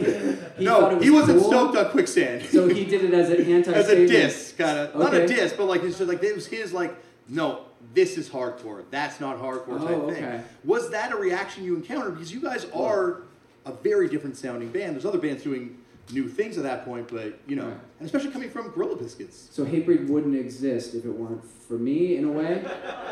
he 0.57 0.65
no, 0.65 0.89
it 0.97 1.01
he 1.03 1.09
wasn't 1.09 1.39
cool, 1.39 1.49
stoked 1.49 1.77
on 1.77 1.89
Quicksand. 1.91 2.43
So 2.49 2.67
he 2.67 2.83
did 2.85 3.05
it 3.05 3.13
as 3.13 3.29
an 3.29 3.45
anti 3.51 3.71
as 3.73 3.89
a 3.89 4.05
diss, 4.07 4.53
kind 4.57 4.77
of 4.79 4.89
Okay. 4.89 4.99
not 4.99 5.13
a 5.13 5.27
diss, 5.27 5.53
but 5.53 5.65
like 5.65 5.83
it's 5.83 5.97
just 5.97 6.09
like 6.09 6.21
it 6.21 6.35
was 6.35 6.47
his 6.47 6.73
like 6.73 6.95
no, 7.29 7.65
this 7.93 8.17
is 8.17 8.29
hardcore. 8.29 8.83
That's 8.91 9.19
not 9.19 9.39
hardcore 9.41 9.79
type 9.79 9.97
Oh, 9.97 10.11
thing. 10.11 10.43
Was 10.63 10.89
that 10.91 11.11
a 11.11 11.15
reaction 11.17 11.63
you 11.63 11.75
encountered? 11.75 12.13
Because 12.15 12.31
you 12.33 12.41
guys 12.41 12.65
are 12.73 13.23
a 13.65 13.71
very 13.71 14.07
different 14.09 14.37
sounding 14.37 14.69
band. 14.69 14.95
There's 14.95 15.05
other 15.05 15.17
bands 15.19 15.43
doing 15.43 15.77
new 16.13 16.27
things 16.29 16.57
at 16.57 16.63
that 16.63 16.85
point, 16.85 17.07
but 17.09 17.37
you 17.47 17.55
know, 17.57 17.65
Right. 17.65 17.77
and 17.99 18.05
especially 18.05 18.31
coming 18.31 18.49
from 18.49 18.69
Gorilla 18.69 18.95
Biscuits, 18.95 19.49
So 19.51 19.65
Hatebreed 19.65 20.07
wouldn't 20.07 20.35
exist 20.35 20.93
if 20.95 21.03
it 21.05 21.09
weren't 21.11 21.43
for 21.67 21.73
me, 21.73 22.15
in 22.15 22.23
a 22.25 22.31
way. 22.31 22.63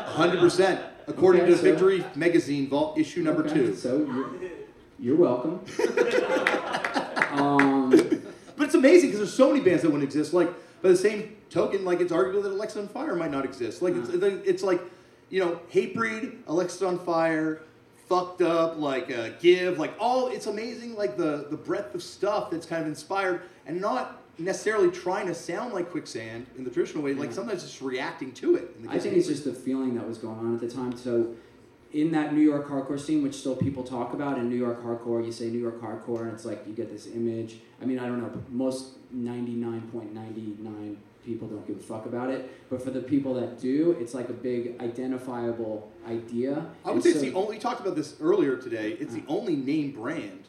hundred 0.06 0.40
percent, 0.40 0.80
according 1.06 1.42
Okay, 1.42 1.50
to 1.50 1.56
so- 1.58 1.62
Victory 1.62 2.04
Magazine, 2.14 2.68
Vault 2.68 2.96
issue 2.98 3.22
number 3.22 3.44
Okay, 3.44 3.54
two. 3.54 3.74
So 3.74 3.98
you're, 3.98 4.30
you're 4.98 5.16
welcome. 5.16 5.60
um, 7.32 7.90
But 7.90 8.64
it's 8.66 8.74
amazing 8.74 9.08
because 9.10 9.20
there's 9.20 9.34
so 9.34 9.52
many 9.52 9.62
bands 9.62 9.82
that 9.82 9.90
wouldn't 9.90 10.04
exist. 10.04 10.32
Like 10.32 10.48
by 10.86 10.92
the 10.92 10.96
same 10.96 11.36
token, 11.50 11.84
like 11.84 12.00
it's 12.00 12.12
arguable 12.12 12.42
that 12.42 12.52
Alexisonfire 12.52 13.16
might 13.18 13.30
not 13.32 13.44
exist. 13.44 13.82
Like 13.82 13.94
it's, 13.96 14.08
it's 14.10 14.62
like 14.62 14.80
you 15.30 15.40
know, 15.44 15.60
Hatebreed, 15.72 16.44
Alexisonfire, 16.44 17.60
fucked 18.08 18.40
up, 18.42 18.78
like 18.78 19.10
uh, 19.10 19.30
Give, 19.40 19.78
like 19.78 19.94
all. 19.98 20.28
It's 20.28 20.46
amazing, 20.46 20.94
like 20.94 21.16
the 21.16 21.46
the 21.50 21.56
breadth 21.56 21.94
of 21.94 22.02
stuff 22.02 22.50
that's 22.50 22.66
kind 22.66 22.82
of 22.82 22.88
inspired 22.88 23.42
and 23.66 23.80
not 23.80 24.22
necessarily 24.38 24.90
trying 24.90 25.26
to 25.26 25.34
sound 25.34 25.72
like 25.72 25.90
Quicksand 25.90 26.46
in 26.56 26.62
the 26.62 26.70
traditional 26.70 27.02
way. 27.02 27.14
Like 27.14 27.30
Yeah. 27.30 27.34
sometimes 27.36 27.62
just 27.62 27.80
reacting 27.82 28.32
to 28.34 28.54
it. 28.56 28.74
in 28.76 28.86
the 28.86 28.92
I 28.92 28.98
think 28.98 29.16
it's 29.16 29.26
just 29.26 29.44
the 29.44 29.54
feeling 29.54 29.96
that 29.96 30.06
was 30.06 30.18
going 30.18 30.38
on 30.38 30.54
at 30.54 30.60
the 30.60 30.68
time. 30.70 30.96
So, 30.96 31.34
in 31.96 32.12
that 32.12 32.34
New 32.34 32.42
York 32.42 32.68
hardcore 32.68 33.00
scene, 33.00 33.22
which 33.22 33.34
still 33.34 33.56
people 33.56 33.82
talk 33.82 34.12
about 34.12 34.36
in 34.36 34.50
New 34.50 34.56
York 34.56 34.84
hardcore, 34.84 35.24
you 35.24 35.32
say 35.32 35.46
New 35.46 35.58
York 35.58 35.80
hardcore, 35.80 36.22
and 36.22 36.32
it's 36.32 36.44
like 36.44 36.62
you 36.66 36.74
get 36.74 36.92
this 36.92 37.06
image. 37.06 37.56
I 37.80 37.86
mean, 37.86 37.98
I 37.98 38.06
don't 38.06 38.20
know, 38.20 38.28
but 38.28 38.50
most 38.52 38.98
ninety 39.10 39.52
nine 39.52 39.80
point 39.90 40.12
ninety 40.12 40.56
nine 40.60 40.98
people 41.24 41.48
don't 41.48 41.66
give 41.66 41.78
a 41.78 41.80
fuck 41.80 42.04
about 42.04 42.28
it. 42.30 42.68
But 42.68 42.82
for 42.82 42.90
the 42.90 43.00
people 43.00 43.32
that 43.34 43.58
do, 43.58 43.96
it's 43.98 44.12
like 44.12 44.28
a 44.28 44.34
big 44.34 44.78
identifiable 44.78 45.90
idea. 46.06 46.66
I 46.84 46.88
would 46.88 46.96
And 46.96 47.02
say 47.02 47.12
so 47.12 47.16
it's 47.16 47.24
the 47.30 47.32
only. 47.32 47.56
We 47.56 47.58
talked 47.58 47.80
about 47.80 47.96
this 47.96 48.16
earlier 48.20 48.56
today. 48.56 48.90
It's 49.00 49.14
the 49.14 49.22
uh. 49.22 49.32
only 49.38 49.56
name 49.56 49.92
brand. 49.92 50.44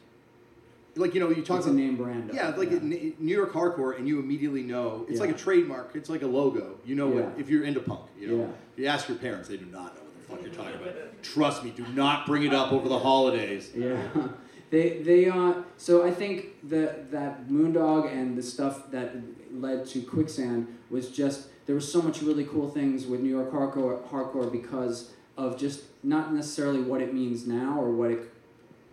Like 0.96 1.14
you 1.14 1.20
know, 1.20 1.30
you 1.30 1.42
talk 1.42 1.58
it's 1.58 1.66
a 1.66 1.70
about 1.70 1.80
name 1.80 1.96
brand. 1.96 2.30
Yeah, 2.34 2.48
like 2.48 2.72
N- 2.72 3.14
New 3.18 3.34
York 3.34 3.52
hardcore, 3.54 3.96
and 3.96 4.06
you 4.06 4.18
immediately 4.18 4.64
know 4.64 5.06
it's 5.08 5.20
like 5.20 5.30
a 5.30 5.38
trademark. 5.46 5.96
It's 5.96 6.10
like 6.10 6.20
a 6.22 6.26
logo. 6.26 6.74
You 6.84 6.94
know 6.94 7.08
what 7.08 7.32
if 7.38 7.48
you're 7.48 7.64
into 7.64 7.80
punk. 7.80 8.02
You 8.20 8.28
know, 8.28 8.36
Yeah. 8.36 8.82
you 8.82 8.86
ask 8.86 9.08
your 9.08 9.16
parents, 9.16 9.48
they 9.48 9.56
do 9.56 9.64
not 9.66 9.96
know 9.96 10.07
fuck 10.28 10.42
you're 10.42 10.52
talking 10.52 10.74
about. 10.74 11.22
Trust 11.22 11.64
me, 11.64 11.70
do 11.70 11.86
not 11.94 12.26
bring 12.26 12.44
it 12.44 12.54
up 12.54 12.72
over 12.72 12.88
the 12.88 12.98
holidays. 12.98 13.70
Yeah, 13.74 14.02
they 14.70 14.98
they 14.98 15.28
uh. 15.28 15.54
So 15.76 16.06
I 16.06 16.10
think 16.10 16.68
that 16.68 17.10
that 17.10 17.48
Moondog 17.48 18.12
and 18.12 18.36
the 18.36 18.42
stuff 18.42 18.90
that 18.90 19.16
led 19.52 19.86
to 19.86 20.02
Quicksand 20.02 20.66
was 20.90 21.10
just 21.10 21.48
there 21.66 21.74
was 21.74 21.90
so 21.90 22.00
much 22.02 22.22
really 22.22 22.44
cool 22.44 22.68
things 22.68 23.06
with 23.06 23.20
New 23.20 23.30
York 23.30 23.52
hardcore 23.52 24.02
hardcore 24.08 24.50
because 24.50 25.12
of 25.36 25.58
just 25.58 25.82
not 26.02 26.32
necessarily 26.32 26.80
what 26.80 27.00
it 27.00 27.14
means 27.14 27.46
now 27.46 27.78
or 27.78 27.90
what 27.90 28.10
it 28.10 28.32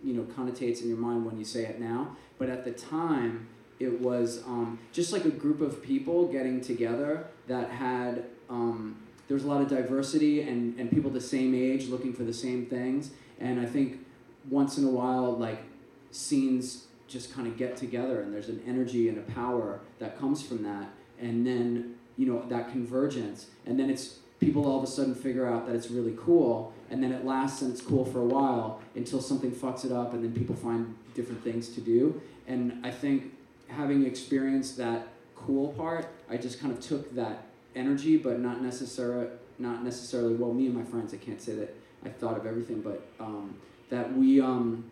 you 0.04 0.14
know 0.14 0.22
connotates 0.22 0.82
in 0.82 0.88
your 0.88 0.98
mind 0.98 1.24
when 1.24 1.38
you 1.38 1.44
say 1.44 1.64
it 1.64 1.80
now, 1.80 2.16
but 2.38 2.48
at 2.48 2.64
the 2.64 2.72
time 2.72 3.48
it 3.78 4.00
was 4.00 4.42
um, 4.46 4.78
just 4.92 5.12
like 5.12 5.24
a 5.24 5.30
group 5.30 5.60
of 5.60 5.82
people 5.82 6.28
getting 6.28 6.60
together 6.60 7.26
that 7.46 7.70
had 7.70 8.24
um, 8.48 8.96
there 9.28 9.34
was 9.34 9.44
a 9.44 9.48
lot 9.48 9.60
of 9.60 9.68
diversity 9.68 10.42
and, 10.42 10.78
and 10.78 10.90
people 10.90 11.10
the 11.10 11.20
same 11.20 11.54
age 11.54 11.88
looking 11.88 12.12
for 12.12 12.22
the 12.22 12.32
same 12.32 12.66
things. 12.66 13.10
And 13.40 13.60
i 13.60 13.66
think 13.66 14.04
once 14.48 14.78
in 14.78 14.84
a 14.84 14.90
while 14.90 15.36
like 15.36 15.62
scenes 16.10 16.86
just 17.08 17.32
kind 17.32 17.46
of 17.46 17.56
get 17.56 17.76
together 17.76 18.20
and 18.20 18.32
there's 18.32 18.48
an 18.48 18.62
energy 18.66 19.08
and 19.08 19.18
a 19.18 19.32
power 19.32 19.80
that 19.98 20.18
comes 20.18 20.42
from 20.42 20.62
that. 20.62 20.88
And 21.20 21.46
then 21.46 21.96
you 22.16 22.26
know 22.26 22.44
that 22.48 22.70
convergence. 22.70 23.46
And 23.64 23.78
then 23.78 23.90
it's 23.90 24.18
people 24.40 24.66
all 24.66 24.78
of 24.78 24.84
a 24.84 24.86
sudden 24.86 25.14
figure 25.14 25.46
out 25.46 25.66
that 25.66 25.74
it's 25.74 25.90
really 25.90 26.14
cool. 26.18 26.72
And 26.90 27.02
then 27.02 27.12
it 27.12 27.24
lasts 27.24 27.62
and 27.62 27.72
it's 27.72 27.80
cool 27.80 28.04
for 28.04 28.20
a 28.20 28.26
while 28.26 28.80
until 28.94 29.20
something 29.20 29.50
fucks 29.50 29.84
it 29.84 29.92
up 29.92 30.14
and 30.14 30.22
then 30.22 30.32
people 30.32 30.54
find 30.54 30.94
different 31.14 31.42
things 31.42 31.68
to 31.70 31.80
do. 31.80 32.20
And 32.46 32.84
i 32.86 32.90
think 32.90 33.32
having 33.68 34.06
experienced 34.06 34.76
that 34.76 35.08
cool 35.34 35.72
part 35.72 36.08
i 36.30 36.36
just 36.36 36.60
kind 36.60 36.72
of 36.72 36.80
took 36.80 37.14
that 37.14 37.45
energy 37.76 38.16
but 38.16 38.40
not 38.40 38.62
necessarily 38.62 39.28
not 39.58 39.84
necessarily 39.84 40.34
well 40.34 40.52
me 40.52 40.66
and 40.66 40.74
my 40.74 40.84
friends 40.84 41.14
i 41.14 41.16
can't 41.16 41.40
say 41.40 41.54
that 41.54 41.74
i 42.04 42.08
thought 42.08 42.36
of 42.36 42.46
everything 42.46 42.80
but 42.80 43.06
um, 43.20 43.54
that 43.90 44.16
we 44.16 44.40
um, 44.40 44.84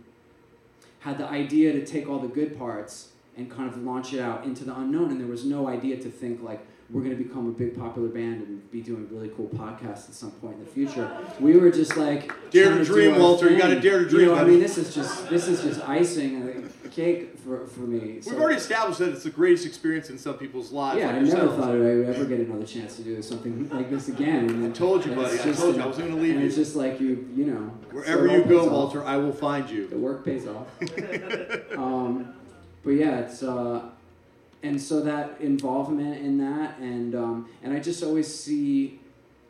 had 1.00 1.18
the 1.18 1.26
idea 1.26 1.72
to 1.72 1.84
take 1.84 2.08
all 2.08 2.18
the 2.18 2.28
good 2.28 2.56
parts 2.58 3.08
and 3.36 3.50
kind 3.50 3.68
of 3.68 3.76
launch 3.82 4.12
it 4.12 4.20
out 4.20 4.44
into 4.44 4.64
the 4.64 4.74
unknown 4.76 5.10
and 5.10 5.20
there 5.20 5.26
was 5.26 5.44
no 5.44 5.66
idea 5.68 5.96
to 5.96 6.10
think 6.10 6.42
like 6.42 6.64
we're 6.90 7.02
going 7.02 7.16
to 7.16 7.22
become 7.22 7.48
a 7.48 7.52
big 7.52 7.76
popular 7.76 8.08
band 8.08 8.46
and 8.46 8.70
be 8.70 8.80
doing 8.80 9.08
really 9.10 9.28
cool 9.30 9.48
podcasts 9.48 10.08
at 10.08 10.14
some 10.14 10.30
point 10.32 10.54
in 10.58 10.64
the 10.64 10.70
future. 10.70 11.10
We 11.40 11.56
were 11.56 11.70
just 11.70 11.96
like 11.96 12.30
Dare 12.50 12.76
to 12.76 12.84
dream, 12.84 13.14
our 13.14 13.20
Walter. 13.20 13.50
You 13.50 13.58
gotta 13.58 13.80
dare 13.80 13.98
to 13.98 14.04
You 14.04 14.10
dream, 14.10 14.28
know, 14.28 14.34
i 14.34 14.44
mean? 14.44 14.60
This 14.60 14.76
is 14.76 14.94
just 14.94 15.28
this 15.30 15.48
is 15.48 15.62
just 15.62 15.86
icing 15.88 16.42
a 16.42 16.63
cake 16.94 17.36
for, 17.38 17.66
for 17.66 17.80
me 17.80 18.20
We've 18.24 18.38
already 18.38 18.56
established 18.56 19.00
that 19.00 19.10
it's 19.10 19.24
the 19.24 19.30
greatest 19.30 19.66
experience 19.66 20.10
in 20.10 20.18
some 20.18 20.34
people's 20.34 20.70
lives. 20.72 21.00
yeah, 21.00 21.06
like 21.08 21.16
I 21.16 21.18
never 21.20 21.48
thought 21.48 21.70
I 21.70 21.78
would 21.78 22.08
ever 22.08 22.24
get 22.24 22.40
another 22.40 22.66
chance 22.66 22.96
to 22.96 23.02
do 23.02 23.20
something 23.20 23.68
like 23.70 23.90
this 23.90 24.08
again. 24.08 24.48
And 24.48 24.66
I 24.70 24.70
told 24.70 25.04
you, 25.04 25.14
buddy. 25.14 25.34
it's 25.34 25.42
I 25.42 25.46
just 25.46 25.60
told 25.60 25.76
you. 25.76 25.82
I 25.82 25.86
wasn't 25.86 26.08
going 26.08 26.16
to 26.16 26.22
leave 26.22 26.36
and 26.36 26.44
it's 26.44 26.54
just 26.54 26.76
like 26.76 27.00
you, 27.00 27.28
you 27.34 27.46
know. 27.46 27.60
Wherever 27.90 28.28
so 28.28 28.34
you 28.34 28.44
go, 28.44 28.48
pays 28.48 28.66
off. 28.66 28.72
Walter, 28.72 29.04
I 29.04 29.16
will 29.16 29.32
find 29.32 29.68
you. 29.68 29.88
The 29.88 29.98
work 29.98 30.24
pays 30.24 30.46
off. 30.46 30.66
um, 31.76 32.34
but 32.84 32.90
yeah, 32.90 33.20
it's 33.20 33.42
uh, 33.42 33.82
and 34.62 34.80
so 34.80 35.00
that 35.02 35.40
involvement 35.40 36.18
in 36.18 36.38
that, 36.38 36.78
and 36.78 37.14
um, 37.14 37.48
and 37.62 37.72
I 37.72 37.80
just 37.80 38.02
always 38.02 38.32
see, 38.32 39.00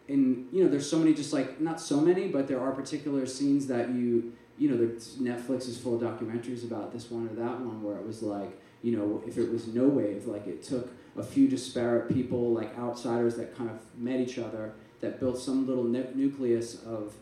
in 0.09 0.49
you 0.53 0.64
know, 0.64 0.70
there's 0.70 0.88
so 0.88 0.99
many, 0.99 1.14
just 1.14 1.32
like 1.32 1.61
not 1.61 1.80
so 1.80 2.01
many, 2.01 2.28
but 2.28 2.49
there 2.49 2.61
are 2.61 2.72
particular 2.72 3.26
scenes 3.26 3.66
that 3.68 3.90
you, 3.90 4.32
you 4.59 4.70
know, 4.70 4.76
Netflix 4.76 5.68
is 5.68 5.78
full 5.78 5.96
of 5.96 6.00
documentaries 6.00 6.64
about 6.64 6.92
this 6.92 7.11
one 7.11 7.28
or 7.28 7.34
that 7.34 7.61
one 7.61 7.82
where 7.82 7.96
it 7.96 8.07
was 8.07 8.22
like, 8.22 8.50
you 8.82 8.96
know, 8.96 9.22
if 9.26 9.38
it 9.38 9.50
was 9.50 9.66
no 9.68 9.88
wave, 9.88 10.26
like 10.26 10.46
it 10.46 10.62
took 10.62 10.90
a 11.16 11.22
few 11.22 11.48
disparate 11.48 12.12
people, 12.12 12.52
like 12.52 12.76
outsiders 12.78 13.36
that 13.36 13.57
kind 13.57 13.70
of 13.70 13.78
met 13.98 14.20
each 14.20 14.38
other, 14.38 14.72
that 15.00 15.18
built 15.18 15.38
some 15.38 15.66
little 15.66 15.84
nu- 15.84 16.07
nucleus 16.14 16.82
of, 16.84 17.14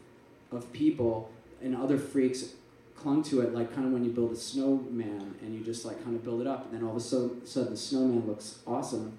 of 0.50 0.70
people, 0.72 1.30
and 1.62 1.76
other 1.76 1.96
freaks 1.98 2.54
clung 3.02 3.22
to 3.22 3.40
it 3.40 3.52
like 3.52 3.74
kind 3.74 3.86
of 3.86 3.92
when 3.92 4.04
you 4.04 4.10
build 4.10 4.32
a 4.32 4.36
snowman 4.36 5.34
and 5.40 5.54
you 5.54 5.64
just 5.64 5.84
like 5.84 6.02
kind 6.04 6.14
of 6.14 6.22
build 6.22 6.40
it 6.40 6.46
up 6.46 6.64
and 6.66 6.74
then 6.74 6.84
all 6.84 6.90
of 6.90 6.96
a 6.96 7.00
sudden, 7.00 7.44
sudden 7.44 7.70
the 7.70 7.76
snowman 7.76 8.24
looks 8.26 8.60
awesome 8.66 9.12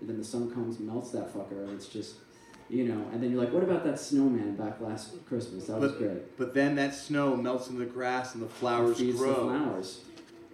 and 0.00 0.08
then 0.08 0.18
the 0.18 0.24
sun 0.24 0.52
comes 0.52 0.78
melts 0.78 1.10
that 1.10 1.32
fucker 1.32 1.64
and 1.64 1.70
it's 1.70 1.86
just 1.86 2.16
you 2.72 2.84
know 2.84 3.04
and 3.12 3.22
then 3.22 3.30
you're 3.30 3.40
like 3.40 3.52
what 3.52 3.62
about 3.62 3.84
that 3.84 3.98
snowman 4.00 4.56
back 4.56 4.80
last 4.80 5.12
christmas 5.26 5.66
that 5.66 5.78
was 5.78 5.92
great 5.92 6.36
But 6.38 6.54
then 6.54 6.74
that 6.76 6.94
snow 6.94 7.36
melts 7.36 7.68
in 7.68 7.78
the 7.78 7.84
grass 7.84 8.34
and 8.34 8.42
the 8.42 8.48
flowers 8.48 8.98
feeds 8.98 9.18
grow. 9.18 9.28
the 9.28 9.58
flowers 9.58 10.00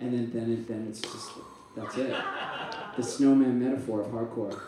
and 0.00 0.12
then 0.12 0.30
then, 0.32 0.52
it, 0.52 0.66
then 0.68 0.86
it's 0.88 1.00
just 1.00 1.30
that's 1.76 1.96
it 1.96 2.14
the 2.96 3.02
snowman 3.02 3.62
metaphor 3.62 4.00
of 4.00 4.08
hardcore 4.08 4.60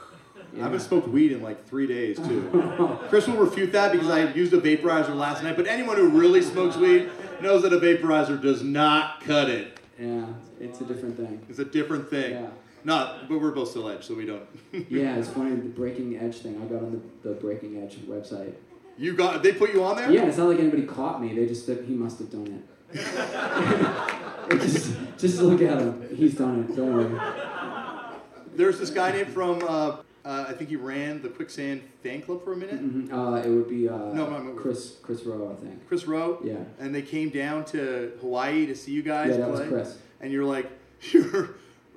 I 0.57 0.63
haven't 0.63 0.81
smoked 0.81 1.07
weed 1.09 1.31
in 1.33 1.43
like 1.43 1.65
three 1.69 1.87
days 1.87 2.17
too. 2.19 2.99
Chris 3.09 3.29
will 3.29 3.37
refute 3.37 3.71
that 3.71 3.93
because 3.93 4.09
I 4.11 4.33
used 4.33 4.53
a 4.53 4.61
vaporizer 4.61 5.15
last 5.15 5.45
night. 5.45 5.57
But 5.57 5.69
anyone 5.69 5.97
who 5.97 6.09
really 6.09 6.43
smokes 6.43 6.77
weed 6.77 7.09
knows 7.41 7.63
that 7.63 7.73
a 7.73 7.77
vaporizer 7.79 8.41
does 8.43 8.61
not 8.61 9.21
cut 9.21 9.49
it. 9.49 9.79
yeah 9.97 10.27
it's 10.59 10.81
a 10.81 10.85
different 10.85 11.17
thing 11.17 11.41
It's 11.49 11.61
a 11.61 11.65
different 11.65 12.11
thing. 12.11 12.33
yeah 12.33 12.49
Not, 12.85 13.29
but 13.29 13.41
we're 13.41 13.51
both 13.51 13.71
still 13.71 13.89
edge, 13.89 14.05
so 14.07 14.15
we 14.15 14.25
don't. 14.27 14.43
yeah 14.89 15.17
it's 15.17 15.29
funny 15.29 15.51
the 15.57 15.69
breaking 15.69 16.17
edge 16.17 16.37
thing 16.39 16.57
i 16.63 16.65
got 16.65 16.83
on 16.83 17.03
the, 17.23 17.29
the 17.29 17.35
breaking 17.35 17.83
edge 17.83 17.97
website 18.07 18.55
You 18.97 19.15
got? 19.15 19.43
They 19.43 19.53
put 19.53 19.73
you 19.73 19.83
on 19.85 19.97
there? 19.97 20.11
Yeah, 20.11 20.27
it's 20.27 20.37
not 20.39 20.49
like 20.49 20.59
anybody 20.59 20.83
caught 20.85 21.21
me. 21.23 21.35
They 21.35 21.47
just 21.47 21.65
said 21.67 21.85
he 21.87 21.95
must 21.95 22.19
have 22.19 22.31
done 22.31 22.63
it. 22.93 23.01
just, 24.61 24.95
just 25.19 25.41
look 25.41 25.63
at 25.63 25.79
him. 25.79 26.09
He's 26.15 26.35
done 26.35 26.61
it. 26.69 26.77
Don't 26.77 26.93
worry. 26.95 27.21
There's 28.55 28.79
this 28.79 28.91
guy 28.91 29.13
named 29.13 29.29
from, 29.33 29.63
uh, 29.63 29.97
uh, 30.25 30.47
I 30.49 30.53
think 30.53 30.69
he 30.69 30.77
ran 30.77 31.23
the 31.23 31.29
Quicksand 31.31 31.83
fan 32.03 32.21
club 32.21 32.45
for 32.45 32.53
a 32.53 32.57
minute. 32.57 32.81
Mhm. 32.83 33.11
Uh, 33.13 33.37
it 33.47 33.49
would 33.51 33.69
be 33.71 33.89
uh, 33.89 33.97
No, 34.13 34.29
no. 34.29 34.53
Chris 34.55 34.97
Chris 35.03 35.23
Rowe, 35.25 35.51
I 35.51 35.55
think. 35.65 35.87
Chris 35.89 36.07
Rowe. 36.07 36.39
Yeah. 36.45 36.57
And 36.79 36.95
they 36.95 37.03
came 37.03 37.31
down 37.31 37.65
to 37.67 38.13
Hawaii 38.21 38.67
to 38.67 38.75
see 38.75 38.93
you 38.93 39.03
guys 39.03 39.31
Yeah, 39.31 39.37
that 39.39 39.51
was. 39.51 39.61
Chris. 39.69 39.97
And 40.21 40.31
you're 40.33 40.45
like, 40.45 40.71
you're 41.13 41.51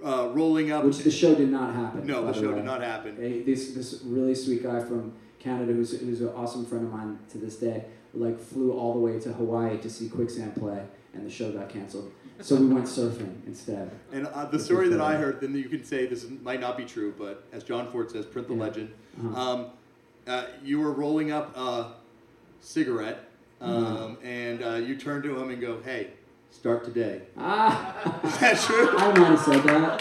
uh, 0.04 0.30
rolling 0.34 0.72
up. 0.72 0.84
Which 0.86 1.00
the 1.00 1.12
show 1.12 1.34
did 1.36 1.50
not 1.50 1.74
happen. 1.74 2.06
No, 2.06 2.26
the 2.26 2.34
show 2.34 2.50
way. 2.50 2.56
did 2.56 2.66
not 2.66 2.82
happen. 2.82 3.16
This 3.46 3.72
this 3.74 4.02
really 4.04 4.36
sweet 4.36 4.64
guy 4.64 4.80
from 4.80 5.14
Canada, 5.40 5.74
who's 5.74 6.00
who's 6.00 6.22
an 6.22 6.30
awesome 6.30 6.66
friend 6.66 6.86
of 6.86 6.92
mine 6.94 7.20
to 7.32 7.38
this 7.38 7.56
day, 7.58 7.86
like 8.14 8.40
flew 8.40 8.72
all 8.74 8.94
the 8.94 9.00
way 9.00 9.20
to 9.20 9.34
Hawaii 9.34 9.78
to 9.80 9.90
see 9.90 10.10
Quicksand 10.10 10.56
play, 10.56 10.84
and 11.14 11.26
the 11.26 11.30
show 11.30 11.52
got 11.52 11.70
canceled. 11.70 12.12
So 12.42 12.56
we 12.56 12.66
went 12.68 12.86
surfing 12.88 13.46
instead. 13.46 13.92
And 14.12 14.26
uh, 14.28 14.46
the 14.46 14.60
story 14.60 14.90
that 14.90 15.00
I 15.00 15.16
heard, 15.16 15.40
then 15.40 15.54
you 15.56 15.70
can 15.70 15.84
say 15.86 16.08
this 16.08 16.26
might 16.42 16.60
not 16.60 16.78
be 16.78 16.84
true, 16.84 17.14
but 17.18 17.44
as 17.54 17.64
John 17.64 17.90
Ford 17.92 18.10
says, 18.12 18.26
print 18.26 18.48
the 18.48 18.56
Yeah. 18.56 18.60
legend. 18.62 18.92
Uh-huh. 19.24 19.40
Um, 19.52 19.66
uh, 20.28 20.46
you 20.64 20.80
were 20.80 20.92
rolling 20.92 21.32
up 21.32 21.56
a 21.56 21.94
cigarette, 22.60 23.30
um, 23.62 23.72
Mm-hmm. 24.18 24.26
and 24.26 24.64
uh, 24.64 24.76
you 24.76 24.96
turn 24.98 25.22
to 25.24 25.38
him 25.40 25.52
and 25.52 25.62
go, 25.62 25.80
"Hey, 25.86 26.10
start 26.54 26.84
today." 26.86 27.22
Ah, 27.38 28.22
Is 28.24 28.38
that 28.40 28.58
true? 28.60 28.90
I 28.98 29.08
might 29.18 29.28
have 29.28 29.40
said 29.40 29.64
that. 29.64 30.00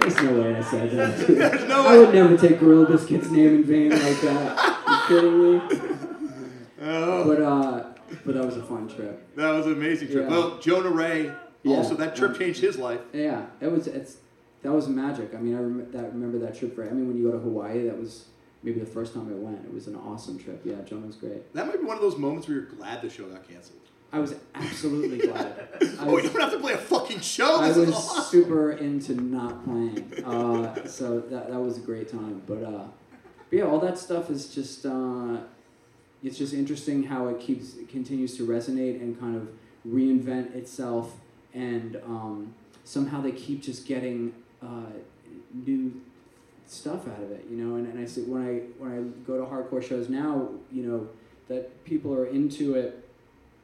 There's 0.00 0.22
no 0.22 0.40
way 0.40 0.54
I 0.56 0.62
said 0.62 0.90
that. 0.92 1.18
There's 1.26 1.68
no 1.68 1.86
I 1.86 1.98
would 1.98 2.14
never 2.14 2.36
take 2.36 2.58
Gorilla 2.60 2.86
Biscuit's 2.86 3.30
name 3.30 3.56
in 3.56 3.64
vain 3.64 3.90
like 3.90 4.20
that. 4.22 4.58
Are 4.58 4.92
You 4.92 5.20
kidding 5.20 5.38
me? 5.42 5.60
Oh, 6.80 7.24
But 7.26 7.42
uh, 7.42 7.84
but 8.24 8.34
that 8.36 8.44
was 8.44 8.56
a 8.56 8.62
fun 8.62 8.88
trip. 8.88 9.34
that 9.36 9.50
was 9.50 9.66
an 9.66 9.72
amazing 9.72 10.08
trip. 10.10 10.24
Yeah. 10.24 10.30
Well, 10.30 10.58
Jonah 10.58 10.90
Ray 10.90 11.30
Yeah. 11.62 11.76
also 11.76 11.94
that 11.96 12.16
trip 12.16 12.30
Um, 12.32 12.38
changed 12.38 12.60
his 12.60 12.78
life. 12.78 13.00
Yeah, 13.12 13.46
it 13.60 13.70
was. 13.70 13.86
It's 13.86 14.16
that 14.62 14.72
was 14.72 14.88
magic. 14.88 15.34
I 15.34 15.38
mean, 15.38 15.54
I 15.54 15.58
rem- 15.60 15.90
that, 15.92 16.12
remember 16.14 16.38
that 16.38 16.56
trip. 16.58 16.78
Right? 16.78 16.88
I 16.88 16.92
mean, 16.92 17.06
when 17.08 17.16
you 17.18 17.24
go 17.24 17.32
to 17.32 17.38
Hawaii, 17.38 17.82
that 17.86 17.98
was 17.98 18.26
maybe 18.62 18.80
the 18.80 18.86
first 18.86 19.12
time 19.14 19.28
I 19.28 19.34
went. 19.34 19.64
It 19.66 19.72
was 19.74 19.88
an 19.88 19.96
awesome 19.96 20.38
trip. 20.38 20.62
Yeah, 20.64 20.76
Jonah 20.86 21.06
was 21.06 21.16
great. 21.16 21.52
That 21.54 21.66
might 21.66 21.78
be 21.80 21.84
one 21.84 21.96
of 21.96 22.02
those 22.02 22.16
moments 22.16 22.48
where 22.48 22.56
you're 22.58 22.66
glad 22.66 23.02
the 23.02 23.10
show 23.10 23.24
got 23.28 23.46
canceled. 23.46 23.80
I 24.12 24.18
was 24.20 24.34
absolutely 24.54 25.18
glad. 25.28 25.68
I 25.80 25.96
oh, 26.00 26.14
we 26.14 26.22
don't 26.22 26.40
have 26.40 26.52
to 26.52 26.58
play 26.58 26.72
a 26.72 26.78
fucking 26.78 27.20
show. 27.20 27.60
I 27.60 27.68
was 27.68 27.92
awesome. 27.92 28.24
super 28.24 28.72
into 28.72 29.14
not 29.14 29.64
playing. 29.64 30.24
Uh, 30.24 30.86
so 30.86 31.20
that 31.20 31.50
that 31.50 31.60
was 31.60 31.76
a 31.78 31.80
great 31.80 32.10
time. 32.10 32.42
But 32.46 32.62
uh, 32.62 32.84
but 33.50 33.58
yeah, 33.58 33.64
all 33.64 33.80
that 33.80 33.98
stuff 33.98 34.30
is 34.30 34.54
just. 34.54 34.86
Uh, 34.86 35.38
it's 36.22 36.36
just 36.36 36.52
interesting 36.52 37.04
how 37.04 37.28
it 37.28 37.38
keeps 37.38 37.76
it 37.76 37.88
continues 37.88 38.36
to 38.36 38.46
resonate 38.46 39.00
and 39.00 39.18
kind 39.20 39.36
of 39.36 39.48
reinvent 39.86 40.54
itself, 40.54 41.14
and 41.54 41.96
um, 42.04 42.54
somehow 42.84 43.20
they 43.20 43.32
keep 43.32 43.62
just 43.62 43.86
getting 43.86 44.34
uh, 44.62 44.90
new 45.52 46.00
stuff 46.66 47.06
out 47.06 47.22
of 47.22 47.30
it, 47.30 47.46
you 47.50 47.56
know. 47.56 47.76
And, 47.76 47.86
and 47.86 48.00
I 48.00 48.06
see 48.06 48.22
when 48.22 48.42
I 48.42 48.82
when 48.82 48.92
I 48.92 49.26
go 49.26 49.38
to 49.38 49.44
hardcore 49.44 49.82
shows 49.82 50.08
now, 50.08 50.48
you 50.72 50.82
know, 50.82 51.08
that 51.48 51.84
people 51.84 52.12
are 52.12 52.26
into 52.26 52.74
it. 52.74 53.04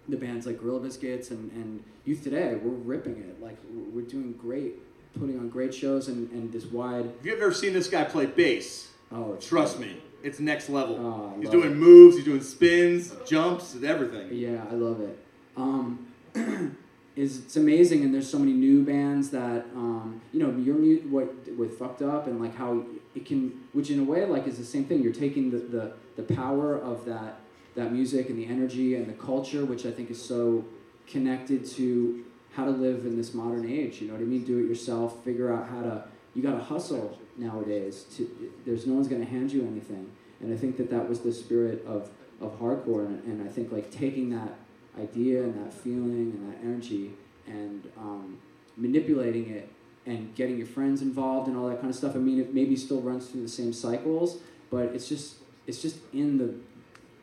The 0.08 0.16
bands 0.16 0.46
like 0.46 0.60
Gorilla 0.60 0.80
Biscuits 0.80 1.30
and, 1.30 1.50
and 1.52 1.82
Youth 2.04 2.22
Today, 2.22 2.56
we're 2.62 2.72
ripping 2.72 3.16
it. 3.18 3.42
Like 3.42 3.56
we're 3.72 4.02
doing 4.02 4.32
great, 4.32 4.74
putting 5.18 5.38
on 5.38 5.48
great 5.48 5.74
shows 5.74 6.08
and, 6.08 6.30
and 6.32 6.52
this 6.52 6.66
wide. 6.66 7.06
Have 7.06 7.26
you 7.26 7.34
ever 7.34 7.52
seen 7.52 7.72
this 7.72 7.88
guy 7.88 8.04
play 8.04 8.26
bass? 8.26 8.88
Oh, 9.10 9.36
Trust 9.40 9.78
me, 9.78 9.96
it's 10.22 10.40
next 10.40 10.68
level. 10.68 10.96
Oh, 10.96 11.40
he's 11.40 11.48
doing 11.48 11.70
it. 11.70 11.76
moves, 11.76 12.16
he's 12.16 12.24
doing 12.24 12.42
spins, 12.42 13.14
jumps, 13.26 13.76
everything. 13.82 14.28
Yeah, 14.32 14.64
I 14.70 14.74
love 14.74 15.00
it. 15.00 15.18
Um, 15.56 16.06
is 17.16 17.38
it's 17.38 17.56
amazing, 17.56 18.02
and 18.04 18.12
there's 18.12 18.28
so 18.28 18.38
many 18.38 18.52
new 18.52 18.82
bands 18.82 19.30
that 19.30 19.66
um, 19.74 20.20
you 20.32 20.40
know 20.40 20.50
your 20.58 20.74
what 21.08 21.32
with 21.56 21.78
fucked 21.78 22.02
up 22.02 22.26
and 22.26 22.40
like 22.40 22.56
how 22.56 22.84
it 23.14 23.24
can, 23.24 23.52
which 23.72 23.90
in 23.90 24.00
a 24.00 24.04
way 24.04 24.24
like 24.24 24.46
is 24.46 24.58
the 24.58 24.64
same 24.64 24.84
thing. 24.84 25.02
You're 25.02 25.12
taking 25.12 25.50
the 25.50 25.58
the, 25.58 25.92
the 26.16 26.34
power 26.34 26.76
of 26.76 27.04
that 27.04 27.38
that 27.74 27.92
music 27.92 28.28
and 28.28 28.38
the 28.38 28.46
energy 28.46 28.94
and 28.94 29.06
the 29.06 29.12
culture, 29.12 29.64
which 29.64 29.84
I 29.86 29.90
think 29.90 30.10
is 30.10 30.22
so 30.22 30.64
connected 31.06 31.66
to 31.66 32.24
how 32.54 32.64
to 32.64 32.70
live 32.70 33.04
in 33.04 33.16
this 33.16 33.34
modern 33.34 33.68
age. 33.68 34.00
You 34.00 34.08
know 34.08 34.14
what 34.14 34.22
I 34.22 34.26
mean? 34.26 34.44
Do 34.44 34.58
it 34.58 34.68
yourself. 34.68 35.24
Figure 35.24 35.52
out 35.52 35.68
how 35.68 35.82
to. 35.82 36.04
You 36.34 36.42
got 36.42 36.52
to 36.52 36.64
hustle 36.64 37.18
nowadays. 37.36 38.04
To 38.16 38.52
there's 38.64 38.86
no 38.86 38.94
one's 38.94 39.08
gonna 39.08 39.24
hand 39.24 39.52
you 39.52 39.62
anything, 39.66 40.10
and 40.40 40.52
I 40.52 40.56
think 40.56 40.76
that 40.78 40.90
that 40.90 41.08
was 41.08 41.20
the 41.20 41.32
spirit 41.32 41.84
of 41.86 42.10
of 42.40 42.58
hardcore, 42.60 43.06
and, 43.06 43.22
and 43.24 43.48
I 43.48 43.52
think 43.52 43.72
like 43.72 43.90
taking 43.90 44.30
that 44.30 44.54
idea 44.98 45.42
and 45.42 45.64
that 45.64 45.72
feeling 45.72 46.32
and 46.34 46.52
that 46.52 46.58
energy 46.62 47.12
and 47.46 47.90
um, 47.98 48.38
manipulating 48.76 49.50
it 49.50 49.68
and 50.06 50.34
getting 50.34 50.56
your 50.56 50.66
friends 50.66 51.02
involved 51.02 51.48
and 51.48 51.56
all 51.56 51.68
that 51.68 51.80
kind 51.80 51.90
of 51.90 51.96
stuff. 51.96 52.14
I 52.14 52.18
mean, 52.18 52.38
it 52.38 52.54
maybe 52.54 52.76
still 52.76 53.00
runs 53.00 53.26
through 53.26 53.42
the 53.42 53.48
same 53.48 53.72
cycles, 53.72 54.38
but 54.70 54.86
it's 54.86 55.08
just 55.08 55.36
it's 55.66 55.80
just 55.80 55.98
in 56.12 56.38
the 56.38 56.54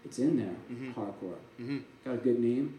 it's 0.06 0.20
in 0.20 0.38
there. 0.38 0.56
Mhm. 0.72 0.94
Hardcore 0.96 1.36
hmm 1.58 1.78
got 2.06 2.14
a 2.16 2.18
good 2.18 2.40
name. 2.40 2.78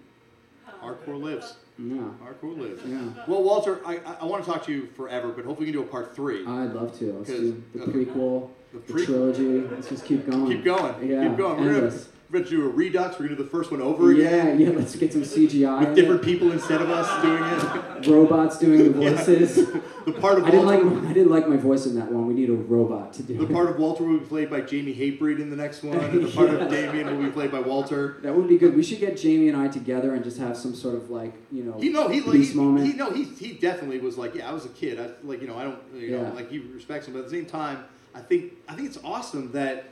Hardcore 0.82 1.20
lives. 1.20 1.56
Yeah, 1.78 2.02
Hardcore 2.22 2.56
lives. 2.58 2.82
yeah. 2.86 3.24
Well, 3.26 3.42
Walter, 3.42 3.80
I, 3.86 3.96
I- 3.98 4.16
I 4.22 4.24
want 4.26 4.44
to 4.44 4.50
talk 4.50 4.64
to 4.66 4.72
you 4.72 4.86
forever, 4.96 5.28
but 5.28 5.44
hopefully 5.44 5.66
we 5.66 5.72
can 5.72 5.80
do 5.82 5.86
a 5.86 5.90
part 5.90 6.14
three. 6.14 6.44
I'd 6.46 6.72
love 6.72 6.96
to. 6.98 7.12
Let's 7.12 7.30
do 7.30 7.62
the 7.74 7.82
okay. 7.82 7.92
prequel, 7.92 8.50
The 8.72 8.78
the 8.78 8.92
pre- 8.92 9.06
trilogy. 9.06 9.60
Let's 9.62 9.88
just 9.88 10.04
keep 10.04 10.28
going. 10.30 10.46
Keep 10.46 10.64
going. 10.64 11.08
Yeah, 11.08 11.28
Keep 11.28 11.36
going. 11.38 11.58
Endless. 11.60 12.08
We're 12.32 12.38
gonna 12.38 12.50
do 12.50 12.64
a 12.64 12.68
redux. 12.68 13.18
We're 13.18 13.26
gonna 13.26 13.36
do 13.36 13.42
the 13.44 13.50
first 13.50 13.70
one 13.70 13.82
over 13.82 14.10
again. 14.10 14.58
Yeah, 14.58 14.68
yeah. 14.70 14.74
Let's 14.76 14.96
get 14.96 15.12
some 15.12 15.20
CGI. 15.22 15.80
With 15.80 15.94
different 15.94 16.22
people 16.22 16.50
instead 16.50 16.80
of 16.80 16.88
us 16.88 17.22
doing 17.22 17.42
it. 17.44 18.06
robots 18.10 18.58
doing 18.58 18.90
the 18.90 18.98
Yeah. 19.02 19.10
voices. 19.14 19.68
The 20.02 20.10
part 20.10 20.36
of 20.38 20.44
I 20.46 20.50
didn't 20.50 20.66
like 20.66 20.80
I 20.82 21.12
didn't 21.12 21.30
like 21.30 21.46
my 21.46 21.56
voice 21.56 21.86
in 21.86 21.94
that 21.94 22.10
one. 22.10 22.26
We 22.26 22.34
need 22.34 22.50
a 22.50 22.54
robot 22.54 23.12
to 23.12 23.22
do 23.22 23.36
the 23.38 23.44
it. 23.44 23.52
part 23.52 23.68
of 23.70 23.78
Walter 23.78 24.02
will 24.02 24.18
be 24.18 24.24
played 24.24 24.50
by 24.50 24.60
Jamie 24.62 24.92
Hatebreed 24.94 25.38
in 25.40 25.48
the 25.48 25.54
next 25.54 25.84
one, 25.84 25.96
and 25.96 26.24
the 26.24 26.28
part 26.28 26.50
Yeah. 26.50 26.56
of 26.56 26.70
Damian 26.72 27.06
will 27.16 27.24
be 27.24 27.30
played 27.30 27.52
by 27.52 27.60
Walter. 27.60 28.16
That 28.22 28.34
would 28.34 28.48
be 28.48 28.58
good. 28.58 28.74
We 28.74 28.82
should 28.82 28.98
get 28.98 29.16
Jamie 29.16 29.46
and 29.48 29.56
I 29.56 29.68
together 29.68 30.12
and 30.12 30.24
just 30.24 30.38
have 30.38 30.56
some 30.56 30.74
sort 30.74 30.96
of 30.96 31.08
like 31.08 31.34
you 31.52 31.62
know 31.62 31.78
He 31.78 31.90
know 31.90 32.08
he 32.08 32.18
he, 32.18 32.52
moment. 32.54 32.84
he 32.84 32.94
no 32.94 33.12
he 33.12 33.22
he 33.24 33.52
definitely 33.52 34.00
was 34.00 34.18
like 34.18 34.34
yeah 34.34 34.50
I 34.50 34.52
was 34.52 34.64
a 34.64 34.70
kid 34.70 34.98
I 34.98 35.10
like 35.22 35.40
you 35.40 35.46
know 35.46 35.56
I 35.56 35.62
don't 35.64 35.78
you 35.94 36.16
know 36.16 36.32
like 36.34 36.50
he 36.50 36.58
respects 36.58 37.06
him 37.06 37.12
but 37.12 37.20
at 37.20 37.26
the 37.26 37.30
same 37.30 37.46
time 37.46 37.84
I 38.12 38.20
think 38.22 38.54
I 38.68 38.74
think 38.74 38.88
it's 38.88 38.98
awesome 39.04 39.52
that 39.52 39.84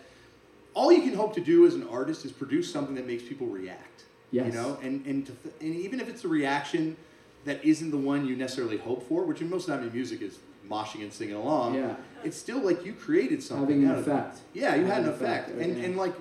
all 0.81 0.91
you 0.91 1.03
can 1.03 1.12
hope 1.12 1.35
to 1.35 1.41
do 1.43 1.66
as 1.66 1.74
an 1.74 1.87
artist 1.89 2.24
is 2.24 2.33
produce 2.33 2.72
something 2.72 2.95
that 2.95 3.07
makes 3.07 3.22
people 3.22 3.47
react 3.47 4.05
Yes. 4.33 4.47
you 4.47 4.53
know 4.59 4.78
and 4.83 5.05
and 5.07 5.26
to, 5.26 5.33
and 5.61 5.74
even 5.74 6.01
if 6.01 6.09
it's 6.09 6.24
a 6.24 6.28
reaction 6.28 6.97
that 7.45 7.62
isn't 7.64 7.91
the 7.91 8.03
one 8.12 8.26
you 8.26 8.35
necessarily 8.37 8.78
hope 8.78 9.07
for 9.09 9.24
which 9.24 9.41
in 9.43 9.51
most 9.51 9.62
of 9.62 9.66
the 9.68 9.72
time 9.76 9.87
in 9.89 9.93
music 9.93 10.22
is 10.22 10.39
moshing 10.72 11.03
and 11.03 11.12
singing 11.12 11.35
along 11.35 11.74
Yeah. 11.74 11.97
it's 12.24 12.37
still 12.47 12.61
like 12.68 12.85
you 12.87 12.93
created 12.95 13.43
something 13.43 13.83
having 13.83 13.91
an 13.91 14.03
effect. 14.03 14.39
yeah 14.55 14.74
you 14.76 14.85
had 14.87 15.03
an 15.03 15.09
effect 15.11 15.51
and 15.51 15.76
yeah. 15.76 15.85
and 15.85 15.97
like 16.05 16.14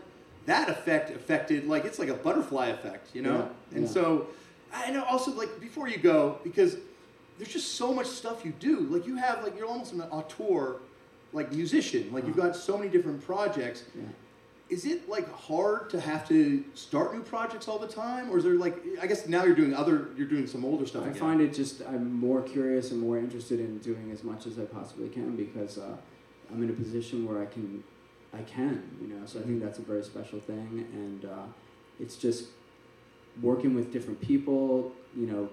that 0.46 0.68
effect 0.70 1.12
affected 1.20 1.68
like 1.74 1.86
it's 1.86 2.00
like 2.00 2.10
a 2.10 2.20
butterfly 2.28 2.68
effect 2.78 3.06
you 3.16 3.22
know 3.22 3.38
Yeah, 3.72 3.78
and 3.78 3.86
yeah. 3.86 3.92
so 3.98 4.28
I 4.74 4.92
know 4.92 5.04
also 5.14 5.32
like 5.42 5.52
before 5.68 5.88
you 5.88 6.00
go 6.00 6.40
because 6.44 6.72
there's 7.38 7.54
just 7.60 7.70
so 7.76 7.94
much 7.94 8.08
stuff 8.08 8.44
you 8.44 8.54
do 8.70 8.76
like 8.94 9.06
you 9.10 9.16
have 9.26 9.44
like 9.46 9.56
you're 9.58 9.68
almost 9.68 9.94
an 9.94 10.02
auteur 10.18 10.78
like 11.32 11.48
musician 11.54 12.04
like 12.16 12.26
you've 12.26 12.38
uh-huh. 12.40 12.48
got 12.58 12.68
so 12.70 12.74
many 12.80 12.90
different 12.90 13.20
projects 13.32 13.84
Yeah. 13.96 14.04
Is 14.70 14.86
it 14.86 15.10
like 15.10 15.32
hard 15.34 15.90
to 15.90 16.00
have 16.00 16.28
to 16.28 16.64
start 16.76 17.14
new 17.14 17.22
projects 17.22 17.68
all 17.68 17.80
the 17.80 17.88
time 17.88 18.30
or 18.30 18.38
is 18.38 18.44
there 18.44 18.54
like 18.54 18.78
i 19.02 19.08
guess 19.08 19.28
now 19.28 19.44
you're 19.44 19.56
doing 19.56 19.74
other 19.74 20.10
you're 20.16 20.28
doing 20.28 20.46
some 20.46 20.64
older 20.64 20.86
stuff 20.86 21.04
I 21.04 21.10
again. 21.10 21.20
find 21.20 21.42
it 21.42 21.54
just 21.54 21.82
I'm 21.88 22.14
more 22.14 22.42
curious 22.42 22.92
and 22.92 23.00
more 23.02 23.18
interested 23.18 23.60
in 23.60 23.80
doing 23.80 24.12
as 24.12 24.24
much 24.24 24.46
as 24.46 24.60
I 24.60 24.66
possibly 24.66 25.10
can 25.10 25.36
because 25.36 25.78
uh, 25.78 25.96
I'm 26.52 26.62
in 26.64 26.70
a 26.70 26.74
position 26.74 27.26
where 27.28 27.42
I 27.42 27.46
can 27.46 27.84
I 28.34 28.42
can 28.44 28.84
you 29.02 29.08
know 29.08 29.26
so 29.26 29.40
I 29.40 29.44
think 29.44 29.62
that's 29.62 29.80
a 29.80 29.82
very 29.82 30.04
special 30.04 30.40
thing 30.40 30.88
and 30.94 31.26
uh, 31.26 31.46
it's 32.00 32.16
just 32.16 32.46
working 33.42 33.74
with 33.74 33.92
different 33.92 34.22
people 34.22 34.92
you 35.16 35.26
know 35.26 35.50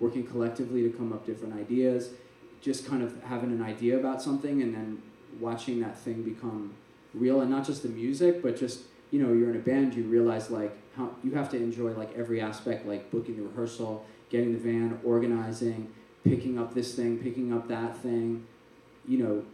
working 0.00 0.24
collectively 0.26 0.82
to 0.82 0.90
come 0.90 1.12
up 1.12 1.26
different 1.26 1.54
ideas 1.54 2.10
just 2.62 2.86
kind 2.86 3.02
of 3.02 3.22
having 3.24 3.50
an 3.52 3.62
idea 3.62 3.98
about 3.98 4.22
something 4.22 4.62
and 4.62 4.74
then 4.74 5.02
watching 5.38 5.80
that 5.80 5.98
thing 5.98 6.22
become 6.22 6.72
real 7.14 7.40
and 7.40 7.50
not 7.50 7.64
just 7.64 7.82
the 7.82 7.88
music 7.88 8.42
but 8.42 8.56
just 8.56 8.80
you 9.10 9.20
know 9.22 9.32
you're 9.32 9.50
in 9.50 9.56
a 9.56 9.60
band 9.60 9.94
you 9.94 10.02
realize 10.04 10.50
like 10.50 10.76
how 10.96 11.10
you 11.22 11.32
have 11.32 11.48
to 11.50 11.56
enjoy 11.56 11.90
like 11.92 12.12
every 12.16 12.40
aspect 12.40 12.86
like 12.86 13.10
booking 13.10 13.36
the 13.36 13.42
rehearsal 13.42 14.04
getting 14.30 14.52
the 14.52 14.58
van 14.58 14.98
organizing 15.04 15.88
picking 16.24 16.58
up 16.58 16.74
this 16.74 16.94
thing 16.94 17.18
picking 17.18 17.52
up 17.52 17.68
that 17.68 17.96
thing 17.98 18.44
you 19.06 19.18
know 19.18 19.44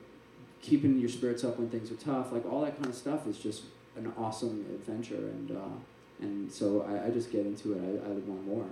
keeping 0.63 0.99
your 0.99 1.09
spirits 1.09 1.43
up 1.45 1.59
when 1.59 1.69
things 1.69 1.91
are 1.91 1.97
tough 1.97 2.33
like 2.33 2.45
all 2.51 2.63
that 2.63 2.75
kind 2.77 2.87
of 2.87 2.95
stuff 2.95 3.27
is 3.27 3.39
just 3.39 3.65
an 3.97 4.13
awesome 4.17 4.65
adventure 4.75 5.17
and 5.17 5.51
uh, 5.51 5.77
and 6.23 6.51
so 6.53 6.83
I, 6.83 7.07
I 7.07 7.11
just 7.11 7.33
get 7.33 7.47
into 7.47 7.73
it. 7.73 7.79
I, 7.79 8.07
I 8.07 8.13
want 8.13 8.47
more. 8.47 8.67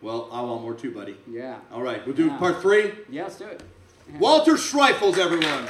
Well 0.00 0.28
i 0.32 0.40
want 0.40 0.62
more 0.62 0.72
too 0.74 0.90
buddy. 0.90 1.16
Yeah. 1.30 1.58
All 1.72 1.82
right 1.82 2.04
we'll 2.06 2.16
do 2.16 2.26
Yeah. 2.26 2.38
part 2.38 2.60
three. 2.62 2.92
Yeah 3.10 3.24
let's 3.24 3.36
do 3.36 3.44
it. 3.46 3.62
Walter 4.18 4.54
Schreifels 4.54 5.18
everyone 5.18 5.66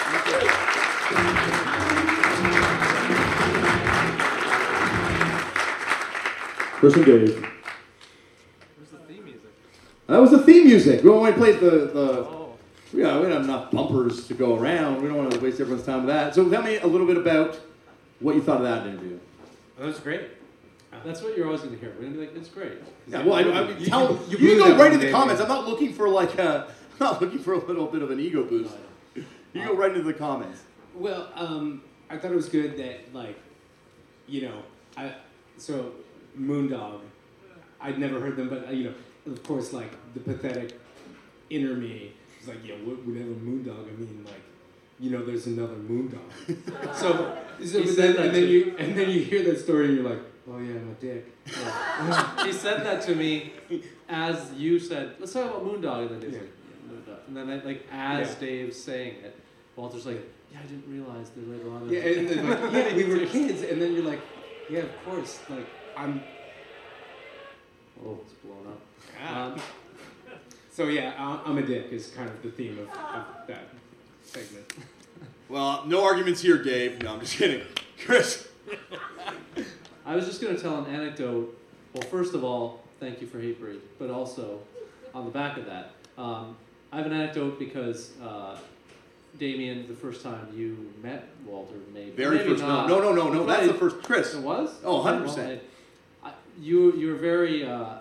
Chris 6.84 6.96
and 6.96 7.06
Dave. 7.06 7.48
Where's 8.76 8.90
the 8.90 8.98
theme 8.98 9.24
music? 9.24 9.50
That 10.06 10.20
was 10.20 10.30
the 10.32 10.42
theme 10.42 10.66
music. 10.66 11.02
We 11.02 11.08
only 11.08 11.32
played 11.32 11.58
the 11.60 11.70
the. 11.70 12.26
Oh. 12.28 12.58
We 12.92 13.00
got, 13.00 13.22
we 13.22 13.22
don't 13.22 13.32
have 13.38 13.44
enough 13.44 13.70
bumpers 13.70 14.28
to 14.28 14.34
go 14.34 14.58
around. 14.58 15.00
We 15.00 15.08
don't 15.08 15.16
want 15.16 15.32
to 15.32 15.40
waste 15.40 15.60
everyone's 15.60 15.86
time 15.86 16.04
with 16.04 16.14
that. 16.14 16.34
So 16.34 16.46
tell 16.50 16.62
me 16.62 16.76
a 16.76 16.86
little 16.86 17.06
bit 17.06 17.16
about 17.16 17.58
what 18.20 18.34
you 18.34 18.42
thought 18.42 18.58
of 18.58 18.64
that 18.64 18.86
interview. 18.86 19.18
That 19.78 19.86
was 19.86 19.98
great. 19.98 20.28
That's 21.06 21.22
what 21.22 21.38
you're 21.38 21.46
always 21.46 21.62
going 21.62 21.72
to 21.72 21.80
hear. 21.80 21.88
We're 21.94 22.02
going 22.02 22.12
to 22.12 22.18
be 22.20 22.26
like, 22.26 22.36
it's 22.36 22.48
great. 22.48 22.72
Yeah, 23.08 23.24
well, 23.24 23.34
I, 23.34 23.40
I 23.40 23.64
mean, 23.66 23.80
You- 23.80 23.86
tell 23.86 24.20
you- 24.28 24.38
you, 24.38 24.58
go 24.58 24.76
right 24.76 24.92
in 24.92 25.00
the 25.00 25.10
comments. 25.10 25.40
I'm 25.40 25.48
not 25.48 25.66
looking 25.66 25.92
for 25.94 26.08
like 26.10 26.38
a, 26.38 26.66
I'm 26.92 26.98
not 27.00 27.20
looking 27.22 27.38
for 27.38 27.54
a 27.54 27.64
little 27.64 27.86
bit 27.86 28.02
of 28.02 28.10
an 28.10 28.20
ego 28.20 28.44
boost. 28.44 28.74
You 29.14 29.64
go 29.64 29.74
right 29.74 29.90
into 29.90 30.02
the 30.02 30.12
comments. 30.12 30.62
Well, 30.94 31.30
um, 31.34 31.82
I 32.10 32.18
thought 32.18 32.30
it 32.30 32.36
was 32.36 32.50
good 32.50 32.76
that 32.76 33.14
like, 33.14 33.38
you 34.28 34.42
know, 34.42 34.62
I 34.98 35.14
so 35.56 35.92
Moondog, 36.38 37.00
I'd 37.80 37.98
never 37.98 38.20
heard 38.20 38.36
them, 38.36 38.48
but 38.48 38.68
uh, 38.68 38.70
you 38.72 38.84
know, 38.84 38.94
of 39.32 39.42
course, 39.42 39.72
like 39.72 39.90
the 40.14 40.20
pathetic 40.20 40.78
inner 41.50 41.74
me 41.74 42.12
was 42.40 42.48
like, 42.48 42.66
yeah, 42.66 42.74
what, 42.76 43.04
would 43.04 43.08
whatever 43.08 43.30
Moondog. 43.30 43.88
I 43.88 43.96
mean, 43.96 44.24
like, 44.24 44.42
you 44.98 45.10
know, 45.10 45.24
there's 45.24 45.46
another 45.46 45.74
Moondog. 45.74 46.94
so, 46.96 47.38
so 47.64 47.78
He 47.80 47.84
but 47.86 47.94
said 47.94 48.16
then, 48.16 48.26
and 48.26 48.34
then 48.34 48.42
too. 48.42 48.48
you 48.48 48.76
and 48.78 48.96
then 48.96 49.10
you 49.10 49.20
hear 49.20 49.42
that 49.44 49.58
story 49.60 49.86
and 49.86 49.96
you're 49.98 50.08
like, 50.10 50.20
oh 50.50 50.58
yeah, 50.58 50.74
I'm 50.74 50.90
a 50.90 50.94
dick. 51.00 51.34
he 52.46 52.52
said 52.52 52.84
that 52.84 53.02
to 53.02 53.14
me 53.14 53.52
as 54.08 54.52
you 54.56 54.78
said, 54.78 55.14
let's 55.18 55.32
talk 55.32 55.44
about 55.46 55.64
Moondog. 55.64 56.10
And 56.12 56.20
then 56.22 56.30
Dave's 56.30 56.34
Yeah. 56.34 56.40
like, 56.40 56.50
yeah, 56.68 57.14
Moondog. 57.14 57.28
And 57.28 57.36
then, 57.36 57.50
I, 57.50 57.64
like, 57.64 57.86
as 57.90 58.28
Yeah. 58.28 58.40
Dave's 58.40 58.82
saying 58.82 59.14
it, 59.24 59.36
Walter's 59.76 60.06
like, 60.06 60.22
yeah, 60.52 60.58
I 60.62 60.66
didn't 60.66 60.84
realize 60.88 61.30
that 61.30 61.48
later 61.50 61.70
on. 61.70 61.88
Yeah, 61.88 62.00
and, 62.00 62.28
and 62.30 62.48
like, 62.50 62.72
yeah, 62.72 62.94
we 62.94 63.04
were 63.04 63.26
kids, 63.26 63.62
and 63.62 63.80
then 63.82 63.92
you're 63.94 64.04
like, 64.04 64.20
yeah, 64.70 64.80
of 64.80 65.04
course, 65.04 65.40
like 65.48 65.66
I'm. 65.96 66.22
Oh, 68.04 68.18
it's 68.22 68.32
blown 68.34 68.66
up. 68.66 68.80
Ah. 69.22 69.52
Um, 69.52 69.60
So 70.70 70.88
yeah, 70.88 71.14
I- 71.16 71.40
I'm 71.48 71.56
a 71.58 71.62
dick 71.62 71.86
is 71.92 72.08
kind 72.08 72.28
of 72.28 72.42
the 72.42 72.50
theme 72.50 72.78
of, 72.80 72.88
of 72.88 73.24
that 73.46 73.68
segment. 74.24 74.72
Well, 75.48 75.84
no 75.86 76.02
arguments 76.02 76.40
here, 76.40 76.60
Dave. 76.60 77.00
No, 77.00 77.12
I'm 77.14 77.20
just 77.20 77.36
kidding. 77.36 77.60
Chris. 78.04 78.48
I 80.04 80.16
was 80.16 80.26
just 80.26 80.40
going 80.40 80.56
to 80.56 80.60
tell 80.60 80.84
an 80.84 80.92
anecdote. 80.92 81.56
Well, 81.92 82.02
first 82.10 82.34
of 82.34 82.42
all, 82.42 82.82
thank 82.98 83.20
you 83.20 83.28
for 83.28 83.38
Hatebreed, 83.38 83.78
but 84.00 84.10
also 84.10 84.58
on 85.14 85.24
the 85.26 85.30
back 85.30 85.56
of 85.58 85.66
that, 85.66 85.92
um, 86.18 86.56
I 86.90 86.96
have 86.96 87.06
an 87.06 87.12
anecdote 87.12 87.58
because 87.60 88.10
uh, 88.20 88.56
Damian, 89.38 89.86
the 89.86 89.94
first 89.94 90.24
time 90.24 90.48
you 90.56 90.92
met 91.04 91.28
Walter, 91.46 91.74
maybe 91.92 92.10
Very 92.10 92.38
maybe 92.38 92.50
first. 92.50 92.62
not. 92.62 92.88
No, 92.88 92.98
no, 93.00 93.12
no, 93.12 93.32
no. 93.32 93.46
That's 93.46 93.68
the 93.68 93.74
first. 93.74 94.02
Chris. 94.02 94.34
It 94.34 94.40
was. 94.40 94.74
Oh, 94.84 95.04
100%. 95.04 95.24
Well, 95.24 95.38
I, 95.38 95.42
I, 95.52 95.60
you 96.60 96.92
you 96.96 97.08
were 97.08 97.14
a 97.16 97.18
very 97.18 97.64
uh, 97.66 97.94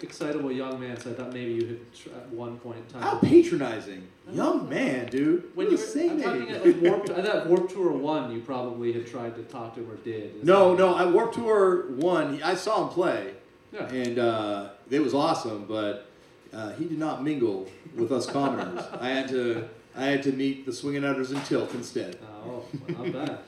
excitable 0.00 0.50
young 0.52 0.80
man, 0.80 0.98
so 0.98 1.10
I 1.10 1.14
thought 1.14 1.32
maybe 1.32 1.52
you 1.52 1.66
had 1.66 1.94
tr- 1.94 2.08
at 2.10 2.28
one 2.30 2.58
point 2.58 2.78
in 2.78 2.84
time. 2.86 3.02
How 3.02 3.16
patronizing. 3.18 4.06
Young 4.32 4.68
man, 4.68 5.06
dude. 5.06 5.50
when 5.56 5.66
You're 5.70 5.78
you 5.78 5.84
were, 5.84 5.90
same 5.90 6.10
I'm 6.12 6.22
talking 6.22 6.50
at 6.50 6.64
like 6.66 6.80
Warped, 6.82 7.10
I 7.18 7.22
thought 7.22 7.46
Warp 7.48 7.68
Tour 7.68 7.90
one, 7.92 8.32
you 8.32 8.40
probably 8.40 8.92
had 8.92 9.06
tried 9.06 9.34
to 9.36 9.42
talk 9.42 9.74
to 9.74 9.80
him 9.80 9.90
or 9.90 9.96
did. 9.96 10.36
Is 10.36 10.44
No, 10.44 10.74
no. 10.74 10.94
I 10.94 11.04
Warped 11.06 11.34
Tour 11.34 11.90
one. 11.92 12.40
I 12.42 12.54
saw 12.54 12.84
him 12.86 12.88
play, 12.94 13.32
Yeah. 13.72 13.88
and 13.88 14.18
uh, 14.18 14.68
it 14.88 15.00
was 15.00 15.14
awesome. 15.14 15.64
But 15.66 16.06
uh, 16.52 16.72
he 16.74 16.84
did 16.84 16.98
not 16.98 17.24
mingle 17.24 17.68
with 17.96 18.12
us 18.12 18.26
commoners. 18.30 18.84
I 19.00 19.08
had 19.08 19.28
to. 19.30 19.68
I 19.96 20.04
had 20.04 20.22
to 20.22 20.32
meet 20.32 20.64
the 20.64 20.72
Swingin' 20.72 21.04
Utters 21.04 21.32
and 21.32 21.44
Tilt 21.44 21.74
instead. 21.74 22.16
Oh, 22.46 22.62
well, 22.88 23.02
not 23.04 23.12
bad. 23.12 23.38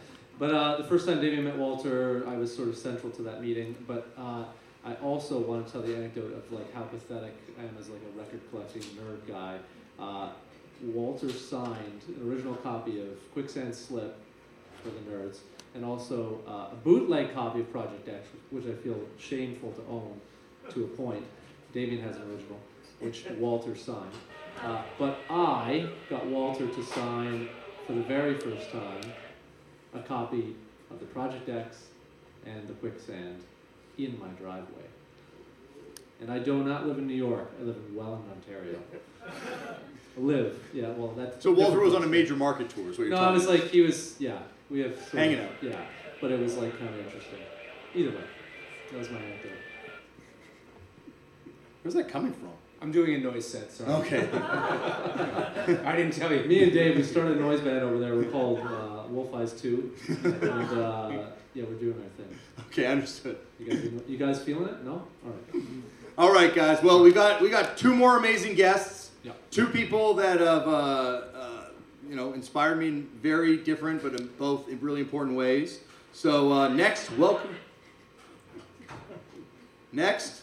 But 0.43 0.51
uh, 0.51 0.77
the 0.77 0.83
first 0.83 1.07
time 1.07 1.21
Damian 1.21 1.45
met 1.45 1.57
Walter, 1.57 2.27
I 2.27 2.37
was 2.37 2.53
sort 2.53 2.67
of 2.67 2.77
central 2.77 3.13
to 3.13 3.23
that 3.23 3.41
meeting. 3.41 3.77
But 3.87 4.09
uh, 4.19 4.43
I 4.85 4.95
also 4.95 5.39
want 5.39 5.65
to 5.65 5.73
tell 5.73 5.83
the 5.83 5.95
anecdote 5.95 6.33
of 6.37 6.51
like 6.51 6.75
how 6.75 6.83
pathetic 6.83 7.33
I 7.61 7.63
am 7.63 7.77
as 7.79 7.89
like 7.89 8.01
a 8.13 8.19
record 8.19 8.41
collecting 8.51 8.83
nerd 8.83 9.25
guy. 9.29 9.61
Uh, 10.01 10.31
Walter 10.83 11.31
signed 11.31 12.03
an 12.09 12.29
original 12.29 12.57
copy 12.57 13.01
of 13.01 13.33
Quicksand 13.33 13.73
Slip 13.73 14.17
for 14.83 14.89
the 14.89 14.99
nerds, 15.09 15.39
and 15.77 15.85
also 15.85 16.41
uh, 16.49 16.73
a 16.73 16.77
bootleg 16.83 17.33
copy 17.33 17.61
of 17.61 17.71
Project 17.71 18.09
X, 18.09 18.27
which 18.51 18.67
I 18.67 18.73
feel 18.83 18.99
shameful 19.21 19.71
to 19.71 19.83
own 19.89 20.21
to 20.71 20.87
a 20.87 20.89
point. 20.89 21.25
Damian 21.73 22.03
has 22.03 22.17
an 22.17 22.23
original, 22.23 22.59
which 22.99 23.27
Walter 23.39 23.77
signed. 23.77 24.11
Uh, 24.61 24.83
but 24.99 25.19
I 25.31 25.89
got 26.11 26.27
Walter 26.27 26.67
to 26.67 26.83
sign 26.83 27.49
for 27.87 27.93
the 27.93 28.03
very 28.03 28.35
first 28.35 28.73
time 28.73 29.03
a 29.95 30.01
copy 30.01 30.57
of 30.91 31.01
the 31.01 31.07
Project 31.07 31.49
X 31.49 31.85
and 32.47 32.67
the 32.69 32.73
Quicksand 32.75 33.43
in 33.99 34.19
my 34.19 34.29
driveway. 34.29 34.83
And 36.21 36.31
I 36.31 36.39
do 36.39 36.63
not 36.63 36.87
live 36.87 36.99
in 36.99 37.07
New 37.07 37.15
York. 37.15 37.51
I 37.61 37.65
live 37.65 37.77
in 37.89 37.97
Welland, 37.97 38.25
Ontario. 38.31 38.79
live, 40.17 40.59
yeah. 40.73 40.89
Well, 40.91 41.13
that's 41.17 41.43
So 41.43 41.53
Walter 41.53 41.81
was 41.81 41.95
on 41.95 42.05
a 42.05 42.07
major 42.07 42.37
market 42.37 42.71
tour. 42.71 42.91
Is 42.91 42.99
what 42.99 43.09
you're 43.09 43.17
No, 43.17 43.23
I 43.23 43.33
was 43.33 43.45
me. 43.47 43.51
like 43.51 43.65
he 43.65 43.81
was. 43.81 44.21
Yeah, 44.21 44.39
we 44.71 44.81
have 44.81 44.95
sort 44.97 45.05
of- 45.15 45.19
Hanging 45.19 45.41
out. 45.41 45.51
Yeah, 45.61 45.81
but 46.21 46.31
it 46.31 46.39
was 46.39 46.57
like 46.57 46.79
kind 46.79 46.91
of 46.91 46.99
interesting. 47.05 47.39
Either 47.95 48.11
way, 48.11 48.25
that 48.93 48.99
was 48.99 49.11
my 49.11 49.19
anecdote. 49.19 49.51
Where's 51.83 51.95
that 51.95 52.09
coming 52.09 52.33
from? 52.33 52.51
I'm 52.81 52.93
doing 52.93 53.15
a 53.15 53.19
noise 53.19 53.47
set, 53.49 53.71
sorry. 53.73 53.93
Okay. 53.93 54.29
I 55.85 55.95
didn't 55.97 56.13
tell 56.13 56.33
you. 56.33 56.45
Me 56.45 56.63
and 56.65 56.73
Dave, 56.73 56.97
we 56.97 57.03
started 57.03 57.37
a 57.37 57.41
noise 57.41 57.61
band 57.61 57.79
over 57.81 57.99
there. 57.99 58.15
We're 58.17 58.25
called 58.31 58.61
uh, 58.61 59.02
Wolf 59.15 59.35
Eyes 59.35 59.53
Two, 59.53 59.93
and 60.09 60.79
uh, 60.79 61.11
yeah, 61.55 61.65
we're 61.65 61.75
doing 61.75 61.95
our 61.95 62.25
thing. 62.25 62.39
okay, 62.69 62.87
understood. 62.87 63.39
You 63.59 63.67
guys, 63.67 63.91
you 64.09 64.19
guys 64.19 64.43
feeling 64.43 64.69
it? 64.69 64.85
No? 64.85 65.07
All 65.25 65.33
right. 65.33 65.65
All 66.19 66.33
right, 66.33 66.55
guys. 66.55 66.83
Well, 66.83 67.03
we 67.03 67.13
got 67.13 67.41
we 67.41 67.51
got 67.51 67.77
two 67.77 67.95
more 67.95 68.17
amazing 68.17 68.55
guests. 68.55 69.11
Yeah. 69.23 69.33
Two 69.51 69.67
people 69.67 70.15
that 70.15 70.41
have 70.41 70.67
uh, 70.67 70.71
uh, 70.71 71.65
you 72.09 72.17
know 72.17 72.33
inspired 72.33 72.79
me 72.79 72.89
in 72.89 73.09
very 73.23 73.57
different 73.59 74.03
but 74.03 74.19
in 74.19 74.29
both 74.39 74.69
in 74.69 74.81
really 74.81 75.01
important 75.01 75.37
ways. 75.37 75.81
So 76.13 76.53
uh, 76.53 76.69
next, 76.69 77.11
welcome. 77.17 77.55
Next, 79.93 80.43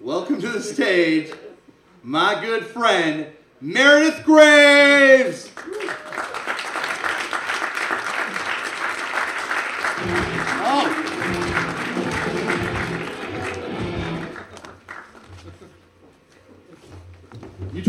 welcome 0.00 0.40
to 0.40 0.48
the 0.48 0.62
stage, 0.62 1.32
my 2.02 2.40
good 2.40 2.64
friend 2.64 3.26
Meredith 3.60 4.24
Graves. 4.24 5.50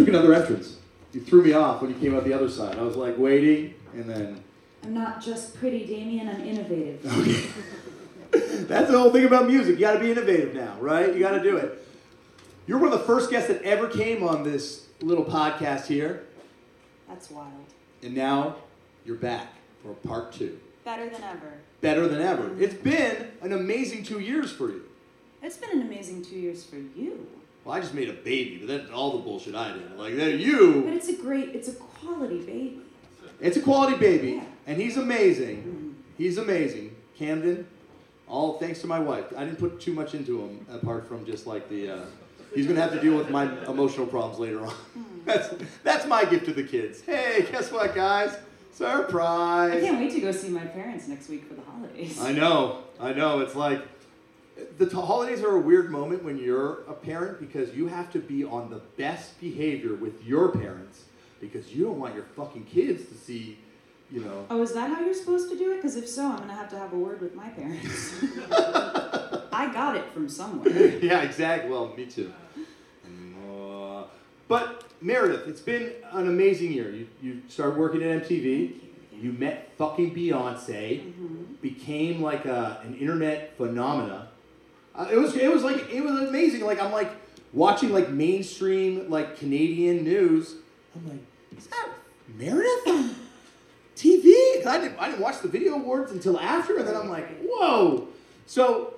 Took 0.09 0.23
another 0.23 0.33
entrance. 0.33 0.77
You 1.13 1.21
threw 1.21 1.43
me 1.43 1.53
off 1.53 1.83
when 1.83 1.91
you 1.91 1.99
came 1.99 2.15
out 2.15 2.23
the 2.23 2.33
other 2.33 2.49
side. 2.49 2.79
I 2.79 2.81
was 2.81 2.95
like 2.95 3.15
waiting, 3.19 3.75
and 3.93 4.09
then 4.09 4.43
I'm 4.83 4.95
not 4.95 5.21
just 5.21 5.55
pretty, 5.55 5.85
Damian, 5.85 6.27
I'm 6.27 6.41
innovative. 6.41 7.05
Okay. 8.31 8.63
That's 8.65 8.91
the 8.91 8.99
whole 8.99 9.11
thing 9.11 9.25
about 9.25 9.47
music. 9.47 9.75
You 9.75 9.81
got 9.81 9.93
to 9.93 9.99
be 9.99 10.11
innovative 10.11 10.53
now, 10.53 10.75
right? 10.79 11.11
You 11.11 11.19
got 11.19 11.31
to 11.31 11.41
do 11.41 11.57
it. 11.57 11.83
You're 12.67 12.77
one 12.77 12.91
of 12.93 12.99
the 12.99 13.05
first 13.05 13.31
guests 13.31 13.47
that 13.47 13.63
ever 13.63 13.87
came 13.87 14.21
on 14.23 14.43
this 14.43 14.85
little 15.01 15.25
podcast 15.25 15.87
here, 15.87 16.25
That's 17.07 17.31
wild. 17.31 17.51
and 18.03 18.13
now 18.15 18.57
you're 19.03 19.15
back 19.15 19.47
for 19.81 19.93
part 20.07 20.31
two. 20.31 20.59
Better 20.85 21.09
than 21.09 21.23
ever. 21.23 21.53
Better 21.81 22.07
than 22.07 22.21
ever. 22.21 22.43
Mm-hmm. 22.43 22.63
It's 22.63 22.75
been 22.75 23.27
an 23.41 23.51
amazing 23.51 24.03
two 24.03 24.19
years 24.19 24.51
for 24.51 24.69
you. 24.69 24.83
It's 25.41 25.57
been 25.57 25.71
an 25.71 25.81
amazing 25.81 26.23
two 26.23 26.35
years 26.35 26.63
for 26.63 26.75
you. 26.77 27.27
Well, 27.69 27.77
I 27.77 27.81
just 27.81 27.93
made 27.93 28.09
a 28.09 28.13
baby, 28.13 28.57
but 28.57 28.67
that's 28.67 28.89
all 28.91 29.11
the 29.11 29.19
bullshit 29.19 29.53
I 29.53 29.71
did. 29.73 29.95
Like 29.95 30.15
that, 30.15 30.39
you. 30.39 30.81
But 30.85 30.93
it's 30.95 31.07
a 31.07 31.13
great, 31.13 31.49
it's 31.49 31.67
a 31.67 31.73
quality 31.73 32.39
baby. 32.39 32.81
It's 33.39 33.57
a 33.57 33.61
quality 33.61 33.95
baby, 33.95 34.31
Yeah. 34.37 34.43
and 34.65 34.81
he's 34.81 34.97
amazing. 34.97 35.57
Mhm. 35.61 36.17
He's 36.17 36.39
amazing. 36.39 36.95
Camden, 37.15 37.67
all 38.27 38.57
thanks 38.57 38.81
to 38.81 38.87
my 38.87 38.97
wife. 38.97 39.25
I 39.37 39.43
didn't 39.45 39.59
put 39.59 39.79
too 39.79 39.93
much 39.93 40.15
into 40.15 40.41
him 40.41 40.65
apart 40.73 41.07
from 41.07 41.27
just 41.27 41.45
like 41.45 41.69
the. 41.69 41.91
Uh, 41.91 41.97
he's 42.55 42.65
gonna 42.65 42.81
have 42.81 42.91
to 42.93 42.99
deal 42.99 43.15
with 43.15 43.29
my 43.29 43.43
emotional 43.67 44.07
problems 44.07 44.39
later 44.39 44.65
on. 44.65 44.73
that's 45.25 45.53
that's 45.83 46.07
my 46.07 46.25
gift 46.25 46.45
to 46.45 46.53
the 46.53 46.63
kids. 46.63 47.01
Hey, 47.01 47.45
guess 47.51 47.71
what, 47.71 47.93
guys? 47.93 48.35
Surprise! 48.73 49.75
I 49.75 49.79
can't 49.85 49.99
wait 49.99 50.11
to 50.13 50.21
go 50.21 50.31
see 50.31 50.49
my 50.49 50.65
parents 50.65 51.07
next 51.07 51.29
week 51.29 51.45
for 51.47 51.53
the 51.53 51.61
holidays. 51.61 52.19
I 52.19 52.31
know, 52.31 52.79
I 52.99 53.13
know. 53.13 53.41
It's 53.41 53.53
like 53.55 53.83
the 54.77 54.85
t- 54.85 54.95
holidays 54.95 55.43
are 55.43 55.55
a 55.55 55.59
weird 55.59 55.89
moment 55.91 56.23
when 56.23 56.37
you're 56.37 56.81
a 56.87 56.93
parent 56.93 57.39
because 57.39 57.73
you 57.75 57.87
have 57.87 58.11
to 58.13 58.19
be 58.19 58.43
on 58.43 58.69
the 58.69 58.81
best 58.97 59.39
behavior 59.39 59.93
with 59.95 60.23
your 60.25 60.49
parents 60.49 61.03
because 61.41 61.73
you 61.73 61.85
don't 61.85 61.99
want 61.99 62.15
your 62.15 62.25
fucking 62.35 62.65
kids 62.65 63.05
to 63.09 63.15
see, 63.15 63.57
you 64.11 64.21
know. 64.21 64.45
Oh, 64.49 64.61
is 64.61 64.73
that 64.73 64.89
how 64.89 64.99
you're 65.01 65.13
supposed 65.13 65.49
to 65.51 65.57
do 65.57 65.71
it? 65.71 65.77
Because 65.77 65.95
if 65.95 66.07
so, 66.07 66.25
I'm 66.25 66.37
going 66.37 66.49
to 66.49 66.55
have 66.55 66.69
to 66.71 66.77
have 66.77 66.93
a 66.93 66.97
word 66.97 67.21
with 67.21 67.33
my 67.35 67.49
parents. 67.49 68.13
I 69.53 69.69
got 69.73 69.95
it 69.97 70.09
from 70.11 70.29
somewhere. 70.29 70.69
yeah, 71.01 71.21
exactly. 71.21 71.69
Well, 71.69 71.93
me 71.95 72.05
too. 72.05 72.33
Uh, 73.49 74.03
but 74.47 74.83
Meredith, 75.01 75.47
it's 75.47 75.61
been 75.61 75.93
an 76.11 76.27
amazing 76.27 76.71
year. 76.71 76.89
You 76.91 77.07
you 77.21 77.41
started 77.47 77.77
working 77.77 78.03
at 78.03 78.23
MTV. 78.23 78.75
You 79.21 79.31
met 79.33 79.71
fucking 79.77 80.15
Beyonce. 80.15 81.13
Mhm. 81.13 81.61
Became 81.61 82.21
like 82.21 82.45
a, 82.45 82.81
an 82.85 82.95
internet 82.95 83.55
phenomena. 83.57 84.28
Uh, 84.99 85.07
it 85.09 85.15
was 85.15 85.33
it 85.35 85.51
was 85.51 85.63
like 85.63 85.89
it 85.89 86.03
was 86.03 86.27
amazing. 86.27 86.61
Like 86.65 86.81
I'm 86.81 86.91
like 86.91 87.09
watching 87.53 87.93
like 87.93 88.09
mainstream 88.09 89.09
like 89.09 89.37
Canadian 89.37 90.03
news. 90.03 90.55
I'm 90.93 91.07
like, 91.07 91.21
is 91.57 91.67
that 91.67 91.89
Meredith 92.37 92.87
on 92.87 93.15
TV? 93.95 94.65
I 94.65 94.77
didn't 94.79 94.99
I 94.99 95.09
didn't 95.09 95.21
watch 95.21 95.39
the 95.39 95.47
video 95.47 95.75
awards 95.75 96.11
until 96.11 96.37
after, 96.37 96.77
and 96.77 96.87
then 96.87 96.97
I'm 96.97 97.09
like, 97.09 97.29
whoa. 97.41 98.09
So, 98.45 98.95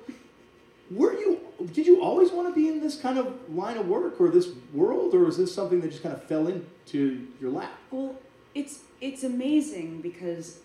were 0.90 1.14
you? 1.14 1.40
Did 1.72 1.86
you 1.86 2.02
always 2.02 2.32
want 2.32 2.48
to 2.48 2.60
be 2.60 2.68
in 2.68 2.80
this 2.80 3.00
kind 3.00 3.20
of 3.20 3.38
line 3.54 3.78
of 3.78 3.88
work 3.88 4.20
or 4.20 4.30
this 4.30 4.48
world, 4.74 5.14
or 5.14 5.20
was 5.20 5.38
this 5.38 5.54
something 5.54 5.82
that 5.82 5.92
just 5.92 6.02
kind 6.02 6.16
of 6.16 6.24
fell 6.24 6.48
into 6.48 7.28
your 7.40 7.52
lap? 7.52 7.74
Well, 7.92 8.16
it's 8.56 8.80
it's 9.02 9.24
amazing 9.24 10.02
because 10.02 10.62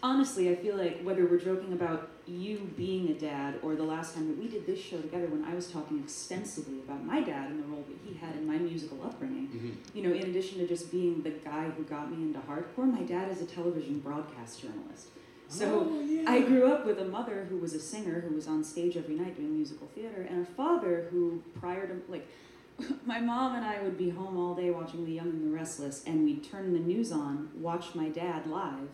honestly, 0.00 0.48
I 0.48 0.54
feel 0.54 0.76
like 0.76 1.02
whether 1.02 1.26
we're 1.26 1.40
joking 1.40 1.72
about 1.72 2.10
you 2.28 2.70
being 2.76 3.08
a 3.08 3.14
dad 3.14 3.58
or 3.62 3.74
the 3.74 3.82
last 3.82 4.14
time 4.14 4.28
that 4.28 4.38
we 4.38 4.48
did 4.48 4.66
this 4.66 4.80
show 4.80 5.00
together 5.00 5.26
when 5.26 5.44
I 5.44 5.54
was 5.54 5.70
talking 5.70 5.98
extensively 5.98 6.80
about 6.80 7.04
my 7.04 7.20
dad 7.20 7.50
and 7.50 7.62
the 7.62 7.66
role 7.66 7.84
that 7.88 7.96
he 8.04 8.18
had 8.18 8.36
in 8.36 8.46
my 8.46 8.58
musical 8.58 9.02
upbringing, 9.02 9.48
mm-hmm. 9.48 9.96
you 9.96 10.02
know, 10.02 10.14
in 10.14 10.24
addition 10.24 10.58
to 10.58 10.66
just 10.66 10.90
being 10.90 11.22
the 11.22 11.30
guy 11.30 11.64
who 11.70 11.84
got 11.84 12.10
me 12.10 12.22
into 12.22 12.38
hardcore, 12.40 12.92
my 12.92 13.02
dad 13.02 13.30
is 13.30 13.40
a 13.40 13.46
television 13.46 14.00
broadcast 14.00 14.60
journalist. 14.60 15.08
So 15.48 15.88
oh, 15.90 16.24
I 16.26 16.40
grew 16.42 16.70
up 16.70 16.84
with 16.84 16.98
a 16.98 17.06
mother 17.06 17.46
who 17.48 17.56
was 17.56 17.72
a 17.72 17.80
singer 17.80 18.20
who 18.20 18.34
was 18.34 18.46
on 18.46 18.62
stage 18.62 18.98
every 18.98 19.14
night 19.14 19.36
doing 19.36 19.54
musical 19.54 19.88
theater, 19.94 20.26
and 20.28 20.46
a 20.46 20.50
father 20.50 21.08
who, 21.10 21.42
prior 21.58 21.86
to 21.86 21.94
like, 22.08 22.28
my 23.06 23.18
mom 23.18 23.56
and 23.56 23.64
I 23.64 23.82
would 23.82 23.96
be 23.96 24.10
home 24.10 24.36
all 24.36 24.54
day 24.54 24.70
watching 24.70 25.06
The 25.06 25.12
Young 25.12 25.30
and 25.30 25.50
the 25.50 25.56
Restless, 25.56 26.04
and 26.04 26.24
we'd 26.24 26.44
turn 26.44 26.74
the 26.74 26.78
news 26.78 27.10
on, 27.10 27.48
watch 27.54 27.94
my 27.94 28.10
dad 28.10 28.46
live, 28.46 28.88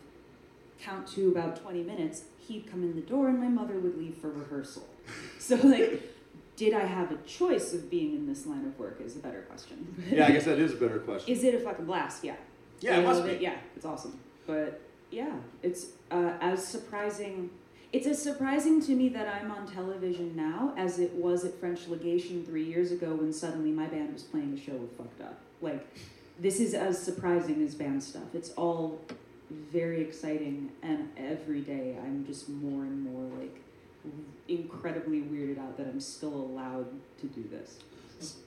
count 0.80 1.08
to 1.08 1.28
about 1.28 1.60
twenty 1.60 1.82
minutes. 1.82 2.24
He'd 2.46 2.70
come 2.70 2.82
in 2.82 2.94
the 2.94 3.02
door, 3.02 3.28
and 3.28 3.40
my 3.40 3.48
mother 3.48 3.74
would 3.74 3.96
leave 3.98 4.16
for 4.16 4.30
rehearsal. 4.30 4.86
So 5.38 5.56
like. 5.56 6.10
Did 6.56 6.72
I 6.72 6.84
have 6.84 7.10
a 7.10 7.16
choice 7.26 7.74
of 7.74 7.90
being 7.90 8.14
in 8.14 8.28
this 8.28 8.46
line 8.46 8.64
of 8.64 8.78
work? 8.78 9.00
Is 9.04 9.16
a 9.16 9.18
better 9.18 9.40
question. 9.40 9.92
Yeah, 10.08 10.28
I 10.28 10.30
guess 10.30 10.44
that 10.44 10.60
is 10.60 10.72
a 10.72 10.76
better 10.76 11.00
question. 11.00 11.34
Is 11.34 11.42
it 11.42 11.52
a 11.52 11.58
fucking 11.58 11.84
blast? 11.84 12.22
Yeah. 12.22 12.36
Yeah, 12.80 12.98
it 12.98 13.04
must 13.04 13.24
be. 13.24 13.38
Yeah, 13.40 13.56
it's 13.74 13.84
awesome. 13.84 14.18
But 14.46 14.80
yeah, 15.10 15.32
it's 15.62 15.86
uh, 16.10 16.34
as 16.40 16.66
surprising. 16.66 17.50
It's 17.92 18.06
as 18.06 18.22
surprising 18.22 18.80
to 18.82 18.92
me 18.94 19.08
that 19.10 19.28
I'm 19.28 19.50
on 19.50 19.66
television 19.66 20.34
now 20.34 20.74
as 20.76 20.98
it 20.98 21.12
was 21.12 21.44
at 21.44 21.54
French 21.54 21.86
Legation 21.88 22.44
three 22.44 22.64
years 22.64 22.90
ago 22.90 23.14
when 23.14 23.32
suddenly 23.32 23.70
my 23.70 23.86
band 23.86 24.12
was 24.12 24.22
playing 24.22 24.52
a 24.54 24.60
show 24.60 24.72
with 24.72 24.96
Fucked 24.96 25.20
Up. 25.20 25.38
Like, 25.60 25.86
this 26.38 26.58
is 26.58 26.74
as 26.74 27.00
surprising 27.00 27.62
as 27.62 27.74
band 27.74 28.02
stuff. 28.02 28.34
It's 28.34 28.50
all 28.50 29.00
very 29.50 30.00
exciting, 30.00 30.70
and 30.82 31.10
every 31.16 31.60
day 31.60 31.96
I'm 32.02 32.24
just 32.26 32.48
more 32.48 32.82
and 32.82 33.04
more 33.04 33.38
like 33.38 33.56
incredibly 34.48 35.20
weirded 35.20 35.58
out 35.58 35.76
that 35.78 35.86
I'm 35.86 36.00
still 36.00 36.34
allowed 36.34 36.86
to 37.20 37.26
do 37.26 37.44
this. 37.50 37.78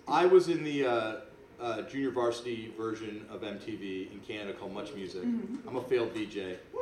I 0.08 0.26
was 0.26 0.48
in 0.50 0.64
the 0.64 0.86
uh, 0.86 1.16
uh, 1.60 1.82
junior 1.84 2.12
varsity 2.12 2.74
version 2.78 3.26
of 3.32 3.42
MTV 3.42 4.12
in 4.12 4.20
Canada 4.28 4.54
called 4.54 4.74
Much 4.74 4.94
Music. 4.94 5.24
Mhm. 5.24 5.58
I'm 5.68 5.76
a 5.76 5.82
failed 5.84 6.12
VJ. 6.14 6.36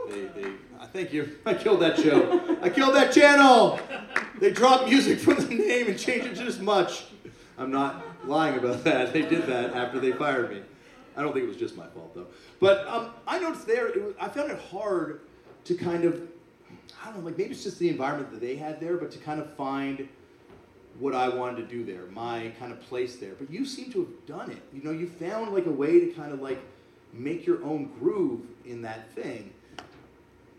They, 0.09 0.21
they, 0.35 0.51
I 0.79 0.85
thank 0.85 1.13
you. 1.13 1.37
I 1.45 1.53
killed 1.53 1.79
that 1.81 1.97
show. 1.97 2.57
I 2.61 2.69
killed 2.69 2.95
that 2.95 3.13
channel. 3.13 3.79
They 4.39 4.51
dropped 4.51 4.89
music 4.89 5.19
from 5.19 5.35
the 5.37 5.55
name 5.55 5.87
and 5.87 5.97
changed 5.97 6.27
it 6.27 6.35
to 6.35 6.43
just 6.43 6.61
Much. 6.61 7.05
I'm 7.57 7.71
not 7.71 8.03
lying 8.27 8.57
about 8.57 8.83
that. 8.83 9.13
They 9.13 9.21
did 9.21 9.47
that 9.47 9.73
after 9.73 9.99
they 9.99 10.11
fired 10.11 10.49
me. 10.51 10.61
I 11.17 11.21
don't 11.21 11.33
think 11.33 11.45
it 11.45 11.47
was 11.47 11.57
just 11.57 11.77
my 11.77 11.87
fault 11.87 12.13
though. 12.13 12.27
But 12.59 12.87
um, 12.87 13.11
I 13.27 13.39
noticed 13.39 13.67
there, 13.67 13.85
was, 13.85 14.13
I 14.19 14.27
found 14.27 14.51
it 14.51 14.59
hard 14.59 15.21
to 15.65 15.75
kind 15.75 16.03
of, 16.05 16.21
I 17.01 17.05
don't 17.05 17.19
know, 17.19 17.25
like 17.25 17.37
maybe 17.37 17.51
it's 17.51 17.63
just 17.63 17.79
the 17.79 17.89
environment 17.89 18.31
that 18.31 18.41
they 18.41 18.55
had 18.55 18.79
there, 18.79 18.97
but 18.97 19.11
to 19.11 19.19
kind 19.19 19.39
of 19.39 19.53
find 19.55 20.07
what 20.99 21.13
I 21.13 21.29
wanted 21.29 21.57
to 21.57 21.75
do 21.75 21.83
there, 21.83 22.05
my 22.11 22.51
kind 22.59 22.71
of 22.71 22.81
place 22.81 23.17
there. 23.17 23.33
But 23.37 23.49
you 23.49 23.65
seem 23.65 23.91
to 23.93 23.99
have 23.99 24.25
done 24.25 24.51
it. 24.51 24.61
You 24.73 24.83
know, 24.83 24.91
you 24.91 25.07
found 25.07 25.53
like 25.53 25.65
a 25.65 25.71
way 25.71 25.99
to 25.99 26.07
kind 26.07 26.31
of 26.31 26.41
like 26.41 26.59
make 27.13 27.45
your 27.45 27.63
own 27.63 27.91
groove 27.99 28.41
in 28.65 28.81
that 28.83 29.11
thing. 29.13 29.53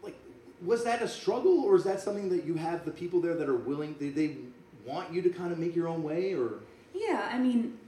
Like, 0.02 0.16
was 0.64 0.84
that 0.84 1.02
a 1.02 1.08
struggle, 1.08 1.60
or 1.60 1.76
is 1.76 1.84
that 1.84 2.00
something 2.00 2.28
that 2.30 2.44
you 2.44 2.54
have 2.54 2.84
the 2.84 2.90
people 2.90 3.20
there 3.20 3.34
that 3.34 3.48
are 3.48 3.56
willing? 3.56 3.96
They, 3.98 4.08
they 4.10 4.36
want 4.84 5.12
you 5.12 5.22
to 5.22 5.30
kind 5.30 5.52
of 5.52 5.58
make 5.58 5.74
your 5.74 5.88
own 5.88 6.02
way, 6.02 6.34
or 6.34 6.60
Yeah, 6.94 7.28
I 7.32 7.38
mean, 7.38 7.78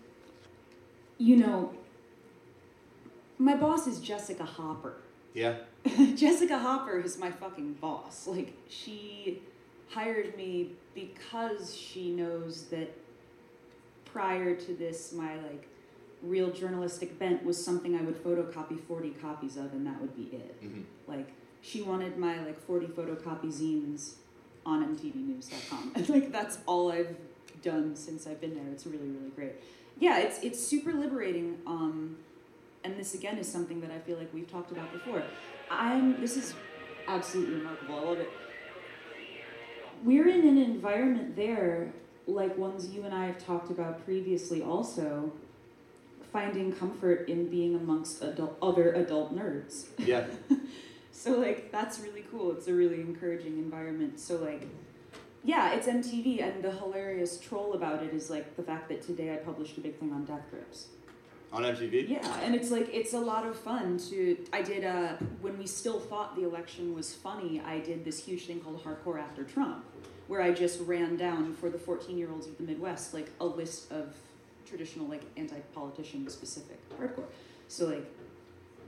you 1.18 1.36
know, 1.36 1.72
my 3.38 3.54
boss 3.54 3.86
is 3.86 4.00
Jessica 4.00 4.44
Hopper. 4.44 4.94
yeah, 5.34 5.56
Jessica 6.16 6.58
Hopper 6.58 6.98
is 7.00 7.18
my 7.18 7.30
fucking 7.30 7.74
boss. 7.74 8.26
Like, 8.26 8.52
she 8.68 9.42
hired 9.90 10.36
me 10.36 10.72
because 10.94 11.74
she 11.74 12.10
knows 12.10 12.64
that 12.66 12.90
prior 14.04 14.54
to 14.54 14.74
this, 14.74 15.12
my 15.12 15.36
like 15.36 15.68
real 16.22 16.50
journalistic 16.50 17.18
bent 17.18 17.44
was 17.44 17.62
something 17.62 17.96
I 17.96 18.02
would 18.02 18.22
photocopy 18.24 18.80
40 18.80 19.10
copies 19.10 19.56
of, 19.56 19.72
and 19.72 19.86
that 19.86 20.00
would 20.00 20.16
be 20.16 20.36
it. 20.36 20.62
Mhm. 20.62 20.82
Like, 21.06 21.28
she 21.62 21.82
wanted 21.82 22.16
my 22.18 22.44
like 22.44 22.60
40 22.60 22.86
photocopy 22.88 23.46
zines 23.52 24.14
on 24.66 24.84
MTVNews.com. 24.96 25.92
And 25.94 26.08
like, 26.14 26.32
that's 26.32 26.58
all 26.66 26.90
I've 26.90 27.16
done 27.62 27.94
since 27.96 28.26
I've 28.26 28.40
been 28.40 28.54
there. 28.54 28.64
It's 28.72 28.86
really, 28.86 29.08
really 29.08 29.30
great. 29.34 29.52
Yeah, 30.00 30.18
it's, 30.18 30.40
it's 30.42 30.60
super 30.64 30.92
liberating. 30.92 31.58
Um, 31.66 32.16
and 32.84 32.98
this 32.98 33.14
again 33.14 33.38
is 33.38 33.50
something 33.50 33.80
that 33.80 33.90
I 33.90 33.98
feel 33.98 34.18
like 34.18 34.32
we've 34.32 34.50
talked 34.50 34.72
about 34.72 34.92
before. 34.92 35.22
I'm 35.70 36.20
this 36.20 36.36
is 36.36 36.54
absolutely 37.06 37.56
remarkable. 37.56 37.98
I 37.98 38.02
love 38.02 38.18
it. 38.18 38.30
We're 40.04 40.28
in 40.28 40.46
an 40.46 40.58
environment 40.58 41.36
there 41.36 41.92
like 42.26 42.56
ones 42.58 42.88
you 42.90 43.04
and 43.04 43.14
I 43.14 43.26
have 43.26 43.44
talked 43.44 43.70
about 43.70 44.04
previously 44.04 44.62
also 44.62 45.32
finding 46.32 46.72
comfort 46.72 47.28
in 47.28 47.48
being 47.48 47.74
amongst 47.74 48.22
adult, 48.22 48.56
other 48.60 48.92
adult 48.92 49.34
nerds. 49.34 49.86
yeah. 49.98 50.26
So 51.10 51.32
like 51.32 51.72
that's 51.72 51.98
really 51.98 52.24
cool. 52.30 52.52
It's 52.52 52.68
a 52.68 52.72
really 52.72 53.00
encouraging 53.00 53.58
environment. 53.58 54.20
So 54.20 54.36
like 54.36 54.68
yeah, 55.42 55.72
it's 55.72 55.88
MTV 55.88 56.40
and 56.42 56.62
the 56.62 56.70
hilarious 56.70 57.40
troll 57.40 57.72
about 57.72 58.04
it 58.04 58.14
is 58.14 58.30
like 58.30 58.56
the 58.56 58.62
fact 58.62 58.88
that 58.88 59.02
today 59.02 59.32
I 59.34 59.36
published 59.36 59.76
a 59.78 59.80
big 59.80 59.98
thing 59.98 60.12
on 60.12 60.24
Death 60.24 60.44
Grips. 60.50 60.86
On 61.50 61.62
MTV. 61.62 62.08
Yeah, 62.08 62.40
and 62.42 62.54
it's 62.54 62.70
like 62.70 62.88
it's 62.92 63.14
a 63.14 63.18
lot 63.18 63.46
of 63.46 63.58
fun 63.58 63.98
to. 64.10 64.36
I 64.52 64.60
did 64.62 64.84
uh, 64.84 65.14
when 65.40 65.56
we 65.58 65.66
still 65.66 65.98
thought 65.98 66.36
the 66.36 66.44
election 66.44 66.94
was 66.94 67.14
funny. 67.14 67.62
I 67.64 67.78
did 67.80 68.04
this 68.04 68.22
huge 68.24 68.46
thing 68.46 68.60
called 68.60 68.84
Hardcore 68.84 69.18
After 69.18 69.44
Trump, 69.44 69.84
where 70.26 70.42
I 70.42 70.52
just 70.52 70.78
ran 70.80 71.16
down 71.16 71.54
for 71.54 71.70
the 71.70 71.78
fourteen-year-olds 71.78 72.46
of 72.46 72.58
the 72.58 72.64
Midwest 72.64 73.14
like 73.14 73.30
a 73.40 73.46
list 73.46 73.90
of 73.90 74.14
traditional 74.66 75.06
like 75.06 75.22
anti-politician 75.38 76.28
specific 76.28 76.78
hardcore. 76.98 77.24
So 77.68 77.86
like, 77.86 78.04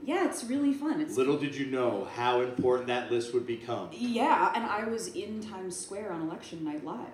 yeah, 0.03 0.27
it's 0.27 0.43
really 0.43 0.73
fun. 0.73 1.01
It's 1.01 1.17
Little 1.17 1.37
did 1.37 1.55
you 1.55 1.65
know 1.65 2.07
how 2.13 2.41
important 2.41 2.87
that 2.89 3.11
list 3.11 3.33
would 3.33 3.47
become. 3.47 3.89
yeah, 3.91 4.51
and 4.55 4.65
I 4.65 4.85
was 4.85 5.07
in 5.15 5.41
Times 5.41 5.75
Square 5.75 6.11
on 6.13 6.21
election 6.21 6.63
night 6.63 6.85
live, 6.85 7.07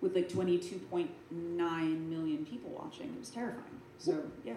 with 0.00 0.14
like 0.14 0.28
twenty-two 0.28 0.78
point 0.90 1.10
nine 1.30 2.08
million 2.08 2.44
people 2.46 2.70
watching. 2.70 3.06
It 3.06 3.18
was 3.18 3.30
terrifying. 3.30 3.80
So 3.98 4.22
yeah. 4.44 4.54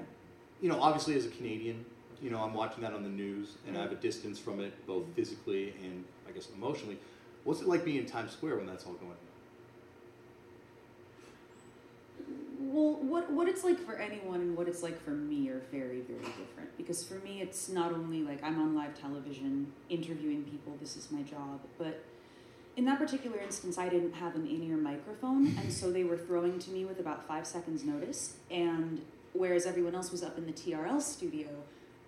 you 0.62 0.70
know, 0.70 0.80
obviously 0.80 1.16
as 1.16 1.26
a 1.26 1.30
Canadian, 1.30 1.86
you 2.22 2.30
know, 2.30 2.40
I'm 2.40 2.54
watching 2.54 2.84
that 2.84 2.94
on 2.94 3.04
the 3.04 3.10
news 3.10 3.56
and 3.68 3.78
I 3.78 3.82
have 3.82 3.92
a 3.92 3.96
mm-hmm. 3.96 4.04
distance 4.04 4.40
from 4.40 4.60
it 4.60 4.86
both 4.86 5.06
physically 5.16 5.74
and 5.84 6.06
I 6.28 6.32
guess 6.32 6.48
emotionally. 6.56 6.98
What's 7.44 7.62
it 7.62 7.68
like 7.68 7.84
being 7.84 7.98
in 7.98 8.06
Times 8.06 8.32
Square 8.34 8.58
when 8.58 8.68
that's 8.68 8.86
all 8.86 8.94
going 8.94 9.12
on? 9.12 9.18
Well, 12.60 12.94
what 13.02 13.32
what 13.32 13.48
it's 13.48 13.64
like 13.64 13.80
for 13.80 13.96
anyone 13.96 14.42
and 14.42 14.56
what 14.56 14.68
it's 14.68 14.84
like 14.84 15.04
for 15.04 15.10
me 15.10 15.50
are 15.50 15.62
very 15.72 16.02
very 16.02 16.20
different. 16.20 16.78
Because 16.78 17.04
for 17.04 17.16
me, 17.16 17.42
it's 17.42 17.68
not 17.70 17.92
only 17.92 18.22
like 18.22 18.44
I'm 18.44 18.62
on 18.62 18.76
live 18.76 18.94
television 19.00 19.74
interviewing 19.90 20.44
people. 20.44 20.78
This 20.80 20.96
is 20.96 21.12
my 21.12 21.24
job, 21.24 21.62
but 21.80 22.04
in 22.82 22.86
that 22.86 22.98
particular 22.98 23.38
instance, 23.38 23.78
I 23.78 23.90
didn't 23.90 24.14
have 24.14 24.34
an 24.34 24.48
in-ear 24.48 24.76
microphone, 24.76 25.56
and 25.60 25.72
so 25.72 25.92
they 25.92 26.04
were 26.04 26.18
throwing 26.18 26.58
to 26.58 26.72
me 26.72 26.84
with 26.84 27.00
about 27.00 27.28
five 27.28 27.46
seconds 27.46 27.84
notice. 27.84 28.38
And 28.50 29.04
whereas 29.34 29.68
everyone 29.68 29.94
else 29.94 30.12
was 30.12 30.24
up 30.24 30.36
in 30.40 30.48
the 30.48 30.52
TRL 30.52 31.00
studio, 31.00 31.48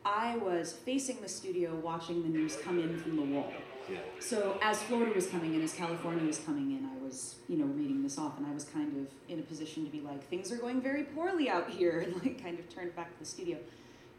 I 0.03 0.35
was 0.37 0.73
facing 0.73 1.21
the 1.21 1.29
studio, 1.29 1.75
watching 1.75 2.23
the 2.23 2.29
news 2.29 2.57
come 2.57 2.79
in 2.79 2.97
from 2.97 3.17
the 3.17 3.21
wall. 3.21 3.53
Yeah. 3.87 3.99
So 4.19 4.57
as 4.63 4.81
Florida 4.81 5.13
was 5.13 5.27
coming 5.27 5.53
in, 5.53 5.61
as 5.61 5.73
California 5.73 6.25
was 6.25 6.39
coming 6.39 6.71
in, 6.71 6.85
I 6.85 7.05
was, 7.05 7.35
you 7.47 7.57
know, 7.57 7.65
reading 7.65 8.01
this 8.01 8.17
off, 8.17 8.39
and 8.39 8.47
I 8.47 8.51
was 8.51 8.63
kind 8.63 8.97
of 8.97 9.13
in 9.29 9.37
a 9.37 9.43
position 9.43 9.85
to 9.85 9.91
be 9.91 10.01
like, 10.01 10.27
things 10.27 10.51
are 10.51 10.57
going 10.57 10.81
very 10.81 11.03
poorly 11.03 11.51
out 11.51 11.69
here, 11.69 11.99
and 12.03 12.15
like 12.15 12.41
kind 12.41 12.57
of 12.57 12.67
turned 12.73 12.95
back 12.95 13.13
to 13.13 13.19
the 13.19 13.25
studio. 13.25 13.59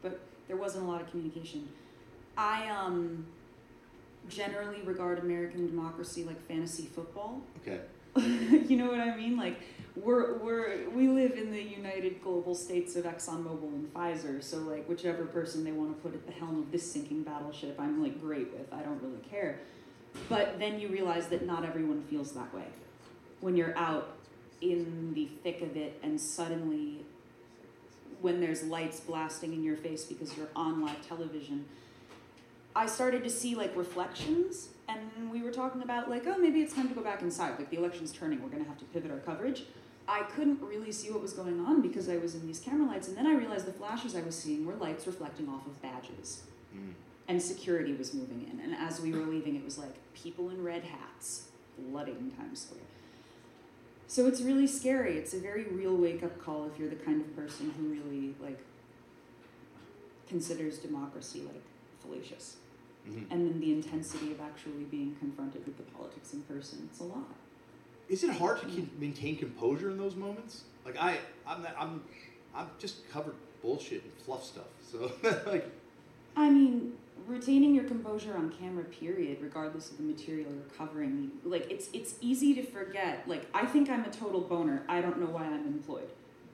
But 0.03 0.21
there 0.47 0.57
wasn't 0.57 0.85
a 0.85 0.87
lot 0.87 1.01
of 1.01 1.11
communication. 1.11 1.69
I 2.39 2.69
um, 2.69 3.27
generally 4.29 4.83
regard 4.83 5.19
American 5.19 5.67
democracy 5.67 6.25
like 6.25 6.41
fantasy 6.47 6.85
football. 6.85 7.43
Okay. 7.63 7.81
you 8.17 8.77
know 8.77 8.87
what 8.87 9.01
I 9.01 9.17
mean? 9.17 9.37
Like 9.37 9.61
we're 9.97 10.35
we're 10.39 10.89
we 10.91 11.09
live 11.09 11.33
in 11.33 11.51
the 11.51 11.63
United 11.63 12.23
Global 12.23 12.55
States 12.55 12.97
of 12.97 13.05
ExxonMobil 13.05 13.69
and 13.69 13.93
Pfizer, 13.93 14.43
so 14.43 14.59
like 14.59 14.89
whichever 14.89 15.25
person 15.25 15.65
they 15.65 15.73
want 15.73 15.97
to 15.97 16.03
put 16.03 16.15
at 16.15 16.27
the 16.27 16.33
helm 16.33 16.59
of 16.61 16.71
this 16.71 16.91
sinking 16.91 17.23
battleship, 17.23 17.79
I'm 17.79 18.03
like 18.03 18.21
great 18.21 18.53
with. 18.53 18.73
I 18.73 18.83
don't 18.83 19.03
really 19.03 19.23
care. 19.31 19.61
But 20.29 20.59
then 20.61 20.79
you 20.79 20.89
realize 20.89 21.27
that 21.29 21.45
not 21.45 21.65
everyone 21.65 22.03
feels 22.05 22.33
that 22.33 22.55
way 22.55 22.67
when 23.41 23.57
you're 23.57 23.77
out 23.77 24.17
in 24.61 25.13
the 25.15 25.27
thick 25.43 25.61
of 25.61 25.77
it 25.77 25.99
and 26.03 26.21
suddenly 26.21 27.01
when 28.21 28.41
there's 28.41 28.63
lights 28.63 29.01
blasting 29.01 29.53
in 29.53 29.63
your 29.63 29.77
face 29.77 30.05
because 30.05 30.37
you're 30.37 30.49
on 30.57 30.81
live 30.81 31.07
television 31.07 31.67
i 32.77 32.87
started 32.87 33.23
to 33.25 33.31
see 33.31 33.55
like 33.55 33.75
reflections 33.77 34.69
and 34.89 35.01
we 35.31 35.43
were 35.43 35.51
talking 35.53 35.83
about 35.83 36.09
like 36.11 36.25
oh 36.27 36.37
maybe 36.39 36.61
it's 36.61 36.75
time 36.75 36.89
to 36.89 36.95
go 36.95 37.01
back 37.03 37.23
inside 37.23 37.59
like 37.59 37.71
the 37.71 37.77
election's 37.79 38.13
turning 38.13 38.43
we're 38.43 38.49
going 38.49 38.63
to 38.63 38.69
have 38.69 38.79
to 38.79 38.85
pivot 38.87 39.11
our 39.11 39.19
coverage 39.19 39.65
i 40.09 40.23
couldn't 40.35 40.61
really 40.61 40.93
see 40.93 41.11
what 41.11 41.23
was 41.23 41.33
going 41.33 41.61
on 41.61 41.81
because 41.81 42.09
i 42.09 42.17
was 42.17 42.35
in 42.35 42.47
these 42.47 42.59
camera 42.61 42.87
lights 42.87 43.09
and 43.09 43.17
then 43.17 43.27
i 43.27 43.35
realized 43.35 43.67
the 43.67 43.73
flashes 43.73 44.15
i 44.17 44.21
was 44.23 44.35
seeing 44.37 44.67
were 44.67 44.75
lights 44.75 45.07
reflecting 45.07 45.49
off 45.49 45.67
of 45.67 45.81
badges 45.83 46.43
Mm. 46.77 46.93
and 47.29 47.41
security 47.41 47.93
was 47.93 48.13
moving 48.15 48.49
in. 48.51 48.59
And 48.59 48.75
as 48.75 49.01
we 49.01 49.13
were 49.13 49.25
leaving, 49.25 49.55
it 49.55 49.65
was 49.65 49.79
like 49.79 49.95
people 50.13 50.51
in 50.51 50.65
red 50.65 50.83
hats 50.83 51.45
flooding 51.77 52.33
Times 52.37 52.63
Square. 52.63 52.83
So 54.09 54.27
it's 54.27 54.41
really 54.41 54.67
scary. 54.67 55.17
It's 55.17 55.33
a 55.35 55.39
very 55.39 55.67
real 55.67 55.95
wake 55.97 56.25
up 56.25 56.37
call 56.45 56.67
if 56.67 56.77
you're 56.77 56.89
the 56.91 56.97
kind 56.97 57.21
of 57.21 57.37
person 57.37 57.73
who 57.79 57.85
really 57.95 58.35
like 58.43 58.59
considers 60.29 60.79
democracy 60.79 61.43
like 61.43 61.63
fallacious. 62.03 62.57
Mhm. 63.09 63.27
And 63.31 63.51
then 63.51 63.61
the 63.61 63.73
intensity 63.73 64.33
of 64.33 64.41
actually 64.41 64.85
being 64.85 65.15
confronted 65.21 65.65
with 65.67 65.77
the 65.77 65.83
politics 65.85 66.33
in 66.33 66.43
person. 66.43 66.89
It's 66.91 67.01
a 67.01 67.05
lot. 67.05 67.29
Is 68.09 68.25
it 68.25 68.31
hard 68.31 68.61
to 68.61 68.67
keep, 68.67 68.99
maintain 68.99 69.37
composure 69.37 69.91
in 69.91 69.99
those 69.99 70.15
moments? 70.15 70.65
Like 70.85 70.97
I, 71.01 71.19
I'm, 71.47 71.63
not, 71.63 71.75
I'm, 71.79 72.03
I'm 72.55 72.69
just 72.79 73.09
covered 73.11 73.35
bullshit 73.63 74.03
and 74.03 74.13
fluff 74.25 74.45
stuff. 74.45 74.69
So 74.91 75.13
like, 75.47 75.71
I 76.37 76.51
mean, 76.51 76.95
retaining 77.27 77.75
your 77.75 77.85
composure 77.85 78.37
on 78.37 78.51
camera, 78.51 78.85
period, 78.85 79.39
regardless 79.41 79.91
of 79.91 79.97
the 79.97 80.03
material 80.03 80.51
you're 80.53 80.77
covering, 80.77 81.31
like 81.45 81.71
it's 81.71 81.89
it's 81.93 82.15
easy 82.21 82.55
to 82.55 82.63
forget. 82.63 83.27
Like 83.27 83.47
I 83.55 83.67
think 83.67 83.89
I'm 83.89 84.05
a 84.05 84.11
total 84.11 84.41
boner. 84.43 84.83
I 84.89 85.01
don't 85.01 85.19
know 85.19 85.27
why 85.27 85.45
I'm 85.45 85.67
employed, 85.67 86.09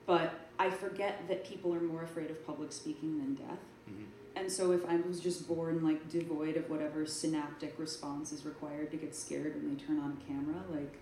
but 0.05 0.33
I 0.59 0.69
forget 0.69 1.27
that 1.27 1.45
people 1.45 1.73
are 1.73 1.81
more 1.81 2.03
afraid 2.03 2.29
of 2.29 2.45
public 2.45 2.71
speaking 2.71 3.17
than 3.17 3.35
death. 3.35 3.59
Mhm. 3.89 4.05
And 4.35 4.51
so 4.51 4.71
if 4.71 4.85
I 4.87 4.95
was 4.95 5.19
just 5.19 5.47
born 5.47 5.83
like 5.83 6.09
devoid 6.09 6.55
of 6.55 6.69
whatever 6.69 7.05
synaptic 7.05 7.75
response 7.77 8.31
is 8.31 8.45
required 8.45 8.91
to 8.91 8.97
get 8.97 9.15
scared 9.15 9.55
when 9.55 9.75
they 9.75 9.83
turn 9.83 9.99
on 9.99 10.17
camera, 10.27 10.63
like 10.69 10.95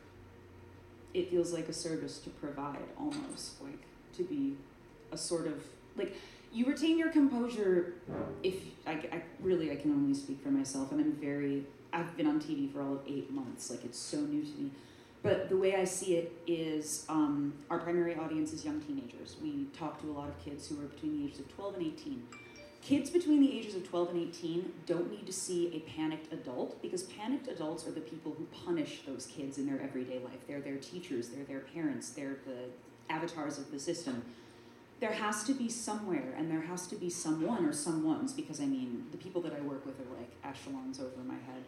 it 1.14 1.30
feels 1.30 1.54
like 1.54 1.70
a 1.70 1.74
service 1.74 2.20
to 2.20 2.30
provide 2.30 2.80
almost 2.98 3.62
like 3.62 3.84
to 4.14 4.24
be 4.24 4.56
a 5.12 5.18
sort 5.18 5.48
of 5.48 5.64
like 5.96 6.16
you 6.52 6.66
retain 6.66 6.98
your 6.98 7.10
composure 7.10 7.94
if 8.44 8.56
I, 8.88 8.92
I 8.92 9.22
really 9.40 9.72
I 9.72 9.76
can 9.76 9.92
only 9.92 10.14
speak 10.14 10.42
for 10.42 10.50
myself 10.50 10.92
and 10.92 11.00
I'm 11.00 11.14
very 11.14 11.66
I've 11.94 12.16
been 12.18 12.28
on 12.28 12.40
TV 12.40 12.72
for 12.72 12.82
all 12.82 12.94
of 12.94 13.02
eight 13.08 13.32
months 13.32 13.70
like 13.70 13.86
it's 13.86 14.00
so 14.00 14.18
new 14.18 14.44
to 14.44 14.52
me. 14.58 14.72
But 15.22 15.50
the 15.50 15.58
way 15.58 15.76
I 15.76 15.84
see 15.84 16.16
it 16.16 16.32
is 16.48 17.06
um, 17.10 17.54
our 17.70 17.78
primary 17.78 18.16
audience 18.16 18.54
is 18.54 18.64
young 18.64 18.80
teenagers. 18.80 19.36
We 19.42 19.66
talk 19.78 20.00
to 20.02 20.10
a 20.10 20.14
lot 20.14 20.30
of 20.30 20.40
kids 20.46 20.70
who 20.70 20.80
are 20.80 20.86
between 20.86 21.20
the 21.20 21.26
ages 21.26 21.40
of 21.40 21.54
12 21.56 21.76
and 21.76 21.86
18 21.88 22.24
kids 22.82 23.10
between 23.10 23.42
the 23.42 23.58
ages 23.58 23.76
of 23.76 23.88
12 23.88 24.10
and 24.10 24.30
18 24.30 24.74
don't 24.86 25.12
need 25.12 25.26
to 25.26 25.34
see 25.34 25.68
a 25.76 25.80
panicked 25.92 26.32
adult 26.34 26.82
because 26.82 27.04
panicked 27.04 27.48
adults 27.48 27.86
are 27.86 27.92
the 27.92 28.02
people 28.02 28.34
who 28.38 28.46
punish 28.66 29.02
those 29.06 29.26
kids 29.26 29.58
in 29.58 29.68
their 29.68 29.82
everyday 29.82 30.20
life. 30.20 30.40
They're 30.48 30.62
their 30.62 30.78
teachers 30.78 31.30
they're 31.30 31.44
their 31.44 31.60
parents 31.60 32.10
they're 32.12 32.38
the 32.46 32.70
avatars 33.14 33.58
of 33.58 33.72
the 33.72 33.80
system. 33.80 34.24
There 35.00 35.14
has 35.14 35.44
to 35.44 35.54
be 35.54 35.70
somewhere 35.70 36.34
and 36.38 36.52
there 36.52 36.62
has 36.62 36.88
to 36.88 36.96
be 36.96 37.10
someone 37.10 37.66
or 37.66 37.72
someones 37.72 38.36
because 38.36 38.60
i 38.60 38.66
mean 38.66 39.06
the 39.12 39.18
people 39.18 39.42
that 39.44 39.54
i 39.54 39.62
work 39.62 39.86
with 39.86 40.00
are 40.00 40.18
like 40.18 40.32
echelons 40.44 41.00
over 41.00 41.24
my 41.26 41.36
head 41.36 41.64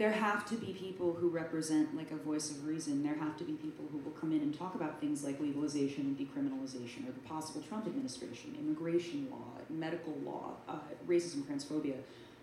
there 0.00 0.12
have 0.12 0.46
to 0.46 0.54
be 0.54 0.72
people 0.72 1.12
who 1.12 1.28
represent 1.28 1.94
like 1.94 2.10
a 2.10 2.16
voice 2.16 2.50
of 2.50 2.66
reason. 2.66 3.02
There 3.02 3.16
have 3.16 3.36
to 3.36 3.44
be 3.44 3.52
people 3.52 3.84
who 3.92 3.98
will 3.98 4.12
come 4.12 4.32
in 4.32 4.40
and 4.40 4.58
talk 4.58 4.74
about 4.74 4.98
things 4.98 5.22
like 5.22 5.38
legalization 5.38 6.06
and 6.06 6.16
decriminalization 6.16 7.06
or 7.06 7.12
the 7.12 7.20
possible 7.28 7.60
trump 7.60 7.86
administration 7.86 8.56
immigration 8.58 9.28
law 9.30 9.60
medical 9.68 10.14
law 10.24 10.54
uh, 10.66 10.78
racism 11.06 11.42
transphobia. 11.42 11.96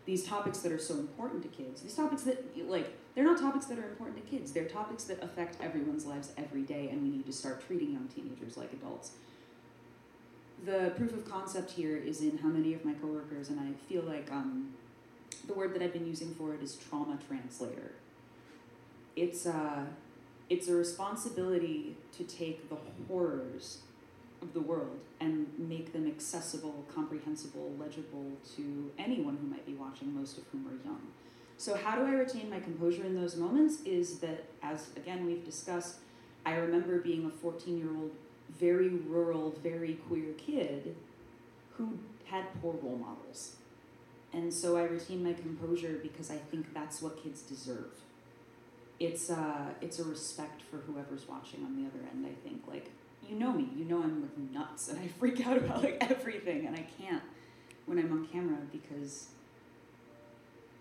These 0.06 0.28
topics 0.28 0.60
that 0.60 0.72
are 0.72 0.78
so 0.78 0.94
important 1.00 1.42
to 1.42 1.48
kids 1.50 1.82
these 1.82 1.96
topics 1.96 2.22
that 2.24 2.46
like 2.70 2.96
they're 3.16 3.26
not 3.26 3.40
topics 3.40 3.66
that 3.66 3.80
are 3.80 3.90
important 3.90 4.24
to 4.24 4.30
kids. 4.30 4.52
They're 4.52 4.66
topics 4.66 5.06
that 5.06 5.24
affect 5.24 5.58
everyone's 5.60 6.06
lives 6.06 6.34
every 6.38 6.62
day 6.62 6.90
and 6.92 7.02
we 7.02 7.10
need 7.10 7.26
to 7.26 7.34
start 7.34 7.66
treating 7.66 7.94
young 7.94 8.08
teenagers 8.08 8.56
like 8.56 8.72
adults. 8.72 9.14
The 10.64 10.94
proof 10.96 11.12
of 11.14 11.28
concept 11.28 11.72
here 11.72 11.98
is 11.98 12.22
in 12.22 12.38
how 12.38 12.50
many 12.50 12.76
of 12.76 12.86
my 12.86 12.94
coworkers, 12.94 13.50
and 13.50 13.60
I 13.60 13.74
feel 13.88 14.02
like 14.02 14.32
um, 14.32 14.74
the 15.48 15.54
word 15.54 15.74
that 15.74 15.82
I've 15.82 15.94
been 15.94 16.08
using 16.08 16.34
for 16.36 16.54
it 16.54 16.62
is 16.62 16.76
trauma 16.76 17.18
translator. 17.28 17.92
It's 19.16 19.46
a, 19.46 19.88
it's 20.50 20.68
a 20.68 20.76
responsibility 20.76 21.96
to 22.18 22.24
take 22.24 22.70
the 22.70 22.78
horrors 23.08 23.80
of 24.42 24.54
the 24.54 24.62
world 24.62 25.00
and 25.20 25.48
make 25.58 25.94
them 25.94 26.08
accessible, 26.08 26.86
comprehensible, 26.94 27.74
legible 27.80 28.32
to 28.56 28.92
anyone 29.00 29.38
who 29.42 29.48
might 29.48 29.66
be 29.66 29.74
watching, 29.74 30.14
most 30.14 30.38
of 30.38 30.44
whom 30.52 30.68
are 30.68 30.86
young. 30.86 31.02
So, 31.58 31.76
how 31.76 31.96
do 31.96 32.06
I 32.06 32.12
retain 32.12 32.52
my 32.52 32.60
composure 32.60 33.04
in 33.04 33.16
those 33.16 33.36
moments? 33.36 33.82
Is 33.84 34.20
that, 34.20 34.46
as 34.62 34.90
again 34.96 35.26
we've 35.26 35.44
discussed, 35.44 35.96
I 36.46 36.54
remember 36.54 37.00
being 37.00 37.26
a 37.26 37.30
14 37.30 37.78
year 37.78 37.90
old 37.98 38.12
very 38.60 38.90
rural, 38.90 39.56
very 39.64 39.96
queer 40.08 40.34
kid 40.38 40.96
who 41.78 41.98
had 42.26 42.46
poor 42.62 42.74
role 42.82 42.98
models. 42.98 43.56
And 44.38 44.54
so 44.54 44.78
I 44.78 44.84
retain 44.84 45.24
my 45.24 45.34
composure 45.34 46.00
because 46.04 46.30
I 46.30 46.36
think 46.36 46.72
that's 46.72 47.02
what 47.02 47.22
kids 47.24 47.42
deserve. 47.42 47.90
It's 49.00 49.32
uh, 49.32 49.74
it's 49.82 49.98
a 49.98 50.04
respect 50.04 50.62
for 50.62 50.78
whoever's 50.78 51.28
watching 51.28 51.66
on 51.66 51.76
the 51.76 51.90
other 51.90 52.06
end. 52.12 52.24
I 52.24 52.48
think 52.48 52.62
like 52.68 52.92
you 53.28 53.36
know 53.36 53.52
me, 53.52 53.68
you 53.76 53.84
know 53.86 54.04
I'm 54.04 54.22
like 54.22 54.38
nuts 54.54 54.90
and 54.90 55.00
I 55.00 55.08
freak 55.20 55.46
out 55.48 55.58
about 55.58 55.84
like 55.84 55.98
everything, 56.08 56.68
and 56.68 56.76
I 56.76 56.86
can't 57.02 57.24
when 57.88 57.98
I'm 57.98 58.12
on 58.12 58.28
camera 58.28 58.60
because 58.72 59.30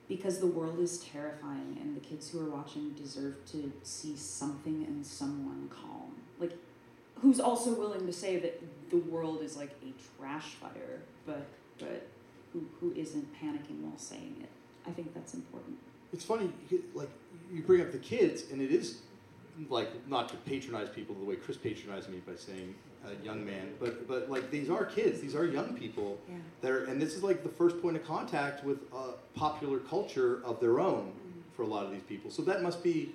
because 0.07 0.39
the 0.39 0.47
world 0.47 0.79
is 0.79 0.99
terrifying 0.99 1.79
and 1.81 1.97
the 1.97 2.01
kids 2.01 2.31
who 2.31 2.41
are 2.41 2.51
watching 2.51 2.91
deserve 2.91 3.37
to 3.53 3.73
see 3.83 4.17
something 4.17 4.85
and 4.87 5.05
someone 5.05 5.71
calm. 5.71 6.15
Like 6.39 6.53
who's 7.23 7.41
also 7.41 7.73
willing 7.73 8.07
to 8.07 8.13
say 8.13 8.39
that 8.39 8.63
the 8.91 8.99
world 8.99 9.41
is 9.41 9.57
like 9.57 9.75
a 9.83 10.21
trash 10.21 10.57
fire, 10.61 11.01
but 11.25 11.47
but 11.79 12.07
who 12.57 12.67
who 12.81 12.95
isn't 12.99 13.27
panicking 13.35 13.81
while 13.83 13.99
saying 13.99 14.37
it. 14.43 14.49
I 14.87 14.93
think 14.93 15.13
that's 15.15 15.35
important. 15.35 15.77
it's 16.13 16.25
funny, 16.25 16.51
like 16.95 17.11
you 17.53 17.63
bring 17.63 17.81
up 17.81 17.93
the 17.93 17.99
kids, 17.99 18.45
and 18.51 18.61
it 18.63 18.71
is 18.71 19.01
like 19.69 19.91
not 20.09 20.29
to 20.29 20.37
patronize 20.37 20.89
people 20.89 21.15
the 21.15 21.25
way 21.25 21.37
Chris 21.37 21.57
patronized 21.57 22.09
me 22.09 22.19
by 22.27 22.35
saying 22.37 22.75
a 23.05 23.25
young 23.25 23.45
man, 23.45 23.71
but 23.81 24.07
but 24.09 24.31
like 24.31 24.51
these 24.51 24.71
are 24.71 24.85
kids, 24.85 25.21
these 25.21 25.35
are 25.35 25.45
young 25.45 25.75
people 25.75 26.19
Yeah. 26.29 26.37
that 26.63 26.71
are, 26.71 26.85
and 26.85 27.01
this 27.01 27.15
is 27.15 27.23
like 27.23 27.43
the 27.43 27.49
first 27.49 27.81
point 27.83 27.97
of 27.97 28.05
contact 28.05 28.65
with 28.65 28.79
a 28.93 29.13
popular 29.35 29.79
culture 29.79 30.43
of 30.45 30.61
their 30.61 30.81
own 30.81 31.05
mm-hmm. 31.07 31.41
for 31.55 31.63
a 31.63 31.67
lot 31.67 31.85
of 31.85 31.91
these 31.91 32.03
people. 32.03 32.31
So 32.31 32.43
that 32.43 32.63
must 32.63 32.83
be. 32.83 33.13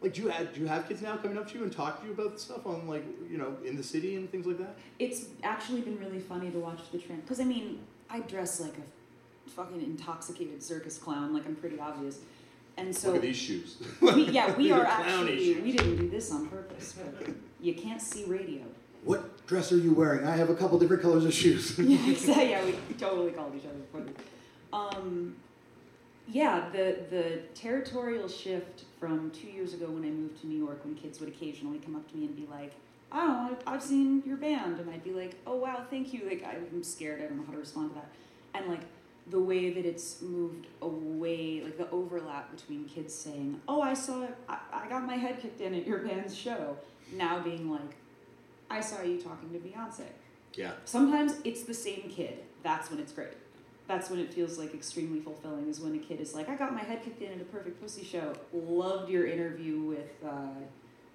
Like, 0.00 0.14
do 0.14 0.22
you 0.22 0.28
have 0.30 0.52
do 0.52 0.60
you 0.60 0.66
have 0.66 0.88
kids 0.88 1.00
now 1.00 1.16
coming 1.16 1.38
up 1.38 1.46
to 1.50 1.58
you 1.58 1.62
and 1.62 1.72
talk 1.72 2.00
to 2.00 2.06
you 2.06 2.12
about 2.12 2.40
stuff 2.40 2.66
on 2.66 2.88
like 2.88 3.04
you 3.30 3.38
know 3.38 3.56
in 3.64 3.76
the 3.76 3.84
city 3.84 4.16
and 4.16 4.28
things 4.32 4.46
like 4.46 4.58
that? 4.58 4.74
It's 4.98 5.26
actually 5.44 5.82
been 5.82 5.96
really 6.00 6.18
funny 6.18 6.50
to 6.50 6.58
watch 6.58 6.80
the 6.90 6.98
trend 6.98 7.22
because 7.22 7.38
I 7.38 7.44
mean 7.44 7.78
I 8.12 8.20
dress 8.20 8.60
like 8.60 8.74
a 8.76 9.50
fucking 9.50 9.80
intoxicated 9.80 10.62
circus 10.62 10.98
clown, 10.98 11.32
like 11.32 11.46
I'm 11.46 11.56
pretty 11.56 11.80
obvious, 11.80 12.18
and 12.76 12.94
so 12.94 13.08
Look 13.08 13.16
at 13.16 13.22
these 13.22 13.36
shoes. 13.36 13.78
we, 14.00 14.24
yeah 14.28 14.54
we 14.54 14.70
are 14.72 14.84
clowny 14.84 14.88
actually 14.88 15.44
shoes. 15.44 15.62
we 15.62 15.72
didn't 15.72 15.96
do 15.96 16.08
this 16.10 16.30
on 16.30 16.46
purpose, 16.48 16.94
but 16.94 17.28
you 17.60 17.74
can't 17.74 18.02
see 18.02 18.24
radio. 18.24 18.60
What 19.04 19.46
dress 19.46 19.72
are 19.72 19.78
you 19.78 19.94
wearing? 19.94 20.26
I 20.26 20.36
have 20.36 20.50
a 20.50 20.54
couple 20.54 20.78
different 20.78 21.02
colors 21.02 21.24
of 21.24 21.32
shoes. 21.32 21.76
yeah, 21.78 22.10
exactly. 22.10 22.50
Yeah, 22.50 22.64
we 22.64 22.74
totally 22.98 23.32
called 23.32 23.54
each 23.56 23.64
other 23.64 23.78
before. 23.78 24.14
Um, 24.72 25.34
yeah, 26.28 26.68
the 26.70 26.98
the 27.10 27.38
territorial 27.54 28.28
shift 28.28 28.84
from 29.00 29.30
two 29.30 29.48
years 29.48 29.74
ago 29.74 29.86
when 29.86 30.04
I 30.04 30.10
moved 30.10 30.40
to 30.42 30.46
New 30.46 30.58
York, 30.58 30.84
when 30.84 30.94
kids 30.94 31.18
would 31.18 31.30
occasionally 31.30 31.78
come 31.78 31.96
up 31.96 32.08
to 32.10 32.16
me 32.16 32.26
and 32.26 32.36
be 32.36 32.46
like, 32.50 32.72
"Oh, 33.12 33.56
I've 33.66 33.82
seen 33.82 34.22
your 34.26 34.36
band," 34.36 34.78
and 34.80 34.90
I'd 34.90 35.04
be 35.04 35.12
like, 35.12 35.36
"Oh 35.46 35.56
wow, 35.56 35.84
thank 35.90 36.12
you." 36.12 36.22
Like 36.28 36.44
I'm 36.44 36.82
scared, 36.82 37.20
I 37.20 37.26
don't 37.26 37.38
know 37.38 37.44
how 37.46 37.52
to 37.52 37.58
respond 37.58 37.90
to 37.90 37.94
that, 37.96 38.10
and 38.54 38.68
like 38.68 38.80
the 39.28 39.38
way 39.40 39.70
that 39.70 39.86
it's 39.86 40.20
moved 40.20 40.66
away, 40.80 41.62
like 41.62 41.78
the 41.78 41.88
overlap 41.90 42.50
between 42.56 42.84
kids 42.86 43.14
saying, 43.14 43.60
"Oh, 43.68 43.80
I 43.80 43.94
saw, 43.94 44.26
I, 44.48 44.58
I 44.72 44.88
got 44.88 45.06
my 45.06 45.16
head 45.16 45.40
kicked 45.40 45.60
in 45.60 45.74
at 45.74 45.86
your 45.86 45.98
band's 45.98 46.36
show," 46.36 46.76
now 47.12 47.40
being 47.40 47.70
like, 47.70 47.96
"I 48.70 48.80
saw 48.80 49.02
you 49.02 49.20
talking 49.20 49.50
to 49.52 49.58
Beyonce." 49.58 50.06
yeah. 50.54 50.72
Sometimes 50.84 51.34
it's 51.44 51.62
the 51.62 51.74
same 51.74 52.08
kid. 52.10 52.38
That's 52.62 52.90
when 52.90 52.98
it's 53.00 53.12
great. 53.12 53.32
That's 53.88 54.10
when 54.10 54.20
it 54.20 54.32
feels 54.32 54.58
like 54.58 54.74
extremely 54.74 55.20
fulfilling. 55.20 55.68
Is 55.68 55.80
when 55.80 55.94
a 55.94 55.98
kid 55.98 56.20
is 56.20 56.34
like, 56.34 56.48
"I 56.48 56.54
got 56.56 56.72
my 56.74 56.82
head 56.82 57.02
kicked 57.02 57.20
in 57.22 57.32
at 57.32 57.40
a 57.40 57.44
Perfect 57.44 57.80
Pussy 57.80 58.04
show. 58.04 58.34
Loved 58.52 59.10
your 59.10 59.26
interview 59.26 59.80
with, 59.80 60.12
uh, 60.24 60.60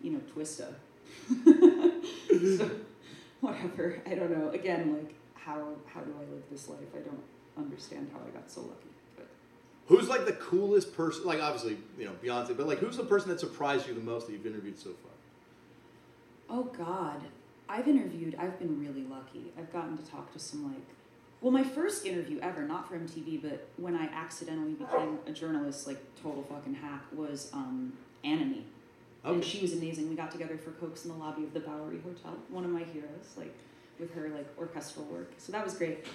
you 0.01 0.11
know, 0.11 0.21
Twista." 0.33 0.73
so, 2.57 2.69
whatever. 3.41 4.01
I 4.05 4.15
don't 4.15 4.31
know. 4.31 4.49
Again, 4.49 4.93
like 4.93 5.13
how 5.35 5.75
how 5.93 6.01
do 6.01 6.13
I 6.15 6.31
live 6.31 6.43
this 6.51 6.67
life? 6.69 6.79
I 6.95 6.99
don't 6.99 7.23
understand 7.57 8.09
how 8.13 8.19
I 8.19 8.29
got 8.31 8.49
so 8.49 8.61
lucky. 8.61 8.89
But 9.15 9.27
Who's 9.87 10.09
like 10.09 10.25
the 10.25 10.33
coolest 10.33 10.95
person? 10.95 11.25
Like 11.25 11.41
obviously, 11.41 11.77
you 11.97 12.05
know 12.05 12.13
Beyonce, 12.23 12.55
but 12.55 12.67
like 12.67 12.79
who's 12.79 12.97
the 12.97 13.03
person 13.03 13.29
that 13.29 13.39
surprised 13.39 13.87
you 13.87 13.93
the 13.93 14.01
most 14.01 14.27
that 14.27 14.33
you've 14.33 14.45
interviewed 14.45 14.77
so 14.79 14.89
far? 14.89 15.11
Oh 16.49 16.63
God, 16.63 17.21
I've 17.69 17.87
interviewed. 17.87 18.35
I've 18.39 18.57
been 18.59 18.79
really 18.79 19.03
lucky. 19.03 19.51
I've 19.57 19.71
gotten 19.71 19.97
to 19.97 20.03
talk 20.03 20.31
to 20.33 20.39
some 20.39 20.73
like, 20.73 20.83
well, 21.41 21.51
my 21.51 21.63
first 21.63 22.05
interview 22.05 22.39
ever, 22.41 22.63
not 22.63 22.87
for 22.87 22.97
MTV, 22.97 23.41
but 23.41 23.67
when 23.77 23.95
I 23.95 24.05
accidentally 24.05 24.73
became 24.73 25.19
a 25.27 25.31
journalist, 25.31 25.87
like 25.87 25.99
total 26.21 26.43
fucking 26.43 26.75
hack, 26.75 27.03
was 27.13 27.49
um, 27.53 27.93
Anohni. 28.23 28.63
And 29.33 29.43
she 29.43 29.61
was 29.61 29.73
amazing. 29.73 30.09
We 30.09 30.15
got 30.15 30.31
together 30.31 30.57
for 30.57 30.71
Cokes 30.71 31.05
in 31.05 31.11
the 31.11 31.17
lobby 31.17 31.43
of 31.43 31.53
the 31.53 31.59
Bowery 31.59 31.99
Hotel. 31.99 32.37
One 32.49 32.63
of 32.63 32.71
my 32.71 32.83
heroes, 32.83 33.33
like 33.35 33.53
with 33.99 34.13
her 34.13 34.29
like 34.29 34.47
orchestral 34.57 35.05
work. 35.05 35.31
So 35.37 35.51
that 35.51 35.63
was 35.63 35.73
great. 35.73 36.05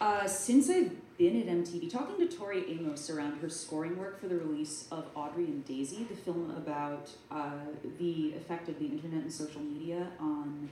Uh, 0.00 0.26
since 0.26 0.68
I've 0.68 0.92
been 1.16 1.40
at 1.40 1.46
MTV, 1.46 1.90
talking 1.90 2.18
to 2.18 2.36
Tori 2.36 2.64
Amos 2.70 3.08
around 3.08 3.40
her 3.40 3.48
scoring 3.48 3.98
work 3.98 4.20
for 4.20 4.28
the 4.28 4.36
release 4.36 4.86
of 4.90 5.12
Audrie 5.14 5.46
and 5.46 5.64
Daisy, 5.64 6.04
the 6.04 6.16
film 6.16 6.50
about 6.50 7.10
uh, 7.30 7.50
the 7.98 8.34
effect 8.34 8.68
of 8.68 8.78
the 8.78 8.86
internet 8.86 9.22
and 9.22 9.32
social 9.32 9.62
media 9.62 10.08
on 10.20 10.68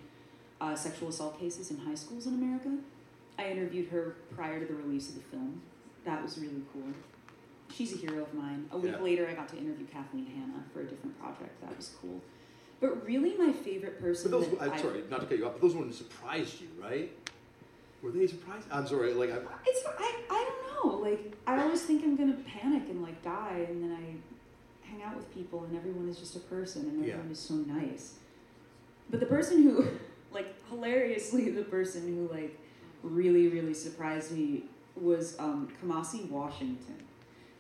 uh, 0.60 0.74
sexual 0.74 1.08
assault 1.08 1.40
cases 1.40 1.70
in 1.70 1.78
high 1.78 1.94
schools 1.94 2.26
in 2.26 2.34
America. 2.34 2.76
I 3.38 3.50
interviewed 3.50 3.88
her 3.88 4.16
prior 4.34 4.60
to 4.60 4.66
the 4.66 4.74
release 4.74 5.08
of 5.08 5.16
the 5.16 5.22
film. 5.22 5.62
That 6.04 6.22
was 6.22 6.38
really 6.38 6.62
cool. 6.72 6.92
She's 7.72 7.92
a 7.92 7.96
hero 7.96 8.22
of 8.22 8.32
mine. 8.34 8.66
A 8.72 8.78
week 8.78 8.92
Yeah. 8.92 9.00
later, 9.02 9.28
I 9.28 9.34
got 9.34 9.48
to 9.48 9.56
interview 9.58 9.86
Kathleen 9.86 10.26
Hanna 10.26 10.64
for 10.72 10.80
a 10.80 10.84
different 10.84 11.18
project. 11.20 11.60
That 11.60 11.76
was 11.76 11.94
cool. 12.00 12.20
But 12.80 13.04
really, 13.06 13.34
my 13.36 13.52
favorite 13.52 14.00
person. 14.00 14.30
But 14.30 14.40
those, 14.40 14.60
I'm 14.60 14.70
I've- 14.72 14.82
sorry, 14.82 15.02
not 15.10 15.20
to 15.20 15.26
cut 15.26 15.38
you 15.38 15.46
off, 15.46 15.52
but 15.54 15.62
those 15.62 15.74
ones 15.74 15.96
surprised 15.96 16.60
you, 16.60 16.68
right? 16.80 17.10
Were 18.02 18.10
they 18.10 18.26
surprised? 18.26 18.66
I'm 18.70 18.86
sorry, 18.86 19.14
like 19.14 19.30
I, 19.32 19.38
It's 19.66 19.84
I, 19.98 20.20
I 20.30 20.50
don't 20.50 20.92
know. 20.92 20.98
Like 20.98 21.32
I 21.46 21.62
always 21.62 21.82
think 21.82 22.04
I'm 22.04 22.16
gonna 22.16 22.36
panic 22.46 22.82
and 22.90 23.02
like 23.02 23.22
die, 23.22 23.66
and 23.68 23.82
then 23.82 23.92
I 23.92 24.86
hang 24.86 25.02
out 25.02 25.16
with 25.16 25.32
people, 25.34 25.64
and 25.64 25.74
everyone 25.76 26.08
is 26.08 26.18
just 26.18 26.36
a 26.36 26.40
person, 26.40 26.82
and 26.82 27.00
Yeah. 27.04 27.14
everyone 27.14 27.32
is 27.32 27.38
so 27.40 27.54
nice. 27.54 28.14
But 29.10 29.20
the 29.20 29.26
person 29.26 29.62
who, 29.62 29.86
like, 30.32 30.54
hilariously, 30.68 31.48
the 31.50 31.64
person 31.64 32.02
who 32.14 32.32
like 32.34 32.58
really 33.02 33.48
really 33.48 33.74
surprised 33.74 34.32
me 34.32 34.64
was 34.96 35.38
um, 35.40 35.68
Kamasi 35.82 36.28
Washington, 36.28 36.96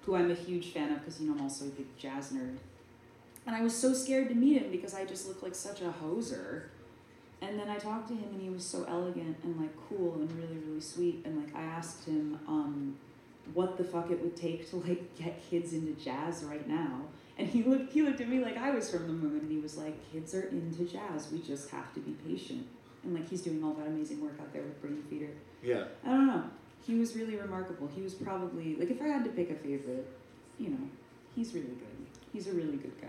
who 0.04 0.14
I'm 0.16 0.30
a 0.30 0.34
huge 0.34 0.72
fan 0.72 0.92
of 0.92 1.00
because 1.00 1.20
you 1.20 1.28
know 1.28 1.36
I'm 1.36 1.42
also 1.42 1.66
a 1.66 1.68
big 1.68 1.86
jazz 1.98 2.30
nerd. 2.32 2.56
And 3.46 3.54
I 3.54 3.62
was 3.62 3.76
so 3.76 3.92
scared 3.92 4.28
to 4.30 4.34
meet 4.34 4.60
him 4.62 4.70
because 4.70 4.94
I 4.94 5.04
just 5.04 5.28
look 5.28 5.42
like 5.42 5.54
such 5.54 5.80
a 5.82 5.92
hoser. 6.02 6.64
And 7.42 7.58
then 7.58 7.68
I 7.68 7.76
talked 7.76 8.08
to 8.08 8.14
him 8.14 8.30
and 8.32 8.40
he 8.40 8.48
was 8.48 8.64
so 8.64 8.86
elegant 8.88 9.36
and 9.44 9.60
like 9.60 9.74
cool 9.88 10.14
and 10.14 10.32
really, 10.32 10.56
really 10.66 10.80
sweet. 10.80 11.22
And 11.26 11.36
like 11.44 11.54
I 11.54 11.62
asked 11.62 12.06
him 12.06 12.38
um, 12.48 12.96
what 13.52 13.76
the 13.76 13.84
fuck 13.84 14.10
it 14.10 14.22
would 14.22 14.36
take 14.36 14.68
to 14.70 14.76
like 14.76 15.14
get 15.18 15.42
kids 15.50 15.72
into 15.74 15.92
jazz 16.02 16.42
right 16.44 16.66
now. 16.66 17.02
And 17.36 17.48
he 17.48 17.62
looked 17.62 17.92
he 17.92 18.00
looked 18.02 18.20
at 18.20 18.28
me 18.28 18.38
like 18.42 18.56
I 18.56 18.70
was 18.70 18.90
from 18.90 19.06
the 19.06 19.12
moon 19.12 19.40
and 19.40 19.50
he 19.50 19.58
was 19.58 19.76
like, 19.76 19.94
Kids 20.12 20.34
are 20.34 20.48
into 20.48 20.84
jazz, 20.84 21.30
we 21.30 21.40
just 21.40 21.68
have 21.70 21.92
to 21.94 22.00
be 22.00 22.12
patient. 22.26 22.66
And 23.02 23.12
like 23.14 23.28
he's 23.28 23.42
doing 23.42 23.62
all 23.62 23.74
that 23.74 23.86
amazing 23.86 24.22
work 24.22 24.36
out 24.40 24.52
there 24.54 24.62
with 24.62 24.82
Brainfeeder. 24.82 25.30
yeah. 25.62 25.84
I 26.04 26.08
don't 26.08 26.26
know. 26.26 26.44
He 26.86 26.94
was 26.96 27.16
really 27.16 27.36
remarkable. 27.36 27.88
He 27.94 28.02
was 28.02 28.14
probably 28.14 28.76
like 28.76 28.90
if 28.90 29.00
I 29.00 29.06
had 29.06 29.24
to 29.24 29.30
pick 29.30 29.50
a 29.50 29.54
favorite, 29.54 30.06
you 30.58 30.70
know, 30.70 30.88
he's 31.34 31.54
really 31.54 31.66
good. 31.66 32.06
He's 32.32 32.46
a 32.48 32.52
really 32.52 32.76
good 32.76 33.00
guy. 33.00 33.08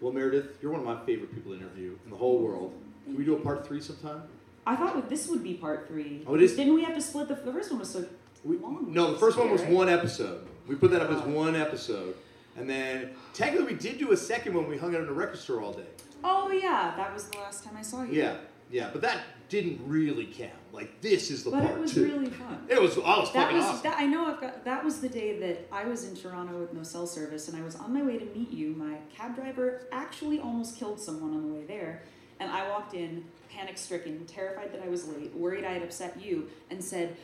Well, 0.00 0.12
Meredith, 0.12 0.58
you're 0.62 0.72
one 0.72 0.80
of 0.80 0.86
my 0.86 1.04
favorite 1.04 1.34
people 1.34 1.52
to 1.52 1.58
interview 1.58 1.94
in 2.04 2.10
the 2.10 2.16
whole 2.16 2.38
world. 2.38 2.72
Can 3.04 3.16
we 3.16 3.24
do 3.24 3.36
a 3.36 3.40
part 3.40 3.66
three 3.66 3.80
sometime? 3.80 4.22
I 4.66 4.76
thought 4.76 5.08
this 5.08 5.28
would 5.28 5.42
be 5.42 5.54
part 5.54 5.88
three. 5.88 6.22
Oh, 6.26 6.34
it 6.34 6.42
is- 6.42 6.56
Didn't 6.56 6.74
we 6.74 6.84
have 6.84 6.94
to 6.94 7.00
split 7.02 7.28
the 7.28 7.34
the 7.34 7.52
first 7.52 7.70
one 7.70 7.80
was 7.80 7.90
so 7.90 8.04
We, 8.44 8.56
long? 8.58 8.86
no, 8.92 9.12
the 9.12 9.18
first 9.18 9.36
one 9.38 9.50
was 9.50 9.62
right? 9.62 9.70
one 9.72 9.88
episode. 9.88 10.46
We 10.66 10.74
put 10.74 10.90
that 10.92 11.02
up 11.02 11.10
as 11.10 11.20
Oh. 11.22 11.28
one 11.30 11.54
episode, 11.56 12.14
and 12.56 12.68
then 12.68 13.10
technically 13.34 13.74
we 13.74 13.78
did 13.78 13.98
do 13.98 14.12
a 14.12 14.16
second 14.16 14.54
one. 14.54 14.68
We 14.68 14.76
hung 14.78 14.94
out 14.94 15.02
in 15.02 15.08
a 15.08 15.12
record 15.12 15.38
store 15.38 15.60
all 15.62 15.72
day. 15.72 15.86
Oh 16.22 16.50
yeah, 16.50 16.94
that 16.96 17.12
was 17.12 17.24
the 17.28 17.38
last 17.38 17.64
time 17.64 17.74
I 17.76 17.82
saw 17.82 18.02
you. 18.04 18.12
Yeah, 18.12 18.36
yeah, 18.70 18.90
but 18.92 19.00
that 19.02 19.18
didn't 19.50 19.80
really 19.86 20.24
count. 20.26 20.52
Like 20.72 21.00
this 21.02 21.30
is 21.30 21.44
the 21.44 21.50
But 21.50 21.64
part 21.64 21.76
it 21.76 21.80
was 21.80 21.92
two. 21.92 22.04
really 22.04 22.30
fun. 22.30 22.64
It 22.68 22.80
was. 22.80 22.96
I 22.96 23.00
was 23.18 23.32
That 23.32 23.42
fucking 23.42 23.56
was 23.58 23.66
awesome. 23.66 23.82
that 23.82 23.98
I 23.98 24.06
know 24.06 24.26
I've 24.26 24.40
got 24.40 24.64
that 24.64 24.82
was 24.84 25.00
the 25.00 25.08
day 25.08 25.38
that 25.40 25.66
I 25.70 25.84
was 25.84 26.04
in 26.04 26.16
Toronto 26.16 26.58
with 26.58 26.72
no 26.72 26.82
cell 26.82 27.06
service 27.06 27.48
and 27.48 27.56
I 27.60 27.64
was 27.64 27.76
on 27.76 27.92
my 27.92 28.02
way 28.02 28.16
to 28.16 28.24
meet 28.26 28.50
you. 28.50 28.68
My 28.70 28.96
cab 29.14 29.34
driver 29.34 29.82
actually 29.92 30.38
almost 30.40 30.76
killed 30.76 30.98
someone 31.00 31.34
on 31.34 31.42
the 31.48 31.52
way 31.54 31.64
there. 31.66 32.02
And 32.38 32.50
I 32.50 32.68
walked 32.70 32.94
in, 32.94 33.24
panic 33.50 33.76
stricken, 33.76 34.24
terrified 34.26 34.72
that 34.72 34.80
I 34.82 34.88
was 34.88 35.06
late, 35.08 35.34
worried 35.34 35.64
I 35.64 35.72
had 35.74 35.82
upset 35.82 36.18
you, 36.18 36.48
and 36.70 36.82
said, 36.82 37.16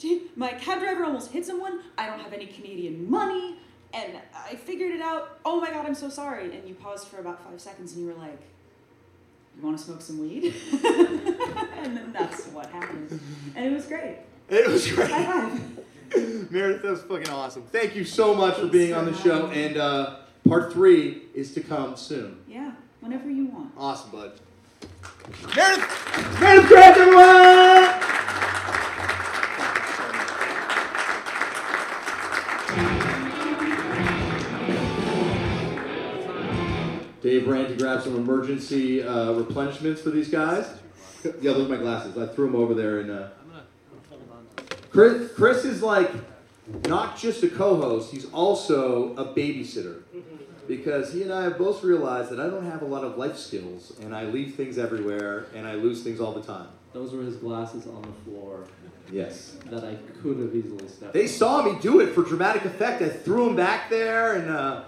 Dude, 0.00 0.22
my 0.36 0.50
cab 0.52 0.80
driver 0.80 1.04
almost 1.04 1.30
hit 1.30 1.44
someone. 1.46 1.80
I 1.96 2.06
don't 2.06 2.18
have 2.20 2.32
any 2.32 2.46
Canadian 2.46 3.08
money. 3.08 3.56
And 3.94 4.18
I 4.34 4.54
figured 4.56 4.92
it 4.92 5.00
out. 5.00 5.38
Oh 5.44 5.60
my 5.60 5.70
god, 5.70 5.86
I'm 5.86 5.94
so 5.94 6.08
sorry. 6.08 6.56
And 6.56 6.66
you 6.68 6.74
paused 6.74 7.08
for 7.08 7.18
about 7.20 7.42
five 7.48 7.60
seconds 7.60 7.92
and 7.92 8.02
you 8.02 8.08
were 8.12 8.18
like, 8.18 8.40
You 9.56 9.62
want 9.64 9.78
to 9.78 9.84
smoke 9.84 10.02
some 10.02 10.18
weed? 10.18 10.54
and 11.82 11.96
then 11.96 12.12
that's 12.12 12.46
what 12.46 12.66
happened. 12.70 13.20
And 13.54 13.66
it 13.66 13.72
was 13.72 13.86
great. 13.86 14.16
It 14.48 14.66
was 14.66 14.90
great. 14.90 15.10
High 15.10 15.24
five. 15.48 16.50
Meredith, 16.50 16.82
that 16.82 16.90
was 16.90 17.02
fucking 17.02 17.28
awesome. 17.28 17.62
Thank 17.70 17.94
you 17.94 18.04
so 18.04 18.34
much 18.34 18.56
for 18.56 18.66
being 18.66 18.92
for 18.92 18.98
on 19.00 19.04
the 19.06 19.16
show. 19.18 19.46
And 19.48 19.76
uh, 19.76 20.16
part 20.48 20.72
three 20.72 21.22
is 21.34 21.52
to 21.54 21.60
come 21.60 21.96
soon. 21.96 22.38
Yeah, 22.48 22.72
whenever 23.00 23.30
you 23.30 23.46
want. 23.46 23.72
Awesome, 23.76 24.10
bud. 24.10 24.32
Meredith! 25.54 26.40
Meredith 26.40 26.68
Graves, 26.68 26.98
everyone! 26.98 28.04
Dave 37.20 37.48
ran 37.48 37.68
to 37.68 37.74
grab 37.76 38.02
some 38.02 38.16
emergency 38.16 39.02
uh, 39.02 39.32
replenishments 39.32 39.98
for 39.98 40.10
these 40.10 40.28
guys. 40.28 40.66
Yeah, 41.40 41.52
those 41.52 41.66
are 41.66 41.76
my 41.76 41.76
glasses. 41.76 42.16
I 42.16 42.26
threw 42.32 42.46
them 42.46 42.56
over 42.56 42.74
there. 42.74 43.00
And 43.00 43.10
uh, 43.10 43.28
Chris, 44.90 45.32
Chris 45.34 45.64
is 45.64 45.82
like 45.82 46.10
not 46.86 47.16
just 47.18 47.42
a 47.42 47.48
co-host; 47.48 48.12
he's 48.12 48.26
also 48.26 49.14
a 49.16 49.24
babysitter 49.34 50.02
because 50.66 51.12
he 51.12 51.22
and 51.22 51.32
I 51.32 51.44
have 51.44 51.58
both 51.58 51.82
realized 51.82 52.30
that 52.30 52.38
I 52.40 52.48
don't 52.48 52.64
have 52.64 52.82
a 52.82 52.86
lot 52.86 53.02
of 53.04 53.16
life 53.16 53.36
skills, 53.36 53.92
and 54.02 54.14
I 54.14 54.24
leave 54.24 54.54
things 54.54 54.78
everywhere, 54.78 55.46
and 55.54 55.66
I 55.66 55.74
lose 55.74 56.02
things 56.02 56.20
all 56.20 56.32
the 56.32 56.42
time. 56.42 56.68
Those 56.92 57.12
were 57.12 57.22
his 57.22 57.36
glasses 57.36 57.86
on 57.86 58.02
the 58.02 58.30
floor 58.30 58.64
Yes. 59.10 59.56
that 59.70 59.84
I 59.84 59.96
could 60.22 60.38
have 60.38 60.54
easily 60.54 60.86
stepped. 60.88 61.12
They 61.14 61.22
on. 61.22 61.28
saw 61.28 61.62
me 61.62 61.78
do 61.80 62.00
it 62.00 62.14
for 62.14 62.22
dramatic 62.22 62.64
effect. 62.64 63.00
I 63.02 63.08
threw 63.08 63.46
them 63.46 63.56
back 63.56 63.88
there, 63.90 64.34
and 64.34 64.50
uh, 64.50 64.84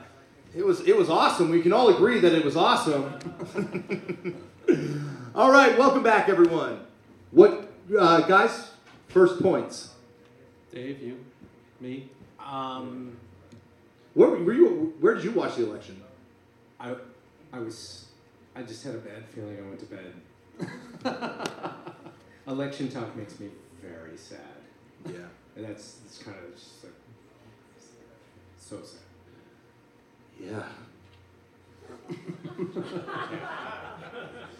it 0.54 0.64
was 0.64 0.80
it 0.86 0.96
was 0.96 1.08
awesome. 1.10 1.50
We 1.50 1.62
can 1.62 1.72
all 1.72 1.88
agree 1.88 2.20
that 2.20 2.32
it 2.32 2.44
was 2.44 2.56
awesome. 2.56 3.14
all 5.34 5.50
right, 5.50 5.76
welcome 5.78 6.02
back, 6.02 6.28
everyone. 6.28 6.80
What, 7.30 7.72
uh, 7.98 8.20
guys? 8.22 8.70
First 9.08 9.40
points. 9.42 9.94
Dave, 10.72 11.00
you, 11.02 11.24
me. 11.80 12.08
Um, 12.38 13.16
Where 14.14 14.30
were 14.30 14.52
you? 14.52 14.94
Where 15.00 15.14
did 15.14 15.24
you 15.24 15.32
watch 15.32 15.56
the 15.56 15.64
election? 15.68 16.00
I, 16.78 16.94
I 17.52 17.58
was, 17.58 18.06
I 18.54 18.62
just 18.62 18.84
had 18.84 18.94
a 18.94 18.98
bad 18.98 19.24
feeling. 19.34 19.58
I 19.58 19.62
went 19.62 19.80
to 19.80 19.86
bed. 19.86 20.14
Election 22.46 22.88
talk 22.88 23.14
makes 23.16 23.38
me 23.38 23.50
very 23.82 24.16
sad, 24.16 24.38
Yeah. 25.06 25.14
and 25.56 25.64
that's 25.64 25.94
that's 26.04 26.18
kind 26.22 26.36
of 26.44 26.54
just 26.54 26.84
like 26.84 26.92
so 28.58 28.80
sad. 28.82 29.00
Yeah. 30.40 30.64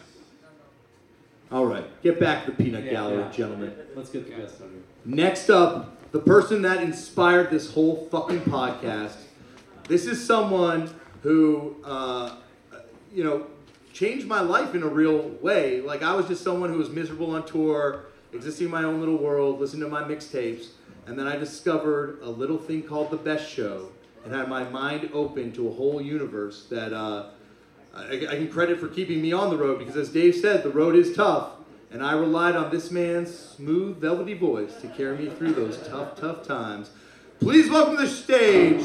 All 1.52 1.66
right, 1.66 1.84
get 2.02 2.20
back 2.20 2.44
to 2.44 2.52
the 2.52 2.62
peanut 2.62 2.84
Yeah, 2.84 2.92
gallery, 2.92 3.18
yeah. 3.18 3.30
gentlemen. 3.32 3.72
Let's 3.96 4.10
get 4.10 4.24
the 4.30 4.40
best 4.42 4.60
out 4.62 4.68
here. 4.70 4.82
Next 5.04 5.50
up, 5.50 6.10
the 6.12 6.20
person 6.20 6.62
that 6.62 6.82
inspired 6.82 7.50
this 7.50 7.72
whole 7.72 8.06
fucking 8.10 8.40
podcast. 8.42 9.16
This 9.88 10.06
is 10.06 10.24
someone 10.24 10.88
who, 11.22 11.76
uh, 11.84 12.36
you 13.12 13.24
know, 13.24 13.46
changed 13.92 14.26
my 14.28 14.40
life 14.40 14.76
in 14.76 14.84
a 14.84 14.88
real 14.88 15.28
way. 15.42 15.80
Like 15.80 16.02
I 16.04 16.14
was 16.14 16.26
just 16.28 16.44
someone 16.44 16.70
who 16.70 16.78
was 16.78 16.88
miserable 16.90 17.32
on 17.34 17.44
tour, 17.44 18.04
existing 18.32 18.66
in 18.66 18.70
my 18.70 18.84
own 18.84 19.00
little 19.00 19.18
world, 19.18 19.58
listening 19.58 19.82
to 19.82 19.88
my 19.88 20.02
mixtapes, 20.02 20.68
and 21.06 21.18
then 21.18 21.26
I 21.26 21.36
discovered 21.36 22.20
a 22.22 22.30
little 22.30 22.58
thing 22.58 22.84
called 22.84 23.10
the 23.10 23.16
Best 23.16 23.50
Show, 23.50 23.88
and 24.24 24.32
had 24.32 24.48
my 24.48 24.62
mind 24.68 25.10
open 25.12 25.50
to 25.54 25.66
a 25.68 25.72
whole 25.72 26.00
universe 26.00 26.66
that 26.70 26.92
uh, 26.92 27.30
I, 27.94 28.14
I 28.14 28.16
can 28.16 28.48
credit 28.48 28.78
for 28.78 28.88
keeping 28.88 29.20
me 29.20 29.32
on 29.32 29.50
the 29.50 29.56
road 29.56 29.78
because, 29.78 29.96
as 29.96 30.10
Dave 30.10 30.36
said, 30.36 30.62
the 30.62 30.70
road 30.70 30.94
is 30.94 31.14
tough, 31.14 31.50
and 31.90 32.02
I 32.02 32.12
relied 32.12 32.54
on 32.54 32.70
this 32.70 32.90
man's 32.90 33.36
smooth, 33.36 33.96
velvety 33.98 34.34
voice 34.34 34.76
to 34.80 34.88
carry 34.88 35.18
me 35.18 35.28
through 35.28 35.54
those 35.54 35.76
tough, 35.88 36.16
tough 36.16 36.46
times. 36.46 36.90
Please 37.40 37.68
welcome 37.70 37.96
to 37.96 38.02
the 38.02 38.08
stage 38.08 38.82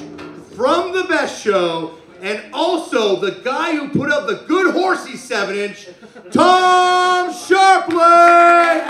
from 0.55 0.93
the 0.93 1.03
Best 1.03 1.43
Show, 1.43 1.97
and 2.21 2.41
also 2.53 3.19
the 3.19 3.41
guy 3.43 3.75
who 3.75 3.89
put 3.89 4.09
up 4.09 4.27
the 4.27 4.45
good 4.47 4.73
horsey 4.73 5.17
seven 5.17 5.55
inch, 5.55 5.87
Tom 6.31 7.31
Scharpling. 7.31 8.81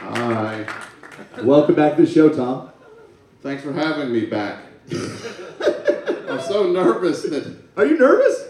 Hi. 0.00 0.66
Welcome 1.42 1.76
back 1.76 1.96
to 1.96 2.04
the 2.04 2.10
show, 2.10 2.30
Tom. 2.30 2.70
Thanks 3.42 3.62
for 3.62 3.72
having 3.72 4.12
me 4.12 4.26
back. 4.26 4.64
I'm 4.90 6.40
so 6.40 6.70
nervous 6.72 7.22
that. 7.22 7.56
Are 7.76 7.86
you 7.86 7.96
nervous? 7.96 8.44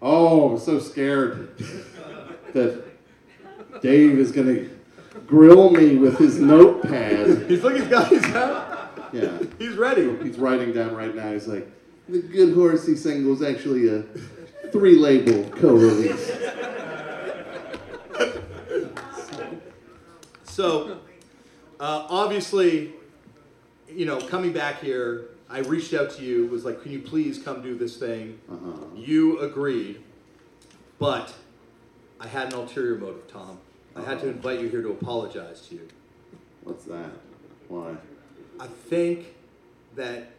Oh, 0.00 0.52
I'm 0.52 0.58
so 0.58 0.80
scared 0.80 1.56
that 2.52 2.84
Dave 3.80 4.18
is 4.18 4.32
going 4.32 4.48
to 4.48 4.78
grill 5.26 5.70
me 5.70 5.96
with 5.96 6.18
his 6.18 6.40
notepad. 6.40 7.48
He's 7.48 7.62
looking, 7.62 7.82
he's 7.82 7.90
got 7.90 8.08
his 8.08 8.24
hat. 8.24 8.90
Yeah. 9.12 9.38
He's 9.58 9.76
ready. 9.76 10.16
He's 10.24 10.36
writing 10.36 10.72
down 10.72 10.96
right 10.96 11.14
now. 11.14 11.32
He's 11.32 11.46
like, 11.46 11.70
the 12.08 12.20
Good 12.22 12.54
Horsey 12.54 12.96
single 12.96 13.34
is 13.34 13.42
actually 13.42 13.88
a 13.88 14.02
three 14.72 14.96
label 14.96 15.48
co 15.50 15.74
release. 15.74 16.32
So, 20.44 20.98
uh, 21.82 22.06
obviously, 22.08 22.92
you 23.90 24.06
know, 24.06 24.20
coming 24.20 24.52
back 24.52 24.80
here, 24.80 25.24
I 25.50 25.58
reached 25.58 25.92
out 25.94 26.10
to 26.10 26.22
you, 26.22 26.46
was 26.46 26.64
like, 26.64 26.80
can 26.82 26.92
you 26.92 27.00
please 27.00 27.42
come 27.42 27.60
do 27.60 27.76
this 27.76 27.96
thing? 27.96 28.38
Uh-huh. 28.48 28.86
You 28.94 29.40
agreed, 29.40 30.00
but 31.00 31.34
I 32.20 32.28
had 32.28 32.52
an 32.52 32.60
ulterior 32.60 32.96
motive, 32.96 33.26
Tom. 33.26 33.58
I 33.96 34.02
had 34.02 34.20
to 34.20 34.28
invite 34.28 34.60
you 34.60 34.68
here 34.68 34.80
to 34.80 34.90
apologize 34.90 35.66
to 35.68 35.74
you. 35.74 35.88
What's 36.62 36.84
that? 36.84 37.10
Why? 37.68 37.96
I 38.60 38.68
think 38.68 39.34
that 39.96 40.30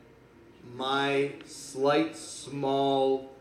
my 0.76 1.34
slight, 1.46 2.16
small 2.16 3.34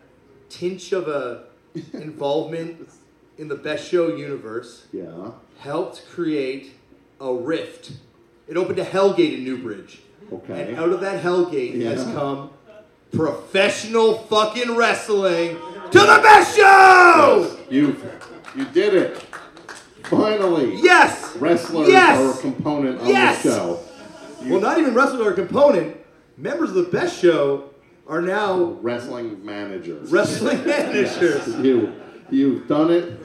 tinge 0.49 0.93
of 0.93 1.07
a 1.07 1.45
involvement 1.93 2.91
in 3.39 3.47
the 3.47 3.55
Best 3.55 3.89
Show 3.89 4.17
universe 4.17 4.87
Yeah. 4.93 5.31
helped 5.61 6.05
create 6.11 6.73
a 7.23 7.33
rift. 7.33 7.93
It 8.49 8.57
opened 8.57 8.79
a 8.81 8.85
Hellgate 8.85 9.39
in 9.39 9.45
Newbridge. 9.45 10.01
Okay. 10.33 10.69
And 10.71 10.77
out 10.79 10.91
of 10.91 11.01
that 11.01 11.23
Hellgate 11.23 11.81
has 11.83 12.05
Yeah. 12.07 12.13
come 12.15 12.51
professional 13.13 14.15
fucking 14.15 14.75
wrestling 14.77 15.57
to 15.91 15.99
the 15.99 16.21
Best 16.23 16.57
Show! 16.57 17.57
You, 17.71 17.97
you 18.57 18.65
did 18.67 18.95
it. 18.95 19.19
Finally. 20.05 20.77
Yes! 20.83 21.37
Wrestlers 21.37 21.89
Yes! 21.89 22.19
are 22.19 22.39
a 22.39 22.43
component 22.43 23.01
of 23.01 23.07
Yes! 23.09 23.43
the 23.43 23.51
show. 23.51 23.81
Well, 24.47 24.61
not 24.61 24.79
even 24.79 24.95
wrestlers 24.95 25.25
are 25.27 25.31
a 25.31 25.35
component. 25.35 25.97
Members 26.37 26.71
of 26.71 26.77
the 26.77 26.83
Best 26.85 27.21
Show 27.21 27.71
are 28.09 28.21
now 28.21 28.77
Wrestling 28.83 29.45
managers. 29.45 30.11
wrestling 30.11 30.65
managers. 30.67 31.47
you, 31.59 31.93
you've 32.31 32.67
done 32.67 32.91
it. 32.91 33.19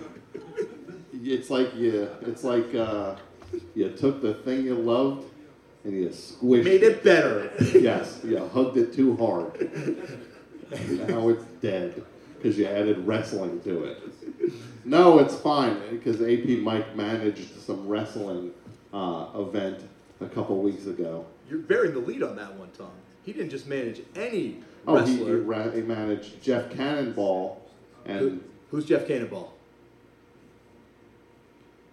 It's 1.23 1.49
like 1.49 1.75
you, 1.75 2.09
it's 2.21 2.43
like 2.43 2.73
uh, 2.75 3.15
you 3.75 3.89
took 3.89 4.21
the 4.21 4.33
thing 4.33 4.63
you 4.65 4.75
loved 4.75 5.25
and 5.83 5.93
you 5.93 6.09
squished 6.09 6.63
Made 6.65 6.83
it 6.83 7.03
better. 7.03 7.51
Yes, 7.77 8.21
you 8.23 8.37
hugged 8.53 8.77
it 8.77 8.93
too 8.93 9.15
hard. 9.17 9.53
And 10.71 11.07
now 11.07 11.29
it's 11.29 11.43
dead 11.61 12.03
because 12.37 12.57
you 12.57 12.65
added 12.65 13.05
wrestling 13.07 13.61
to 13.61 13.83
it. 13.85 13.97
No, 14.83 15.19
it's 15.19 15.35
fine 15.35 15.79
because 15.91 16.21
AP 16.21 16.59
Mike 16.61 16.95
managed 16.95 17.59
some 17.61 17.87
wrestling 17.87 18.51
uh, 18.93 19.27
event 19.35 19.79
a 20.21 20.27
couple 20.27 20.59
weeks 20.61 20.85
ago. 20.87 21.25
You're 21.49 21.59
bearing 21.59 21.93
the 21.93 21.99
lead 21.99 22.23
on 22.23 22.35
that 22.35 22.53
one, 22.55 22.69
Tom. 22.77 22.91
He 23.23 23.31
didn't 23.33 23.49
just 23.49 23.67
manage 23.67 24.01
any 24.15 24.57
Oh, 24.85 25.03
he, 25.03 25.17
he, 25.17 25.31
ra- 25.31 25.69
he 25.71 25.81
managed 25.81 26.41
Jeff 26.41 26.69
Cannonball, 26.71 27.61
and 28.05 28.19
Who- 28.19 28.39
who's 28.71 28.85
Jeff 28.85 29.05
Cannonball? 29.07 29.53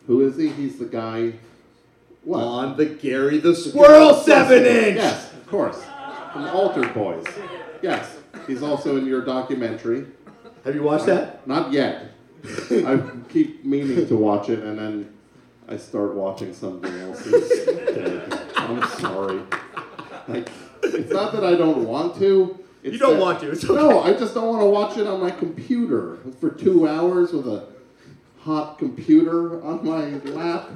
who 0.07 0.21
is 0.27 0.37
he? 0.37 0.49
He's 0.51 0.79
the 0.79 0.85
guy. 0.85 1.33
What? 2.25 2.41
On 2.43 2.77
the 2.77 2.87
Gary 2.87 3.39
the 3.39 3.55
Squirrel 3.55 4.15
7 4.15 4.65
inch! 4.65 4.97
Yes, 4.97 5.33
of 5.33 5.47
course. 5.47 5.83
From 6.33 6.45
Altered 6.47 6.93
Boys. 6.95 7.25
Yes. 7.83 8.17
He's 8.47 8.63
also 8.63 8.97
in 8.97 9.07
your 9.07 9.25
documentary. 9.25 10.07
Have 10.65 10.75
you 10.75 10.83
watched 10.83 11.07
that? 11.07 11.23
Uh, 11.23 11.37
not 11.47 11.73
yet. 11.73 12.11
I 12.71 13.01
keep 13.29 13.65
meaning 13.65 14.07
to 14.09 14.17
watch 14.17 14.49
it, 14.49 14.61
and 14.61 14.79
then 14.79 15.15
I 15.69 15.77
start 15.77 16.15
watching 16.15 16.53
something 16.55 16.93
else. 16.95 17.27
I'm 18.57 18.83
sorry. 18.99 19.41
Like, 20.29 20.49
it's 20.83 21.13
not 21.13 21.33
that 21.33 21.45
I 21.45 21.55
don't 21.55 21.85
want 21.87 22.17
to. 22.19 22.59
It's 22.83 22.93
You 22.95 22.99
don't 22.99 23.15
that- 23.15 23.21
want 23.23 23.41
to, 23.41 23.51
it's 23.51 23.65
No. 23.65 24.01
I 24.01 24.13
just 24.15 24.35
don't 24.35 24.49
want 24.49 24.61
to 24.63 24.67
watch 24.67 24.97
it 24.99 25.07
on 25.07 25.21
my 25.21 25.31
computer 25.31 26.19
for 26.41 26.51
two 26.51 26.87
hours 26.89 27.33
with 27.33 27.47
a 27.47 27.67
hot 28.41 28.79
computer 28.79 29.63
on 29.65 29.85
my 29.87 30.07
lap, 30.33 30.69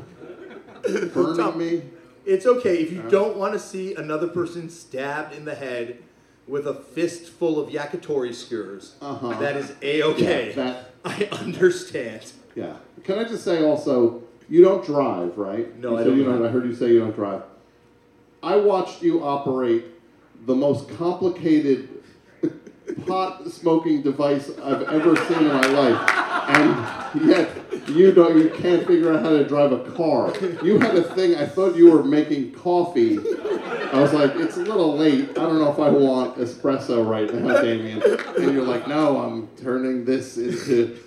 burning 1.15 1.37
Tom, 1.37 1.59
me. 1.59 1.83
It's 2.25 2.47
okay 2.47 2.79
if 2.79 2.93
you 2.93 3.03
don't 3.09 3.37
want 3.37 3.55
to 3.55 3.59
see 3.59 3.95
another 3.95 4.29
person 4.29 4.69
stabbed 4.69 5.35
in 5.35 5.45
the 5.45 5.55
head 5.55 6.03
with 6.47 6.67
a 6.67 6.75
fistful 6.75 7.61
of 7.61 7.71
yakitori 7.71 8.35
skewers. 8.35 8.95
Uh-huh. 9.01 9.39
That 9.39 9.57
is 9.57 9.75
a 9.83 10.03
okay. 10.03 10.55
Yeah, 10.57 10.83
I 11.05 11.29
understand. 11.33 12.33
Yeah. 12.55 12.75
Can 13.05 13.19
I 13.19 13.25
just 13.25 13.45
say 13.45 13.65
also, 13.65 14.23
you 14.49 14.63
don't 14.63 14.85
drive, 14.85 15.39
right? 15.39 15.77
No, 15.79 15.93
You 15.93 15.99
I 15.99 16.05
don't 16.05 16.17
You 16.17 16.25
drive. 16.25 16.43
I 16.43 16.49
heard 16.49 16.65
you 16.65 16.75
say 16.75 16.89
you 16.89 17.01
don't 17.01 17.15
drive. 17.15 17.43
I 18.43 18.57
watched 18.57 19.03
you 19.03 19.25
operate 19.25 19.85
the 20.47 20.55
most 20.55 20.89
complicated 20.97 21.89
pot 23.07 23.51
smoking 23.51 24.03
device 24.03 24.51
I've 24.63 24.83
ever 24.83 25.17
seen 25.27 25.39
in 25.39 25.49
my 25.49 25.67
life, 25.67 26.11
and 26.49 27.29
yet 27.29 27.51
you 27.89 28.13
don't. 28.13 28.37
You 28.39 28.51
can't 28.51 28.87
figure 28.87 29.13
out 29.13 29.23
how 29.23 29.31
to 29.31 29.45
drive 29.45 29.73
a 29.73 29.91
car. 29.93 30.33
You 30.63 30.79
had 30.79 30.97
a 30.97 31.03
thing. 31.03 31.37
I 31.37 31.47
thought 31.47 31.77
you 31.77 31.91
were 31.91 32.03
making 32.03 32.53
coffee. 32.53 33.19
I 33.19 34.01
was 34.01 34.13
like, 34.13 34.37
it's 34.37 34.57
a 34.57 34.61
little 34.61 34.97
late. 34.97 35.31
I 35.31 35.43
don't 35.43 35.59
know 35.59 35.73
if 35.73 35.79
I 35.79 35.89
want 35.89 36.37
espresso 36.37 37.07
right 37.07 37.33
now, 37.33 37.61
Damian. 37.63 38.03
And 38.03 38.53
you're 38.53 38.65
like, 38.65 38.87
no, 38.87 39.19
I'm 39.19 39.49
turning 39.57 40.05
this 40.05 40.37
into 40.37 40.99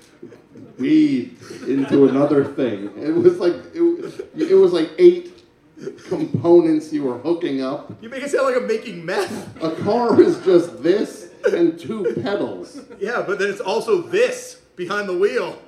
weed 0.79 1.37
into 1.67 2.07
another 2.07 2.43
thing. 2.43 2.91
It 2.97 3.15
was 3.15 3.37
like 3.37 3.53
it, 3.73 4.29
it 4.35 4.55
was 4.55 4.73
like 4.73 4.89
eight 4.97 5.43
components 6.07 6.91
you 6.91 7.03
were 7.03 7.17
hooking 7.19 7.61
up. 7.61 7.91
You 8.01 8.09
make 8.09 8.23
it 8.23 8.31
sound 8.31 8.47
like 8.47 8.55
I'm 8.55 8.67
making 8.67 9.05
meth. 9.05 9.63
A 9.63 9.75
car 9.83 10.19
is 10.21 10.39
just 10.43 10.81
this 10.83 11.31
and 11.51 11.79
two 11.79 12.15
pedals. 12.23 12.81
Yeah, 12.99 13.23
but 13.25 13.39
then 13.39 13.49
it's 13.49 13.61
also 13.61 14.01
this 14.01 14.55
behind 14.75 15.07
the 15.09 15.17
wheel 15.17 15.59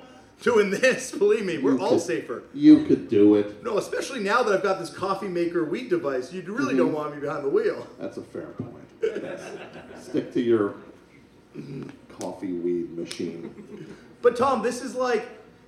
doing 0.42 0.70
this. 0.70 1.10
Believe 1.18 1.44
me, 1.44 1.58
we're 1.58 1.74
You 1.74 1.80
all 1.82 1.90
could- 1.90 2.00
safer. 2.00 2.42
You 2.52 2.84
could 2.84 3.08
do 3.08 3.34
it. 3.36 3.62
No, 3.62 3.78
especially 3.78 4.20
now 4.20 4.42
that 4.42 4.54
I've 4.54 4.62
got 4.62 4.78
this 4.78 4.90
coffee 4.90 5.28
maker 5.28 5.64
weed 5.64 5.88
device, 5.90 6.32
you 6.32 6.42
really 6.42 6.74
Mhm. 6.74 6.78
don't 6.78 6.92
want 6.92 7.14
me 7.14 7.20
behind 7.20 7.44
the 7.44 7.48
wheel. 7.50 7.86
That's 7.98 8.16
a 8.16 8.22
fair 8.22 8.46
point. 8.58 8.74
Stick 10.00 10.32
to 10.34 10.40
your 10.40 10.74
coffee 12.20 12.52
weed 12.52 12.96
machine. 12.96 13.86
But 14.22 14.36
Tom, 14.36 14.62
this 14.62 14.82
is 14.82 14.94
like, 14.94 15.26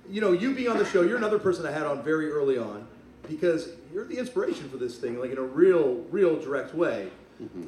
you 0.09 0.21
know, 0.21 0.31
you 0.31 0.53
being 0.53 0.69
on 0.69 0.77
the 0.77 0.85
show, 0.85 1.01
you're 1.01 1.17
another 1.17 1.39
person 1.39 1.65
I 1.65 1.71
had 1.71 1.83
on 1.83 2.03
very 2.03 2.31
early 2.31 2.57
on 2.57 2.87
because 3.29 3.69
you're 3.93 4.05
the 4.05 4.17
inspiration 4.17 4.69
for 4.69 4.77
this 4.77 4.97
thing, 4.97 5.19
like 5.19 5.31
in 5.31 5.37
a 5.37 5.41
real, 5.43 6.05
real 6.09 6.39
direct 6.39 6.73
way. 6.73 7.09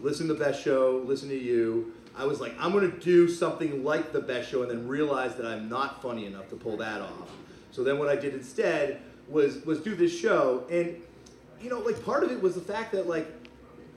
Listen 0.01 0.27
to 0.27 0.33
the 0.33 0.39
best 0.43 0.63
show, 0.63 1.03
listen 1.05 1.29
to 1.29 1.37
you. 1.37 1.93
I 2.19 2.25
was 2.25 2.41
like, 2.41 2.53
I'm 2.59 2.73
gonna 2.73 2.89
do 2.89 3.29
something 3.29 3.81
like 3.85 4.11
the 4.11 4.19
best 4.19 4.49
show, 4.49 4.61
and 4.61 4.69
then 4.69 4.89
realize 4.89 5.35
that 5.35 5.45
I'm 5.45 5.69
not 5.69 6.01
funny 6.01 6.25
enough 6.25 6.49
to 6.49 6.57
pull 6.57 6.75
that 6.77 6.99
off. 6.99 7.31
So 7.71 7.81
then 7.81 7.97
what 7.97 8.09
I 8.09 8.17
did 8.17 8.33
instead 8.33 9.01
was 9.29 9.63
was 9.63 9.79
do 9.79 9.95
this 9.95 10.17
show, 10.19 10.65
and 10.69 11.01
you 11.61 11.69
know, 11.69 11.79
like 11.79 12.03
part 12.03 12.25
of 12.25 12.31
it 12.31 12.41
was 12.41 12.55
the 12.55 12.61
fact 12.61 12.91
that 12.91 13.07
like 13.07 13.25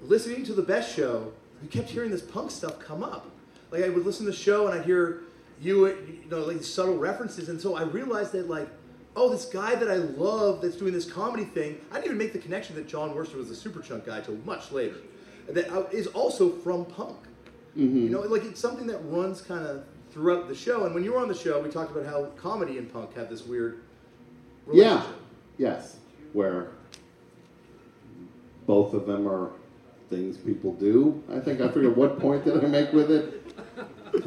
listening 0.03 0.45
to 0.45 0.53
the 0.53 0.63
best 0.63 0.95
show, 0.95 1.33
you 1.63 1.69
kept 1.69 1.91
hearing 1.91 2.13
this 2.13 2.23
punk 2.23 2.53
stuff 2.53 2.79
come 2.79 3.03
up. 3.03 3.29
Like 3.73 3.83
I 3.83 3.89
would 3.89 4.07
listen 4.07 4.25
to 4.27 4.31
the 4.31 4.37
show 4.37 4.69
and 4.69 4.79
I'd 4.79 4.85
hear 4.85 5.23
you, 5.61 5.87
you 5.89 6.31
know, 6.31 6.45
like 6.45 6.63
subtle 6.63 6.99
references, 6.99 7.49
and 7.49 7.61
so 7.61 7.75
I 7.75 7.83
realized 7.83 8.31
that 8.33 8.49
like, 8.49 8.69
oh, 9.17 9.31
this 9.31 9.47
guy 9.47 9.75
that 9.75 9.91
I 9.91 9.97
love 9.97 10.63
that's 10.63 10.77
doing 10.77 10.93
this 10.93 11.11
comedy 11.11 11.45
thing. 11.45 11.81
I 11.91 11.95
didn't 11.95 12.07
even 12.07 12.19
make 12.19 12.33
the 12.33 12.39
connection 12.39 12.77
that 12.77 12.87
Jon 12.87 13.15
Wurster 13.15 13.35
was 13.35 13.49
the 13.49 13.69
Superchunk 13.71 14.07
guy 14.07 14.21
till 14.21 14.37
much 14.45 14.71
later. 14.71 14.99
That 15.49 15.69
uh, 15.73 15.87
also 16.15 16.51
from 16.51 16.85
punk. 16.85 17.17
Mm-hmm. 17.77 17.99
You 18.05 18.09
know, 18.11 18.21
like 18.21 18.45
it's 18.45 18.61
something 18.61 18.87
that 18.89 18.99
runs 19.05 19.41
kind 19.41 19.67
of 19.67 19.85
throughout 20.13 20.49
the 20.49 20.55
show. 20.55 20.85
And 20.85 20.95
when 20.95 21.05
you 21.05 21.13
were 21.13 21.19
on 21.21 21.29
the 21.29 21.35
show, 21.35 21.61
we 21.61 21.71
talked 21.71 21.91
about 21.91 22.05
how 22.07 22.27
comedy 22.37 22.79
and 22.79 22.93
punk 22.93 23.15
have 23.17 23.31
this 23.31 23.45
weird 23.47 23.81
Yeah. 24.73 24.85
relationship. 24.95 25.17
Yes. 25.59 25.97
Where 26.33 26.69
both 28.67 28.95
of 28.95 29.07
them 29.07 29.27
are 29.27 29.51
things 30.11 30.37
people 30.37 30.75
do. 30.75 31.23
I 31.33 31.41
think 31.41 31.61
I 31.61 31.69
forget 31.69 31.97
what 31.97 32.21
point 32.21 32.45
did 32.45 32.63
I 32.63 32.69
make 32.69 32.93
with 32.93 33.11
it. 33.11 33.39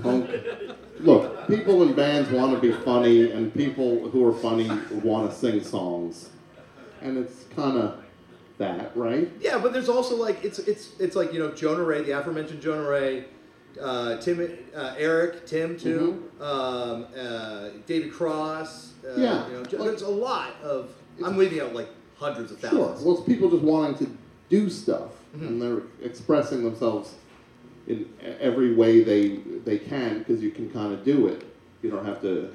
Punk. 0.02 0.30
Look, 1.00 1.48
people 1.48 1.84
in 1.84 1.94
bands 1.94 2.30
want 2.32 2.54
to 2.54 2.60
be 2.60 2.72
funny, 2.84 3.32
and 3.32 3.54
people 3.54 4.10
who 4.10 4.26
are 4.26 4.34
funny 4.34 4.68
want 5.04 5.30
to 5.30 5.36
sing 5.38 5.62
songs, 5.64 6.30
and 7.02 7.18
it's 7.18 7.44
kind 7.56 7.78
of 7.78 8.00
that, 8.58 8.96
right? 8.98 9.30
Yeah, 9.40 9.60
but 9.60 9.74
there's 9.74 9.90
also 9.90 10.16
like 10.16 10.44
it's 10.44 10.58
it's 10.60 11.00
it's 11.00 11.16
like 11.16 11.34
you 11.34 11.40
know 11.40 11.52
Jonah 11.52 11.84
Ray, 11.84 12.02
the 12.02 12.12
aforementioned 12.12 12.62
Jonah 12.62 12.90
Ray, 12.90 13.26
uh, 13.82 14.18
Tim, 14.18 14.58
uh, 14.76 14.96
Eric, 14.98 15.46
Tim 15.46 15.78
too, 15.78 16.24
um, 16.40 17.06
uh, 17.18 17.70
David 17.86 18.12
Cross. 18.12 18.94
Uh, 19.06 19.20
Yeah. 19.20 19.48
you 19.48 19.54
know, 19.54 19.64
there's 19.64 20.02
a 20.02 20.10
lot 20.10 20.56
of. 20.64 20.90
I'm 21.24 21.38
leaving 21.38 21.60
out 21.62 21.74
like 21.74 21.90
hundreds 22.18 22.52
of 22.52 22.60
thousands. 22.60 23.00
Sure. 23.02 23.08
Well, 23.08 23.18
it's 23.20 23.28
people 23.28 23.50
just 23.50 23.64
wanting 23.64 23.98
to 24.06 24.12
do 24.50 24.70
stuff, 24.70 25.12
and 25.34 25.62
they're 25.62 25.82
expressing 26.02 26.64
themselves 26.64 27.14
in 27.88 28.08
every 28.42 28.74
way 28.74 29.04
they 29.04 29.38
they 29.66 29.78
can 29.78 30.20
because 30.20 30.42
you 30.42 30.52
can 30.52 30.70
kind 30.72 30.94
of 30.94 31.04
do 31.06 31.28
it. 31.28 31.46
You 31.82 31.90
don't 31.92 32.06
have 32.06 32.22
to. 32.22 32.52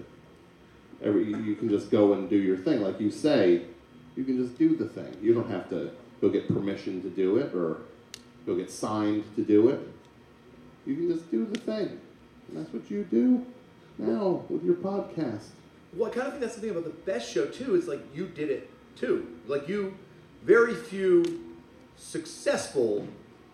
Every 1.03 1.25
you 1.25 1.55
can 1.55 1.69
just 1.69 1.91
go 1.91 2.13
and 2.13 2.29
do 2.29 2.37
your 2.37 2.57
thing, 2.57 2.83
like 2.83 3.01
you 3.01 3.11
say. 3.11 3.63
You 4.17 4.25
can 4.25 4.37
just 4.45 4.59
do 4.59 4.77
the 4.77 4.87
thing. 4.87 5.17
You 5.23 5.33
don't 5.33 5.49
have 5.49 5.69
to 5.71 5.93
go 6.21 6.29
get 6.29 6.47
permission 6.49 7.01
to 7.03 7.09
do 7.09 7.37
it 7.39 7.55
or 7.55 7.79
go 8.45 8.57
get 8.57 8.71
signed 8.71 9.25
to 9.37 9.43
do 9.43 9.69
it. 9.69 9.81
You 10.86 10.94
can 10.97 11.09
just 11.12 11.31
do 11.31 11.44
the 11.47 11.59
thing, 11.59 12.01
and 12.48 12.57
that's 12.57 12.73
what 12.73 12.90
you 12.90 13.05
do 13.05 13.44
now 13.98 14.44
with 14.48 14.65
your 14.65 14.77
podcast. 14.77 15.48
Well, 15.94 16.11
I 16.11 16.15
kind 16.15 16.27
of 16.27 16.32
think 16.35 16.40
that's 16.43 16.55
the 16.55 16.61
thing 16.62 16.70
about 16.70 16.85
the 16.85 16.90
best 16.90 17.31
show 17.31 17.47
too. 17.47 17.74
It's 17.74 17.86
like 17.89 18.01
you 18.15 18.27
did 18.27 18.51
it 18.51 18.70
too. 18.97 19.27
Like 19.47 19.69
you, 19.69 19.94
very 20.44 20.74
few 20.74 21.40
successful 21.97 23.07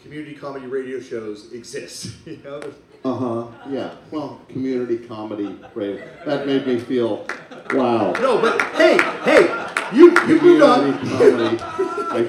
community 0.02 0.34
comedy 0.34 0.66
radio 0.66 1.00
shows 1.00 1.52
exist. 1.52 2.12
You 2.26 2.38
know, 2.44 2.60
Uh 3.04 3.14
huh. 3.14 3.46
Yeah. 3.70 3.94
Well, 4.10 4.40
community 4.48 4.98
comedy, 4.98 5.58
radio. 5.74 6.04
That 6.24 6.46
made 6.46 6.66
me 6.66 6.78
feel, 6.78 7.26
wow. 7.72 8.12
no, 8.12 8.40
but 8.40 8.60
hey, 8.76 8.96
hey, 9.24 9.42
you 9.96 10.10
you 10.28 10.40
moved 10.40 10.62
Community 10.62 10.62
on. 10.62 10.98
comedy. 10.98 11.58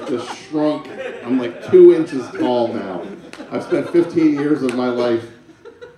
I 0.02 0.06
just 0.08 0.38
shrunk. 0.38 0.88
I'm 1.24 1.38
like 1.38 1.70
two 1.70 1.94
inches 1.94 2.28
tall 2.38 2.68
now. 2.74 3.04
I've 3.50 3.62
spent 3.64 3.90
15 3.90 4.32
years 4.34 4.62
of 4.62 4.74
my 4.74 4.88
life. 4.88 5.24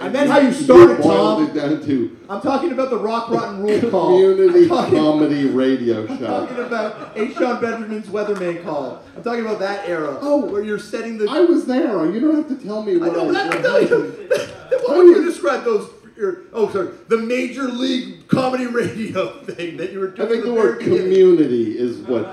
I 0.01 0.09
meant 0.09 0.31
how 0.31 0.39
you 0.39 0.51
started, 0.53 1.03
Tom. 1.03 1.47
it 1.47 1.53
down 1.53 1.85
to 1.85 2.17
I'm 2.31 2.41
talking 2.41 2.73
about 2.73 2.89
the 2.89 2.97
Rock 2.97 3.29
Rotten 3.29 3.63
Rule 3.63 3.91
call. 3.91 4.07
community 4.19 4.67
talking, 4.67 4.99
comedy 4.99 5.45
radio 5.45 6.07
show. 6.07 6.15
I'm 6.15 6.49
talking 6.49 6.65
about 6.65 7.13
H. 7.19 7.37
Sean 7.37 7.61
Benjamin's 7.61 8.07
Weatherman 8.07 8.65
call. 8.65 9.03
I'm 9.15 9.23
talking 9.23 9.43
about 9.43 9.59
that 9.59 9.87
era. 9.87 10.17
Oh. 10.23 10.47
where 10.47 10.63
you're 10.63 10.79
setting 10.79 11.19
the. 11.19 11.29
I 11.29 11.41
was 11.41 11.67
there. 11.67 12.11
You 12.11 12.19
don't 12.19 12.35
have 12.37 12.49
to 12.49 12.65
tell 12.65 12.83
me 12.83 12.95
I 12.95 12.97
what 12.97 13.13
but 13.13 13.21
I'm 13.21 13.27
what 13.27 13.63
telling 13.63 13.89
you. 13.89 14.31
What 14.71 14.97
would 14.97 15.17
you 15.17 15.25
describe 15.25 15.65
those? 15.65 15.91
Your, 16.17 16.39
oh, 16.53 16.71
sorry, 16.71 16.89
the 17.09 17.17
Major 17.19 17.65
League 17.65 18.27
Comedy 18.29 18.67
Radio 18.81 19.43
thing 19.43 19.77
that 19.77 19.93
you 19.93 20.01
were 20.01 20.09
talking 20.11 20.25
about. 20.25 20.31
I 20.31 20.33
think 20.33 20.45
the 20.45 20.53
very 20.53 20.69
word 20.71 20.81
community 20.81 21.79
is 21.79 21.99
what. 21.99 22.25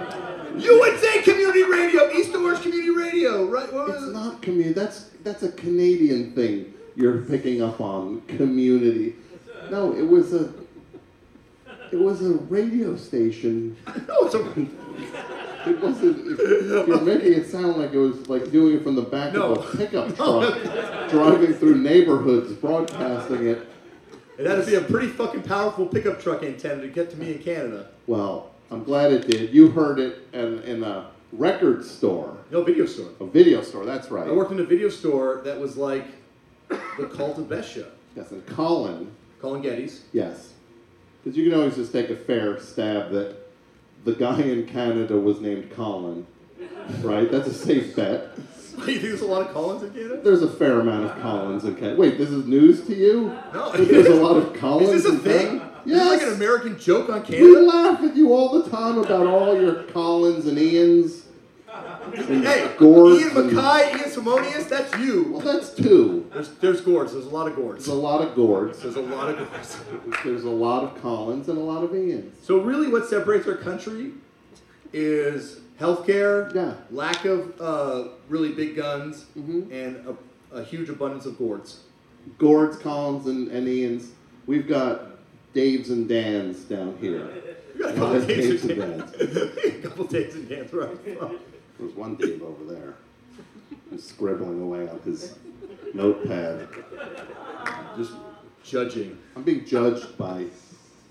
You 0.57 0.79
would 0.79 0.99
say 0.99 1.21
community 1.21 1.63
radio, 1.63 2.09
East 2.11 2.33
Orange 2.35 2.61
Community 2.61 2.89
Radio, 2.91 3.45
right? 3.45 3.69
It's 3.71 4.03
it? 4.03 4.13
not 4.13 4.41
community. 4.41 4.73
That's 4.73 5.09
that's 5.23 5.43
a 5.43 5.51
Canadian 5.51 6.33
thing 6.33 6.73
you're 6.95 7.19
picking 7.23 7.61
up 7.61 7.79
on. 7.81 8.21
Community. 8.27 9.15
No, 9.69 9.93
it 9.93 10.03
was 10.07 10.33
a. 10.33 10.53
It 11.91 11.99
was 11.99 12.21
a 12.25 12.33
radio 12.33 12.95
station. 12.97 13.77
No, 14.07 14.25
it's 14.25 14.35
a, 14.35 14.41
It 15.69 15.79
wasn't. 15.81 16.39
You're 16.87 17.01
making 17.01 17.33
it 17.33 17.47
sound 17.49 17.77
like 17.77 17.93
it 17.93 17.97
was 17.97 18.27
like 18.29 18.51
doing 18.51 18.75
it 18.77 18.83
from 18.83 18.95
the 18.95 19.01
back 19.03 19.33
No. 19.33 19.53
of 19.53 19.73
a 19.73 19.77
pickup 19.77 20.15
truck, 20.15 21.09
driving 21.09 21.53
through 21.53 21.75
neighborhoods, 21.77 22.53
broadcasting 22.53 23.47
it. 23.47 23.67
it 24.37 24.45
had 24.45 24.63
to 24.63 24.65
be 24.65 24.75
a 24.75 24.81
pretty 24.81 25.07
fucking 25.07 25.43
powerful 25.43 25.85
pickup 25.85 26.19
truck 26.21 26.43
antenna 26.43 26.81
to 26.81 26.87
get 26.87 27.09
to 27.11 27.17
me 27.17 27.33
in 27.33 27.39
Canada. 27.39 27.87
Well, 28.05 28.51
I'm 28.71 28.83
glad 28.83 29.11
it 29.13 29.27
did. 29.27 29.53
You 29.53 29.69
heard 29.69 29.99
it 29.99 30.27
in, 30.33 30.59
in 30.63 30.83
a 30.83 31.09
record 31.31 31.85
store, 31.85 32.37
No 32.51 32.63
video 32.63 32.85
store. 32.85 33.09
a 33.19 33.25
video 33.25 33.61
store. 33.61 33.85
That's 33.85 34.09
right. 34.11 34.27
I 34.27 34.31
worked 34.31 34.51
in 34.51 34.59
a 34.59 34.65
video 34.65 34.89
store 34.89 35.41
that 35.45 35.59
was 35.59 35.77
like 35.77 36.05
the 36.69 37.09
Cult 37.15 37.37
of 37.37 37.49
Best 37.49 37.73
show. 37.73 37.87
Yes, 38.15 38.31
and 38.31 38.45
Colin. 38.45 39.11
Colin 39.39 39.61
Geddes. 39.61 40.03
Yes. 40.11 40.53
Because 41.23 41.37
you 41.37 41.49
can 41.49 41.57
always 41.59 41.75
just 41.75 41.91
take 41.91 42.09
a 42.09 42.15
fair 42.15 42.59
stab 42.59 43.11
that 43.11 43.35
the 44.05 44.13
guy 44.13 44.41
in 44.41 44.65
Canada 44.65 45.17
was 45.17 45.39
named 45.39 45.71
Colin, 45.71 46.25
right? 47.01 47.29
That's 47.31 47.47
a 47.47 47.53
safe 47.53 47.95
bet. 47.95 48.29
you 48.77 48.83
think 48.85 49.01
there's 49.01 49.21
a 49.21 49.25
lot 49.27 49.41
of 49.47 49.53
Collins 49.53 49.83
in 49.83 49.91
Canada? 49.91 50.21
There's 50.23 50.43
a 50.43 50.49
fair 50.49 50.79
amount 50.79 51.05
of 51.05 51.21
Collins 51.21 51.65
in 51.65 51.75
Canada. 51.75 51.99
Wait, 51.99 52.17
this 52.17 52.29
is 52.29 52.45
news 52.45 52.85
to 52.87 52.95
you? 52.95 53.37
No. 53.53 53.71
There's 53.71 54.07
a 54.07 54.15
lot 54.15 54.37
of 54.37 54.53
Collins 54.53 54.89
Is 54.93 55.03
this 55.03 55.11
a 55.11 55.15
in 55.15 55.19
thing? 55.21 55.61
Is 55.95 56.07
like 56.07 56.21
an 56.21 56.33
American 56.33 56.77
joke 56.79 57.09
on 57.09 57.23
Canada. 57.23 57.43
We 57.45 57.57
laugh 57.59 58.01
at 58.03 58.15
you 58.15 58.33
all 58.33 58.61
the 58.61 58.69
time 58.69 58.97
about 58.97 59.25
all 59.27 59.59
your 59.59 59.83
Collins 59.83 60.45
and 60.45 60.57
Ians. 60.57 61.23
and 62.13 62.43
Hey, 62.45 62.71
Gords 62.77 63.21
Ian 63.21 63.31
MacKaye, 63.31 63.89
Ian 63.95 64.09
Svenonius, 64.09 64.67
that's 64.69 64.97
you. 64.97 65.31
Well, 65.31 65.41
that's 65.41 65.73
two. 65.73 66.29
There's, 66.33 66.49
there's 66.55 66.81
Gords. 66.81 67.13
There's 67.13 67.25
a 67.25 67.29
lot 67.29 67.47
of 67.47 67.55
Gords. 67.55 67.85
There's 67.85 67.97
a 67.97 67.99
lot 68.01 68.21
of 68.21 68.35
Gords. 68.35 68.81
There's 68.81 68.95
a 68.95 69.01
lot 69.01 69.29
of 69.29 69.37
Gords. 69.37 69.77
There's 70.23 70.43
a 70.43 70.49
lot 70.49 70.83
of 70.83 71.01
Collins 71.01 71.47
and 71.49 71.57
a 71.57 71.61
lot 71.61 71.83
of 71.83 71.91
Ians. 71.91 72.31
So 72.41 72.59
really, 72.59 72.87
what 72.89 73.07
separates 73.07 73.47
our 73.47 73.55
country 73.55 74.11
is 74.93 75.59
healthcare, 75.79 76.53
Yeah. 76.55 76.73
lack 76.91 77.25
of 77.25 77.59
uh, 77.61 78.05
really 78.29 78.51
big 78.53 78.75
guns, 78.75 79.25
Mhm. 79.37 79.71
and 79.71 80.17
a, 80.51 80.57
a 80.57 80.63
huge 80.63 80.89
abundance 80.89 81.25
of 81.25 81.37
gourds. 81.37 81.81
Gords, 82.39 82.77
Collins, 82.77 83.27
and, 83.27 83.47
and 83.49 83.67
Ians. 83.67 84.09
We've 84.47 84.67
got 84.67 85.16
Daves 85.53 85.89
and 85.89 86.07
Dans 86.07 86.57
down 86.63 86.97
here. 86.99 87.29
We 87.75 87.81
got 87.81 87.91
a 87.91 87.97
couple 87.97 88.15
of 88.15 88.27
Daves 88.27 88.69
and. 88.69 88.79
Dans. 88.79 89.65
a 89.65 89.81
couple 89.81 90.05
days 90.05 90.35
in 90.35 90.47
dance, 90.47 90.73
right? 90.73 91.03
There's 91.79 91.93
one 91.93 92.15
Dave 92.15 92.41
over 92.43 92.73
there 92.73 92.95
who's 93.89 94.03
scribbling 94.03 94.61
away 94.61 94.87
on 94.87 94.99
his 95.01 95.37
notepad. 95.93 96.67
Just 97.97 98.13
judging. 98.63 99.17
I'm 99.35 99.43
being 99.43 99.65
judged 99.65 100.17
by 100.17 100.45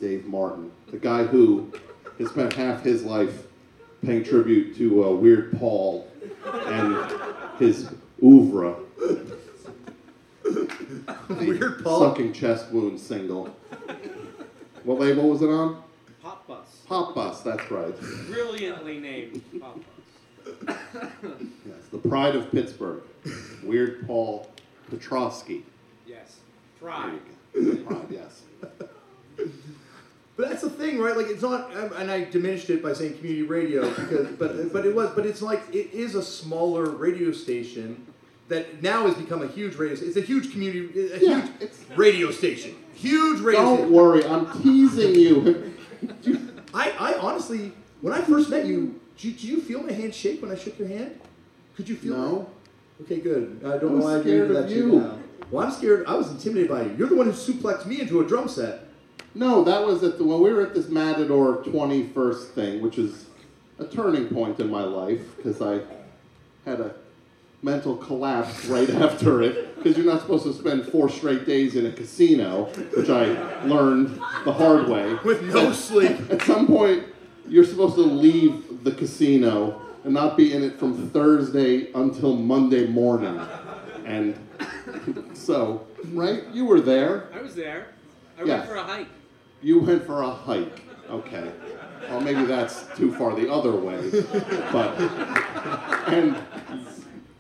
Dave 0.01 0.27
Martin, 0.27 0.71
the 0.91 0.99
guy 0.99 1.25
who 1.25 1.73
has 2.19 2.29
spent 2.31 2.53
half 2.53 2.83
his 2.83 3.03
life 3.05 3.47
paying 4.05 4.23
tribute 4.23 4.77
to 4.77 5.05
uh, 5.05 5.11
Weird 5.13 5.59
Paul 5.59 6.07
and 6.67 6.97
his 7.59 7.91
oeuvre, 8.23 8.77
Weird 11.29 11.83
Paul. 11.83 12.01
Sucking 12.01 12.33
Chest 12.33 12.71
Wound 12.71 13.01
single. 13.01 13.55
What 14.87 15.01
label 15.01 15.31
was 15.31 15.43
it 15.43 15.51
on? 15.51 15.83
Pop 16.23 16.47
Bus. 16.47 16.83
Pop 16.87 17.13
Bus, 17.13 17.43
that's 17.43 17.69
right. 17.73 17.93
Brilliantly 18.29 19.01
named 19.01 19.43
Pop 19.61 19.75
Bus. 19.75 20.77
Yes, 21.67 21.89
the 21.91 21.99
pride 21.99 22.37
of 22.37 22.53
Pittsburgh. 22.53 23.03
Weird 23.65 24.07
Paul 24.07 24.49
Petroskey. 24.89 25.63
Yes. 26.07 26.37
pride. 26.81 27.19
Try. 27.53 27.63
you. 27.63 27.77
Pride, 27.85 28.07
yes. 28.11 28.43
But 30.37 30.51
that's 30.51 30.63
the 30.63 30.71
thing, 30.71 31.01
right? 31.01 31.17
Like 31.17 31.27
it's 31.31 31.43
not, 31.43 31.77
um, 31.77 31.93
and 31.95 32.09
I 32.09 32.23
diminished 32.23 32.71
it 32.71 32.81
by 32.81 32.93
saying 32.93 33.17
community 33.17 33.43
radio 33.43 33.89
because, 33.89 34.29
but 34.39 34.73
but 34.73 34.87
it 34.87 34.95
was, 34.95 35.11
but 35.17 35.27
it's 35.27 35.43
like 35.43 35.63
it 35.75 35.93
is 35.93 36.15
a 36.15 36.23
smaller 36.23 36.91
radio 36.91 37.33
station 37.33 38.07
that 38.49 38.83
now 38.83 39.07
has 39.07 39.15
become 39.17 39.43
a 39.43 39.49
huge 39.49 39.75
radio. 39.77 39.97
It's 40.07 40.17
a 40.17 40.21
huge 40.21 40.53
community, 40.53 41.11
a 41.13 41.19
Yeah, 41.19 41.41
huge 41.43 41.51
it's- 41.61 41.85
radio 41.97 42.31
station, 42.31 42.75
huge 42.95 43.41
radio 43.41 43.61
Don't 43.63 43.77
station. 43.79 43.93
worry, 43.93 44.25
I'm 44.25 44.63
teasing 44.63 45.15
you. 45.15 45.75
I, 46.75 46.91
I 46.99 47.15
honestly, 47.19 47.73
when 48.01 48.13
I 48.13 48.21
first 48.21 48.51
met 48.51 48.67
you, 48.67 49.01
did, 49.19 49.43
you 49.43 49.61
feel 49.61 49.83
my 49.83 49.93
hand 49.93 50.15
shake 50.15 50.43
when 50.43 50.51
I 50.51 50.57
shook 50.57 50.79
your 50.79 50.89
hand? 50.89 51.19
Could 51.77 51.89
you 51.89 51.97
feel 51.97 52.15
it? 52.15 52.19
No. 52.19 52.49
that? 52.99 53.05
Okay, 53.05 53.21
good. 53.21 53.61
I 53.65 53.79
don't 53.79 53.97
I 53.97 53.99
know 53.99 54.05
why 54.05 54.19
I 54.19 54.23
did 54.23 54.49
that 54.51 54.69
you. 54.69 54.77
you 54.93 55.01
now. 55.01 55.19
Well, 55.51 55.67
I'm 55.67 55.73
scared. 55.73 56.07
I 56.07 56.15
was 56.15 56.31
intimidated 56.31 56.71
by 56.71 56.83
you. 56.83 56.95
You're 56.99 57.09
the 57.09 57.17
one 57.17 57.27
who 57.27 57.33
suplexed 57.33 57.87
me 57.87 58.01
into 58.01 58.21
a 58.21 58.27
drum 58.27 58.49
set. 58.49 58.81
No, 59.35 59.63
that 59.65 59.85
was 59.87 60.03
at 60.03 60.19
the, 60.19 60.25
when 60.25 60.41
we 60.41 60.53
were 60.53 60.63
at 60.63 60.75
this 60.75 60.89
Matador 60.89 61.63
21st 61.65 62.49
thing, 62.51 62.81
which 62.83 62.99
is 62.99 63.27
a 63.79 63.87
turning 63.87 64.29
point 64.29 64.59
in 64.61 64.71
my 64.71 64.83
life 64.83 65.37
because 65.37 65.61
I 65.61 65.81
had 66.69 66.81
a 66.81 66.95
mental 67.63 67.97
collapse 67.97 68.67
right 68.67 68.89
after 69.07 69.43
it 69.43 69.77
because 69.77 69.97
you're 69.97 70.07
not 70.07 70.21
supposed 70.21 70.45
to 70.45 70.53
spend 70.53 70.85
four 70.87 71.09
straight 71.09 71.47
days 71.47 71.77
in 71.77 71.87
a 71.87 71.93
casino, 71.93 72.65
which 72.97 73.09
I 73.09 73.27
learned 73.65 74.09
the 74.45 74.53
hard 74.53 74.89
way. 74.89 75.15
With 75.25 75.43
no 75.45 75.73
sleep. 75.73 76.19
At 76.31 76.43
some 76.43 76.67
point, 76.67 77.05
you're 77.49 77.65
supposed 77.65 77.95
to 77.97 78.03
leave 78.03 78.83
the 78.85 78.91
casino 78.93 79.81
and 80.05 80.13
not 80.15 80.37
be 80.37 80.53
in 80.55 80.63
it 80.65 80.79
from 80.79 81.11
Thursday 81.11 81.93
until 81.93 82.35
Monday 82.37 82.87
morning. 82.87 83.41
And 84.05 84.37
so, 85.35 85.87
right? 86.13 86.45
You 86.53 86.65
were 86.65 86.81
there. 86.81 87.29
I 87.35 87.43
was 87.43 87.55
there. 87.55 87.89
I 88.39 88.45
Yeah. 88.45 88.57
went 88.59 88.69
for 88.69 88.77
a 88.77 88.83
hike. 88.83 89.09
You 89.63 89.81
went 89.81 90.05
for 90.07 90.23
a 90.23 90.31
hike. 90.31 90.83
Okay. 91.11 91.51
Well, 92.09 92.21
maybe 92.21 92.45
that's 92.45 92.87
too 92.97 93.13
far 93.15 93.35
the 93.35 93.51
other 93.51 93.73
way. 93.73 94.11
But 94.73 94.99
and 96.13 96.37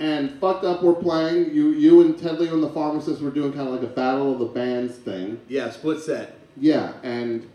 and 0.00 0.32
fucked 0.40 0.64
up. 0.64 0.82
We're 0.82 0.94
playing. 0.94 1.54
You 1.54 1.70
you 1.70 2.00
and 2.02 2.18
Ted 2.18 2.38
Leo 2.38 2.54
and 2.54 2.62
the 2.62 2.70
pharmacist 2.70 3.20
were 3.22 3.30
doing 3.30 3.52
kind 3.52 3.68
of 3.68 3.74
like 3.74 3.82
a 3.82 3.92
battle 3.92 4.32
of 4.32 4.38
the 4.38 4.44
bands 4.46 4.96
thing. 4.96 5.40
Yeah, 5.48 5.70
split 5.70 6.00
set. 6.00 6.36
Yeah, 6.58 6.92
and 7.02 7.48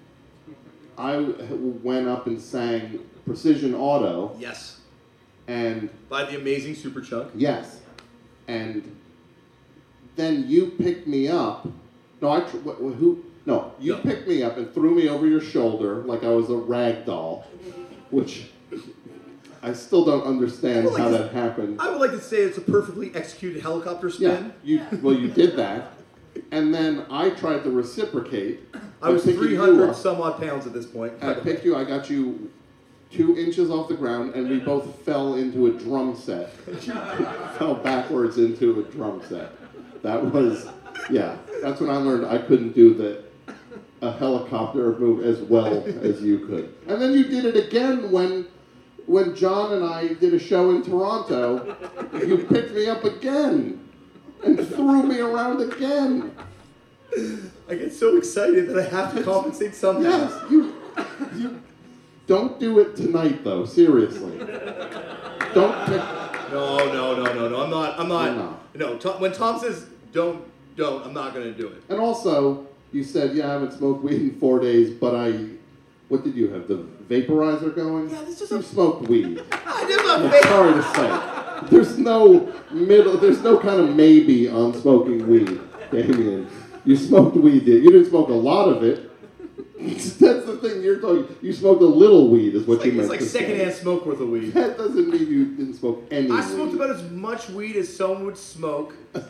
I 0.98 1.18
went 1.20 2.08
up 2.08 2.28
and 2.28 2.40
sang 2.40 3.00
Precision 3.26 3.74
Auto, 3.74 4.36
Yes. 4.40 4.80
and 5.48 5.90
By 6.10 6.26
the 6.26 6.38
amazing 6.40 6.76
Superchunk. 6.76 7.30
yes, 7.36 7.80
and 8.48 8.96
then 10.16 10.46
you 10.48 10.68
picked 10.78 11.08
me 11.08 11.28
up. 11.28 11.68
No, 12.22 12.30
I 12.30 12.42
tr- 12.42 12.58
wh- 12.58 12.76
wh- 12.78 12.96
who? 13.00 13.24
No, 13.48 13.72
you 13.80 13.94
No. 13.94 14.00
picked 14.02 14.28
me 14.28 14.44
up 14.44 14.58
and 14.58 14.72
threw 14.72 14.94
me 14.94 15.10
over 15.10 15.26
your 15.26 15.42
shoulder 15.42 16.04
like 16.06 16.24
I 16.24 16.30
was 16.30 16.50
a 16.52 16.56
rag 16.58 17.06
doll, 17.06 17.48
which 18.12 18.51
I 19.64 19.74
still 19.74 20.04
don't 20.06 20.24
understand 20.24 20.88
like 20.88 20.98
how 20.98 21.10
this- 21.10 21.20
that 21.22 21.32
happened. 21.32 21.80
I 21.80 21.90
would 21.90 22.00
like 22.00 22.12
to 22.12 22.20
say 22.22 22.38
it's 22.38 22.58
a 22.58 22.62
perfectly 22.62 23.12
executed 23.14 23.62
helicopter 23.62 24.08
Yeah, 24.18 24.36
spin. 24.38 24.54
you 24.64 24.82
well 25.02 25.16
you 25.16 25.28
did 25.30 25.56
that, 25.58 25.94
and 26.52 26.74
then 26.74 27.06
I 27.10 27.30
tried 27.30 27.64
to 27.64 27.72
reciprocate. 27.72 28.62
I 29.02 29.10
was 29.10 29.26
by 29.26 29.34
300 29.34 29.90
up. 29.90 29.96
some 29.96 30.22
odd 30.22 30.40
pounds 30.40 30.66
at 30.66 30.74
this 30.74 30.86
point. 30.86 31.14
I 31.22 31.34
picked 31.34 31.64
you. 31.66 31.76
I 31.76 31.84
got 31.84 32.10
you 32.10 32.50
two 33.12 33.38
inches 33.38 33.70
off 33.70 33.88
the 33.90 33.96
ground, 33.96 34.34
and 34.36 34.50
we 34.50 34.60
both 34.60 34.96
fell 35.04 35.36
into 35.36 35.68
a 35.68 35.72
drum 35.72 36.16
set. 36.16 36.52
fell 37.58 37.76
backwards 37.76 38.38
into 38.38 38.80
a 38.80 38.84
drum 38.84 39.22
set. 39.28 39.52
That 40.02 40.32
was, 40.34 40.68
yeah. 41.10 41.36
That's 41.62 41.82
when 41.82 41.90
I 41.90 41.98
learned 41.98 42.26
I 42.26 42.38
couldn't 42.40 42.74
do 42.74 42.94
the 42.94 43.24
a 44.02 44.12
helicopter 44.12 44.98
move 44.98 45.24
as 45.24 45.40
well 45.42 45.84
as 46.02 46.24
you 46.24 46.40
could. 46.48 46.74
And 46.88 47.00
then 47.00 47.14
you 47.14 47.24
did 47.26 47.46
it 47.46 47.56
again 47.68 48.12
when 48.12 48.48
when 49.08 49.36
John 49.36 49.74
and 49.74 49.84
I 49.84 50.14
did 50.14 50.34
a 50.34 50.40
show 50.40 50.72
in 50.72 50.84
Toronto. 50.84 51.76
You 52.14 52.38
picked 52.38 52.74
me 52.74 52.88
up 52.88 53.04
again 53.04 53.88
and 54.44 54.68
threw 54.68 55.04
me 55.04 55.20
around 55.20 55.62
again. 55.62 56.36
I 57.70 57.76
get 57.76 57.94
so 57.94 58.18
excited 58.18 58.70
that 58.70 58.78
I 58.78 58.90
have 58.90 59.16
to 59.16 59.24
compensate 59.24 59.76
somehow. 59.76 60.10
Yes, 60.10 60.52
you, 60.52 60.76
you 61.36 61.62
don't 62.28 62.60
do 62.60 62.80
it 62.80 62.96
tonight 62.96 63.44
though. 63.44 63.66
Seriously, 63.66 64.38
don't 65.54 65.86
pick. 65.86 66.02
No, 66.52 66.78
no, 66.92 67.16
no, 67.16 67.34
no, 67.34 67.48
no. 67.50 67.64
I'm 67.64 67.70
not. 67.70 68.00
I'm 68.00 68.08
not. 68.08 68.36
No. 68.36 68.58
No. 68.76 68.98
Tom, 68.98 69.22
when 69.22 69.32
Tom 69.32 69.60
says 69.60 69.88
don't, 70.12 70.44
don't, 70.76 71.06
I'm 71.06 71.14
not 71.14 71.34
going 71.34 71.46
to 71.46 71.54
do 71.54 71.68
it. 71.68 71.84
And 71.90 72.00
also, 72.00 72.68
you 72.92 73.04
said, 73.04 73.36
"Yeah, 73.36 73.50
I 73.50 73.54
haven't 73.54 73.74
smoked 73.74 74.04
weed 74.04 74.22
in 74.22 74.40
four 74.40 74.60
days, 74.60 74.90
but 74.92 75.16
I." 75.16 75.48
What 76.10 76.26
did 76.26 76.36
you 76.36 76.50
have? 76.50 76.68
The 76.68 76.86
vaporizer 77.12 77.76
going? 77.76 78.10
Yeah, 78.10 78.22
this 78.24 78.42
is 78.42 78.52
a. 78.52 78.64
smoked 78.64 79.08
weed. 79.10 79.42
I 79.52 79.86
did 79.86 79.98
not 79.98 80.22
I'm 80.34 80.44
sorry 80.44 80.74
to 80.74 80.84
say. 80.96 81.68
There's 81.70 81.98
no 81.98 82.52
middle. 82.72 83.18
There's 83.18 83.42
no 83.42 83.60
kind 83.60 83.80
of 83.82 83.96
maybe 83.96 84.48
on 84.50 84.74
smoking 84.74 85.28
weed, 85.28 85.60
Damian. 85.92 86.48
You 86.86 86.96
smoked 86.96 87.36
weed. 87.36 87.66
Did 87.66 87.84
you 87.84 87.92
didn't 87.92 88.10
smoke 88.10 88.30
a 88.30 88.34
lot 88.34 88.70
of 88.70 88.84
it? 88.84 89.10
That's 89.82 90.16
the 90.20 90.58
thing 90.62 90.82
you're 90.84 91.00
talking. 91.00 91.36
You 91.42 91.54
smoked 91.54 91.82
a 91.82 91.86
little 91.86 92.30
weed, 92.30 92.56
is 92.56 92.66
what 92.68 92.76
It's 92.78 92.86
you 92.86 92.92
like, 92.92 92.98
meant 92.98 93.04
it's 93.06 93.10
like 93.10 93.20
to 93.20 93.26
say. 93.26 93.40
secondhand 93.40 93.74
smoke 93.74 94.06
worth 94.06 94.20
of 94.22 94.30
weed. 94.30 94.54
That 94.54 94.78
doesn't 94.78 95.10
mean 95.10 95.28
you 95.28 95.46
didn't 95.56 95.74
smoke 95.76 96.08
any. 96.12 96.30
I 96.32 96.42
smoked 96.42 96.74
weed. 96.74 96.82
about 96.82 96.96
as 96.96 97.04
much 97.12 97.50
weed 97.50 97.76
as 97.76 97.96
someone 97.96 98.26
would 98.26 98.38
smoke, 98.38 98.96
uh, 99.16 99.22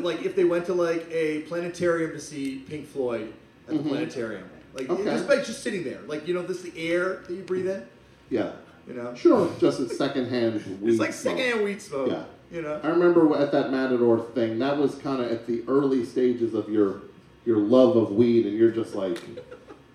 like 0.00 0.22
if 0.24 0.36
they 0.36 0.44
went 0.44 0.66
to 0.66 0.74
like 0.74 1.06
a 1.10 1.42
planetarium 1.42 2.12
to 2.12 2.20
see 2.20 2.58
Pink 2.68 2.86
Floyd 2.86 3.32
at 3.68 3.74
the 3.74 3.80
Mhm. 3.82 3.88
planetarium. 3.88 4.44
Like 4.74 4.88
Okay. 4.90 5.04
just 5.04 5.26
by 5.26 5.36
just 5.36 5.62
sitting 5.62 5.84
there, 5.84 6.00
like 6.06 6.26
you 6.28 6.34
know, 6.34 6.42
this 6.42 6.58
is 6.64 6.72
the 6.72 6.88
air 6.90 7.22
that 7.26 7.34
you 7.34 7.42
breathe 7.42 7.68
in. 7.68 7.82
Yeah, 8.30 8.52
You 8.86 8.94
know, 8.94 9.14
sure. 9.14 9.50
Just 9.58 9.80
a 9.80 9.88
secondhand 9.88 10.54
weed. 10.80 10.90
it's 10.90 10.98
like 11.00 11.12
smoke. 11.12 11.36
secondhand 11.38 11.64
weed 11.64 11.80
smoke. 11.82 12.10
Yeah. 12.10 12.24
You 12.50 12.62
know. 12.62 12.80
I 12.82 12.88
remember 12.88 13.36
at 13.36 13.52
that 13.52 13.70
Matador 13.70 14.18
thing. 14.34 14.58
That 14.58 14.76
was 14.78 14.94
kind 14.96 15.22
of 15.22 15.30
at 15.30 15.46
the 15.46 15.62
early 15.68 16.04
stages 16.04 16.54
of 16.54 16.68
your 16.68 17.02
your 17.44 17.58
love 17.58 17.96
of 17.96 18.12
weed, 18.12 18.46
and 18.46 18.56
you're 18.56 18.70
just 18.70 18.94
like, 18.94 19.18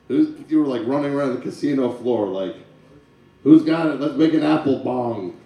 who's, 0.08 0.30
you 0.50 0.60
were 0.60 0.68
like 0.68 0.82
running 0.88 1.14
around 1.14 1.36
the 1.36 1.42
casino 1.42 1.92
floor, 1.92 2.28
like, 2.28 2.56
who's 3.44 3.64
got 3.64 3.88
it? 3.88 4.00
Let's 4.00 4.16
make 4.16 4.34
an 4.34 4.44
apple 4.44 4.80
bong 4.84 5.40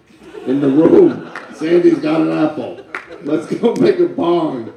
in 0.46 0.60
the 0.60 0.68
room. 0.68 1.30
Sandy's 1.54 1.98
got 1.98 2.20
an 2.22 2.32
apple. 2.32 2.80
Let's 3.22 3.46
go 3.54 3.74
make 3.76 3.98
a 3.98 4.06
bong. 4.06 4.72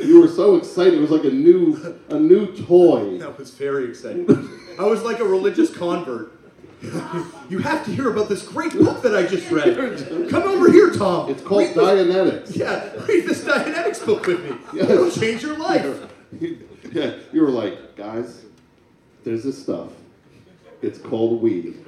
You 0.00 0.20
were 0.20 0.28
so 0.28 0.56
excited. 0.56 0.94
It 0.94 1.00
was 1.00 1.10
like 1.10 1.24
a 1.24 1.30
new 1.30 1.98
a 2.08 2.18
new 2.18 2.46
toy. 2.66 3.18
That 3.20 3.38
was 3.38 3.50
very 3.50 3.88
exciting. 3.90 4.26
I 4.78 4.84
was 4.84 5.02
like 5.02 5.20
a 5.20 5.24
religious 5.24 5.74
convert. 5.74 6.32
you 7.50 7.58
have 7.58 7.84
to 7.84 7.90
hear 7.92 8.10
about 8.10 8.30
this 8.30 8.42
great 8.46 8.72
book 8.72 9.02
that 9.02 9.14
I 9.14 9.26
just 9.26 9.50
read. 9.50 9.76
Come 10.30 10.42
over 10.44 10.72
here, 10.72 10.90
Tom. 10.90 11.28
It's 11.28 11.42
called 11.42 11.64
Read 11.64 11.74
this- 11.76 12.16
Dianetics. 12.16 12.56
Yeah, 12.56 13.04
read 13.06 13.26
this 13.26 13.44
Dianetics 13.44 14.04
book 14.06 14.26
with 14.26 14.42
me. 14.42 14.56
Yes. 14.72 14.88
It'll 14.88 15.10
change 15.10 15.42
your 15.42 15.58
life. 15.58 16.10
yeah, 16.92 17.16
you 17.32 17.42
were 17.42 17.50
like, 17.50 17.96
guys, 17.96 18.46
there's 19.24 19.44
this 19.44 19.60
stuff. 19.62 19.90
It's 20.80 20.98
called 20.98 21.42
weed. 21.42 21.84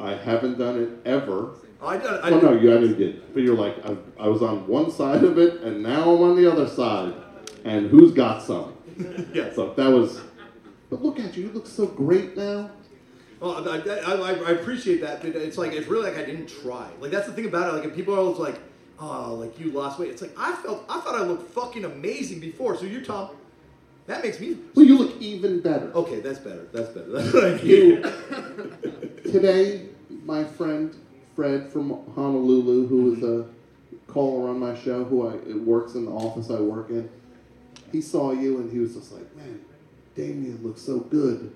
I 0.00 0.14
haven't 0.14 0.58
done 0.58 0.82
it 0.82 0.88
ever. 1.08 1.50
I 1.82 1.96
done. 1.98 2.20
I, 2.22 2.30
Well, 2.30 2.42
no, 2.42 2.52
you 2.52 2.68
haven't 2.70 2.96
did. 2.96 3.34
But 3.34 3.42
you're 3.42 3.56
like, 3.56 3.84
I, 3.84 3.96
I 4.20 4.28
was 4.28 4.42
on 4.42 4.66
one 4.66 4.90
side 4.90 5.24
of 5.24 5.38
it, 5.38 5.62
and 5.62 5.82
now 5.82 6.02
I'm 6.14 6.22
on 6.22 6.36
the 6.36 6.50
other 6.50 6.68
side. 6.68 7.14
And 7.64 7.90
who's 7.90 8.12
got 8.12 8.42
some? 8.42 8.74
Yes. 9.32 9.56
So 9.56 9.72
that 9.74 9.88
was. 9.88 10.20
But 10.90 11.02
look 11.02 11.18
at 11.18 11.36
you. 11.36 11.44
You 11.44 11.52
look 11.52 11.66
so 11.66 11.86
great 11.86 12.36
now. 12.36 12.70
Well, 13.40 13.68
I, 13.68 13.78
I, 13.78 14.12
I, 14.12 14.32
I 14.32 14.50
appreciate 14.52 15.00
that, 15.00 15.20
but 15.22 15.34
it's 15.34 15.58
like 15.58 15.72
it's 15.72 15.88
really 15.88 16.10
like 16.10 16.18
I 16.18 16.24
didn't 16.24 16.46
try. 16.46 16.88
Like 17.00 17.10
that's 17.10 17.26
the 17.26 17.32
thing 17.32 17.46
about 17.46 17.74
it. 17.74 17.78
Like 17.78 17.88
if 17.88 17.94
people 17.96 18.14
are 18.14 18.18
always 18.18 18.38
like, 18.38 18.60
"Oh, 19.00 19.34
like 19.34 19.58
you 19.58 19.72
lost 19.72 19.98
weight." 19.98 20.10
It's 20.10 20.22
like 20.22 20.34
I 20.36 20.52
felt, 20.56 20.84
I 20.88 21.00
thought 21.00 21.16
I 21.16 21.24
looked 21.24 21.50
fucking 21.52 21.84
amazing 21.84 22.38
before. 22.38 22.76
So 22.76 22.84
you, 22.84 23.04
Tom, 23.04 23.30
that 24.06 24.22
makes 24.22 24.38
me. 24.38 24.58
Well, 24.74 24.84
you 24.86 24.96
look 24.98 25.20
even 25.20 25.60
better. 25.60 25.90
Okay, 25.92 26.20
that's 26.20 26.38
better. 26.38 26.68
That's 26.72 26.90
better. 26.90 27.10
That's 27.10 27.32
what 27.32 27.44
I 27.44 27.56
need. 27.56 27.64
You, 27.64 28.02
today, 29.32 29.86
my 30.24 30.44
friend 30.44 30.94
Fred 31.34 31.70
from 31.70 31.90
Honolulu, 32.14 32.86
who 32.86 33.10
was 33.10 33.22
a 33.22 33.46
caller 34.06 34.50
on 34.50 34.58
my 34.58 34.74
show, 34.78 35.04
who 35.04 35.26
I 35.26 35.36
works 35.56 35.94
in 35.94 36.04
the 36.04 36.10
office 36.10 36.50
I 36.50 36.60
work 36.60 36.90
in, 36.90 37.08
he 37.90 38.00
saw 38.00 38.32
you 38.32 38.58
and 38.58 38.70
he 38.70 38.78
was 38.78 38.94
just 38.94 39.12
like, 39.12 39.34
"Man, 39.36 39.60
Damian 40.14 40.60
looks 40.62 40.82
so 40.82 41.00
good." 41.00 41.52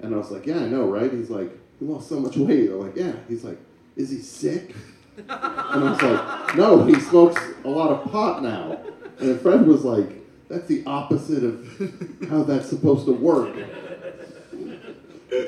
And 0.00 0.14
I 0.14 0.18
was 0.18 0.30
like, 0.30 0.46
"Yeah, 0.46 0.58
I 0.58 0.68
know, 0.68 0.86
right?" 0.88 1.12
He's 1.12 1.30
like, 1.30 1.50
"He 1.78 1.86
lost 1.86 2.08
so 2.08 2.18
much 2.18 2.36
weight." 2.36 2.70
I'm 2.70 2.80
like, 2.80 2.96
"Yeah." 2.96 3.14
He's 3.28 3.44
like, 3.44 3.58
"Is 3.96 4.10
he 4.10 4.18
sick?" 4.18 4.74
And 5.16 5.30
I 5.30 5.90
was 5.92 6.02
like, 6.02 6.56
"No, 6.56 6.84
he 6.84 6.98
smokes 6.98 7.40
a 7.64 7.68
lot 7.68 7.90
of 7.90 8.10
pot 8.10 8.42
now." 8.42 8.78
And 9.20 9.40
Fred 9.40 9.66
was 9.66 9.84
like, 9.84 10.08
"That's 10.48 10.66
the 10.66 10.82
opposite 10.86 11.44
of 11.44 12.28
how 12.28 12.42
that's 12.42 12.68
supposed 12.68 13.06
to 13.06 13.12
work." 13.12 13.54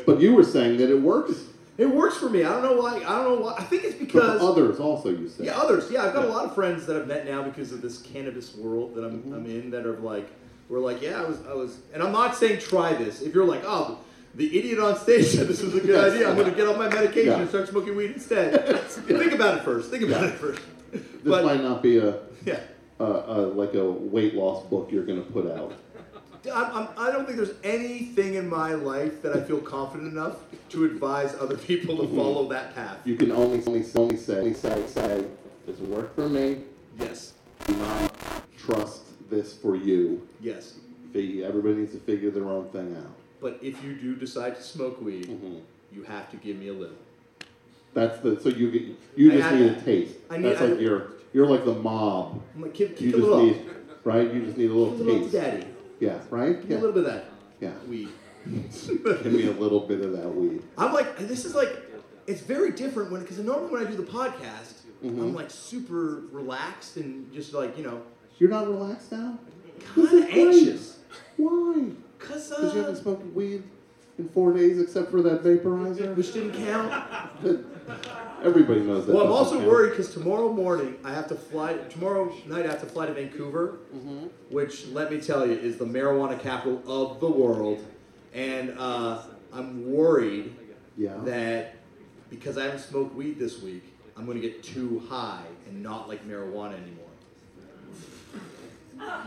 But 0.06 0.20
you 0.20 0.34
were 0.34 0.44
saying 0.44 0.78
that 0.78 0.90
it 0.90 1.00
works. 1.00 1.32
It 1.76 1.86
works 1.86 2.16
for 2.16 2.30
me. 2.30 2.44
I 2.44 2.50
don't 2.50 2.62
know 2.62 2.80
why. 2.80 2.96
I 2.98 3.22
don't 3.22 3.36
know 3.40 3.44
why. 3.46 3.54
I 3.58 3.64
think 3.64 3.82
it's 3.84 3.96
because 3.96 4.40
others 4.40 4.78
also, 4.78 5.08
you 5.10 5.28
said. 5.28 5.46
Yeah, 5.46 5.56
others. 5.58 5.90
Yeah, 5.90 6.04
I've 6.04 6.12
got 6.14 6.24
a 6.24 6.28
lot 6.28 6.44
of 6.44 6.54
friends 6.54 6.86
that 6.86 6.96
I've 6.96 7.08
met 7.08 7.26
now 7.26 7.42
because 7.42 7.72
of 7.72 7.82
this 7.82 8.00
cannabis 8.00 8.54
world 8.54 8.94
that 8.94 9.04
I'm, 9.04 9.22
Mm-hmm. 9.22 9.34
I'm 9.34 9.46
in 9.46 9.70
that 9.70 9.84
are 9.86 9.96
like, 9.98 10.28
we're 10.68 10.78
like, 10.78 11.02
yeah, 11.02 11.20
I 11.20 11.24
was, 11.26 11.38
I 11.48 11.52
was, 11.54 11.78
and 11.92 12.02
I'm 12.02 12.12
not 12.12 12.36
saying 12.36 12.60
try 12.60 12.94
this. 12.94 13.20
If 13.22 13.34
you're 13.34 13.44
like, 13.44 13.62
oh, 13.64 13.98
the 14.36 14.56
idiot 14.58 14.78
on 14.78 14.96
stage 14.98 15.26
said 15.26 15.46
this 15.48 15.62
was 15.62 15.74
a 15.74 15.80
good 15.80 15.90
Yes. 15.90 16.12
idea, 16.12 16.28
I'm 16.28 16.36
going 16.36 16.48
to 16.50 16.56
get 16.56 16.66
off 16.68 16.76
my 16.78 16.88
medication 16.88 17.32
Yeah. 17.32 17.38
and 17.40 17.48
start 17.48 17.68
smoking 17.68 17.96
weed 17.96 18.12
instead. 18.12 18.78
Think 18.88 19.32
about 19.32 19.58
it 19.58 19.64
first. 19.64 19.90
Think 19.90 20.04
about 20.04 20.24
it 20.24 20.32
first. 20.34 20.60
This 20.92 21.02
But 21.24 21.44
might 21.44 21.62
not 21.62 21.82
be 21.82 21.98
a, 21.98 22.18
yeah, 22.44 22.60
a, 23.00 23.04
a 23.04 23.36
like 23.48 23.74
a 23.74 23.84
weight 23.84 24.34
loss 24.34 24.64
book 24.66 24.90
you're 24.92 25.04
going 25.04 25.22
to 25.24 25.30
put 25.32 25.50
out. 25.50 25.72
I'm, 26.52 26.76
I'm, 26.76 26.88
I 26.96 27.10
don't 27.12 27.24
think 27.24 27.36
there's 27.38 27.54
anything 27.64 28.34
in 28.34 28.48
my 28.48 28.74
life 28.74 29.22
that 29.22 29.36
I 29.36 29.40
feel 29.40 29.58
confident 29.60 30.12
enough 30.12 30.36
to 30.70 30.84
advise 30.84 31.34
other 31.40 31.56
people 31.56 31.96
to 31.98 32.06
follow 32.14 32.48
that 32.48 32.74
path. 32.74 32.98
You 33.04 33.16
can 33.16 33.30
only 33.32 33.62
only, 33.66 33.84
only 33.96 34.16
say 34.16 34.38
only 34.38 34.54
say 34.54 34.86
say 34.86 35.24
this 35.66 35.78
worked 35.80 36.14
for 36.14 36.28
me. 36.28 36.58
Yes, 36.98 37.32
Do 37.66 37.74
not 37.76 38.12
trust 38.58 39.02
this 39.30 39.54
for 39.54 39.76
you. 39.76 40.26
yes. 40.40 40.74
Everybody 41.16 41.74
needs 41.76 41.92
to 41.92 41.98
figure 42.00 42.30
their 42.32 42.48
own 42.48 42.68
thing 42.70 42.96
out. 42.96 43.12
But 43.40 43.58
if 43.62 43.84
you 43.84 43.94
do 43.94 44.16
decide 44.16 44.56
to 44.56 44.62
smoke 44.62 45.00
weed, 45.00 45.26
Mhm. 45.28 45.60
you 45.92 46.02
have 46.02 46.28
to 46.32 46.36
give 46.38 46.56
me 46.58 46.68
a 46.68 46.72
little. 46.72 46.96
That's 47.92 48.18
the 48.20 48.40
so 48.40 48.48
you 48.48 48.70
get 48.72 48.82
you 49.16 49.30
just 49.30 49.44
I- 49.52 49.58
need 49.58 49.70
a 49.70 49.80
taste. 49.80 50.14
I 50.28 50.38
need- 50.38 50.46
That's 50.48 50.60
I- 50.60 50.66
like 50.66 50.80
you're 50.80 51.12
you're 51.32 51.46
like 51.46 51.64
the 51.64 51.74
mob. 51.74 52.42
I'm 52.56 52.62
like, 52.62 52.74
kick, 52.74 53.00
You 53.00 53.12
just 53.12 53.28
need 53.28 53.70
right. 54.02 54.32
You 54.34 54.42
just 54.44 54.56
need 54.58 54.70
a 54.70 54.74
little 54.74 54.94
a 54.94 54.96
little 54.96 55.20
taste. 55.20 55.32
daddy. 55.32 55.66
Yeah. 56.00 56.18
Right. 56.30 56.60
Give 56.60 56.68
me 56.68 56.74
Yeah. 56.74 56.80
a 56.80 56.82
little 56.82 56.92
bit 56.92 57.04
of 57.06 57.12
that 57.12 57.24
Yeah. 57.60 57.72
weed. 57.88 58.08
Give 58.46 59.26
me 59.32 59.46
a 59.46 59.52
little 59.52 59.80
bit 59.80 60.00
of 60.00 60.12
that 60.12 60.28
weed. 60.34 60.62
I'm 60.76 60.92
like, 60.92 61.16
this 61.18 61.44
is 61.44 61.54
like, 61.54 61.74
it's 62.26 62.40
very 62.42 62.72
different 62.72 63.10
when, 63.10 63.22
because 63.22 63.38
normally 63.38 63.70
when 63.72 63.86
I 63.86 63.90
do 63.90 63.96
the 63.96 64.02
podcast, 64.02 64.74
Mhm. 65.02 65.18
I'm 65.20 65.34
like 65.34 65.50
super 65.50 66.22
relaxed 66.32 66.96
and 66.96 67.32
just 67.32 67.52
like, 67.54 67.76
you 67.78 67.84
know, 67.84 68.02
You're 68.38 68.50
not 68.50 68.66
relaxed 68.68 69.12
now. 69.12 69.38
kind 69.94 70.08
of 70.08 70.24
anxious. 70.30 70.98
Why? 71.36 71.84
Because, 72.18 72.48
Because 72.48 72.74
you 72.74 72.80
haven't 72.80 72.96
uh, 72.96 73.00
smoked 73.02 73.34
weed 73.34 73.62
in 74.18 74.28
four 74.28 74.52
days 74.52 74.78
except 74.80 75.10
for 75.10 75.20
that 75.22 75.42
vaporizer? 75.42 76.14
which 76.16 76.32
didn't 76.32 76.52
count. 76.52 77.04
Everybody 78.44 78.80
knows 78.80 79.06
that. 79.06 79.14
Well, 79.14 79.24
I'm 79.24 79.32
also 79.32 79.56
count. 79.56 79.68
worried 79.68 79.90
because 79.90 80.12
tomorrow 80.12 80.52
morning 80.52 80.96
I 81.02 81.14
have 81.14 81.26
to 81.28 81.34
fly, 81.34 81.74
tomorrow 81.88 82.30
night 82.46 82.66
I 82.66 82.68
have 82.68 82.80
to 82.80 82.86
fly 82.86 83.06
to 83.06 83.14
Vancouver, 83.14 83.78
Mhm. 83.96 84.28
which, 84.50 84.86
let 84.88 85.10
me 85.10 85.18
tell 85.20 85.46
you, 85.46 85.54
is 85.54 85.78
the 85.78 85.86
marijuana 85.86 86.38
capital 86.38 86.82
of 86.86 87.20
the 87.20 87.28
world. 87.28 87.82
And 88.34 88.74
uh, 88.78 89.22
I'm 89.52 89.90
worried 89.90 90.54
Yeah. 90.98 91.16
that 91.24 91.76
because 92.28 92.58
I 92.58 92.64
haven't 92.64 92.80
smoked 92.80 93.14
weed 93.14 93.38
this 93.38 93.62
week, 93.62 93.82
I'm 94.16 94.26
going 94.26 94.40
to 94.40 94.46
get 94.46 94.62
too 94.62 95.02
high 95.08 95.44
and 95.68 95.82
not 95.82 96.08
like 96.08 96.28
marijuana 96.28 96.74
anymore. 96.74 97.04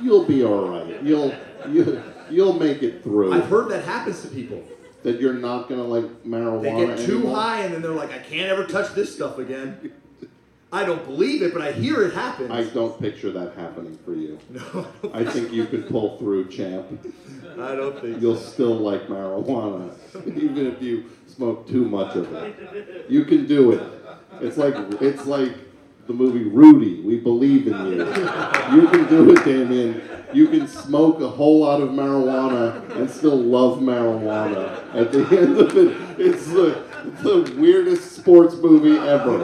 You'll 0.01 0.25
be 0.25 0.43
all 0.43 0.69
right. 0.69 1.01
You'll 1.03 1.33
you, 1.69 2.01
you'll 2.29 2.53
make 2.53 2.83
it 2.83 3.03
through. 3.03 3.33
I've 3.33 3.45
heard 3.47 3.69
that 3.69 3.83
happens 3.83 4.21
to 4.21 4.27
people. 4.29 4.63
That 5.07 5.21
you're 5.21 5.33
not 5.33 5.69
gonna 5.69 5.85
like 5.85 6.03
marijuana 6.25 6.61
They 6.61 6.95
get 6.97 7.05
too 7.05 7.15
anymore? 7.19 7.35
high 7.37 7.59
and 7.61 7.73
then 7.73 7.81
they're 7.81 7.91
like, 7.91 8.11
I 8.11 8.17
can't 8.17 8.49
ever 8.49 8.65
touch 8.65 8.93
this 8.93 9.15
stuff 9.15 9.37
again. 9.37 9.93
I 10.69 10.83
don't 10.83 11.05
believe 11.05 11.41
it, 11.43 11.53
but 11.53 11.61
I 11.61 11.71
hear 11.71 12.03
it 12.03 12.13
happens. 12.13 12.51
I 12.51 12.65
don't 12.65 12.99
picture 12.99 13.31
that 13.31 13.55
happening 13.55 13.97
for 14.03 14.13
you. 14.13 14.37
No, 14.51 14.85
I 15.13 15.23
think 15.23 15.53
you 15.53 15.65
could 15.65 15.87
pull 15.87 16.17
through, 16.17 16.49
champ. 16.49 16.87
I 17.57 17.73
don't 17.73 17.97
think 18.01 18.21
You'll 18.21 18.35
so. 18.35 18.49
still 18.51 18.75
like 18.75 19.07
marijuana, 19.07 19.93
even 20.27 20.67
if 20.67 20.81
you 20.81 21.05
smoke 21.25 21.69
too 21.69 21.85
much 21.85 22.17
of 22.17 22.33
it. 22.33 23.05
You 23.09 23.23
can 23.23 23.47
do 23.47 23.71
it. 23.71 23.81
It's 24.41 24.57
like 24.57 24.75
it's 25.01 25.25
like 25.25 25.53
the 26.07 26.13
movie 26.13 26.43
Rudy. 26.45 27.01
We 27.01 27.17
believe 27.17 27.67
in 27.67 27.73
you. 27.73 28.05
You 28.75 28.87
can 28.87 29.07
do 29.09 29.31
it, 29.35 29.43
Damian. 29.45 30.01
You 30.33 30.47
can 30.47 30.67
smoke 30.67 31.21
a 31.21 31.27
whole 31.27 31.59
lot 31.61 31.81
of 31.81 31.89
marijuana 31.89 32.89
and 32.97 33.09
still 33.09 33.37
love 33.37 33.79
marijuana. 33.79 34.93
At 34.93 35.11
the 35.11 35.19
end 35.37 35.57
of 35.57 35.75
it, 35.77 35.97
it's 36.19 36.47
the, 36.47 36.83
the 37.21 37.55
weirdest 37.57 38.11
sports 38.13 38.55
movie 38.55 38.97
ever. 38.97 39.37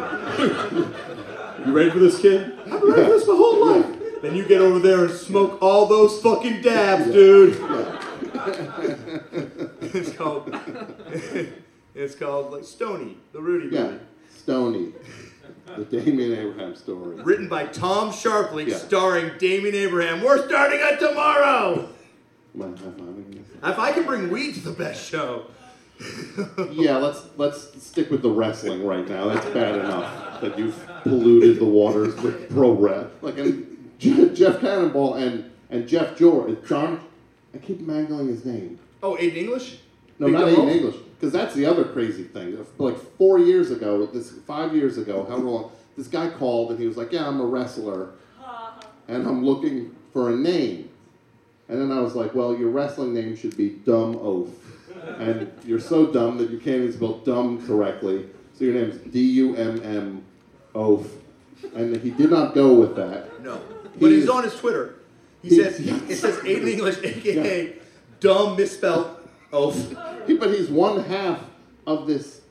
You 1.66 1.72
ready 1.72 1.90
for 1.92 2.00
this, 2.00 2.20
kid? 2.20 2.54
I've 2.66 2.82
been 2.82 2.90
ready 2.92 3.04
for 3.06 3.10
this 3.12 3.28
my 3.28 3.36
whole 3.36 3.66
life. 3.66 4.22
Then 4.22 4.36
you 4.36 4.46
get 4.46 4.62
over 4.62 4.80
there 4.80 5.06
and 5.06 5.14
smoke 5.14 5.58
all 5.62 5.86
those 5.86 6.22
fucking 6.22 6.62
dabs, 6.62 7.06
dude. 7.12 7.58
it's 9.82 10.14
called. 10.14 10.50
it's 11.96 12.16
called 12.16 12.52
like 12.52 12.64
Stony, 12.64 13.18
the 13.32 13.42
Rudy 13.42 13.74
Yeah, 13.76 13.84
movie. 13.84 14.00
Stony, 14.36 14.94
the 15.66 15.84
Damian 15.86 16.34
Abraham 16.38 16.76
story. 16.76 17.16
Written 17.24 17.48
by 17.48 17.66
Tom 17.68 18.12
Scharpling, 18.12 18.68
Yeah. 18.68 18.78
starring 18.78 19.32
Damian 19.40 19.76
Abraham. 19.76 20.22
We're 20.24 20.46
starting 20.48 20.80
it 20.82 21.00
tomorrow. 21.00 21.90
Am 22.56 22.62
I 22.62 22.66
high-fiving 22.68 23.34
you? 23.34 23.44
If 23.64 23.80
I 23.80 23.92
can 23.92 24.04
bring 24.06 24.30
weed 24.30 24.54
to 24.56 24.60
the 24.62 24.72
best 24.72 25.10
show. 25.10 25.46
Yeah, 26.72 26.98
let's 26.98 27.22
let's 27.38 27.82
stick 27.82 28.10
with 28.10 28.22
the 28.24 28.30
wrestling 28.30 28.86
right 28.86 29.08
now. 29.08 29.30
That's 29.30 29.46
bad 29.52 29.76
enough 29.76 30.42
that 30.42 30.58
you've 30.58 30.76
polluted 31.04 31.60
the 31.60 31.66
waters 31.66 32.16
with 32.22 32.50
pro 32.50 32.72
rep. 32.72 33.12
Like 33.22 33.38
and 33.38 33.90
Je- 34.00 34.34
Jeff 34.34 34.60
Cannonball 34.60 35.14
and 35.16 35.50
and 35.70 35.88
Jeff 35.88 36.18
George, 36.18 36.58
John. 36.68 37.00
I 37.54 37.60
keep 37.60 37.80
mangling 37.80 38.28
his 38.28 38.44
name. 38.44 38.80
Oh, 39.02 39.16
Aiden 39.16 39.36
English? 39.38 39.78
No, 40.20 40.26
Big 40.28 40.34
not 40.36 40.48
Aiden 40.50 40.72
English, 40.72 40.96
because 41.24 41.32
that's 41.32 41.56
the 41.56 41.66
other 41.66 41.86
crazy 41.86 42.24
thing. 42.24 42.66
Like 42.78 42.98
four 43.18 43.40
years 43.40 43.72
ago, 43.72 44.06
this 44.08 44.32
five 44.46 44.76
years 44.76 44.98
ago, 44.98 45.24
however 45.24 45.46
long, 45.46 45.72
this 45.96 46.08
guy 46.08 46.30
called 46.30 46.72
and 46.72 46.80
he 46.80 46.86
was 46.86 46.98
like, 46.98 47.14
"Yeah, 47.14 47.26
I'm 47.26 47.40
a 47.40 47.46
wrestler, 47.46 48.10
uh-huh. 48.42 48.82
and 49.08 49.26
I'm 49.26 49.46
looking 49.46 49.96
for 50.12 50.32
a 50.32 50.36
name." 50.36 50.90
And 51.70 51.80
then 51.80 51.98
I 51.98 52.02
was 52.02 52.14
like, 52.14 52.36
"Well, 52.36 52.58
your 52.58 52.72
wrestling 52.72 53.14
name 53.14 53.38
should 53.38 53.56
be 53.56 53.70
Dumb 53.70 54.18
Oath, 54.18 54.50
and 55.18 55.50
you're 55.64 55.80
so 55.80 56.08
dumb 56.08 56.38
that 56.40 56.50
you 56.50 56.58
can't 56.58 56.82
even 56.82 56.92
spell 56.92 57.20
dumb 57.20 57.66
correctly. 57.66 58.26
So 58.56 58.66
your 58.66 58.74
name's 58.74 58.98
D 58.98 59.22
U 59.22 59.56
M 59.56 59.82
M 59.82 60.26
Oath." 60.76 61.10
And 61.74 61.96
he 62.02 62.12
did 62.12 62.32
not 62.32 62.54
go 62.54 62.74
with 62.74 62.98
that. 62.98 63.42
No. 63.42 63.62
But 63.98 64.08
He's- 64.10 64.24
he's 64.24 64.30
on 64.30 64.44
his 64.44 64.56
Twitter. 64.58 64.96
He 65.42 65.56
He's- 65.56 65.78
says 65.78 65.88
it 66.10 66.16
says 66.18 66.36
Aiden 66.40 66.68
English, 66.68 66.98
aka 67.02 67.76
dumb 68.20 68.58
misspelled 68.58 69.23
but 69.54 70.54
he's 70.54 70.70
one 70.70 71.04
half 71.06 71.40
of 71.86 72.08
this 72.08 72.42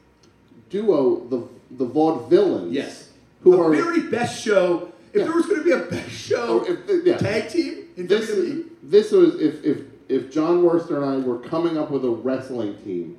duo, 0.71 1.27
the 1.29 1.43
the 1.77 1.87
Vaudevillains. 1.87 2.73
Yes. 2.73 3.09
Who 3.43 3.55
a 3.55 3.67
are 3.67 3.71
very 3.75 4.03
best 4.11 4.43
show. 4.43 4.89
If 5.13 5.19
Yeah. 5.21 5.25
there 5.25 5.35
was 5.35 5.47
going 5.47 5.59
to 5.59 5.65
be 5.65 5.73
a 5.73 5.79
best 5.79 6.11
show 6.11 6.65
Oh, 6.67 6.73
if- 6.89 7.05
yeah. 7.07 7.17
tag 7.19 7.49
team 7.51 7.85
in 7.97 8.07
this 8.07 8.31
WWE, 8.31 8.65
this 8.83 9.11
was 9.13 9.35
if 9.41 9.65
if 9.65 9.79
if 10.09 10.31
Jon 10.31 10.63
Wurster 10.63 10.97
and 10.97 11.05
I 11.05 11.17
were 11.27 11.39
coming 11.39 11.77
up 11.77 11.91
with 11.91 12.05
a 12.05 12.11
wrestling 12.11 12.77
team, 12.85 13.17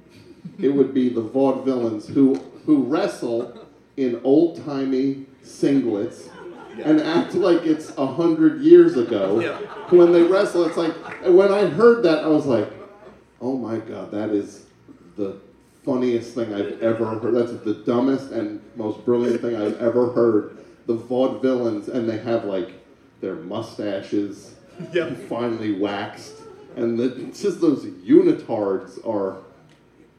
it 0.59 0.69
would 0.69 0.93
be 0.93 1.09
the 1.09 1.21
Vaudevillains 1.21 2.07
who 2.07 2.35
who 2.65 2.83
wrestle 2.83 3.53
in 3.97 4.19
old 4.23 4.63
timey 4.65 5.25
singlets 5.43 6.29
and 6.83 6.99
act 7.01 7.35
like 7.35 7.63
it's 7.65 7.91
a 7.97 8.07
hundred 8.07 8.61
years 8.61 8.97
ago. 8.97 9.39
Yeah. 9.39 9.57
When 9.95 10.11
they 10.11 10.23
wrestle, 10.23 10.63
it's 10.65 10.77
like 10.77 10.93
when 11.27 11.51
I 11.51 11.65
heard 11.65 12.03
that, 12.03 12.23
I 12.23 12.27
was 12.27 12.45
like, 12.47 12.67
oh 13.43 13.57
my 13.57 13.77
god, 13.77 14.09
that 14.11 14.29
is 14.29 14.65
the 15.17 15.37
funniest 15.83 16.33
thing 16.33 16.53
I've 16.53 16.81
ever 16.81 17.05
heard. 17.05 17.35
That's 17.35 17.51
the 17.63 17.73
dumbest 17.85 18.31
and 18.31 18.61
most 18.75 19.03
brilliant 19.05 19.41
thing 19.41 19.55
I've 19.55 19.79
ever 19.81 20.09
heard. 20.11 20.57
The 20.87 20.95
vaudevillains, 20.97 21.87
and 21.89 22.09
they 22.09 22.17
have 22.19 22.45
like 22.45 22.71
their 23.21 23.35
mustaches 23.35 24.55
Yep. 24.91 25.17
finely 25.29 25.73
waxed, 25.79 26.33
and 26.75 26.97
the, 26.97 27.09
just 27.31 27.61
those 27.61 27.85
unitards 27.85 29.05
are. 29.07 29.37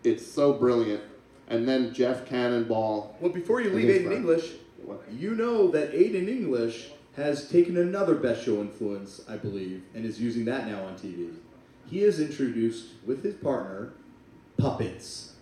It's 0.05 0.25
so 0.25 0.53
brilliant. 0.53 1.03
And 1.49 1.67
then 1.67 1.93
Jeff 1.93 2.25
Cannonball. 2.27 3.17
well, 3.21 3.33
before 3.33 3.61
you 3.63 3.71
leave 3.71 3.89
Aiden. 3.89 4.13
English, 4.15 4.53
What? 4.85 5.03
you 5.11 5.35
know 5.35 5.69
that 5.73 5.93
Aiden 5.93 6.29
English 6.29 6.91
has 7.17 7.49
taken 7.51 7.77
another 7.79 8.15
best 8.15 8.45
show 8.45 8.61
influence, 8.61 9.23
I 9.29 9.37
believe, 9.37 9.83
and 9.95 10.05
is 10.05 10.21
using 10.21 10.45
that 10.47 10.67
now 10.67 10.85
on 10.85 10.95
TV. 10.97 11.31
He 11.87 12.01
is 12.03 12.21
introduced 12.21 12.87
with 13.07 13.23
his 13.23 13.35
partner 13.35 13.93
puppets. 14.57 15.35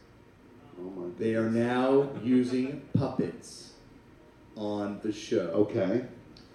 Oh 0.79 0.91
my. 0.91 1.09
They 1.19 1.35
are 1.35 1.51
now 1.51 2.09
using 2.23 2.83
puppets 2.97 3.73
on 4.57 5.01
the 5.03 5.13
show. 5.13 5.41
Okay, 5.51 6.05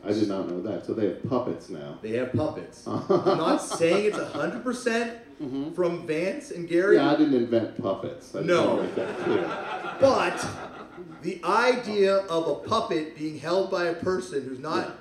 I 0.03 0.09
did 0.11 0.27
not 0.27 0.49
know 0.49 0.61
that. 0.61 0.85
So 0.85 0.93
they 0.93 1.07
have 1.07 1.27
puppets 1.29 1.69
now. 1.69 1.97
They 2.01 2.11
have 2.11 2.33
puppets. 2.33 2.83
I'm 2.87 3.07
not 3.37 3.57
saying 3.61 4.05
it's 4.07 4.17
100% 4.17 5.73
from 5.75 6.05
Vance 6.07 6.51
and 6.51 6.67
Gary, 6.67 6.97
Mm-hmm. 6.97 7.05
Yeah, 7.05 7.11
I 7.13 7.15
didn't 7.15 7.35
invent 7.35 7.81
puppets. 7.81 8.35
I 8.35 8.41
No. 8.41 8.69
wanna 8.69 8.83
make 8.83 8.95
that 8.95 9.17
clear. 9.19 9.97
but 10.01 10.47
the 11.21 11.41
idea 11.43 12.17
of 12.17 12.47
a 12.47 12.55
puppet 12.67 13.15
being 13.17 13.37
held 13.39 13.69
by 13.71 13.85
a 13.85 13.93
person 13.93 14.43
who's 14.43 14.59
not 14.59 14.97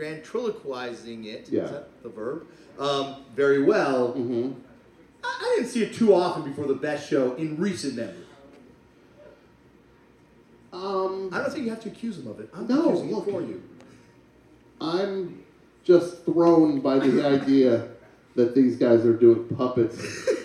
ventriloquizing 0.00 1.24
it, 1.24 1.48
Yeah. 1.50 1.64
is 1.64 1.70
that 1.70 2.02
the 2.02 2.08
verb, 2.08 2.46
um, 2.78 3.16
very 3.36 3.62
well, 3.62 4.14
Mhm. 4.14 4.54
I, 5.22 5.28
I 5.42 5.56
didn't 5.56 5.70
see 5.70 5.82
it 5.82 5.92
too 5.94 6.14
often 6.14 6.42
before 6.42 6.66
the 6.66 6.74
best 6.74 7.08
show 7.08 7.34
in 7.34 7.58
recent 7.60 7.94
memory. 7.96 8.14
Um, 10.72 11.30
I 11.32 11.38
don't 11.38 11.52
think 11.52 11.64
you 11.64 11.70
have 11.70 11.82
to 11.82 11.88
accuse 11.88 12.16
them 12.16 12.28
of 12.30 12.40
it. 12.40 12.48
I'm 12.54 12.66
No, 12.68 12.88
accusing 12.90 13.14
look. 13.14 13.28
it 13.28 13.30
for 13.32 13.42
you. 13.42 13.60
I'm 14.80 15.42
just 15.84 16.24
thrown 16.24 16.80
by 16.80 16.98
the 17.00 17.26
idea 17.36 17.88
that 18.36 18.54
these 18.54 18.76
guys 18.76 19.04
are 19.04 19.12
doing 19.12 19.44
puppets 19.56 19.98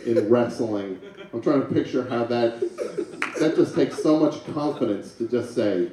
in 0.05 0.27
wrestling. 0.29 0.99
I'm 1.31 1.41
trying 1.41 1.61
to 1.61 1.67
picture 1.67 2.03
how 2.09 2.25
that 2.25 2.59
that 3.39 3.55
just 3.55 3.75
takes 3.75 4.01
so 4.01 4.17
much 4.19 4.43
confidence 4.45 5.13
to 5.15 5.27
just 5.27 5.53
say, 5.53 5.89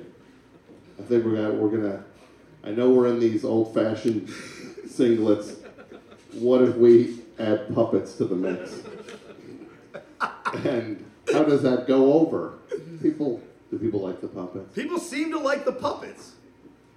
I 0.98 1.02
think 1.02 1.24
we're 1.24 1.34
gonna 1.36 1.52
we're 1.52 1.68
gonna 1.76 2.04
I 2.64 2.70
know 2.70 2.90
we're 2.90 3.08
in 3.08 3.18
these 3.18 3.44
old 3.44 3.74
fashioned 3.74 4.28
singlets. 4.86 5.56
What 6.32 6.62
if 6.62 6.76
we 6.76 7.20
add 7.38 7.74
puppets 7.74 8.14
to 8.16 8.24
the 8.24 8.34
mix? 8.36 8.80
And 10.64 11.04
how 11.32 11.44
does 11.44 11.62
that 11.62 11.86
go 11.86 12.12
over? 12.14 12.54
People 13.02 13.40
do 13.70 13.78
people 13.78 14.00
like 14.00 14.20
the 14.20 14.28
puppets? 14.28 14.74
People 14.74 14.98
seem 14.98 15.30
to 15.32 15.38
like 15.38 15.64
the 15.64 15.72
puppets. 15.72 16.32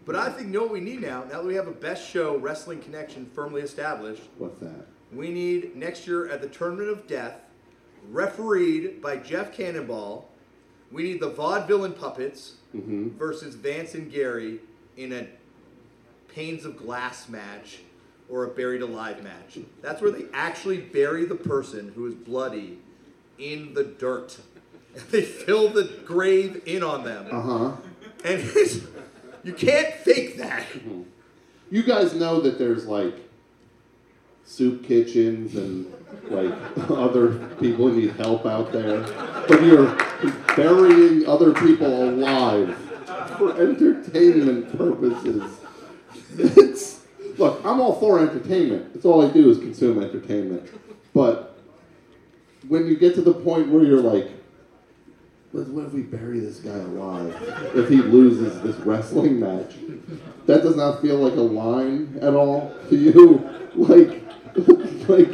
But 0.06 0.16
I 0.16 0.30
think 0.30 0.48
you 0.48 0.54
know 0.54 0.64
what 0.64 0.72
we 0.74 0.82
need 0.82 1.02
now, 1.02 1.24
now 1.24 1.38
that 1.42 1.46
we 1.46 1.56
have 1.56 1.68
a 1.68 1.72
best 1.72 2.08
show 2.08 2.38
wrestling 2.38 2.80
connection 2.80 3.26
firmly 3.34 3.62
established, 3.62 4.22
What's 4.38 4.60
that? 4.60 4.86
we 5.12 5.30
need 5.30 5.76
next 5.76 6.06
year 6.06 6.28
at 6.30 6.42
the 6.42 6.48
Tournament 6.48 6.90
of 6.90 7.08
Death, 7.08 7.40
refereed 8.12 9.02
by 9.02 9.18
Jeff 9.18 9.52
Cannonball, 9.52 10.30
we 10.92 11.04
need 11.04 11.20
the 11.20 11.32
vaudevillain 11.32 11.98
puppets 11.98 12.54
Mm-hmm. 12.76 13.18
versus 13.18 13.56
Vance 13.56 13.94
and 13.96 14.12
Gary 14.12 14.60
in 14.98 15.14
a 15.14 15.26
Panes 16.36 16.66
of 16.66 16.76
Glass 16.76 17.30
match 17.30 17.80
or 18.30 18.44
a 18.44 18.50
Buried 18.50 18.82
Alive 18.82 19.24
match. 19.24 19.58
That's 19.82 20.02
where 20.02 20.12
they 20.12 20.26
actually 20.34 20.80
bury 20.80 21.24
the 21.24 21.36
person 21.36 21.94
who 21.96 22.06
is 22.08 22.14
bloody 22.14 22.78
in 23.40 23.74
the 23.74 23.84
dirt. 23.84 24.38
They 25.12 25.24
fill 25.24 25.68
the 25.68 25.84
grave 26.06 26.62
in 26.66 26.82
on 26.82 27.04
them. 27.04 27.28
Uh 27.30 27.42
huh. 27.42 27.72
And 28.24 28.42
it's, 28.56 28.80
you 29.44 29.52
can't 29.52 29.94
fake 29.94 30.38
that. 30.38 30.66
You 31.70 31.84
guys 31.84 32.14
know 32.14 32.40
that 32.40 32.58
there's 32.58 32.86
like 32.86 33.14
soup 34.46 34.86
kitchens 34.86 35.56
and 35.56 35.94
like 36.30 36.54
other 36.90 37.34
people 37.56 37.90
need 37.90 38.12
help 38.12 38.46
out 38.46 38.72
there, 38.72 39.02
but 39.50 39.62
you're 39.62 39.98
burying 40.56 41.28
other 41.28 41.54
people 41.54 42.10
alive 42.10 42.78
for 43.38 43.52
entertainment 43.62 44.78
purposes. 44.78 45.65
It's 46.40 47.02
look, 47.38 47.60
I'm 47.66 47.80
all 47.82 48.00
for 48.00 48.20
entertainment. 48.20 48.92
It's 48.96 49.06
all 49.06 49.28
I 49.28 49.32
do 49.32 49.50
is 49.50 49.58
consume 49.58 50.02
entertainment. 50.02 50.70
But 51.14 51.58
when 52.68 52.88
you 52.88 52.98
get 52.98 53.16
to 53.16 53.22
the 53.22 53.34
point 53.34 53.70
where 53.70 53.84
you're 53.84 54.02
like, 54.02 54.30
what 55.52 55.86
if 55.86 55.94
we 55.94 56.02
bury 56.02 56.40
this 56.42 56.58
guy 56.58 56.72
alive 56.76 57.34
if 57.76 57.88
he 57.88 57.98
loses 57.98 58.62
this 58.62 58.76
wrestling 58.86 59.40
match? 59.40 59.76
That 60.48 60.62
does 60.64 60.76
not 60.76 61.02
feel 61.02 61.16
like 61.18 61.34
a 61.34 61.42
line 61.42 62.18
at 62.22 62.34
all 62.34 62.76
to 62.90 62.96
you. 62.96 63.50
Like, 63.76 64.24
like 65.10 65.28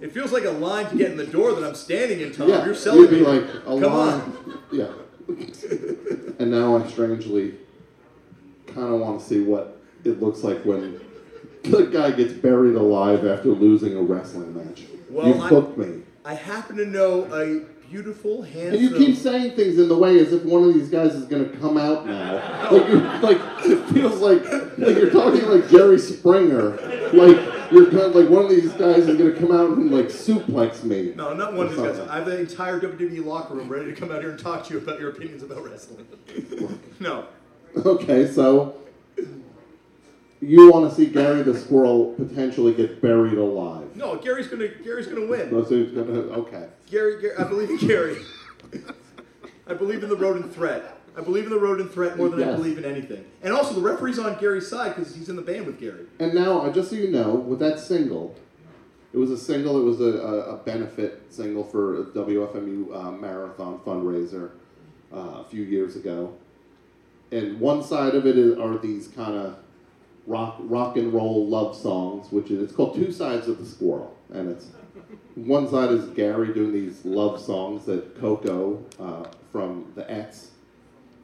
It 0.00 0.10
feels 0.12 0.12
feels 0.12 0.32
like 0.32 0.44
a 0.44 0.50
line 0.50 0.86
to 0.90 0.96
get 0.96 1.12
in 1.12 1.16
the 1.16 1.24
door 1.26 1.52
that 1.52 1.64
I'm 1.64 1.76
standing 1.76 2.20
in, 2.20 2.32
Tom. 2.32 2.48
yeah, 2.48 2.64
You're 2.64 2.74
selling 2.74 3.02
you'd 3.02 3.10
be 3.10 3.20
me. 3.20 3.22
like 3.26 3.44
a 3.44 3.62
Come 3.64 3.80
line. 3.82 4.20
on. 4.20 4.58
Yeah. 4.72 4.88
and 6.40 6.50
now 6.50 6.76
I 6.76 6.88
strangely 6.88 7.54
kind 8.76 8.94
of 8.94 9.00
want 9.00 9.20
to 9.20 9.26
see 9.26 9.40
what 9.42 9.80
it 10.04 10.20
looks 10.22 10.44
like 10.44 10.64
when 10.64 11.00
the 11.64 11.86
guy 11.86 12.10
gets 12.12 12.32
buried 12.34 12.76
alive 12.76 13.26
after 13.26 13.48
losing 13.48 13.96
a 13.96 14.02
wrestling 14.02 14.54
match. 14.54 14.82
Well, 15.10 15.26
You've 15.28 15.40
I- 15.40 15.48
hooked 15.48 15.78
me. 15.78 16.02
I 16.24 16.34
happen 16.34 16.76
to 16.78 16.86
know 16.86 17.24
a 17.32 17.60
beautiful, 17.88 18.42
handsome. 18.42 18.74
And 18.74 18.80
you 18.82 18.90
keep 18.98 19.16
saying 19.16 19.52
things 19.54 19.78
in 19.78 19.88
the 19.88 19.96
way 19.96 20.18
as 20.18 20.32
if 20.32 20.42
one 20.44 20.64
of 20.64 20.74
these 20.74 20.88
guys 20.88 21.14
is 21.14 21.24
going 21.26 21.48
to 21.48 21.56
come 21.58 21.76
out 21.78 22.04
now. 22.04 22.70
Like, 22.72 22.88
you 22.88 22.98
like 22.98 23.38
it 23.64 23.84
feels 23.94 24.20
like 24.20 24.44
like 24.76 24.96
you're 24.96 25.10
talking 25.10 25.48
like 25.48 25.68
Jerry 25.70 25.98
Springer. 26.00 26.70
Like 27.12 27.70
you're 27.70 27.84
kind 27.86 28.02
of 28.02 28.14
like 28.16 28.28
one 28.28 28.44
of 28.44 28.50
these 28.50 28.72
guys 28.72 29.06
is 29.08 29.16
going 29.16 29.32
to 29.32 29.38
come 29.38 29.52
out 29.52 29.70
and 29.78 29.92
like 29.92 30.06
suplex 30.06 30.82
me. 30.82 31.12
No, 31.14 31.32
not 31.32 31.54
one 31.54 31.66
of 31.66 31.76
these 31.76 31.80
guys. 31.80 32.00
I 32.00 32.16
have 32.16 32.26
the 32.26 32.40
entire 32.40 32.80
WWE 32.80 33.24
locker 33.24 33.54
room 33.54 33.68
ready 33.68 33.86
to 33.86 33.94
come 33.98 34.10
out 34.10 34.20
here 34.20 34.30
and 34.30 34.38
talk 34.38 34.66
to 34.66 34.74
you 34.74 34.80
about 34.80 34.98
your 34.98 35.10
opinions 35.10 35.44
about 35.44 35.64
wrestling. 35.64 36.08
no. 36.98 37.26
Okay, 37.84 38.26
so 38.30 38.74
you 40.40 40.70
want 40.72 40.88
to 40.88 40.94
see 40.96 41.06
Gary 41.06 41.42
the 41.42 41.56
Squirrel 41.58 42.14
potentially 42.16 42.72
get 42.74 43.00
buried 43.02 43.34
alive. 43.38 43.94
No, 43.94 44.16
Gary's 44.16 44.48
gonna 44.48 44.68
Gary's 44.82 45.06
gonna 45.06 45.26
win. 45.26 45.50
So 45.50 45.62
he's 45.64 45.92
gonna, 45.92 46.12
okay. 46.20 46.68
Gary, 46.90 47.20
Gary, 47.20 47.36
I 47.38 47.44
believe 47.44 47.70
in 47.70 47.76
Gary. 47.78 48.16
I 49.66 49.74
believe 49.74 50.02
in 50.02 50.08
the 50.08 50.16
rodent 50.16 50.52
threat. 50.54 50.92
I 51.16 51.20
believe 51.22 51.44
in 51.44 51.50
the 51.50 51.58
rodent 51.58 51.92
threat 51.92 52.16
more 52.18 52.28
than 52.28 52.42
I 52.42 52.46
Yes. 52.50 52.56
believe 52.56 52.78
in 52.78 52.84
anything. 52.84 53.24
And 53.42 53.52
also, 53.54 53.74
the 53.74 53.80
referee's 53.80 54.18
on 54.18 54.38
Gary's 54.38 54.68
side 54.68 54.94
because 54.94 55.14
he's 55.14 55.28
in 55.28 55.36
the 55.36 55.42
band 55.42 55.66
with 55.66 55.80
Gary. 55.80 56.06
And 56.18 56.34
now, 56.34 56.60
uh, 56.60 56.72
just 56.72 56.90
so 56.90 56.96
you 56.96 57.10
know, 57.10 57.34
with 57.34 57.58
that 57.60 57.80
single, 57.80 58.34
it 59.12 59.18
was 59.18 59.30
a 59.30 59.38
single. 59.38 59.78
It 59.80 59.84
was 59.84 60.00
a, 60.00 60.04
a, 60.20 60.54
a 60.54 60.56
benefit 60.58 61.22
single 61.30 61.64
for 61.64 62.00
a 62.02 62.04
WFMU 62.06 62.94
uh, 62.94 63.10
marathon 63.12 63.80
fundraiser 63.80 64.50
uh, 65.12 65.40
a 65.40 65.44
few 65.50 65.62
years 65.62 65.96
ago. 65.96 66.34
And 67.32 67.58
one 67.60 67.82
side 67.82 68.14
of 68.14 68.26
it 68.26 68.38
is, 68.38 68.58
are 68.58 68.78
these 68.78 69.08
kind 69.08 69.34
of 69.34 69.56
rock 70.26 70.56
rock 70.60 70.96
and 70.96 71.12
roll 71.12 71.46
love 71.46 71.76
songs, 71.76 72.30
which 72.30 72.50
is 72.50 72.62
it's 72.62 72.72
called 72.72 72.94
Two 72.94 73.12
Sides 73.12 73.48
of 73.48 73.58
the 73.58 73.66
Squirrel, 73.66 74.16
and 74.32 74.50
it's 74.50 74.68
one 75.34 75.68
side 75.68 75.90
is 75.90 76.06
Gary 76.10 76.54
doing 76.54 76.72
these 76.72 77.04
love 77.04 77.40
songs 77.40 77.84
that 77.86 78.18
Coco 78.20 78.82
uh, 78.98 79.24
from 79.52 79.92
the 79.94 80.10
X 80.10 80.50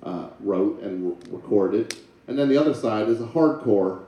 uh, 0.02 0.28
wrote 0.40 0.80
and 0.82 1.10
re- 1.10 1.16
recorded, 1.30 1.96
and 2.26 2.38
then 2.38 2.48
the 2.48 2.58
other 2.58 2.74
side 2.74 3.08
is 3.08 3.20
a 3.20 3.26
hardcore. 3.26 4.02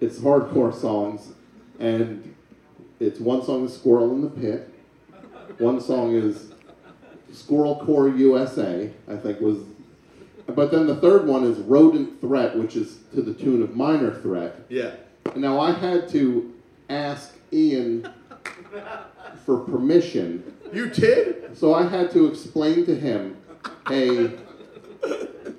It's 0.00 0.18
hardcore 0.18 0.74
songs, 0.74 1.32
and 1.78 2.34
it's 3.00 3.20
one 3.20 3.44
song 3.44 3.64
is 3.64 3.74
Squirrel 3.74 4.12
in 4.12 4.22
the 4.22 4.30
Pit, 4.30 4.72
one 5.58 5.80
song 5.80 6.14
is 6.14 6.52
Squirrel 7.32 7.82
Core 7.84 8.08
USA, 8.08 8.90
I 9.08 9.16
think 9.16 9.40
was, 9.40 9.58
but 10.48 10.70
then 10.70 10.86
the 10.86 10.96
third 10.96 11.26
one 11.26 11.44
is 11.44 11.58
Rodent 11.58 12.20
Threat, 12.20 12.56
which 12.56 12.76
is 12.76 12.98
to 13.14 13.22
the 13.22 13.34
tune 13.34 13.62
of 13.62 13.76
Minor 13.76 14.20
Threat. 14.20 14.64
Yeah. 14.68 14.92
Now 15.36 15.60
I 15.60 15.72
had 15.72 16.08
to 16.10 16.54
ask 16.88 17.34
Ian 17.52 18.08
for 19.44 19.58
permission. 19.60 20.54
You 20.72 20.90
did? 20.90 21.56
So 21.56 21.74
I 21.74 21.86
had 21.86 22.10
to 22.12 22.26
explain 22.26 22.86
to 22.86 22.94
him, 22.94 23.36
hey, 23.88 24.32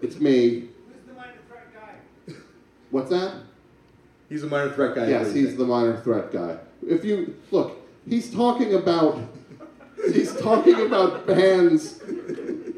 it's 0.02 0.20
me. 0.20 0.62
Who's 0.62 1.06
the 1.08 1.14
minor 1.14 1.34
threat 1.48 1.74
guy? 1.74 2.36
What's 2.92 3.10
that? 3.10 3.36
He's 4.30 4.44
a 4.44 4.48
minor 4.48 4.72
threat 4.72 4.96
guy. 4.96 5.08
Yes, 5.10 5.34
he's 5.34 5.56
the 5.58 5.66
minor 5.66 5.98
threat 6.02 6.32
guy. 6.32 6.58
If 6.88 7.04
you 7.04 7.36
look, 7.52 7.78
he's 8.08 8.32
talking 8.34 8.76
about 8.76 9.20
he's 10.12 10.36
talking 10.36 10.82
about 10.86 11.26
bands. 11.28 12.02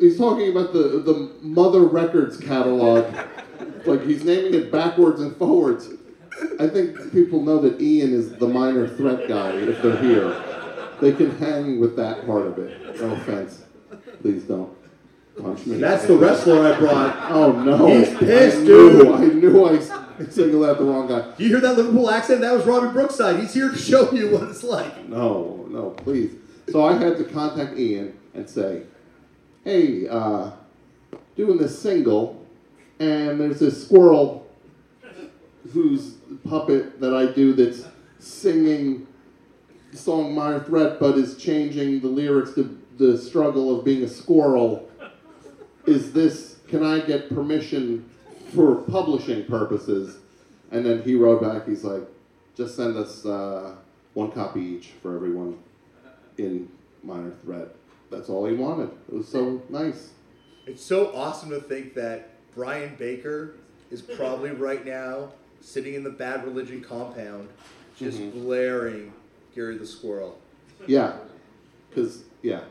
He's 0.02 0.18
talking 0.18 0.50
about 0.50 0.74
the 0.74 1.00
the 1.00 1.32
Mother 1.42 1.82
Records 1.82 2.36
catalog. 2.38 3.06
Like 3.86 4.04
he's 4.04 4.24
naming 4.24 4.56
it 4.56 4.72
backwards 4.72 5.22
and 5.22 5.36
forwards. 5.38 5.90
I 6.60 6.68
think 6.68 7.12
people 7.12 7.44
know 7.44 7.60
that 7.60 7.80
Ian 7.80 8.12
is 8.12 8.34
the 8.36 8.48
minor 8.48 8.88
threat 8.88 9.28
guy 9.28 9.52
if 9.52 9.80
they're 9.84 10.02
here. 10.02 10.44
They 11.00 11.14
can 11.14 11.38
hang 11.38 11.80
with 11.80 11.96
that 11.98 12.26
part 12.26 12.48
of 12.48 12.58
it. 12.58 13.00
No 13.00 13.12
offense. 13.14 13.64
Please 14.22 14.44
don't 14.46 14.76
punch 15.40 15.68
me. 15.68 15.78
That's 15.78 16.08
the 16.08 16.16
wrestler 16.16 16.74
I 16.74 16.80
brought. 16.80 17.32
Oh 17.32 17.52
no! 17.52 17.86
He's 17.86 18.10
pissed, 18.18 18.58
I 18.58 18.62
knew, 18.62 19.04
dude. 19.04 19.08
I 19.08 19.26
knew 19.28 19.66
I 19.66 19.80
singled 20.30 20.66
out 20.66 20.80
the 20.80 20.84
wrong 20.86 21.08
guy. 21.08 21.32
Do 21.38 21.44
you 21.44 21.50
hear 21.50 21.62
that 21.62 21.78
Liverpool 21.78 22.10
accent? 22.10 22.42
That 22.42 22.54
was 22.54 22.66
Robbie 22.66 22.92
Brookside. 22.92 23.40
He's 23.40 23.54
here 23.54 23.70
to 23.70 23.78
show 23.78 24.12
you 24.12 24.32
what 24.32 24.44
it's 24.50 24.64
like. 24.64 25.08
No, 25.08 25.68
no, 25.70 25.92
please. 25.92 26.34
So 26.70 26.84
I 26.84 26.98
had 26.98 27.18
to 27.18 27.24
contact 27.24 27.78
Ian 27.78 28.18
and 28.34 28.50
say, 28.50 28.84
hey, 29.64 30.08
uh, 30.08 30.52
doing 31.36 31.58
this 31.58 31.78
single, 31.80 32.44
and 33.00 33.40
there's 33.40 33.60
this 33.60 33.86
squirrel 33.86 34.48
whose 35.72 36.16
puppet 36.48 37.00
that 37.00 37.14
I 37.16 37.32
do 37.32 37.54
that's 37.54 37.84
singing 38.20 39.08
the 39.92 39.98
song 39.98 40.34
Minor 40.34 40.64
Threat, 40.64 41.00
but 41.00 41.18
is 41.18 41.38
changing 41.38 42.02
the 42.02 42.08
lyrics 42.08 42.54
to 42.54 42.80
the 42.98 43.18
struggle 43.18 43.78
of 43.78 43.86
being 43.86 44.04
a 44.04 44.08
squirrel. 44.08 44.90
Is 45.86 46.14
this, 46.14 46.58
can 46.68 46.84
I 46.84 47.00
get 47.00 47.30
permission 47.30 48.10
for 48.54 48.76
publishing 48.76 49.46
purposes? 49.46 50.18
And 50.72 50.86
then 50.86 51.04
he 51.04 51.16
wrote 51.16 51.42
back, 51.42 51.68
he's 51.68 51.84
like, 51.84 52.04
just 52.56 52.76
send 52.76 52.98
us 52.98 53.26
uh, 53.26 53.76
one 54.14 54.32
copy 54.32 54.62
each 54.62 54.92
for 55.02 55.16
everyone 55.16 55.58
in 56.38 56.70
Minor 57.04 57.34
Threat. 57.44 57.76
That's 58.12 58.30
all 58.30 58.46
he 58.46 58.56
wanted. 58.56 58.90
It 59.08 59.16
was 59.16 59.28
so 59.28 59.62
nice. 59.70 60.10
It's 60.68 60.84
so 60.84 61.12
awesome 61.16 61.50
to 61.52 61.60
think 61.62 61.96
that 61.96 62.30
Brian 62.54 62.96
Baker 63.00 63.54
is 63.90 64.02
probably 64.02 64.52
right 64.52 64.86
now 64.86 65.30
sitting 65.62 65.94
in 65.96 66.04
the 66.04 66.10
Bad 66.10 66.44
Religion 66.44 66.82
compound, 66.82 67.48
just 67.98 68.20
Mhm. 68.20 68.34
blaring 68.44 69.14
Gary 69.56 69.78
the 69.78 69.86
Squirrel. 69.88 70.38
Yeah, 70.88 71.14
because 71.90 72.24
yeah, 72.42 72.62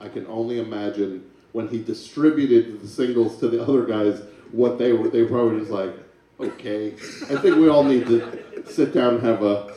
I 0.00 0.08
can 0.08 0.26
only 0.26 0.58
imagine 0.60 1.24
when 1.52 1.68
he 1.68 1.82
distributed 1.82 2.80
the 2.80 2.88
singles 2.88 3.38
to 3.38 3.48
the 3.48 3.62
other 3.62 3.84
guys, 3.84 4.20
what 4.52 4.78
they 4.78 4.92
were. 4.92 5.08
They 5.08 5.24
probably 5.24 5.60
just 5.60 5.70
like, 5.70 5.92
okay. 6.38 6.92
I 7.28 7.36
think 7.36 7.56
we 7.56 7.68
all 7.68 7.84
need 7.84 8.06
to 8.06 8.22
sit 8.68 8.94
down 8.94 9.14
and 9.16 9.22
have 9.22 9.42
a 9.42 9.74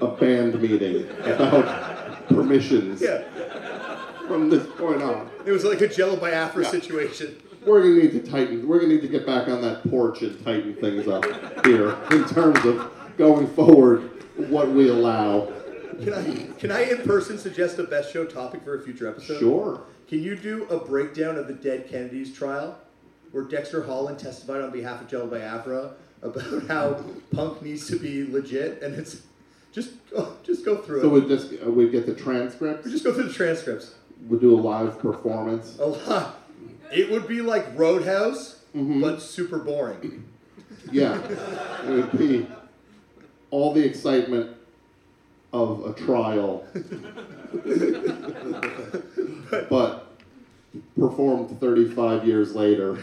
a 0.00 0.08
band 0.08 0.60
meeting 0.60 1.06
about 1.24 2.26
permissions 2.28 3.00
Yeah. 3.00 3.22
From 4.26 4.50
this 4.50 4.66
point 4.76 5.02
on. 5.02 5.30
It 5.44 5.52
was 5.52 5.64
like 5.64 5.80
a 5.80 5.88
Jello 5.88 6.16
Biafra 6.16 6.62
Yeah. 6.64 6.70
situation. 6.70 7.36
We're 7.66 7.80
gonna 7.82 7.94
need 7.94 8.12
to 8.12 8.30
tighten. 8.30 8.66
We're 8.66 8.78
gonna 8.80 8.92
need 8.94 9.02
to 9.02 9.08
get 9.08 9.24
back 9.26 9.48
on 9.48 9.62
that 9.62 9.88
porch 9.88 10.22
and 10.22 10.42
tighten 10.44 10.74
things 10.74 11.08
up 11.08 11.24
here 11.66 11.96
in 12.10 12.24
terms 12.26 12.62
of 12.64 12.90
going 13.16 13.46
forward. 13.48 14.10
What 14.36 14.70
we 14.70 14.88
allow. 14.88 15.52
Can 16.02 16.12
I, 16.12 16.58
can 16.58 16.72
I 16.72 16.80
in 16.90 16.98
person 17.02 17.38
suggest 17.38 17.78
a 17.78 17.84
best 17.84 18.12
show 18.12 18.24
topic 18.24 18.62
for 18.64 18.74
a 18.76 18.82
future 18.82 19.08
episode? 19.08 19.38
Sure. 19.38 19.80
Can 20.08 20.20
you 20.22 20.34
do 20.34 20.64
a 20.64 20.78
breakdown 20.78 21.36
of 21.38 21.46
the 21.46 21.54
dead 21.54 21.88
Kennedys 21.88 22.34
trial, 22.34 22.76
where 23.30 23.44
Dexter 23.44 23.84
Holland 23.84 24.18
testified 24.18 24.60
on 24.60 24.70
behalf 24.72 25.00
of 25.00 25.06
Jello 25.08 25.26
Biafra 25.28 25.92
about 26.22 26.42
how 26.68 27.04
Punk 27.32 27.62
needs 27.62 27.86
to 27.88 27.96
be 27.98 28.26
legit, 28.26 28.82
and 28.82 28.94
it's 28.96 29.22
just 29.72 29.90
go, 30.10 30.36
just 30.42 30.64
go 30.64 30.76
through 30.78 31.02
So 31.02 31.14
it. 31.16 31.20
So 31.20 31.26
we 31.26 31.28
just 31.28 31.64
uh, 31.66 31.70
we 31.70 31.88
get 31.88 32.04
the 32.06 32.14
transcripts. 32.14 32.84
We 32.84 32.90
just 32.90 33.04
go 33.04 33.14
through 33.14 33.24
the 33.28 33.32
transcripts. 33.32 33.94
We'll 34.28 34.40
do 34.40 34.54
a 34.54 34.60
live 34.60 34.98
performance. 34.98 35.78
A 35.78 35.86
lot. 35.86 36.40
It 36.92 37.10
would 37.10 37.26
be 37.28 37.40
like 37.40 37.66
Roadhouse, 37.78 38.60
Mm-hmm. 38.74 39.00
but 39.02 39.22
super 39.22 39.58
boring. 39.58 40.24
Yeah, 40.90 41.16
it 41.84 41.88
would 41.88 42.18
be 42.18 42.44
all 43.52 43.72
the 43.72 43.84
excitement 43.84 44.56
of 45.52 45.86
a 45.86 45.92
trial, 45.92 46.66
but 49.70 50.06
performed 50.98 51.58
35 51.60 52.26
years 52.26 52.54
later 52.54 52.98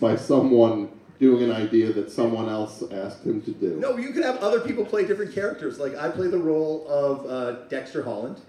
by 0.00 0.16
someone 0.16 0.88
doing 1.20 1.44
an 1.44 1.52
idea 1.52 1.92
that 1.92 2.10
someone 2.10 2.48
else 2.48 2.82
asked 2.90 3.24
him 3.24 3.40
to 3.42 3.50
do. 3.52 3.76
No, 3.80 3.96
you 3.96 4.10
could 4.12 4.24
have 4.24 4.38
other 4.38 4.60
people 4.60 4.84
play 4.84 5.04
different 5.06 5.34
characters. 5.34 5.78
Like 5.78 5.96
I 5.96 6.08
play 6.08 6.28
the 6.28 6.38
role 6.38 6.86
of 6.88 7.26
uh, 7.26 7.52
Dexter 7.68 8.02
Holland. 8.02 8.40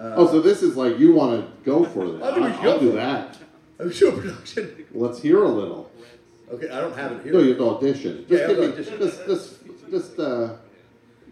Uh, 0.00 0.14
Oh, 0.16 0.26
so 0.26 0.40
this 0.40 0.62
is 0.62 0.76
like 0.76 0.98
you 0.98 1.12
want 1.12 1.44
to 1.44 1.64
go 1.64 1.84
for 1.84 2.08
that? 2.10 2.22
I 2.22 2.34
think 2.34 2.62
we 2.62 2.68
I'll, 2.68 2.72
I'll 2.72 2.80
do 2.80 2.92
that. 2.92 3.36
I'm 3.78 3.92
sure 3.92 4.12
production. 4.12 4.86
Let's 4.94 5.20
hear 5.20 5.42
a 5.42 5.48
little. 5.48 5.90
Okay, 6.50 6.70
I 6.70 6.80
don't 6.80 6.96
have 6.96 7.12
it 7.12 7.22
here. 7.22 7.32
No, 7.34 7.40
you 7.40 7.50
have 7.50 7.58
to 7.58 7.68
audition. 7.70 8.24
Just 8.28 8.30
Yeah, 8.30 8.46
give 8.48 8.58
me, 8.58 8.66
audition. 8.68 8.98
just, 8.98 9.26
just, 9.26 9.54
just, 9.90 10.18
uh, 10.18 10.54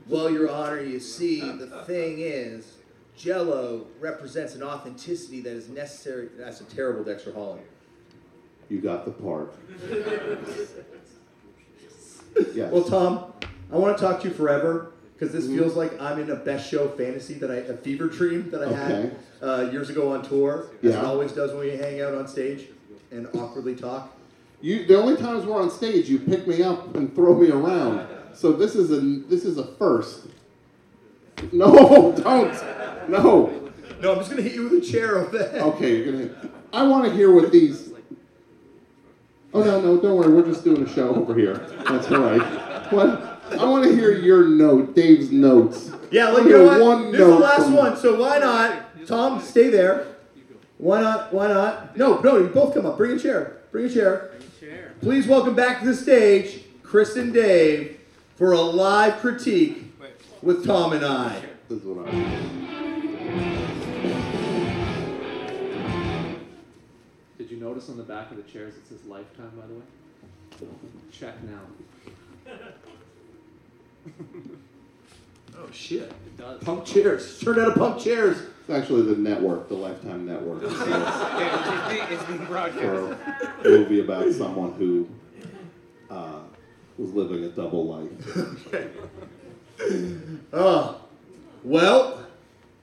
Well, 0.06 0.30
Your 0.30 0.50
Honor, 0.50 0.80
you 0.82 1.00
see, 1.00 1.40
the 1.40 1.66
thing 1.86 2.18
is, 2.20 2.74
Jello 3.16 3.86
represents 4.00 4.54
an 4.54 4.62
authenticity 4.62 5.40
that 5.40 5.52
is 5.54 5.68
necessary. 5.68 6.28
That's 6.38 6.60
a 6.60 6.64
terrible 6.64 7.02
Dexter 7.04 7.32
Holland. 7.32 7.62
you 8.68 8.80
got 8.80 9.04
the 9.06 9.12
part. 9.12 9.54
Yes. 12.54 12.70
Well, 12.72 12.84
Tom, 12.84 13.32
I 13.72 13.76
want 13.76 13.96
to 13.98 14.02
talk 14.04 14.20
to 14.22 14.28
you 14.28 14.34
forever, 14.34 14.92
because 15.18 15.32
this 15.34 15.46
feels 15.46 15.74
like 15.74 16.00
I'm 16.00 16.20
in 16.20 16.30
a 16.30 16.36
best 16.36 16.70
show 16.70 16.88
fantasy 16.88 17.34
that 17.34 17.50
I 17.50 17.56
a 17.56 17.76
fever 17.76 18.06
dream 18.06 18.50
that 18.50 18.62
I 18.62 18.66
Okay. 18.66 18.76
had 18.76 19.16
uh, 19.42 19.68
years 19.72 19.90
ago 19.90 20.12
on 20.12 20.22
tour, 20.22 20.66
as 20.82 20.92
Yeah. 20.92 20.98
it 21.00 21.04
always 21.04 21.32
does 21.32 21.50
when 21.52 21.60
we 21.60 21.70
hang 21.76 22.00
out 22.00 22.14
on 22.14 22.28
stage 22.28 22.66
and 23.10 23.26
awkwardly 23.34 23.74
talk. 23.74 24.14
You, 24.60 24.86
the 24.86 24.96
only 24.98 25.16
times 25.16 25.44
we're 25.46 25.60
on 25.60 25.70
stage, 25.70 26.08
you 26.08 26.18
pick 26.18 26.46
me 26.46 26.62
up 26.62 26.94
and 26.96 27.14
throw 27.14 27.34
me 27.38 27.50
around. 27.50 28.06
So 28.34 28.52
this 28.52 28.74
is 28.76 28.90
a 28.92 29.00
this 29.28 29.44
is 29.44 29.58
a 29.58 29.64
first. 29.76 30.26
No, 31.52 32.12
don't. 32.16 33.08
No. 33.10 33.70
No, 34.00 34.12
I'm 34.12 34.18
just 34.18 34.30
gonna 34.30 34.42
hit 34.42 34.54
you 34.54 34.64
with 34.68 34.74
a 34.74 34.80
chair 34.80 35.18
over 35.18 35.36
the 35.38 35.48
head. 35.48 35.60
Okay, 35.62 35.96
you're 35.96 36.12
gonna. 36.12 36.50
I 36.72 36.86
want 36.86 37.04
to 37.06 37.12
hear 37.12 37.32
what 37.32 37.50
these. 37.50 37.90
Oh 39.54 39.62
no, 39.62 39.80
no, 39.80 39.96
don't 40.00 40.16
worry. 40.16 40.32
We're 40.32 40.44
just 40.46 40.62
doing 40.62 40.82
a 40.84 40.88
show 40.92 41.14
over 41.14 41.34
here. 41.34 41.54
That's 41.88 42.06
all 42.12 42.20
right. 42.20 42.92
What? 42.92 43.27
I 43.52 43.64
want 43.64 43.84
to 43.84 43.94
hear 43.94 44.12
your 44.12 44.46
note, 44.48 44.94
Dave's 44.94 45.30
notes. 45.30 45.90
Yeah, 46.10 46.28
I 46.28 46.30
like 46.30 46.44
wanna 46.44 46.48
you 46.48 46.56
know 46.56 46.70
hear 46.70 46.80
what? 46.80 46.80
One 46.80 47.12
this 47.12 47.20
is 47.20 47.26
the 47.26 47.32
note 47.32 47.40
last 47.40 47.70
one, 47.70 47.96
so 47.96 48.20
why 48.20 48.38
not? 48.38 49.06
Tom, 49.06 49.40
stay 49.40 49.70
there. 49.70 50.06
Why 50.76 51.00
not? 51.00 51.32
Why 51.32 51.48
not? 51.48 51.96
No, 51.96 52.20
no, 52.20 52.38
you 52.38 52.48
both 52.48 52.74
come 52.74 52.86
up. 52.86 52.96
Bring 52.96 53.12
a 53.12 53.18
chair. 53.18 53.58
Bring 53.72 53.86
a 53.86 53.88
chair. 53.88 54.32
Chair. 54.60 54.94
Please 55.00 55.26
welcome 55.26 55.54
back 55.54 55.80
to 55.80 55.86
the 55.86 55.94
stage, 55.94 56.62
Chris 56.82 57.16
and 57.16 57.32
Dave, 57.32 57.98
for 58.36 58.52
a 58.52 58.60
live 58.60 59.16
critique 59.18 59.92
with 60.42 60.64
Tom 60.66 60.92
and 60.92 61.04
I. 61.04 61.42
This 61.68 61.80
is 61.80 61.84
what 61.84 62.08
I. 62.08 62.10
Did 67.38 67.50
you 67.50 67.56
notice 67.56 67.88
on 67.88 67.96
the 67.96 68.02
back 68.02 68.30
of 68.30 68.36
the 68.36 68.42
chairs 68.44 68.74
it 68.76 68.86
says 68.88 69.04
lifetime, 69.06 69.52
by 69.58 69.66
the 69.66 69.74
way? 69.74 70.74
Check 71.10 71.34
now. 71.44 71.60
Oh 75.60 75.68
shit! 75.72 76.02
It 76.02 76.36
does. 76.38 76.62
Punk 76.62 76.84
chairs. 76.84 77.40
Turned 77.40 77.58
out 77.58 77.68
of 77.68 77.74
punk 77.74 78.00
chairs. 78.00 78.38
It's 78.60 78.70
actually 78.70 79.02
the 79.12 79.16
network, 79.20 79.68
the 79.68 79.74
Lifetime 79.74 80.24
Network. 80.24 80.62
So 80.62 80.68
it's 80.68 80.86
Yeah, 80.86 81.80
it's 81.82 81.92
being, 81.92 82.06
it's 82.12 82.22
for 82.22 82.46
broadcast. 82.46 82.84
a 83.64 83.68
movie 83.68 84.00
about 84.00 84.30
someone 84.32 84.72
who 84.74 85.08
uh, 86.10 86.38
was 86.96 87.12
living 87.12 87.42
a 87.42 87.48
double 87.48 87.86
life. 87.86 88.86
Oh, 90.52 91.00
well, 91.64 92.26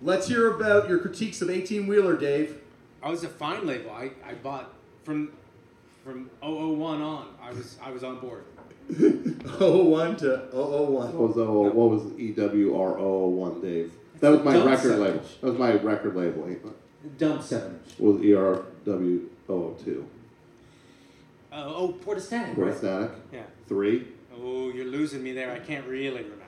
let's 0.01 0.27
hear 0.27 0.51
about 0.55 0.87
your 0.89 0.99
critiques 0.99 1.41
of 1.41 1.49
18 1.49 1.87
wheeler, 1.87 2.15
Dave. 2.17 2.57
I 3.03 3.09
was 3.09 3.23
a 3.23 3.29
fine 3.29 3.65
label. 3.65 3.91
I, 3.91 4.11
I 4.25 4.33
bought 4.33 4.73
from 5.03 5.31
from 6.03 6.29
001 6.41 7.01
on. 7.01 7.27
I 7.41 7.51
was 7.51 7.77
I 7.81 7.91
was 7.91 8.03
on 8.03 8.19
board. 8.19 8.43
001 8.89 10.15
to 10.17 10.47
001. 10.51 11.13
What 11.13 11.13
was 11.15 11.37
oh, 11.37 11.61
what 11.61 11.89
was 11.89 12.03
EWR001, 12.13 13.61
Dave? 13.61 13.91
That 14.19 14.29
was 14.29 14.43
my 14.43 14.53
Dump 14.53 14.65
record 14.65 14.81
seven. 14.81 15.01
label. 15.01 15.21
That 15.41 15.47
was 15.49 15.57
my 15.59 15.73
record 15.73 16.15
label. 16.15 16.73
Dump 17.17 17.41
seven 17.41 17.79
inch. 17.85 17.99
Was 17.99 18.21
E 18.21 18.29
ERW002. 18.29 20.05
Uh, 21.51 21.63
oh, 21.67 21.95
Portastatic, 22.05 22.55
Portastatic. 22.55 23.09
right? 23.09 23.17
Yeah. 23.31 23.43
Three. 23.67 24.07
Oh, 24.37 24.69
you're 24.69 24.85
losing 24.85 25.23
me 25.23 25.31
there. 25.31 25.51
I 25.51 25.59
can't 25.59 25.85
really 25.87 26.23
remember. 26.23 26.41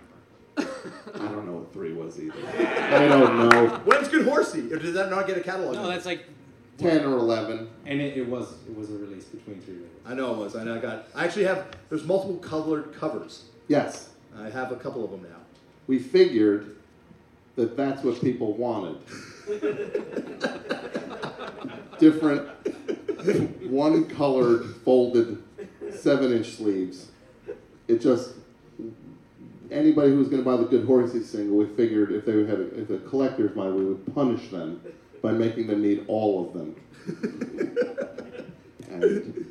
I 0.57 1.17
don't 1.29 1.45
know 1.45 1.53
what 1.53 1.71
three 1.73 1.93
was 1.93 2.19
either. 2.19 2.33
I 2.57 3.07
don't 3.07 3.49
know. 3.49 3.67
When's 3.85 4.07
Good 4.09 4.25
Horsey? 4.27 4.71
Or 4.73 4.77
did 4.77 4.93
that 4.95 5.09
not 5.09 5.27
get 5.27 5.37
a 5.37 5.41
catalog? 5.41 5.75
No, 5.75 5.87
that's 5.87 6.05
like 6.05 6.25
Ten 6.77 7.05
or 7.05 7.17
eleven. 7.17 7.69
And 7.85 8.01
it, 8.01 8.17
it 8.17 8.27
was 8.27 8.53
it 8.67 8.75
was 8.75 8.89
a 8.91 8.97
release 8.97 9.25
between 9.25 9.61
three 9.61 9.75
labels. 9.75 9.86
I 10.07 10.13
know 10.13 10.33
it 10.33 10.37
was. 10.37 10.55
I 10.55 10.63
know 10.63 10.75
I 10.75 10.79
got. 10.79 11.07
I 11.13 11.25
actually 11.25 11.43
have. 11.45 11.67
There's 11.89 12.05
multiple 12.05 12.37
colored 12.37 12.93
covers. 12.93 13.45
Yes. 13.67 14.11
I 14.37 14.49
have 14.49 14.71
a 14.71 14.77
couple 14.77 15.03
of 15.03 15.11
them 15.11 15.23
now. 15.23 15.35
We 15.87 15.99
figured 15.99 16.77
that 17.55 17.75
that's 17.75 18.01
what 18.03 18.21
people 18.21 18.53
wanted. 18.53 18.97
Different, 21.99 22.47
one 23.69 24.07
colored 24.07 24.75
folded 24.85 25.43
seven 25.91 26.31
inch 26.31 26.51
sleeves. 26.51 27.09
It 27.87 27.99
just 27.99 28.35
anybody 29.71 30.11
who 30.11 30.19
was 30.19 30.29
going 30.29 30.43
to 30.43 30.49
buy 30.49 30.57
the 30.57 30.65
Good 30.65 30.85
Horsey 30.85 31.23
single, 31.23 31.57
we 31.57 31.65
figured 31.75 32.11
if 32.11 32.25
they 32.25 32.33
had 32.45 32.59
a, 32.59 32.81
if 32.81 32.91
a 32.91 32.99
collector's 32.99 33.55
mind, 33.55 33.75
we 33.75 33.85
would 33.85 34.13
punish 34.13 34.49
them 34.49 34.79
by 35.21 35.31
making 35.31 35.65
them 35.67 35.81
need 35.81 36.05
all 36.07 36.47
of 36.47 36.53
them. 36.53 36.75
and 38.89 39.46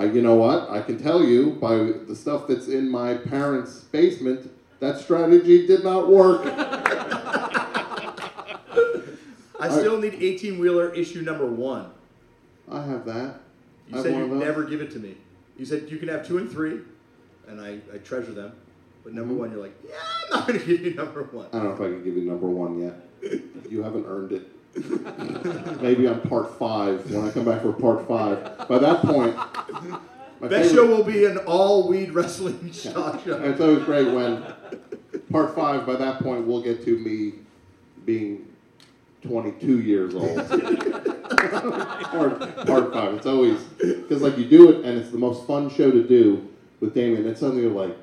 I, 0.00 0.04
you 0.04 0.22
know 0.22 0.34
what? 0.34 0.70
I 0.70 0.80
can 0.80 0.98
tell 0.98 1.22
you 1.22 1.58
by 1.60 1.74
the 1.76 2.16
stuff 2.16 2.46
that's 2.48 2.68
in 2.68 2.88
my 2.90 3.12
parents' 3.18 3.80
basement, 3.80 4.50
that 4.80 4.98
strategy 4.98 5.66
did 5.66 5.84
not 5.84 6.08
work. 6.08 6.40
I 9.60 9.68
still 9.68 10.00
need 10.00 10.14
18 10.14 10.58
wheeler 10.58 10.94
issue 10.94 11.20
number 11.20 11.44
one. 11.44 11.90
I 12.70 12.80
have 12.82 13.04
that. 13.04 13.40
You 13.88 13.96
have 13.96 14.04
said 14.04 14.16
you'd 14.16 14.30
never 14.32 14.64
give 14.64 14.80
it 14.80 14.90
to 14.92 14.98
me. 14.98 15.16
You 15.58 15.66
said 15.66 15.90
you 15.90 15.98
can 15.98 16.08
have 16.08 16.26
two 16.26 16.38
and 16.38 16.50
three, 16.50 16.78
and 17.46 17.60
I, 17.60 17.80
I 17.92 17.98
treasure 17.98 18.32
them. 18.32 18.52
But 19.04 19.12
number 19.12 19.32
Mm-hmm. 19.34 19.40
one, 19.40 19.50
you're 19.50 19.60
like, 19.60 19.74
yeah, 19.86 19.96
I'm 20.24 20.30
not 20.38 20.48
going 20.48 20.60
to 20.60 20.64
give 20.66 20.80
you 20.80 20.94
number 20.94 21.24
one. 21.24 21.48
I 21.52 21.58
don't 21.58 21.64
know 21.64 21.72
if 21.72 21.80
I 21.80 21.92
can 21.94 22.02
give 22.02 22.16
you 22.16 22.22
number 22.24 22.46
one 22.46 22.80
yet. 22.80 22.94
You 23.70 23.82
haven't 23.84 24.06
earned 24.06 24.32
it. 24.32 24.48
Maybe 25.82 26.06
on 26.06 26.20
part 26.22 26.58
five 26.58 27.10
when 27.10 27.26
I 27.26 27.30
come 27.30 27.44
back 27.44 27.62
for 27.62 27.72
part 27.72 28.06
five. 28.06 28.68
By 28.68 28.78
that 28.78 29.02
point, 29.02 29.34
my 30.40 30.48
Best 30.48 30.70
favorite- 30.70 30.74
show 30.74 30.86
will 30.86 31.04
be 31.04 31.24
an 31.24 31.38
all 31.38 31.88
weed 31.88 32.12
wrestling 32.12 32.72
stock 32.72 33.24
show. 33.24 33.36
It's 33.44 33.60
always 33.60 33.84
great 33.84 34.12
when 34.14 34.44
part 35.32 35.54
five. 35.54 35.86
By 35.86 35.96
that 35.96 36.22
point, 36.22 36.46
we'll 36.46 36.62
get 36.62 36.84
to 36.84 36.96
me 36.98 37.34
being 38.04 38.46
22 39.22 39.80
years 39.80 40.14
old. 40.14 40.36
part, 40.48 42.66
part 42.66 42.92
five. 42.92 43.14
It's 43.14 43.26
always 43.26 43.58
because 43.78 44.22
like 44.22 44.38
you 44.38 44.46
do 44.46 44.70
it, 44.70 44.84
and 44.84 44.98
it's 44.98 45.10
the 45.10 45.18
most 45.18 45.46
fun 45.46 45.68
show 45.68 45.90
to 45.90 46.02
do 46.06 46.48
with 46.80 46.94
Damian. 46.94 47.26
And 47.26 47.36
suddenly 47.36 47.62
you're 47.64 47.72
like, 47.72 47.96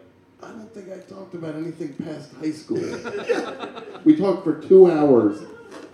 I 0.44 0.50
don't 0.50 0.72
think 0.74 0.92
I 0.92 1.00
talked 1.00 1.34
about 1.34 1.56
anything 1.56 1.94
past 1.94 2.34
high 2.36 2.52
school. 2.52 2.78
we 4.04 4.16
talked 4.16 4.44
for 4.44 4.62
two 4.62 4.92
hours, 4.92 5.42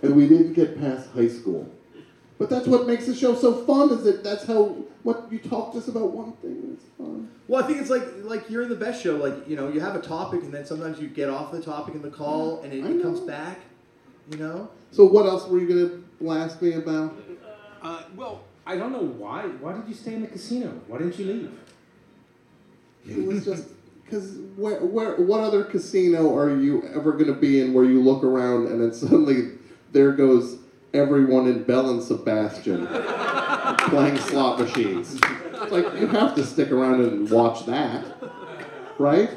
and 0.02 0.14
we 0.14 0.28
didn't 0.28 0.52
get 0.54 0.78
past 0.78 1.10
high 1.10 1.28
school. 1.28 1.70
But 2.38 2.50
that's 2.50 2.66
what 2.66 2.86
makes 2.86 3.06
the 3.06 3.14
show 3.14 3.34
so 3.34 3.64
fun. 3.64 3.90
Is 3.90 4.04
that 4.04 4.24
that's 4.24 4.44
how 4.44 4.76
what 5.02 5.28
you 5.30 5.38
talk 5.38 5.72
just 5.72 5.88
about 5.88 6.10
one 6.10 6.32
thing. 6.32 6.50
and 6.50 6.74
It's 6.74 6.84
fun. 6.98 7.30
Well, 7.46 7.62
I 7.62 7.66
think 7.66 7.80
it's 7.80 7.90
like 7.90 8.02
like 8.22 8.50
you're 8.50 8.62
in 8.62 8.68
the 8.68 8.74
best 8.76 9.02
show. 9.02 9.16
Like 9.16 9.48
you 9.48 9.56
know, 9.56 9.68
you 9.68 9.80
have 9.80 9.94
a 9.94 10.02
topic, 10.02 10.42
and 10.42 10.52
then 10.52 10.66
sometimes 10.66 10.98
you 11.00 11.08
get 11.08 11.30
off 11.30 11.52
the 11.52 11.62
topic 11.62 11.94
in 11.94 12.02
the 12.02 12.10
call, 12.10 12.62
and 12.62 12.72
it, 12.72 12.84
it 12.84 13.02
comes 13.02 13.20
back. 13.20 13.58
You 14.30 14.38
know. 14.38 14.70
So 14.90 15.04
what 15.04 15.26
else 15.26 15.46
were 15.46 15.58
you 15.58 15.68
gonna 15.68 16.02
blast 16.20 16.60
me 16.60 16.72
about? 16.74 17.14
uh, 17.82 18.02
well, 18.16 18.42
I 18.66 18.76
don't 18.76 18.92
know 18.92 19.04
why. 19.04 19.42
Why 19.42 19.74
did 19.74 19.86
you 19.86 19.94
stay 19.94 20.14
in 20.14 20.22
the 20.22 20.28
casino? 20.28 20.80
Why 20.88 20.98
didn't 20.98 21.18
you 21.18 21.26
leave? 21.26 21.50
It 23.06 23.26
was 23.26 23.44
just 23.44 23.68
because 24.04 24.36
where, 24.56 24.80
where, 24.80 25.16
what 25.16 25.40
other 25.40 25.64
casino 25.64 26.34
are 26.36 26.54
you 26.54 26.82
ever 26.94 27.12
going 27.12 27.26
to 27.26 27.34
be 27.34 27.60
in 27.60 27.74
where 27.74 27.84
you 27.84 28.02
look 28.02 28.24
around 28.24 28.68
and 28.68 28.80
then 28.80 28.92
suddenly 28.92 29.52
there 29.94 30.12
goes 30.12 30.58
everyone 30.92 31.46
in 31.46 31.62
Belle 31.62 31.88
and 31.88 32.02
Sebastian 32.02 32.86
playing 33.88 34.18
slot 34.18 34.60
machines? 34.60 35.14
It's 35.14 35.72
like 35.72 35.98
you 35.98 36.08
have 36.08 36.34
to 36.34 36.44
stick 36.44 36.70
around 36.70 37.00
and 37.00 37.30
watch 37.30 37.64
that, 37.64 38.04
right? 38.98 39.30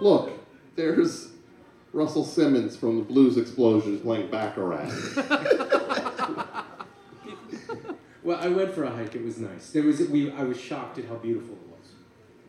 Look, 0.00 0.30
there's 0.76 1.32
Russell 1.92 2.24
Simins 2.24 2.76
from 2.76 2.96
the 2.96 3.04
Blues 3.04 3.36
Explosion 3.36 4.00
playing 4.00 4.30
Baccarat. 4.30 4.90
Well, 8.28 8.38
I 8.42 8.48
went 8.48 8.74
for 8.74 8.84
a 8.84 8.90
hike. 8.90 9.14
It 9.14 9.24
was 9.24 9.38
nice. 9.38 9.70
There 9.70 9.84
was 9.84 10.00
we. 10.00 10.30
I 10.30 10.42
was 10.42 10.60
shocked 10.60 10.98
at 10.98 11.06
how 11.06 11.14
beautiful 11.14 11.54
it 11.54 11.66
was. 11.70 11.88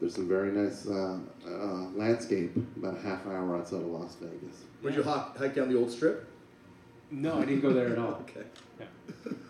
There's 0.02 0.14
some 0.14 0.28
very 0.28 0.52
nice 0.52 0.86
uh, 0.86 1.20
uh, 1.48 1.90
landscape 1.96 2.54
about 2.76 2.98
a 2.98 3.00
half 3.00 3.26
hour 3.26 3.56
outside 3.56 3.84
of 3.84 3.88
Las 3.88 4.18
Vegas. 4.20 4.58
Would 4.84 4.96
you 4.96 5.04
hike, 5.04 5.38
hike 5.38 5.56
down 5.56 5.72
the 5.72 5.78
old 5.78 5.90
strip? 5.90 6.29
No, 7.11 7.40
I 7.40 7.45
didn't 7.45 7.61
go 7.61 7.73
there 7.73 7.90
at 7.90 7.98
all. 7.98 8.23
Okay. 8.30 8.45
Yeah. 8.80 8.86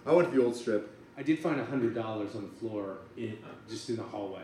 I 0.06 0.14
went 0.14 0.31
to 0.31 0.36
the 0.38 0.44
old 0.44 0.56
strip. 0.56 0.90
I 1.18 1.23
did 1.23 1.40
find 1.40 1.60
hundred 1.60 1.94
dollars 1.94 2.36
on 2.36 2.44
the 2.44 2.60
floor, 2.60 2.99
in, 3.18 3.38
just 3.69 3.90
in 3.90 3.98
the 3.98 4.03
hallway. 4.03 4.41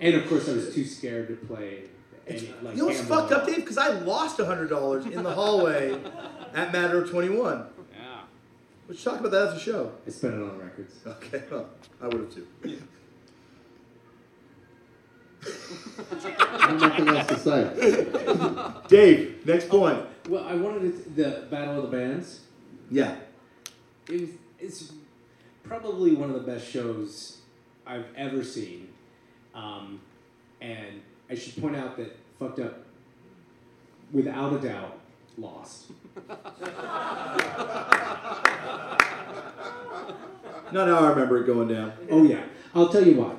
And 0.00 0.14
of 0.14 0.28
course, 0.28 0.48
I 0.48 0.52
was 0.52 0.74
too 0.74 0.84
scared 0.84 1.28
to 1.28 1.34
play. 1.46 1.84
Any, 2.26 2.54
like 2.62 2.74
you 2.76 2.82
know 2.82 2.86
what's 2.86 3.00
fucked 3.02 3.32
up, 3.32 3.46
Dave? 3.46 3.56
Because 3.56 3.76
I 3.76 3.88
lost 3.88 4.40
hundred 4.40 4.68
dollars 4.70 5.04
in 5.06 5.22
the 5.22 5.32
hallway 5.34 5.92
at 6.54 6.72
Matador 6.72 7.06
Twenty 7.06 7.28
One. 7.28 7.66
yeah. 7.92 8.20
Let's 8.88 9.02
talk 9.02 9.20
about 9.20 9.32
that 9.32 9.48
as 9.48 9.54
a 9.54 9.60
show. 9.60 9.92
I 10.06 10.10
spent 10.10 10.34
it 10.34 10.42
on 10.42 10.58
records. 10.58 10.94
Okay, 11.06 11.42
well, 11.50 11.68
I 12.00 12.06
would 12.06 12.20
have 12.20 12.34
too. 12.34 12.46
I 15.44 16.66
have 16.68 16.80
nothing 16.80 17.08
else 17.08 17.26
to 17.28 17.38
say. 17.38 18.88
Dave, 18.88 19.46
next 19.46 19.68
point. 19.68 20.06
Well, 20.28 20.44
I 20.44 20.54
wanted 20.54 20.84
it, 20.84 21.16
the 21.16 21.46
Battle 21.50 21.76
of 21.76 21.90
the 21.90 21.96
Bands. 21.96 22.40
Yeah. 22.90 23.16
It 24.08 24.20
was, 24.20 24.30
it's 24.58 24.92
probably 25.62 26.14
one 26.14 26.30
of 26.30 26.34
the 26.34 26.52
best 26.52 26.68
shows 26.68 27.38
I've 27.86 28.06
ever 28.16 28.42
seen. 28.44 28.88
Um, 29.54 30.00
and 30.60 31.02
I 31.30 31.34
should 31.34 31.60
point 31.60 31.76
out 31.76 31.96
that 31.96 32.16
Fucked 32.38 32.60
Up 32.60 32.84
without 34.12 34.54
a 34.54 34.58
doubt, 34.58 34.98
lost. 35.36 35.86
Not 40.72 40.88
how 40.88 40.98
I 40.98 41.10
remember 41.10 41.42
it 41.42 41.46
going 41.46 41.68
down. 41.68 41.92
Oh 42.10 42.24
yeah, 42.24 42.44
I'll 42.74 42.88
tell 42.88 43.06
you 43.06 43.14
why. 43.14 43.34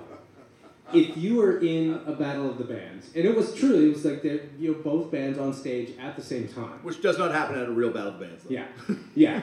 If 0.94 1.18
you 1.18 1.36
were 1.36 1.60
in 1.60 2.00
a 2.06 2.14
battle 2.14 2.50
of 2.50 2.58
the 2.58 2.64
bands, 2.64 3.10
and 3.16 3.26
it 3.26 3.36
was 3.36 3.56
true, 3.56 3.88
it 3.88 3.94
was 3.94 4.06
like 4.06 4.22
they 4.22 4.42
you 4.60 4.72
know 4.72 4.78
both 4.80 5.12
bands 5.12 5.40
on 5.40 5.54
stage 5.54 5.94
at 6.00 6.16
the 6.16 6.22
same 6.22 6.48
time. 6.48 6.80
Which 6.84 7.02
does 7.02 7.18
not 7.18 7.32
happen 7.32 7.58
at 7.58 7.68
a 7.68 7.72
real 7.72 7.92
battle 7.92 8.10
of 8.10 8.20
the 8.20 8.26
bands. 8.26 8.44
Though. 8.44 8.52
Yeah, 8.52 8.68
yeah. 9.16 9.42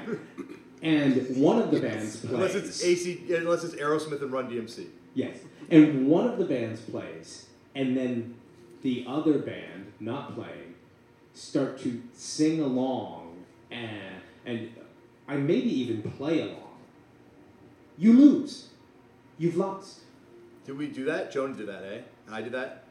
And 0.83 1.37
one 1.37 1.61
of 1.61 1.71
the 1.71 1.81
bands 1.81 2.17
plays. 2.17 2.33
Unless 2.33 2.55
it's 2.55 2.85
AC, 2.85 3.35
unless 3.35 3.65
it's 3.65 3.75
Aerosmith 3.75 4.23
and 4.23 4.33
Run 4.33 4.51
DMC. 4.51 4.87
Yes. 5.15 5.37
And 5.71 6.07
one 6.09 6.27
of 6.27 6.39
the 6.39 6.45
bands 6.45 6.81
plays, 6.81 7.47
and 7.75 7.97
then 7.97 8.35
the 8.83 9.05
other 9.09 9.39
band, 9.39 9.93
not 10.01 10.35
playing, 10.35 10.75
start 11.35 11.81
to 11.81 12.03
sing 12.13 12.61
along 12.61 13.23
and, 13.73 14.21
and 14.45 14.71
I 15.27 15.37
maybe 15.37 15.71
even 15.81 16.03
play 16.03 16.41
along. 16.41 16.59
You 17.99 18.13
lose. 18.13 18.69
You've 19.39 19.57
lost. 19.57 20.01
Did 20.65 20.79
we 20.79 20.87
do 20.89 21.05
that? 21.07 21.33
Jonah 21.33 21.55
did 21.55 21.67
that, 21.69 21.83
eh? 21.85 22.01
I 22.31 22.41
did 22.43 22.53
that. 22.53 22.85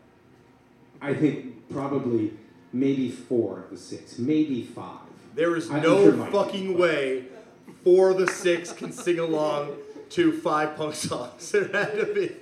I 1.02 1.14
think 1.14 1.70
probably 1.70 2.34
maybe 2.74 3.10
four 3.10 3.60
of 3.62 3.70
the 3.72 3.78
six, 3.78 4.20
maybe 4.20 4.64
five. 4.64 5.00
There 5.36 5.56
is 5.56 5.70
I- 5.72 5.78
I'm 5.78 5.84
no 5.84 6.04
sure 6.04 6.14
Mike- 6.14 6.32
fucking 6.32 6.78
way 6.78 7.26
four 7.84 8.12
of 8.12 8.18
the 8.18 8.28
six 8.28 8.72
can 8.74 8.92
sing 8.92 9.20
along 9.20 9.78
to 10.10 10.32
five 10.34 10.76
punk 10.76 10.96
songs. 10.96 11.52
There 11.52 11.68
had 11.70 11.94
to 11.98 12.14
be 12.14 12.36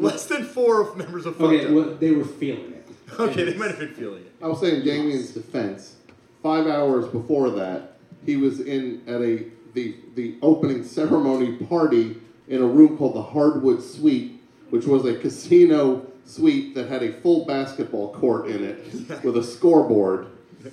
less 0.00 0.24
than 0.26 0.44
four 0.44 0.94
members 0.94 1.26
of 1.26 1.36
Fucked 1.36 1.52
Okay, 1.52 1.70
well, 1.72 1.94
they 1.96 2.12
were 2.12 2.24
feeling 2.24 2.72
it. 2.72 2.86
Okay, 3.20 3.44
they 3.44 3.54
might 3.54 3.68
have 3.70 3.78
been 3.80 3.92
feeling 3.92 4.22
it. 4.22 4.32
I 4.40 4.46
was 4.48 4.60
saying 4.60 4.84
Damian's 4.84 5.30
defense. 5.32 5.96
Five 6.42 6.66
hours 6.66 7.06
before 7.08 7.50
that, 7.50 7.98
he 8.24 8.36
was 8.36 8.60
in 8.60 9.02
at 9.06 9.20
a 9.20 9.44
the 9.74 9.96
the 10.14 10.36
opening 10.40 10.82
ceremony 10.84 11.56
party 11.56 12.16
in 12.48 12.62
a 12.62 12.66
room 12.66 12.96
called 12.96 13.14
the 13.14 13.22
Hardwood 13.22 13.82
Suite, 13.82 14.40
which 14.72 14.86
was 14.86 15.04
a 15.04 15.14
casino 15.14 16.06
suite 16.24 16.74
that 16.74 16.88
had 16.88 17.02
a 17.02 17.12
full 17.20 17.44
basketball 17.44 18.10
court 18.14 18.46
in 18.46 18.64
it 18.64 19.22
with 19.22 19.36
a 19.36 19.42
scoreboard, 19.42 20.28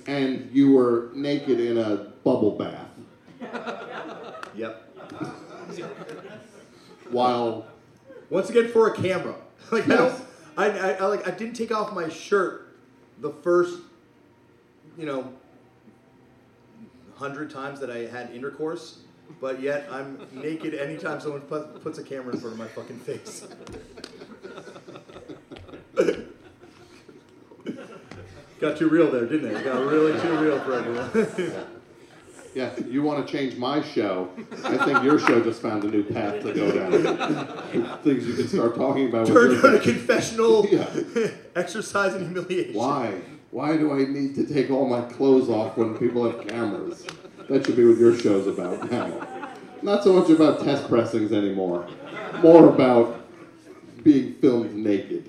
and 0.06 0.48
you 0.54 0.72
were 0.72 1.10
naked 1.14 1.60
in 1.60 1.76
a 1.76 1.96
bubble 2.24 2.52
bath 2.56 2.88
Yep. 4.54 4.96
while 7.10 7.66
Once 8.30 8.48
again, 8.48 8.68
for 8.68 8.88
a 8.88 8.96
camera. 8.96 9.34
Like 9.70 9.84
I 9.84 9.96
don't, 9.96 10.22
I, 10.56 10.66
I, 10.70 10.90
I 10.92 11.04
like 11.04 11.28
I 11.28 11.30
didn't 11.30 11.54
take 11.54 11.70
off 11.70 11.92
my 11.94 12.08
shirt 12.08 12.74
the 13.20 13.30
first, 13.30 13.78
you 14.98 15.04
know, 15.06 15.30
hundred 17.16 17.50
times 17.50 17.78
that 17.80 17.90
I 17.90 17.98
had 18.06 18.30
intercourse, 18.30 19.00
but 19.40 19.60
yet 19.60 19.88
I'm 19.90 20.18
naked 20.32 20.74
anytime 20.74 21.20
someone 21.20 21.42
put, 21.42 21.82
puts 21.82 21.98
a 21.98 22.02
camera 22.02 22.34
in 22.34 22.40
front 22.40 22.54
of 22.54 22.58
my 22.58 22.68
fucking 22.68 22.98
face. 23.00 23.46
Got 28.60 28.76
too 28.76 28.88
real 28.88 29.10
there, 29.10 29.24
didn't 29.26 29.54
it? 29.56 29.64
Got 29.64 29.86
really 29.86 30.20
too 30.20 30.36
real 30.38 30.60
for 30.60 30.74
everyone. 30.74 31.64
yeah, 32.54 32.70
you 32.86 33.02
want 33.02 33.26
to 33.26 33.32
change 33.32 33.56
my 33.56 33.80
show. 33.80 34.28
I 34.64 34.76
think 34.84 35.02
your 35.02 35.18
show 35.18 35.42
just 35.42 35.62
found 35.62 35.84
a 35.84 35.88
new 35.88 36.02
path 36.02 36.42
to 36.42 36.52
go 36.52 36.70
down. 36.70 37.98
Things 38.02 38.26
you 38.26 38.34
can 38.34 38.48
start 38.48 38.74
talking 38.74 39.08
about. 39.08 39.26
Turned 39.28 39.62
your 39.62 39.76
a 39.76 39.80
confessional 39.80 40.66
Yeah. 40.66 40.86
exercise 41.56 42.14
in 42.14 42.24
humiliation. 42.24 42.74
Why? 42.74 43.20
Why 43.50 43.78
do 43.78 43.92
I 43.92 44.04
need 44.04 44.34
to 44.34 44.46
take 44.46 44.70
all 44.70 44.86
my 44.86 45.00
clothes 45.10 45.48
off 45.48 45.76
when 45.78 45.96
people 45.98 46.30
have 46.30 46.46
cameras? 46.46 47.06
That 47.50 47.66
should 47.66 47.74
be 47.76 47.84
what 47.84 47.98
your 47.98 48.16
show's 48.16 48.46
about 48.46 48.90
now. 48.90 49.48
Not 49.82 50.04
so 50.04 50.12
much 50.12 50.30
about 50.30 50.60
test 50.60 50.86
pressings 50.88 51.32
anymore. 51.32 51.86
More 52.42 52.68
about 52.68 53.26
being 54.04 54.34
filmed 54.34 54.72
naked. 54.74 55.28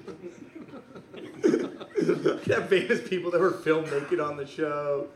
Could 1.41 2.43
have 2.48 2.69
famous 2.69 3.07
people 3.07 3.31
that 3.31 3.41
were 3.41 3.52
filmed 3.52 3.91
naked 3.91 4.19
on 4.19 4.38
the 4.38 4.45
show. 4.45 5.07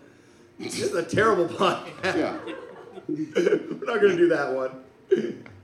This 0.60 0.82
is 0.82 0.96
a 0.96 1.04
terrible 1.04 1.48
podcast. 1.48 2.18
Yeah. 2.18 2.38
We're 3.08 3.86
not 3.86 4.02
gonna 4.02 4.18
do 4.18 4.28
that 4.30 4.52
one. 4.54 4.84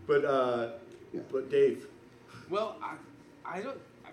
But 0.06 0.26
uh, 0.26 0.70
Yeah. 1.12 1.22
but 1.32 1.50
Dave, 1.50 1.88
Well, 2.50 2.76
I, 2.84 2.94
I 3.58 3.62
don't. 3.62 3.78
I, 4.06 4.10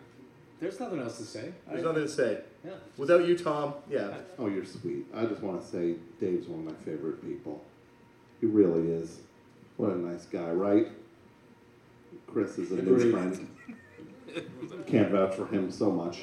There's 0.60 0.80
nothing 0.80 1.00
else 1.00 1.18
to 1.18 1.24
say. 1.24 1.52
there's 1.68 1.84
I- 1.84 1.86
nothing 1.86 2.02
to 2.04 2.08
say. 2.08 2.40
Yeah. 2.64 2.72
Without 2.96 3.26
you, 3.26 3.36
Tom, 3.38 3.74
yeah. 3.90 4.14
Oh, 4.38 4.46
you're 4.48 4.64
sweet. 4.64 5.06
I 5.14 5.24
just 5.26 5.42
want 5.42 5.60
to 5.62 5.66
say 5.66 5.94
Dave's 6.20 6.46
one 6.48 6.60
of 6.60 6.66
my 6.66 6.84
favorite 6.84 7.22
people. 7.26 7.62
He 8.40 8.46
really 8.46 8.90
is. 8.92 9.18
What 9.76 9.90
a 9.90 9.96
nice 9.98 10.26
guy, 10.26 10.50
right? 10.50 10.88
Chris 12.26 12.58
is 12.58 12.72
a 12.72 12.82
new 12.82 12.94
Agreed. 12.96 13.12
friend. 13.12 13.48
Can't 14.86 15.10
vouch 15.10 15.34
for 15.34 15.46
him 15.46 15.70
so 15.70 15.90
much 15.90 16.20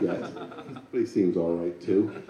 yet, 0.00 0.20
but 0.34 0.98
he 1.00 1.06
seems 1.06 1.36
all 1.36 1.54
right 1.56 1.78
too. 1.80 2.22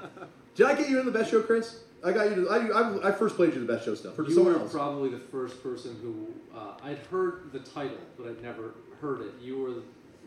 Did 0.55 0.67
I 0.67 0.75
get 0.75 0.89
you 0.89 0.99
in 1.01 1.07
the 1.07 1.13
best 1.13 1.31
show, 1.31 1.43
Chris? 1.43 1.81
I 2.05 2.13
got 2.13 2.31
you. 2.31 2.45
To, 2.45 2.49
I, 2.51 2.67
I, 2.69 3.09
I 3.09 3.13
first 3.13 3.37
played 3.37 3.55
you 3.55 3.61
the 3.65 3.71
best 3.73 3.85
show 3.85 3.95
stuff. 3.95 4.19
Or 4.19 4.23
You 4.25 4.35
someone 4.35 4.55
were 4.55 4.61
else? 4.61 4.73
probably 4.73 5.11
the 5.11 5.19
first 5.19 5.63
person 5.63 5.97
who 6.01 6.29
uh, 6.57 6.75
I'd 6.83 6.99
heard 7.11 7.51
the 7.53 7.59
title, 7.61 7.99
but 8.17 8.29
I'd 8.29 8.43
never 8.43 8.75
heard 9.01 9.21
it. 9.23 9.33
You 9.41 9.59
were 9.59 9.73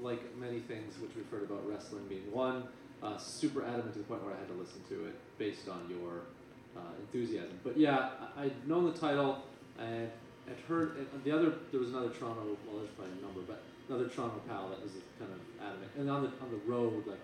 like 0.05 0.21
many 0.37 0.59
things 0.59 0.99
which 0.99 1.11
we've 1.15 1.27
heard 1.29 1.43
about 1.43 1.67
wrestling 1.67 2.03
being 2.07 2.29
one, 2.31 2.63
uh, 3.03 3.17
super 3.17 3.63
adamant 3.63 3.93
to 3.93 3.99
the 3.99 4.05
point 4.05 4.23
where 4.23 4.33
I 4.33 4.37
had 4.37 4.47
to 4.47 4.53
listen 4.53 4.81
to 4.89 5.05
it 5.07 5.15
based 5.37 5.67
on 5.69 5.87
your 5.89 6.21
uh, 6.77 6.81
enthusiasm. 6.99 7.59
But 7.63 7.77
yeah, 7.77 8.09
I- 8.37 8.45
I'd 8.45 8.67
known 8.67 8.85
the 8.91 8.97
title 8.97 9.43
and 9.79 10.09
I'd 10.47 10.59
heard 10.67 10.95
and 10.97 11.23
the 11.23 11.31
other. 11.31 11.53
There 11.71 11.79
was 11.79 11.89
another 11.89 12.09
Toronto. 12.09 12.41
Well, 12.67 12.77
there's 12.79 12.89
probably 12.91 13.13
a 13.17 13.25
number, 13.25 13.41
but 13.47 13.61
another 13.89 14.07
Toronto 14.09 14.41
pal 14.47 14.69
that 14.69 14.81
was 14.81 14.91
kind 15.19 15.31
of 15.31 15.39
adamant. 15.65 15.91
And 15.97 16.09
on 16.09 16.23
the 16.23 16.29
on 16.43 16.51
the 16.51 16.57
road, 16.71 17.05
like 17.07 17.19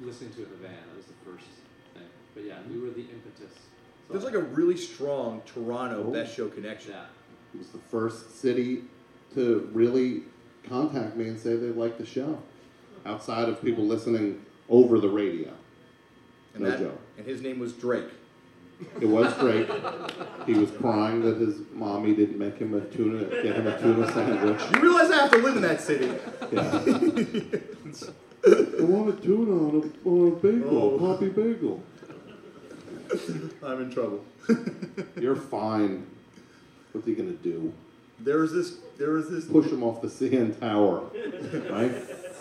listening 0.00 0.30
to 0.34 0.42
it 0.42 0.44
in 0.46 0.50
the 0.50 0.68
van, 0.68 0.76
that 0.88 0.96
was 0.96 1.06
the 1.06 1.18
first 1.24 1.46
thing. 1.94 2.02
But 2.34 2.44
yeah, 2.44 2.58
you 2.70 2.80
were 2.82 2.90
the 2.90 3.02
impetus. 3.02 3.54
So- 3.54 4.12
There's 4.12 4.24
like 4.24 4.34
a 4.34 4.38
really 4.42 4.76
strong 4.76 5.42
Toronto 5.46 6.04
Oh. 6.08 6.12
best 6.12 6.34
show 6.34 6.48
connection. 6.48 6.92
yeah. 6.92 7.06
He 7.52 7.58
was 7.58 7.68
the 7.68 7.78
first 7.78 8.40
city 8.40 8.84
to 9.34 9.68
really 9.72 10.22
contact 10.68 11.16
me 11.16 11.28
and 11.28 11.38
say 11.38 11.56
they 11.56 11.68
liked 11.68 11.98
the 11.98 12.06
show, 12.06 12.40
outside 13.06 13.48
of 13.48 13.60
people 13.62 13.84
listening 13.84 14.44
over 14.68 14.98
the 14.98 15.08
radio. 15.08 15.50
And 16.54 16.64
No 16.64 16.70
that, 16.70 16.78
joke. 16.80 17.00
and 17.16 17.26
his 17.26 17.40
name 17.42 17.58
was 17.58 17.72
Drake. 17.72 18.08
It 19.00 19.06
was 19.06 19.32
Drake. 19.40 19.68
He 20.46 20.54
was 20.54 20.70
crying 20.72 21.22
that 21.22 21.36
his 21.38 21.58
mommy 21.72 22.14
didn't 22.14 22.38
make 22.38 22.58
him 22.58 22.74
a 22.74 22.80
tuna, 22.80 23.24
get 23.42 23.56
him 23.56 23.66
a 23.66 23.78
tuna 23.80 24.10
sandwich. 24.12 24.60
You 24.74 24.80
realize 24.80 25.10
I 25.10 25.16
have 25.22 25.30
to 25.32 25.38
live 25.38 25.56
in 25.56 25.62
that 25.62 25.80
city. 25.80 26.06
Yeah. 26.52 26.82
I 28.46 28.82
want 28.84 29.08
a 29.18 29.20
tuna 29.20 29.52
on 29.52 29.92
a, 30.04 30.08
on 30.08 30.28
a 30.28 30.36
bagel, 30.36 30.78
Oh. 30.78 30.98
poppy 30.98 31.28
bagel. 31.28 31.82
I'm 33.64 33.82
in 33.82 33.90
trouble. 33.90 34.24
You're 35.20 35.34
fine. 35.36 36.06
What's 36.92 37.06
he 37.06 37.14
gonna 37.14 37.32
do? 37.32 37.72
There 38.20 38.38
was 38.38 38.52
this. 38.52 38.76
There 38.98 39.10
was 39.12 39.28
this. 39.30 39.44
Push 39.46 39.66
him 39.66 39.82
off 39.82 40.02
the 40.02 40.08
CN 40.08 40.58
Tower, 40.58 41.02
right? 41.70 41.92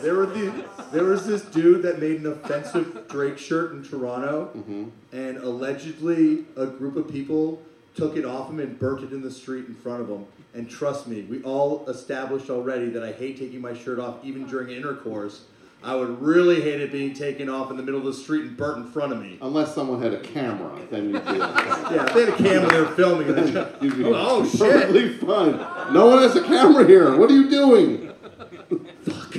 There 0.02 0.16
were 0.16 0.26
the, 0.28 0.66
There 0.92 1.04
was 1.04 1.26
this 1.26 1.42
dude 1.44 1.82
that 1.84 2.00
made 2.00 2.22
an 2.22 2.28
offensive 2.28 3.08
Drake 3.10 3.38
shirt 3.38 3.72
in 3.74 3.84
Toronto, 3.84 4.52
Mm-hmm. 4.56 4.86
and 5.12 5.38
allegedly 5.38 6.46
a 6.56 6.66
group 6.68 6.96
of 6.96 7.10
people 7.10 7.62
took 7.96 8.16
it 8.16 8.26
off 8.26 8.50
him 8.50 8.60
and 8.60 8.78
burnt 8.78 9.04
it 9.04 9.12
in 9.12 9.22
the 9.22 9.32
street 9.32 9.66
in 9.68 9.74
front 9.76 10.02
of 10.02 10.10
him. 10.10 10.26
And 10.54 10.70
trust 10.70 11.08
me, 11.08 11.22
we 11.24 11.42
all 11.44 11.88
established 11.90 12.50
already 12.50 12.90
that 12.90 13.04
I 13.04 13.12
hate 13.12 13.38
taking 13.40 13.60
my 13.62 13.74
shirt 13.74 13.98
off 14.00 14.24
even 14.24 14.46
during 14.48 14.70
intercourse. 14.70 15.46
I 15.84 15.96
would 15.96 16.22
really 16.22 16.60
hate 16.62 16.82
it 16.82 16.92
being 16.92 17.14
taken 17.14 17.50
off 17.50 17.70
in 17.72 17.78
the 17.78 17.84
middle 17.84 18.00
of 18.00 18.06
the 18.06 18.14
street 18.14 18.42
and 18.44 18.58
burnt 18.58 18.86
in 18.86 18.92
front 18.92 19.14
of 19.14 19.22
me. 19.22 19.38
Unless 19.42 19.76
someone 19.76 20.02
had 20.02 20.14
a 20.14 20.20
camera, 20.20 20.78
then 20.90 21.12
you'd 21.12 21.24
be 21.24 21.32
okay. 21.32 21.96
Yeah, 21.96 22.06
if 22.08 22.14
they 22.14 22.26
had 22.26 22.30
a 22.30 22.36
camera, 22.38 22.70
they 22.72 22.80
were 22.82 22.96
filming 22.96 23.30
it. 23.30 23.82
You'd 23.82 23.98
be 23.98 24.04
Oh, 24.08 24.14
oh 24.16 24.46
shit. 24.46 24.60
perfectly 24.60 25.14
fine. 25.18 25.94
No 25.94 26.08
one 26.08 26.20
has 26.24 26.36
a 26.36 26.44
camera 26.44 26.86
here. 26.86 27.16
What 27.16 27.30
are 27.30 27.36
you 27.36 27.50
doing? 27.50 28.12
Fuck. 29.04 29.38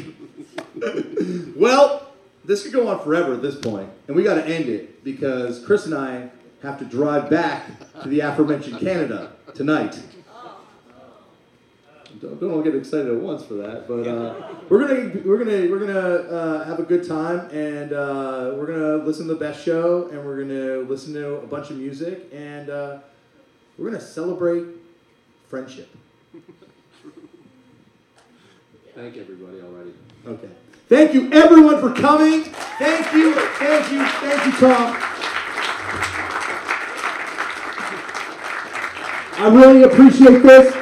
well, 1.56 2.12
this 2.44 2.62
could 2.62 2.73
go 2.73 2.89
on 2.89 3.02
forever 3.02 3.35
at 3.35 3.43
this 3.43 3.56
point, 3.56 3.90
and 4.06 4.16
we 4.16 4.23
got 4.23 4.35
to 4.35 4.47
end 4.47 4.69
it 4.69 5.02
because 5.05 5.65
Chris 5.66 5.86
and 5.86 5.94
I 5.94 6.31
have 6.62 6.78
to 6.78 6.85
drive 6.85 7.28
back 7.28 7.66
to 8.02 8.09
the 8.09 8.20
aforementioned 8.20 8.81
Canada 8.81 9.32
tonight. 9.55 10.01
Don't, 12.20 12.40
don't 12.40 12.50
all 12.50 12.62
get 12.62 12.74
excited 12.74 13.08
at 13.08 13.20
once 13.20 13.44
for 13.44 13.54
that, 13.54 13.86
but 13.86 14.08
uh, 14.08 14.34
we're 14.68 14.86
gonna 14.86 15.22
we're 15.24 15.38
gonna 15.38 15.70
we're 15.70 15.78
gonna 15.78 15.98
uh, 15.98 16.64
have 16.64 16.80
a 16.80 16.82
good 16.82 17.06
time, 17.06 17.48
and 17.50 17.92
uh, 17.92 18.54
we're 18.56 18.66
gonna 18.66 19.04
listen 19.04 19.28
to 19.28 19.34
the 19.34 19.38
best 19.38 19.64
show, 19.64 20.08
and 20.08 20.24
we're 20.24 20.42
gonna 20.42 20.78
listen 20.88 21.12
to 21.14 21.36
a 21.36 21.46
bunch 21.46 21.70
of 21.70 21.76
music, 21.76 22.28
and 22.32 22.70
uh, 22.70 22.98
we're 23.76 23.90
gonna 23.90 24.00
celebrate 24.00 24.64
friendship. 25.48 25.88
Thank 28.94 29.16
everybody 29.16 29.60
already. 29.60 29.94
Okay. 30.26 30.48
Thank 30.88 31.14
you, 31.14 31.30
everyone, 31.32 31.80
for 31.80 31.92
coming. 31.92 32.42
Thank 32.42 33.12
you, 33.12 33.34
thank 33.34 33.92
you, 33.92 34.04
thank 34.04 34.46
you, 34.46 34.52
Tom. 34.58 34.96
I 39.40 39.48
really 39.52 39.84
appreciate 39.84 40.42
this. 40.42 40.77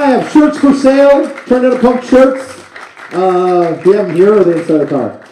I 0.00 0.06
have 0.12 0.32
shirts 0.32 0.58
for 0.58 0.72
sale. 0.74 1.28
Turn 1.44 1.66
out 1.66 1.78
punk 1.82 2.02
shirts. 2.02 2.64
Uh, 3.12 3.78
do 3.82 3.90
you 3.90 3.96
have 3.96 4.06
them 4.06 4.16
here 4.16 4.32
or 4.32 4.40
are 4.40 4.44
they 4.44 4.58
inside 4.58 4.78
the 4.78 4.86
car? 4.86 5.22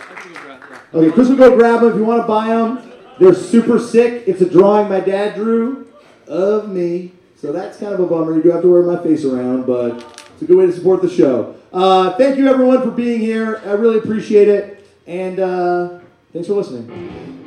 Okay, 0.92 1.10
Chris 1.10 1.28
will 1.28 1.36
go 1.36 1.56
grab 1.56 1.80
them 1.80 1.90
if 1.90 1.96
you 1.96 2.04
want 2.04 2.22
to 2.22 2.28
buy 2.28 2.48
them. 2.48 2.92
They're 3.18 3.34
super 3.34 3.78
sick. 3.78 4.24
It's 4.26 4.42
a 4.42 4.48
drawing 4.48 4.90
my 4.90 5.00
dad 5.00 5.36
drew 5.36 5.90
of 6.26 6.68
me. 6.68 7.12
So 7.36 7.50
that's 7.50 7.78
kind 7.78 7.94
of 7.94 8.00
a 8.00 8.06
bummer. 8.06 8.34
You 8.34 8.42
do 8.42 8.50
have 8.50 8.60
to 8.60 8.70
wear 8.70 8.82
my 8.82 9.02
face 9.02 9.24
around, 9.24 9.66
but 9.66 10.26
it's 10.34 10.42
a 10.42 10.44
good 10.44 10.58
way 10.58 10.66
to 10.66 10.72
support 10.72 11.00
the 11.00 11.08
show. 11.08 11.56
Uh, 11.72 12.14
thank 12.18 12.36
you, 12.36 12.48
everyone, 12.48 12.82
for 12.82 12.90
being 12.90 13.20
here. 13.20 13.62
I 13.64 13.70
really 13.70 13.98
appreciate 13.98 14.48
it. 14.48 14.86
And 15.06 15.40
uh, 15.40 16.00
thanks 16.32 16.46
for 16.46 16.54
listening. 16.54 17.37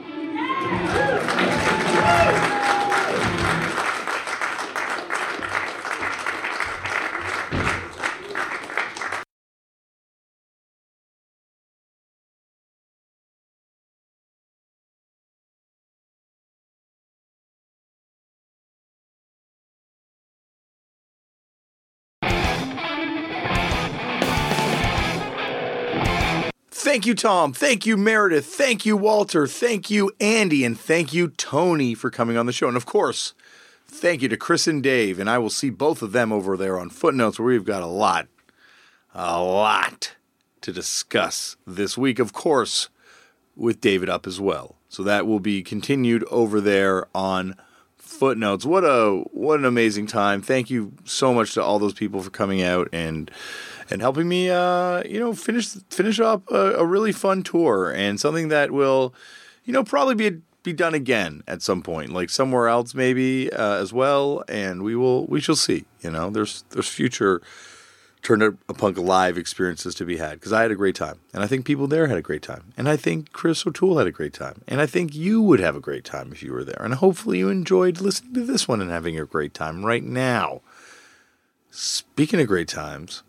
Thank 27.02 27.08
you, 27.08 27.16
Tom. 27.16 27.52
Thank 27.52 27.88
you, 27.88 27.98
Meredith. 27.98 28.46
Thank 28.46 28.86
you, 28.86 28.96
Walter. 28.96 29.48
Thank 29.48 29.90
you, 29.90 30.12
Andy. 30.20 30.64
And 30.64 30.80
thank 30.80 31.12
you, 31.12 31.30
Tony, 31.30 31.96
for 31.96 32.12
coming 32.12 32.38
on 32.38 32.46
the 32.46 32.54
show. 32.54 32.68
And 32.68 32.78
of 32.78 32.86
course, 32.86 33.34
thank 33.88 34.22
you 34.22 34.30
to 34.30 34.38
Chris 34.38 34.68
and 34.68 34.84
Dave. 34.84 35.18
And 35.18 35.28
I 35.28 35.40
will 35.40 35.50
see 35.50 35.72
both 35.72 36.04
of 36.04 36.12
them 36.12 36.32
over 36.32 36.56
there 36.56 36.78
on 36.78 36.92
Footnotes, 36.92 37.40
where 37.40 37.48
we've 37.48 37.66
got 37.66 37.82
a 37.82 37.88
lot, 37.88 38.28
a 39.16 39.42
lot 39.42 40.14
to 40.62 40.72
discuss 40.72 41.56
this 41.66 41.98
week. 41.98 42.20
Of 42.20 42.34
course, 42.34 42.90
with 43.56 43.82
David 43.82 44.08
up 44.08 44.28
as 44.28 44.40
well. 44.40 44.76
So 44.88 45.02
that 45.02 45.26
will 45.26 45.40
be 45.40 45.64
continued 45.64 46.24
over 46.26 46.62
there 46.62 47.08
on 47.16 47.56
Footnotes. 47.98 48.64
What 48.64 48.84
a 48.84 49.24
what 49.32 49.58
an 49.58 49.66
amazing 49.66 50.06
time. 50.06 50.44
Thank 50.44 50.70
you 50.70 50.94
so 51.06 51.34
much 51.34 51.56
to 51.56 51.64
all 51.64 51.80
those 51.80 51.96
people 51.96 52.22
for 52.22 52.30
coming 52.30 52.62
out 52.62 52.90
and 52.94 53.32
and 53.92 54.02
helping 54.02 54.28
me, 54.28 54.50
uh, 54.50 55.04
you 55.04 55.20
know, 55.20 55.34
finish 55.34 55.70
finish 55.90 56.20
up 56.20 56.50
a, 56.50 56.76
a, 56.76 56.86
really 56.86 57.12
fun 57.12 57.44
tour 57.44 57.92
and 57.92 58.20
something 58.20 58.48
that 58.48 58.72
will, 58.72 59.14
you 59.66 59.74
know, 59.74 59.84
probably 59.84 60.16
be 60.16 60.42
be 60.64 60.74
done 60.74 60.94
again 60.94 61.44
at 61.48 61.62
some 61.62 61.82
point, 61.82 62.12
like 62.12 62.30
somewhere 62.30 62.68
else 62.68 62.94
maybe 62.94 63.52
uh, 63.52 63.76
as 63.76 63.92
well. 63.92 64.44
And 64.48 64.84
we 64.84 64.96
will 64.96 65.26
we 65.28 65.42
shall 65.42 65.56
see. 65.56 65.86
You 66.02 66.12
know, 66.12 66.30
there's 66.30 66.64
there's 66.70 66.88
future 66.88 67.42
Turn 68.22 68.44
a 68.44 68.74
Punk 68.76 69.00
live 69.00 69.36
experiences 69.36 69.96
to 69.96 70.06
be 70.06 70.18
had 70.18 70.34
because 70.34 70.54
I 70.54 70.62
had 70.62 70.70
a 70.70 70.76
great 70.76 70.96
time, 70.96 71.20
and 71.34 71.42
I 71.42 71.48
think 71.48 71.66
people 71.66 71.88
there 71.88 72.06
had 72.06 72.20
a 72.20 72.22
great 72.22 72.44
time, 72.44 72.72
and 72.78 72.88
I 72.88 72.96
think 72.96 73.32
Chris 73.34 73.66
O'Toole 73.66 73.98
had 73.98 74.06
a 74.06 74.12
great 74.12 74.34
time, 74.34 74.62
and 74.68 74.80
I 74.80 74.86
think 74.86 75.16
you 75.16 75.42
would 75.42 75.60
have 75.60 75.76
a 75.76 75.80
great 75.80 76.06
time 76.06 76.32
if 76.32 76.44
you 76.44 76.54
were 76.54 76.64
there, 76.64 76.82
and 76.82 76.94
hopefully 76.94 77.40
you 77.40 77.50
enjoyed 77.50 78.00
listening 78.00 78.36
to 78.36 78.46
this 78.46 78.68
one 78.68 78.80
and 78.80 78.92
having 78.92 79.20
a 79.20 79.26
great 79.26 79.56
time 79.56 79.84
right 79.84 80.04
now. 80.04 80.62
Speaking 81.72 82.40
of 82.40 82.48
great 82.48 82.68
times 82.68 83.24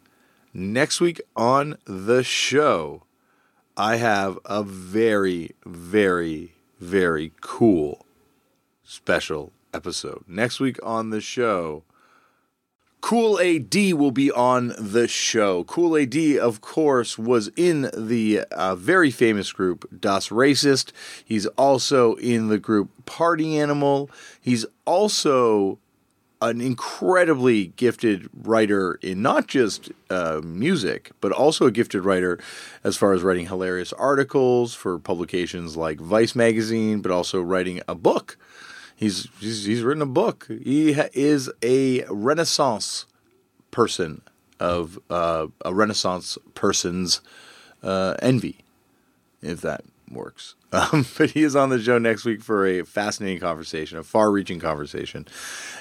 Next 0.55 1.01
week 1.01 1.21
on 1.35 1.79
the 1.87 2.23
show, 2.23 3.05
I 3.75 3.97
have 3.97 4.39
a 4.45 4.63
very, 4.63 5.53
very, 5.65 6.53
very 6.79 7.33
cool 7.41 8.05
special 8.85 9.53
episode. 9.73 10.25
Next 10.29 10.61
week 10.61 10.79
on 10.83 11.09
the 11.09 11.23
show, 11.23 11.85
Kool 13.01 13.41
A.D. 13.41 13.95
will 13.95 14.11
be 14.11 14.31
on 14.31 14.75
the 14.79 15.09
show. 15.09 15.65
Kool 15.65 15.97
A.D., 15.97 16.39
of 16.39 16.61
course, 16.61 17.17
was 17.17 17.49
in 17.57 17.91
the 17.97 18.41
uh, 18.53 18.77
very 18.77 19.11
famous 19.11 19.53
group 19.53 19.89
Das 19.99 20.29
Racist. 20.29 20.93
He's 21.25 21.47
also 21.47 22.15
in 22.17 22.49
the 22.49 22.59
group 22.59 22.91
Party 23.07 23.59
Animal. 23.59 24.11
He's 24.41 24.67
also 24.85 25.79
an 26.43 26.61
incredibly 26.61 27.69
gifted 27.69 28.29
writer 28.35 28.99
in 29.01 29.23
not 29.23 29.47
just 29.47 29.91
uh, 30.11 30.41
music, 30.43 31.13
but 31.21 31.31
also 31.31 31.67
a 31.67 31.71
gifted 31.71 32.05
writer 32.05 32.39
as 32.83 32.97
far 32.97 33.13
as 33.13 33.23
writing 33.23 33.47
hilarious 33.47 33.93
articles 33.93 34.75
for 34.75 34.99
publications 34.99 35.77
like 35.77 36.01
Vice 36.01 36.35
magazine, 36.35 37.01
but 37.01 37.13
also 37.13 37.41
writing 37.41 37.81
a 37.87 37.95
book. 37.95 38.37
He's 38.97 39.29
he's, 39.39 39.65
he's 39.65 39.83
written 39.83 40.03
a 40.03 40.07
book. 40.07 40.49
He 40.63 40.95
ha- 40.95 41.09
is 41.13 41.51
a 41.63 42.05
Renaissance 42.11 43.07
person 43.71 44.21
of 44.59 44.99
uh, 45.09 45.47
a 45.65 45.73
Renaissance 45.73 46.39
person's 46.55 47.21
uh, 47.83 48.17
envy, 48.21 48.59
if 49.43 49.61
that 49.61 49.83
works. 50.13 50.55
Um, 50.73 51.05
but 51.19 51.33
he 51.33 51.43
is 51.43 51.55
on 51.55 51.69
the 51.69 51.79
show 51.79 51.99
next 51.99 52.25
week 52.25 52.43
for 52.43 52.65
a 52.65 52.83
fascinating 52.83 53.41
conversation, 53.41 53.99
a 53.99 54.03
far-reaching 54.03 54.59
conversation, 54.59 55.27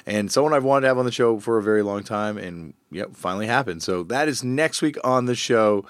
and 0.04 0.30
someone 0.30 0.52
I've 0.52 0.64
wanted 0.64 0.82
to 0.82 0.88
have 0.88 0.98
on 0.98 1.06
the 1.06 1.10
show 1.10 1.40
for 1.40 1.56
a 1.56 1.62
very 1.62 1.80
long 1.80 2.02
time, 2.02 2.36
and 2.36 2.74
yep, 2.90 3.16
finally 3.16 3.46
happened. 3.46 3.82
So 3.82 4.02
that 4.02 4.28
is 4.28 4.44
next 4.44 4.82
week 4.82 4.98
on 5.02 5.24
the 5.24 5.34
show. 5.34 5.86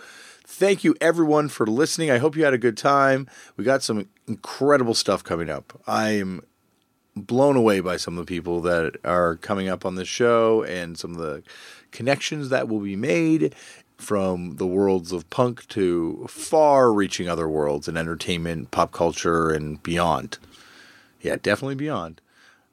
Thank 0.47 0.85
you 0.85 0.95
everyone 1.01 1.49
for 1.49 1.67
listening. 1.67 2.13
I 2.13 2.19
hope 2.19 2.37
you 2.37 2.45
had 2.45 2.55
a 2.55 2.59
good 2.59 2.77
time. 2.77 3.27
We 3.57 3.65
got 3.65 3.83
some 3.83 4.09
incredible 4.29 4.95
stuff 4.95 5.25
coming 5.25 5.51
up. 5.51 5.81
I 5.89 6.11
am 6.11 6.43
blown 7.17 7.57
away 7.57 7.81
by 7.81 7.97
some 7.97 8.17
of 8.17 8.25
the 8.25 8.31
people 8.31 8.61
that 8.63 8.97
are 9.05 9.37
coming 9.37 9.69
up 9.69 9.85
on 9.85 9.97
the 9.97 10.05
show 10.05 10.63
and 10.63 10.97
some 10.97 11.13
of 11.13 11.19
the 11.19 11.43
connections 11.91 12.49
that 12.49 12.69
will 12.69 12.81
be 12.81 12.97
made 12.97 13.55
from 14.03 14.57
the 14.57 14.67
worlds 14.67 15.13
of 15.13 15.29
punk 15.31 15.67
to 15.69 16.27
far 16.29 16.93
reaching 16.93 17.29
other 17.29 17.49
worlds 17.49 17.89
in 17.89 17.97
entertainment, 17.97 18.71
pop 18.71 18.93
culture, 18.93 19.51
and 19.51 19.83
beyond. 19.83 20.39
Yeah, 21.21 21.37
definitely 21.41 21.77
beyond. 21.77 22.21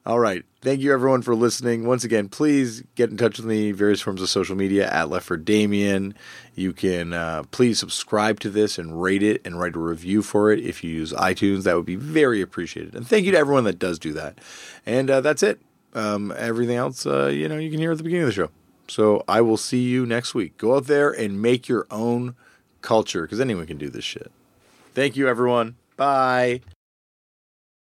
All 0.05 0.19
right. 0.19 0.43
Thank 0.61 0.81
you 0.81 0.91
everyone 0.91 1.21
for 1.21 1.35
listening. 1.35 1.85
Once 1.85 2.03
again, 2.03 2.29
please 2.29 2.83
get 2.95 3.11
in 3.11 3.17
touch 3.17 3.37
with 3.37 3.45
me 3.45 3.71
various 3.71 4.01
forms 4.01 4.21
of 4.21 4.29
social 4.29 4.55
media 4.55 4.89
at 4.89 5.09
Left 5.09 5.25
for 5.25 5.37
Damian. 5.37 6.15
You 6.55 6.73
can 6.73 7.13
uh, 7.13 7.43
please 7.51 7.77
subscribe 7.77 8.39
to 8.39 8.49
this 8.49 8.79
and 8.79 9.01
rate 9.01 9.21
it 9.21 9.41
and 9.45 9.59
write 9.59 9.75
a 9.75 9.79
review 9.79 10.21
for 10.21 10.51
it 10.51 10.61
if 10.61 10.83
you 10.83 10.89
use 10.89 11.13
iTunes. 11.13 11.63
That 11.63 11.75
would 11.75 11.85
be 11.85 11.95
very 11.95 12.41
appreciated. 12.41 12.95
And 12.95 13.07
thank 13.07 13.25
you 13.25 13.31
to 13.33 13.37
everyone 13.37 13.65
that 13.65 13.77
does 13.77 13.99
do 13.99 14.13
that. 14.13 14.39
And 14.85 15.09
uh, 15.09 15.21
that's 15.21 15.43
it. 15.43 15.61
Um, 15.93 16.33
everything 16.35 16.77
else, 16.77 17.05
uh, 17.05 17.27
you 17.27 17.47
know, 17.47 17.57
you 17.57 17.69
can 17.69 17.79
hear 17.79 17.91
at 17.91 17.97
the 17.97 18.03
beginning 18.03 18.23
of 18.23 18.29
the 18.29 18.33
show. 18.33 18.49
So 18.89 19.23
I 19.27 19.41
will 19.41 19.57
see 19.57 19.81
you 19.81 20.05
next 20.05 20.33
week. 20.33 20.57
Go 20.57 20.75
out 20.75 20.87
there 20.87 21.11
and 21.11 21.41
make 21.41 21.67
your 21.67 21.85
own 21.91 22.35
culture 22.81 23.23
because 23.23 23.39
anyone 23.39 23.67
can 23.67 23.77
do 23.77 23.89
this 23.89 24.03
shit. 24.03 24.31
Thank 24.93 25.15
you, 25.15 25.27
everyone. 25.27 25.75
Bye. 25.95 26.61